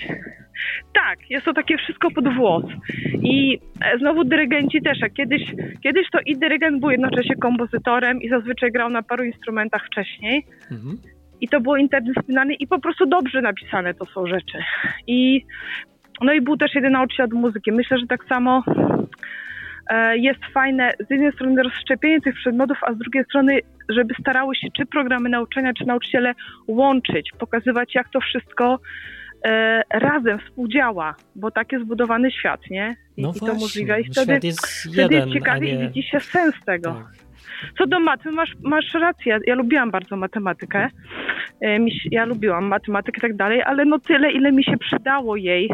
Tak, 0.94 1.30
jest 1.30 1.46
to 1.46 1.54
takie 1.54 1.78
wszystko 1.78 2.12
pod 2.12 2.36
włos. 2.36 2.64
I 3.22 3.60
e, 3.82 3.98
znowu 4.00 4.24
dyrygenci 4.24 4.82
też, 4.82 5.04
a 5.04 5.10
kiedyś, 5.10 5.42
kiedyś 5.84 6.10
to 6.12 6.20
i 6.26 6.38
dyrygent 6.38 6.80
był 6.80 6.90
jednocześnie 6.90 7.36
kompozytorem 7.36 8.22
i 8.22 8.30
zazwyczaj 8.30 8.72
grał 8.72 8.90
na 8.90 9.04
paru 9.04 9.24
instrumentach 9.24 9.88
wcześniej. 9.88 10.46
Mhm. 10.72 10.98
I 11.42 11.48
to 11.48 11.62
było 11.62 11.78
interdyscyplinarne 11.78 12.54
i 12.54 12.68
po 12.68 12.80
prostu 12.80 13.06
dobrze 13.06 13.42
napisane 13.42 13.94
to 13.94 14.06
są 14.06 14.28
rzeczy. 14.28 14.58
I 15.08 15.46
no 16.22 16.34
i 16.34 16.42
był 16.42 16.58
też 16.58 16.76
jeden 16.76 16.92
nauczyciel 16.92 17.26
od 17.26 17.34
muzyki. 17.34 17.72
Myślę, 17.72 17.98
że 17.98 18.08
tak 18.08 18.26
samo 18.30 18.64
e, 19.90 20.18
jest 20.18 20.40
fajne 20.54 20.94
z 21.08 21.12
jednej 21.12 21.32
strony 21.32 21.64
rozszczepienie 21.64 22.22
tych 22.22 22.36
przedmiotów, 22.36 22.78
a 22.82 22.94
z 22.94 22.98
drugiej 22.98 23.24
strony, 23.24 23.60
żeby 23.90 24.14
starały 24.20 24.56
się 24.56 24.68
czy 24.78 24.86
programy 24.86 25.30
nauczania, 25.30 25.74
czy 25.74 25.86
nauczyciele 25.86 26.34
łączyć, 26.68 27.32
pokazywać 27.40 27.96
jak 27.96 28.10
to 28.10 28.20
wszystko 28.20 28.80
e, 29.46 29.82
razem 29.94 30.40
współdziała, 30.40 31.16
bo 31.36 31.52
tak 31.52 31.72
jest 31.72 31.86
zbudowany 31.86 32.32
świat, 32.32 32.60
nie? 32.70 32.96
I, 33.18 33.22
No 33.22 33.34
i 33.36 33.40
to 33.40 33.54
umożliwia. 33.54 34.00
I 34.00 34.04
wtedy, 34.04 34.32
świat 34.32 34.44
jest 34.44 34.68
wtedy 34.68 35.02
jeden, 35.02 35.30
jest 35.30 35.34
ciekawie 35.34 35.78
nie... 35.78 35.84
i 35.84 35.88
widzi 35.88 36.04
się 36.04 36.20
sens 36.20 36.56
tego. 36.66 36.94
Tak. 36.94 37.25
Co 37.78 37.88
do 37.88 38.00
matmy, 38.00 38.32
masz, 38.32 38.52
masz 38.64 38.94
rację. 38.94 39.40
Ja 39.48 39.56
lubiłam 39.56 39.92
bardzo 39.92 40.16
matematykę. 40.16 40.88
E, 41.66 41.78
się- 41.92 42.10
Ja 42.12 42.26
lubiłam 42.26 42.66
matematykę 42.66 43.18
i 43.18 43.22
tak 43.22 43.36
dalej, 43.36 43.62
ale 43.64 43.86
no 43.86 44.00
tyle, 44.00 44.32
ile 44.32 44.52
mi 44.52 44.64
się 44.64 44.78
przydało 44.78 45.36
jej 45.36 45.70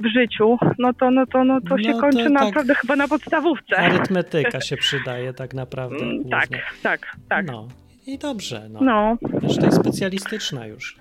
w 0.00 0.06
życiu, 0.06 0.58
no 0.78 0.92
to, 0.92 1.10
no 1.10 1.26
to, 1.26 1.44
no 1.44 1.60
to 1.60 1.78
się 1.78 1.88
No 1.90 1.94
to 1.94 2.00
kończy 2.00 2.24
tak. 2.24 2.32
naprawdę 2.32 2.74
chyba 2.74 2.96
na 2.96 3.08
podstawówce. 3.08 3.76
Arytmetyka 3.78 4.60
się 4.60 4.76
przydaje 4.76 5.32
tak 5.34 5.54
naprawdę. 5.54 5.96
Mm, 6.04 6.24
Tak, 6.30 6.40
głównie. 6.48 6.64
tak, 6.82 7.16
tak. 7.28 7.46
No 7.46 7.68
i 8.06 8.18
dobrze, 8.18 8.66
no. 8.70 8.80
No, 8.82 9.16
Wiesz, 9.42 9.56
to 9.58 9.66
jest 9.66 9.80
specjalistyczna 9.80 10.66
już. 10.66 10.96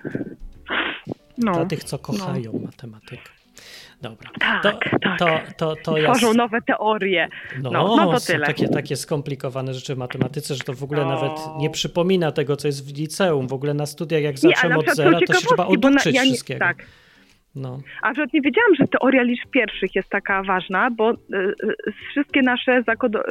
no. 1.37 1.51
Dla 1.53 1.65
tych, 1.65 1.83
co 1.83 1.99
kochają 1.99 2.59
matematykę. 2.65 3.29
Dobra. 4.01 4.29
Tak, 4.39 4.63
to, 4.63 4.99
tak. 4.99 5.53
to, 5.53 5.75
to, 5.75 5.75
to. 5.83 5.95
Tworzą 6.03 6.33
nowe 6.33 6.61
teorie. 6.61 7.29
No, 7.61 7.71
No, 7.71 7.95
no 7.95 8.11
to 8.11 8.19
są 8.19 8.33
tyle. 8.33 8.45
Takie, 8.45 8.69
takie 8.69 8.95
skomplikowane 8.95 9.73
rzeczy 9.73 9.95
w 9.95 9.97
matematyce, 9.97 10.55
że 10.55 10.63
to 10.63 10.73
w 10.73 10.83
ogóle 10.83 11.01
No. 11.05 11.09
nawet 11.09 11.31
nie 11.57 11.69
przypomina 11.69 12.31
tego, 12.31 12.55
co 12.55 12.67
jest 12.67 12.93
w 12.93 12.97
liceum. 12.97 13.47
W 13.47 13.53
ogóle 13.53 13.73
na 13.73 13.85
studiach, 13.85 14.21
jak 14.21 14.39
zacząłem 14.39 14.77
od 14.77 14.95
zera, 14.95 15.19
to 15.27 15.33
się 15.33 15.47
trzeba 15.47 15.65
oduczyć 15.67 16.05
ja 16.15 16.23
nie- 16.23 16.29
wszystkiego. 16.29 16.59
Tak. 16.59 16.85
No. 17.55 17.79
A 18.01 18.11
nawet 18.13 18.33
nie 18.33 18.41
wiedziałam, 18.41 18.75
że 18.79 18.87
teoria 18.87 19.21
liczb 19.23 19.49
pierwszych 19.51 19.95
jest 19.95 20.09
taka 20.09 20.43
ważna, 20.43 20.91
bo 20.91 21.11
y, 21.11 21.15
y, 21.33 21.91
wszystkie 22.11 22.41
nasze 22.41 22.83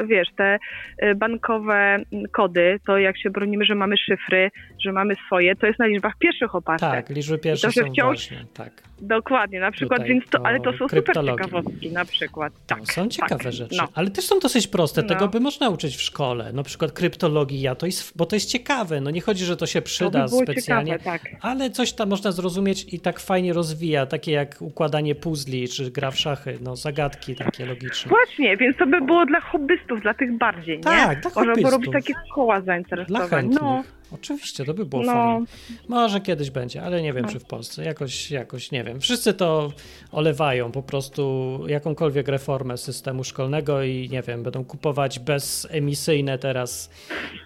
wiesz, 0.07 0.29
te 0.37 0.59
y, 1.03 1.15
bankowe 1.15 1.97
kody, 2.33 2.81
to 2.87 2.99
jak 2.99 3.19
się 3.19 3.31
bronimy, 3.31 3.65
że 3.65 3.75
mamy 3.75 3.97
szyfry, 3.97 4.51
że 4.85 4.93
mamy 4.93 5.15
swoje, 5.27 5.57
to 5.57 5.67
jest 5.67 5.79
na 5.79 5.87
liczbach 5.87 6.19
pierwszych 6.19 6.55
oparte. 6.55 6.87
Tak, 6.91 7.11
liczby 7.11 7.39
pierwsze 7.39 7.71
że 7.71 7.81
są 7.83 7.89
wciąż- 7.91 8.31
ważne. 8.31 8.45
Tak. 8.55 8.83
Dokładnie, 9.03 9.61
na 9.61 9.71
przykład, 9.71 9.99
Tutaj 10.01 10.15
więc 10.15 10.25
to, 10.31 10.39
to 10.39 10.47
ale 10.47 10.61
to 10.61 10.73
są 10.73 10.89
super 10.89 11.15
ciekawostki 11.27 11.93
na 11.93 12.05
przykład. 12.05 12.53
To 12.67 12.75
Tak, 12.75 12.93
są 12.93 13.09
ciekawe 13.09 13.45
tak, 13.45 13.53
rzeczy, 13.53 13.77
No. 13.79 13.89
ale 13.95 14.11
też 14.11 14.25
są 14.27 14.39
dosyć 14.39 14.67
proste. 14.67 15.03
No. 15.03 15.09
Tego 15.09 15.29
by 15.29 15.41
można 15.41 15.69
uczyć 15.69 15.97
w 15.97 16.03
szkole. 16.03 16.53
Na 16.53 16.63
przykład 16.63 16.93
kryptologia, 16.93 17.75
to 17.75 17.87
jest, 17.87 18.17
bo 18.17 18.27
to 18.27 18.37
jest 18.37 18.51
ciekawe. 18.51 19.01
No 19.01 19.11
nie 19.11 19.21
chodzi, 19.21 19.45
że 19.45 19.57
to 19.57 19.67
się 19.67 19.81
To 19.81 19.87
przyda 19.87 20.23
by 20.25 20.29
było 20.29 20.43
specjalnie, 20.43 20.93
ciekawe, 20.93 21.19
tak. 21.19 21.31
ale 21.41 21.71
coś 21.71 21.93
tam 21.93 22.09
można 22.09 22.33
zrozumieć 22.33 22.95
i 22.95 23.01
tak 23.01 23.21
fajnie 23.21 23.53
rozwija, 23.53 24.07
takie 24.11 24.33
jak 24.33 24.57
układanie 24.63 25.15
puzli, 25.15 25.69
czy 25.69 25.91
gra 25.91 26.11
w 26.11 26.19
szachy, 26.19 26.59
no 26.61 26.77
zagadki 26.77 27.35
takie 27.37 27.67
logiczne. 27.67 28.09
Właśnie, 28.09 28.57
więc 28.57 28.77
to 28.77 28.87
by 28.87 29.01
było 29.01 29.27
dla 29.27 29.41
hobbystów, 29.41 30.01
dla 30.03 30.15
tych 30.15 30.39
bardziej, 30.39 30.77
nie? 30.77 30.83
Tak, 30.83 31.21
dla 31.21 31.31
Można 31.35 31.55
by 31.55 31.71
robić 31.71 31.93
takie 31.93 32.13
koła 32.35 32.61
Dla 32.61 32.67
zainteresowań. 32.75 33.29
chętnych. 33.29 33.61
No, 33.63 33.83
Oczywiście, 34.15 34.65
to 34.65 34.75
by 34.75 34.87
było 34.87 35.03
No. 35.03 35.13
fajne. 35.13 35.47
Może 35.89 36.21
kiedyś 36.21 36.51
będzie, 36.51 36.83
ale 36.83 37.03
nie 37.03 37.13
wiem, 37.13 37.23
No. 37.25 37.33
czy 37.33 37.41
w 37.41 37.45
Polsce. 37.45 37.85
Jakoś, 37.85 38.31
jakoś 38.31 38.71
nie 38.71 38.85
wiem. 38.85 39.01
Wszyscy 39.01 39.35
to 39.35 39.73
olewają 40.13 40.73
po 40.73 40.83
prostu 40.83 41.59
jakąkolwiek 41.67 42.29
reformę 42.29 42.77
systemu 42.79 43.25
szkolnego 43.25 43.83
i 43.83 44.09
nie 44.13 44.23
wiem, 44.23 44.43
będą 44.43 44.65
kupować 44.65 45.19
bezemisyjne 45.19 46.39
teraz 46.39 46.91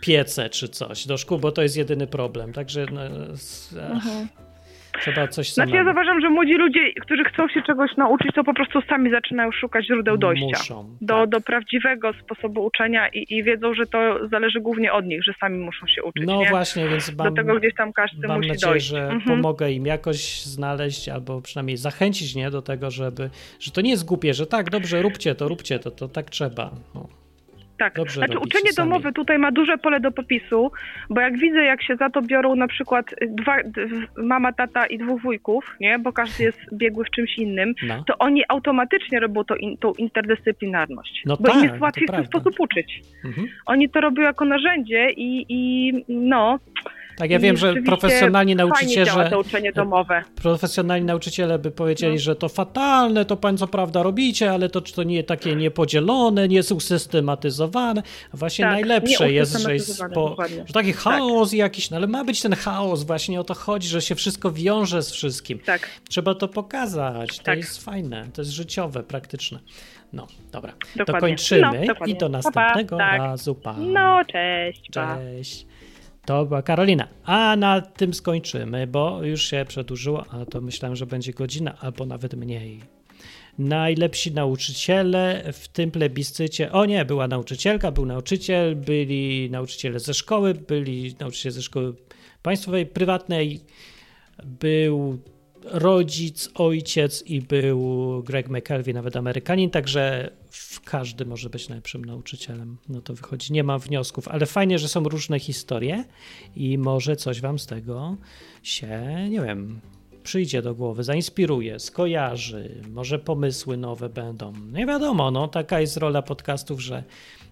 piece 0.00 0.50
czy 0.50 0.68
coś 0.68 1.06
do 1.06 1.16
szkół, 1.16 1.38
bo 1.38 1.52
to 1.52 1.62
jest 1.62 1.76
jedyny 1.76 2.06
problem. 2.06 2.52
Także 2.52 2.86
no, 2.92 3.00
ach, 3.94 4.04
trzeba 5.00 5.28
coś 5.28 5.48
Mhm. 5.48 5.54
Znaczy 5.54 5.70
ja 5.70 5.76
samemu. 5.76 5.84
zauważam, 5.88 6.20
że 6.20 6.30
młodzi 6.30 6.52
ludzie, 6.54 6.80
którzy 7.00 7.24
chcą 7.24 7.48
się 7.48 7.62
czegoś 7.62 7.96
nauczyć, 7.96 8.30
to 8.34 8.44
po 8.44 8.54
prostu 8.54 8.82
sami 8.82 9.10
zaczynają 9.10 9.52
szukać 9.52 9.86
źródeł 9.86 10.16
dojścia. 10.16 10.46
Muszą, 10.46 10.96
Do, 11.00 11.14
tak. 11.20 11.28
do 11.28 11.40
prawdziwego 11.40 12.12
sposobu 12.24 12.64
uczenia 12.66 13.08
i, 13.08 13.26
i 13.34 13.42
wiedzą, 13.42 13.74
że 13.74 13.86
to 13.86 14.28
zależy 14.28 14.60
głównie 14.60 14.92
od 14.92 15.06
nich, 15.06 15.24
że 15.24 15.32
sami 15.40 15.58
muszą 15.58 15.86
się 15.86 16.02
uczyć. 16.02 16.24
No 16.26 16.40
nie? 16.40 16.48
właśnie, 16.50 16.88
więc 16.88 17.10
Do 17.16 17.24
mam, 17.24 17.34
tego 17.34 17.58
gdzieś 17.60 17.74
tam 17.74 17.92
każdy 17.92 18.28
mam 18.28 18.36
musi 18.36 18.48
nadzieję, 18.48 18.72
dojść. 18.72 18.86
że 18.86 19.02
Mhm. 19.02 19.20
pomogę 19.22 19.70
im 19.72 19.86
jakoś 19.86 20.42
znaleźć 20.42 21.08
albo 21.08 21.40
przynajmniej 21.42 21.76
zachęcić 21.76 22.34
nie 22.34 22.50
do 22.50 22.62
tego, 22.62 22.90
żeby, 22.90 23.30
że 23.60 23.70
to 23.70 23.80
nie 23.80 23.90
jest 23.90 24.04
głupie, 24.04 24.34
że 24.34 24.46
tak, 24.46 24.70
dobrze, 24.70 25.02
róbcie 25.02 25.34
to, 25.34 25.48
róbcie 25.48 25.78
to, 25.78 25.90
to 25.90 26.08
tak 26.08 26.30
trzeba. 26.30 26.70
No. 26.94 27.08
Tak, 27.84 27.94
Dobrze 27.94 28.14
znaczy 28.14 28.38
uczenie 28.38 28.72
sami. 28.72 28.88
domowe 28.90 29.12
tutaj 29.12 29.38
ma 29.38 29.52
duże 29.52 29.78
pole 29.78 30.00
do 30.00 30.12
popisu, 30.12 30.72
bo 31.10 31.20
jak 31.20 31.38
widzę, 31.38 31.64
jak 31.64 31.82
się 31.82 31.96
za 31.96 32.10
to 32.10 32.22
biorą 32.22 32.54
na 32.56 32.66
przykład 32.68 33.06
dwa, 33.28 33.56
d- 33.64 33.86
mama, 34.16 34.52
tata 34.52 34.86
i 34.86 34.98
dwóch 34.98 35.22
wujków, 35.22 35.76
nie, 35.80 35.98
bo 35.98 36.12
każdy 36.12 36.44
jest 36.44 36.58
biegły 36.72 37.04
w 37.04 37.10
czymś 37.10 37.38
innym, 37.38 37.74
No. 37.86 38.04
to 38.06 38.18
oni 38.18 38.42
automatycznie 38.48 39.20
robią 39.20 39.44
to 39.44 39.56
in, 39.56 39.76
tą 39.78 39.92
interdyscyplinarność, 39.92 41.22
No 41.26 41.36
bo 41.36 41.44
tak, 41.48 41.56
im 41.56 41.64
jest 41.64 41.80
łatwiej 41.80 42.06
w 42.08 42.10
ten 42.10 42.26
sposób 42.26 42.60
uczyć. 42.60 43.00
Mhm. 43.24 43.46
Oni 43.66 43.88
to 43.88 44.00
robią 44.00 44.22
jako 44.22 44.44
narzędzie 44.44 45.10
i, 45.10 45.46
i 45.48 45.92
no, 46.08 46.58
Tak, 47.16 47.30
ja 47.30 47.38
I 47.38 47.40
wiem, 47.40 47.56
że 47.56 47.74
profesjonalni 47.74 48.56
nauczyciele, 48.56 49.30
to 49.30 49.38
uczenie 49.40 49.72
domowe. 49.72 50.22
profesjonalni 50.34 51.06
nauczyciele 51.06 51.58
by 51.58 51.70
powiedzieli, 51.70 52.12
No. 52.14 52.18
że 52.20 52.36
to 52.36 52.48
fatalne, 52.48 53.24
to 53.24 53.36
pan 53.36 53.58
co 53.58 53.66
prawda 53.66 54.02
robicie, 54.02 54.50
ale 54.50 54.68
to, 54.68 54.80
to 54.80 55.02
nie 55.02 55.24
takie 55.24 55.56
niepodzielone, 55.56 56.48
nie 56.48 56.60
usystematyzowane. 56.70 58.02
A 58.34 58.36
Właśnie 58.36 58.64
Tak, 58.64 58.72
najlepsze 58.72 59.32
jest, 59.32 59.58
że 59.58 59.74
jest 59.74 60.02
po. 60.14 60.30
Tak. 60.38 60.48
że 60.66 60.72
taki 60.74 60.92
chaos 60.92 61.52
jakiś, 61.52 61.90
no 61.90 61.96
ale 61.96 62.06
ma 62.06 62.24
być 62.24 62.42
ten 62.42 62.54
chaos, 62.54 63.02
właśnie 63.02 63.40
o 63.40 63.44
to 63.44 63.54
chodzi, 63.54 63.88
że 63.88 64.02
się 64.02 64.14
wszystko 64.14 64.52
wiąże 64.52 65.02
z 65.02 65.10
wszystkim. 65.10 65.58
Tak. 65.58 65.88
Trzeba 66.08 66.34
to 66.34 66.48
pokazać, 66.48 67.38
to 67.38 67.44
Tak. 67.44 67.58
jest 67.58 67.84
fajne, 67.84 68.26
to 68.32 68.40
jest 68.42 68.50
życiowe, 68.50 69.02
praktyczne. 69.02 69.58
No, 70.12 70.26
dobra, 70.52 70.72
to 70.72 70.98
Dokładnie. 71.04 71.20
kończymy 71.20 71.60
No, 71.80 71.86
dokładnie. 71.86 72.14
i 72.14 72.18
do 72.18 72.26
Pa, 72.30 72.30
pa, 72.30 72.50
następnego 72.50 72.96
tak. 72.96 73.18
razu. 73.18 73.54
Pa. 73.54 73.72
No, 73.78 74.20
cześć. 74.32 74.90
Pa. 74.94 75.16
Cześć. 75.16 75.66
To 76.26 76.46
była 76.46 76.62
Karolina. 76.62 77.08
A 77.24 77.56
na 77.56 77.80
tym 77.80 78.14
skończymy, 78.14 78.86
bo 78.86 79.24
już 79.24 79.42
się 79.42 79.64
przedłużyło, 79.68 80.24
a 80.30 80.44
to 80.44 80.60
myślałem, 80.60 80.96
że 80.96 81.06
będzie 81.06 81.32
godzina 81.32 81.78
albo 81.80 82.06
nawet 82.06 82.34
mniej. 82.34 82.80
Najlepsi 83.58 84.32
nauczyciele 84.32 85.52
w 85.52 85.68
tym 85.68 85.90
plebiscycie. 85.90 86.72
O 86.72 86.86
nie, 86.86 87.04
była 87.04 87.28
nauczycielka, 87.28 87.92
był 87.92 88.06
nauczyciel, 88.06 88.76
byli 88.76 89.50
nauczyciele 89.50 90.00
ze 90.00 90.14
szkoły, 90.14 90.54
byli 90.54 91.14
nauczyciele 91.20 91.52
ze 91.52 91.62
szkoły 91.62 91.94
państwowej, 92.42 92.86
prywatnej, 92.86 93.60
był 94.44 95.18
rodzic, 95.64 96.50
ojciec 96.54 97.22
i 97.26 97.40
był 97.40 98.22
Greg 98.22 98.48
McKelvey, 98.48 98.94
nawet 98.94 99.16
Amerykanin, 99.16 99.70
także 99.70 100.30
każdy 100.84 101.24
może 101.24 101.50
być 101.50 101.68
najlepszym 101.68 102.04
nauczycielem. 102.04 102.76
No 102.88 103.00
to 103.00 103.14
wychodzi, 103.14 103.52
nie 103.52 103.64
ma 103.64 103.78
wniosków, 103.78 104.28
ale 104.28 104.46
fajnie, 104.46 104.78
że 104.78 104.88
są 104.88 105.04
różne 105.04 105.40
historie 105.40 106.04
i 106.56 106.78
może 106.78 107.16
coś 107.16 107.40
wam 107.40 107.58
z 107.58 107.66
tego 107.66 108.16
się, 108.62 109.28
nie 109.30 109.40
wiem, 109.40 109.80
przyjdzie 110.22 110.62
do 110.62 110.74
głowy, 110.74 111.04
zainspiruje, 111.04 111.78
skojarzy, 111.78 112.82
może 112.90 113.18
pomysły 113.18 113.76
nowe 113.76 114.08
będą. 114.08 114.52
Nie 114.72 114.86
wiadomo, 114.86 115.30
no 115.30 115.48
taka 115.48 115.80
jest 115.80 115.96
rola 115.96 116.22
podcastów, 116.22 116.80
że 116.80 117.04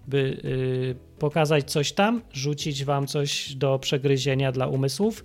by 0.08 0.40
y, 0.44 1.18
pokazać 1.18 1.70
coś 1.70 1.92
tam, 1.92 2.22
rzucić 2.32 2.84
wam 2.84 3.06
coś 3.06 3.54
do 3.54 3.78
przegryzienia 3.78 4.52
dla 4.52 4.66
umysłów 4.66 5.24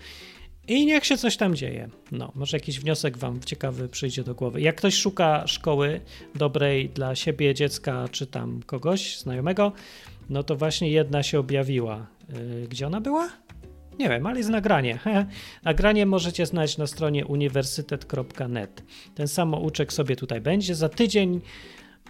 i 0.67 0.85
niech 0.85 1.05
się 1.05 1.17
coś 1.17 1.37
tam 1.37 1.55
dzieje. 1.55 1.89
No, 2.11 2.31
może 2.35 2.57
jakiś 2.57 2.79
wniosek 2.79 3.17
wam 3.17 3.39
ciekawy 3.39 3.89
przyjdzie 3.89 4.23
do 4.23 4.35
głowy. 4.35 4.61
Jak 4.61 4.75
ktoś 4.75 4.95
szuka 4.95 5.47
szkoły 5.47 6.01
dobrej 6.35 6.89
dla 6.89 7.15
siebie, 7.15 7.53
dziecka, 7.53 8.05
czy 8.11 8.27
tam 8.27 8.63
kogoś 8.65 9.19
znajomego, 9.19 9.71
no 10.29 10.43
to 10.43 10.55
właśnie 10.55 10.89
jedna 10.89 11.23
się 11.23 11.39
objawiła. 11.39 12.07
Yy, 12.29 12.67
Gdzie 12.67 12.87
ona 12.87 13.01
była? 13.01 13.29
Nie 13.99 14.09
wiem, 14.09 14.25
ale 14.25 14.37
jest 14.37 14.49
nagranie. 14.49 14.99
nagranie 15.63 16.05
możecie 16.05 16.45
znaleźć 16.45 16.77
na 16.77 16.87
stronie 16.87 17.25
uniwersytet.net. 17.25 18.83
Ten 19.15 19.27
samouczek 19.27 19.93
sobie 19.93 20.15
tutaj 20.15 20.41
będzie. 20.41 20.75
Za 20.75 20.89
tydzień 20.89 21.41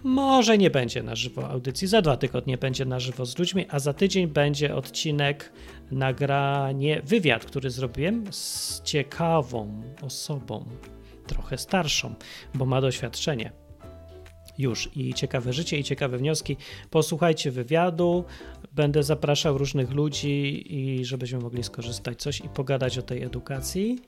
może 0.04 0.58
nie 0.58 0.70
będzie 0.70 1.02
na 1.02 1.14
żywo 1.14 1.48
audycji, 1.48 1.88
za 1.88 2.02
dwa 2.02 2.16
tygodnie 2.16 2.58
będzie 2.58 2.84
na 2.84 3.00
żywo 3.00 3.26
z 3.26 3.38
ludźmi, 3.38 3.66
a 3.70 3.78
za 3.78 3.92
tydzień 3.92 4.26
będzie 4.26 4.74
odcinek, 4.74 5.52
nagranie, 5.90 7.02
wywiad, 7.04 7.44
który 7.44 7.70
zrobiłem 7.70 8.24
z 8.32 8.82
ciekawą 8.84 9.82
osobą, 10.02 10.64
trochę 11.26 11.58
starszą, 11.58 12.14
bo 12.54 12.66
ma 12.66 12.80
doświadczenie 12.80 13.52
już 14.58 14.90
i 14.96 15.14
ciekawe 15.14 15.52
życie, 15.52 15.78
i 15.78 15.84
ciekawe 15.84 16.18
wnioski. 16.18 16.56
Posłuchajcie 16.90 17.50
wywiadu, 17.50 18.24
będę 18.72 19.02
zapraszał 19.02 19.58
różnych 19.58 19.90
ludzi 19.90 20.64
i 20.74 21.04
żebyśmy 21.04 21.38
mogli 21.38 21.64
skorzystać 21.64 22.22
coś 22.22 22.40
i 22.40 22.48
pogadać 22.48 22.98
o 22.98 23.02
tej 23.02 23.22
edukacji 23.22 23.98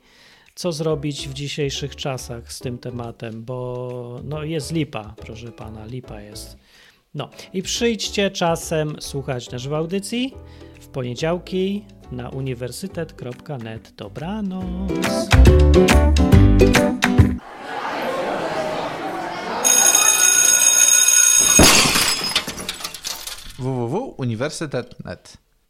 co 0.54 0.72
zrobić 0.72 1.28
w 1.28 1.32
dzisiejszych 1.32 1.96
czasach 1.96 2.52
z 2.52 2.58
tym 2.58 2.78
tematem, 2.78 3.44
bo 3.44 4.20
no 4.24 4.44
jest 4.44 4.72
lipa, 4.72 5.14
proszę 5.16 5.52
pana, 5.52 5.86
lipa 5.86 6.20
jest. 6.20 6.56
No 7.14 7.30
i 7.52 7.62
przyjdźcie 7.62 8.30
czasem 8.30 8.96
słuchać 9.00 9.50
naszych 9.50 9.72
audycji 9.72 10.34
w 10.80 10.88
poniedziałki 10.88 11.84
na 12.12 12.28
uniwersytet.net. 12.28 13.92
Dobranoc. 13.96 14.92
www.uniwersytet.net 23.58 25.49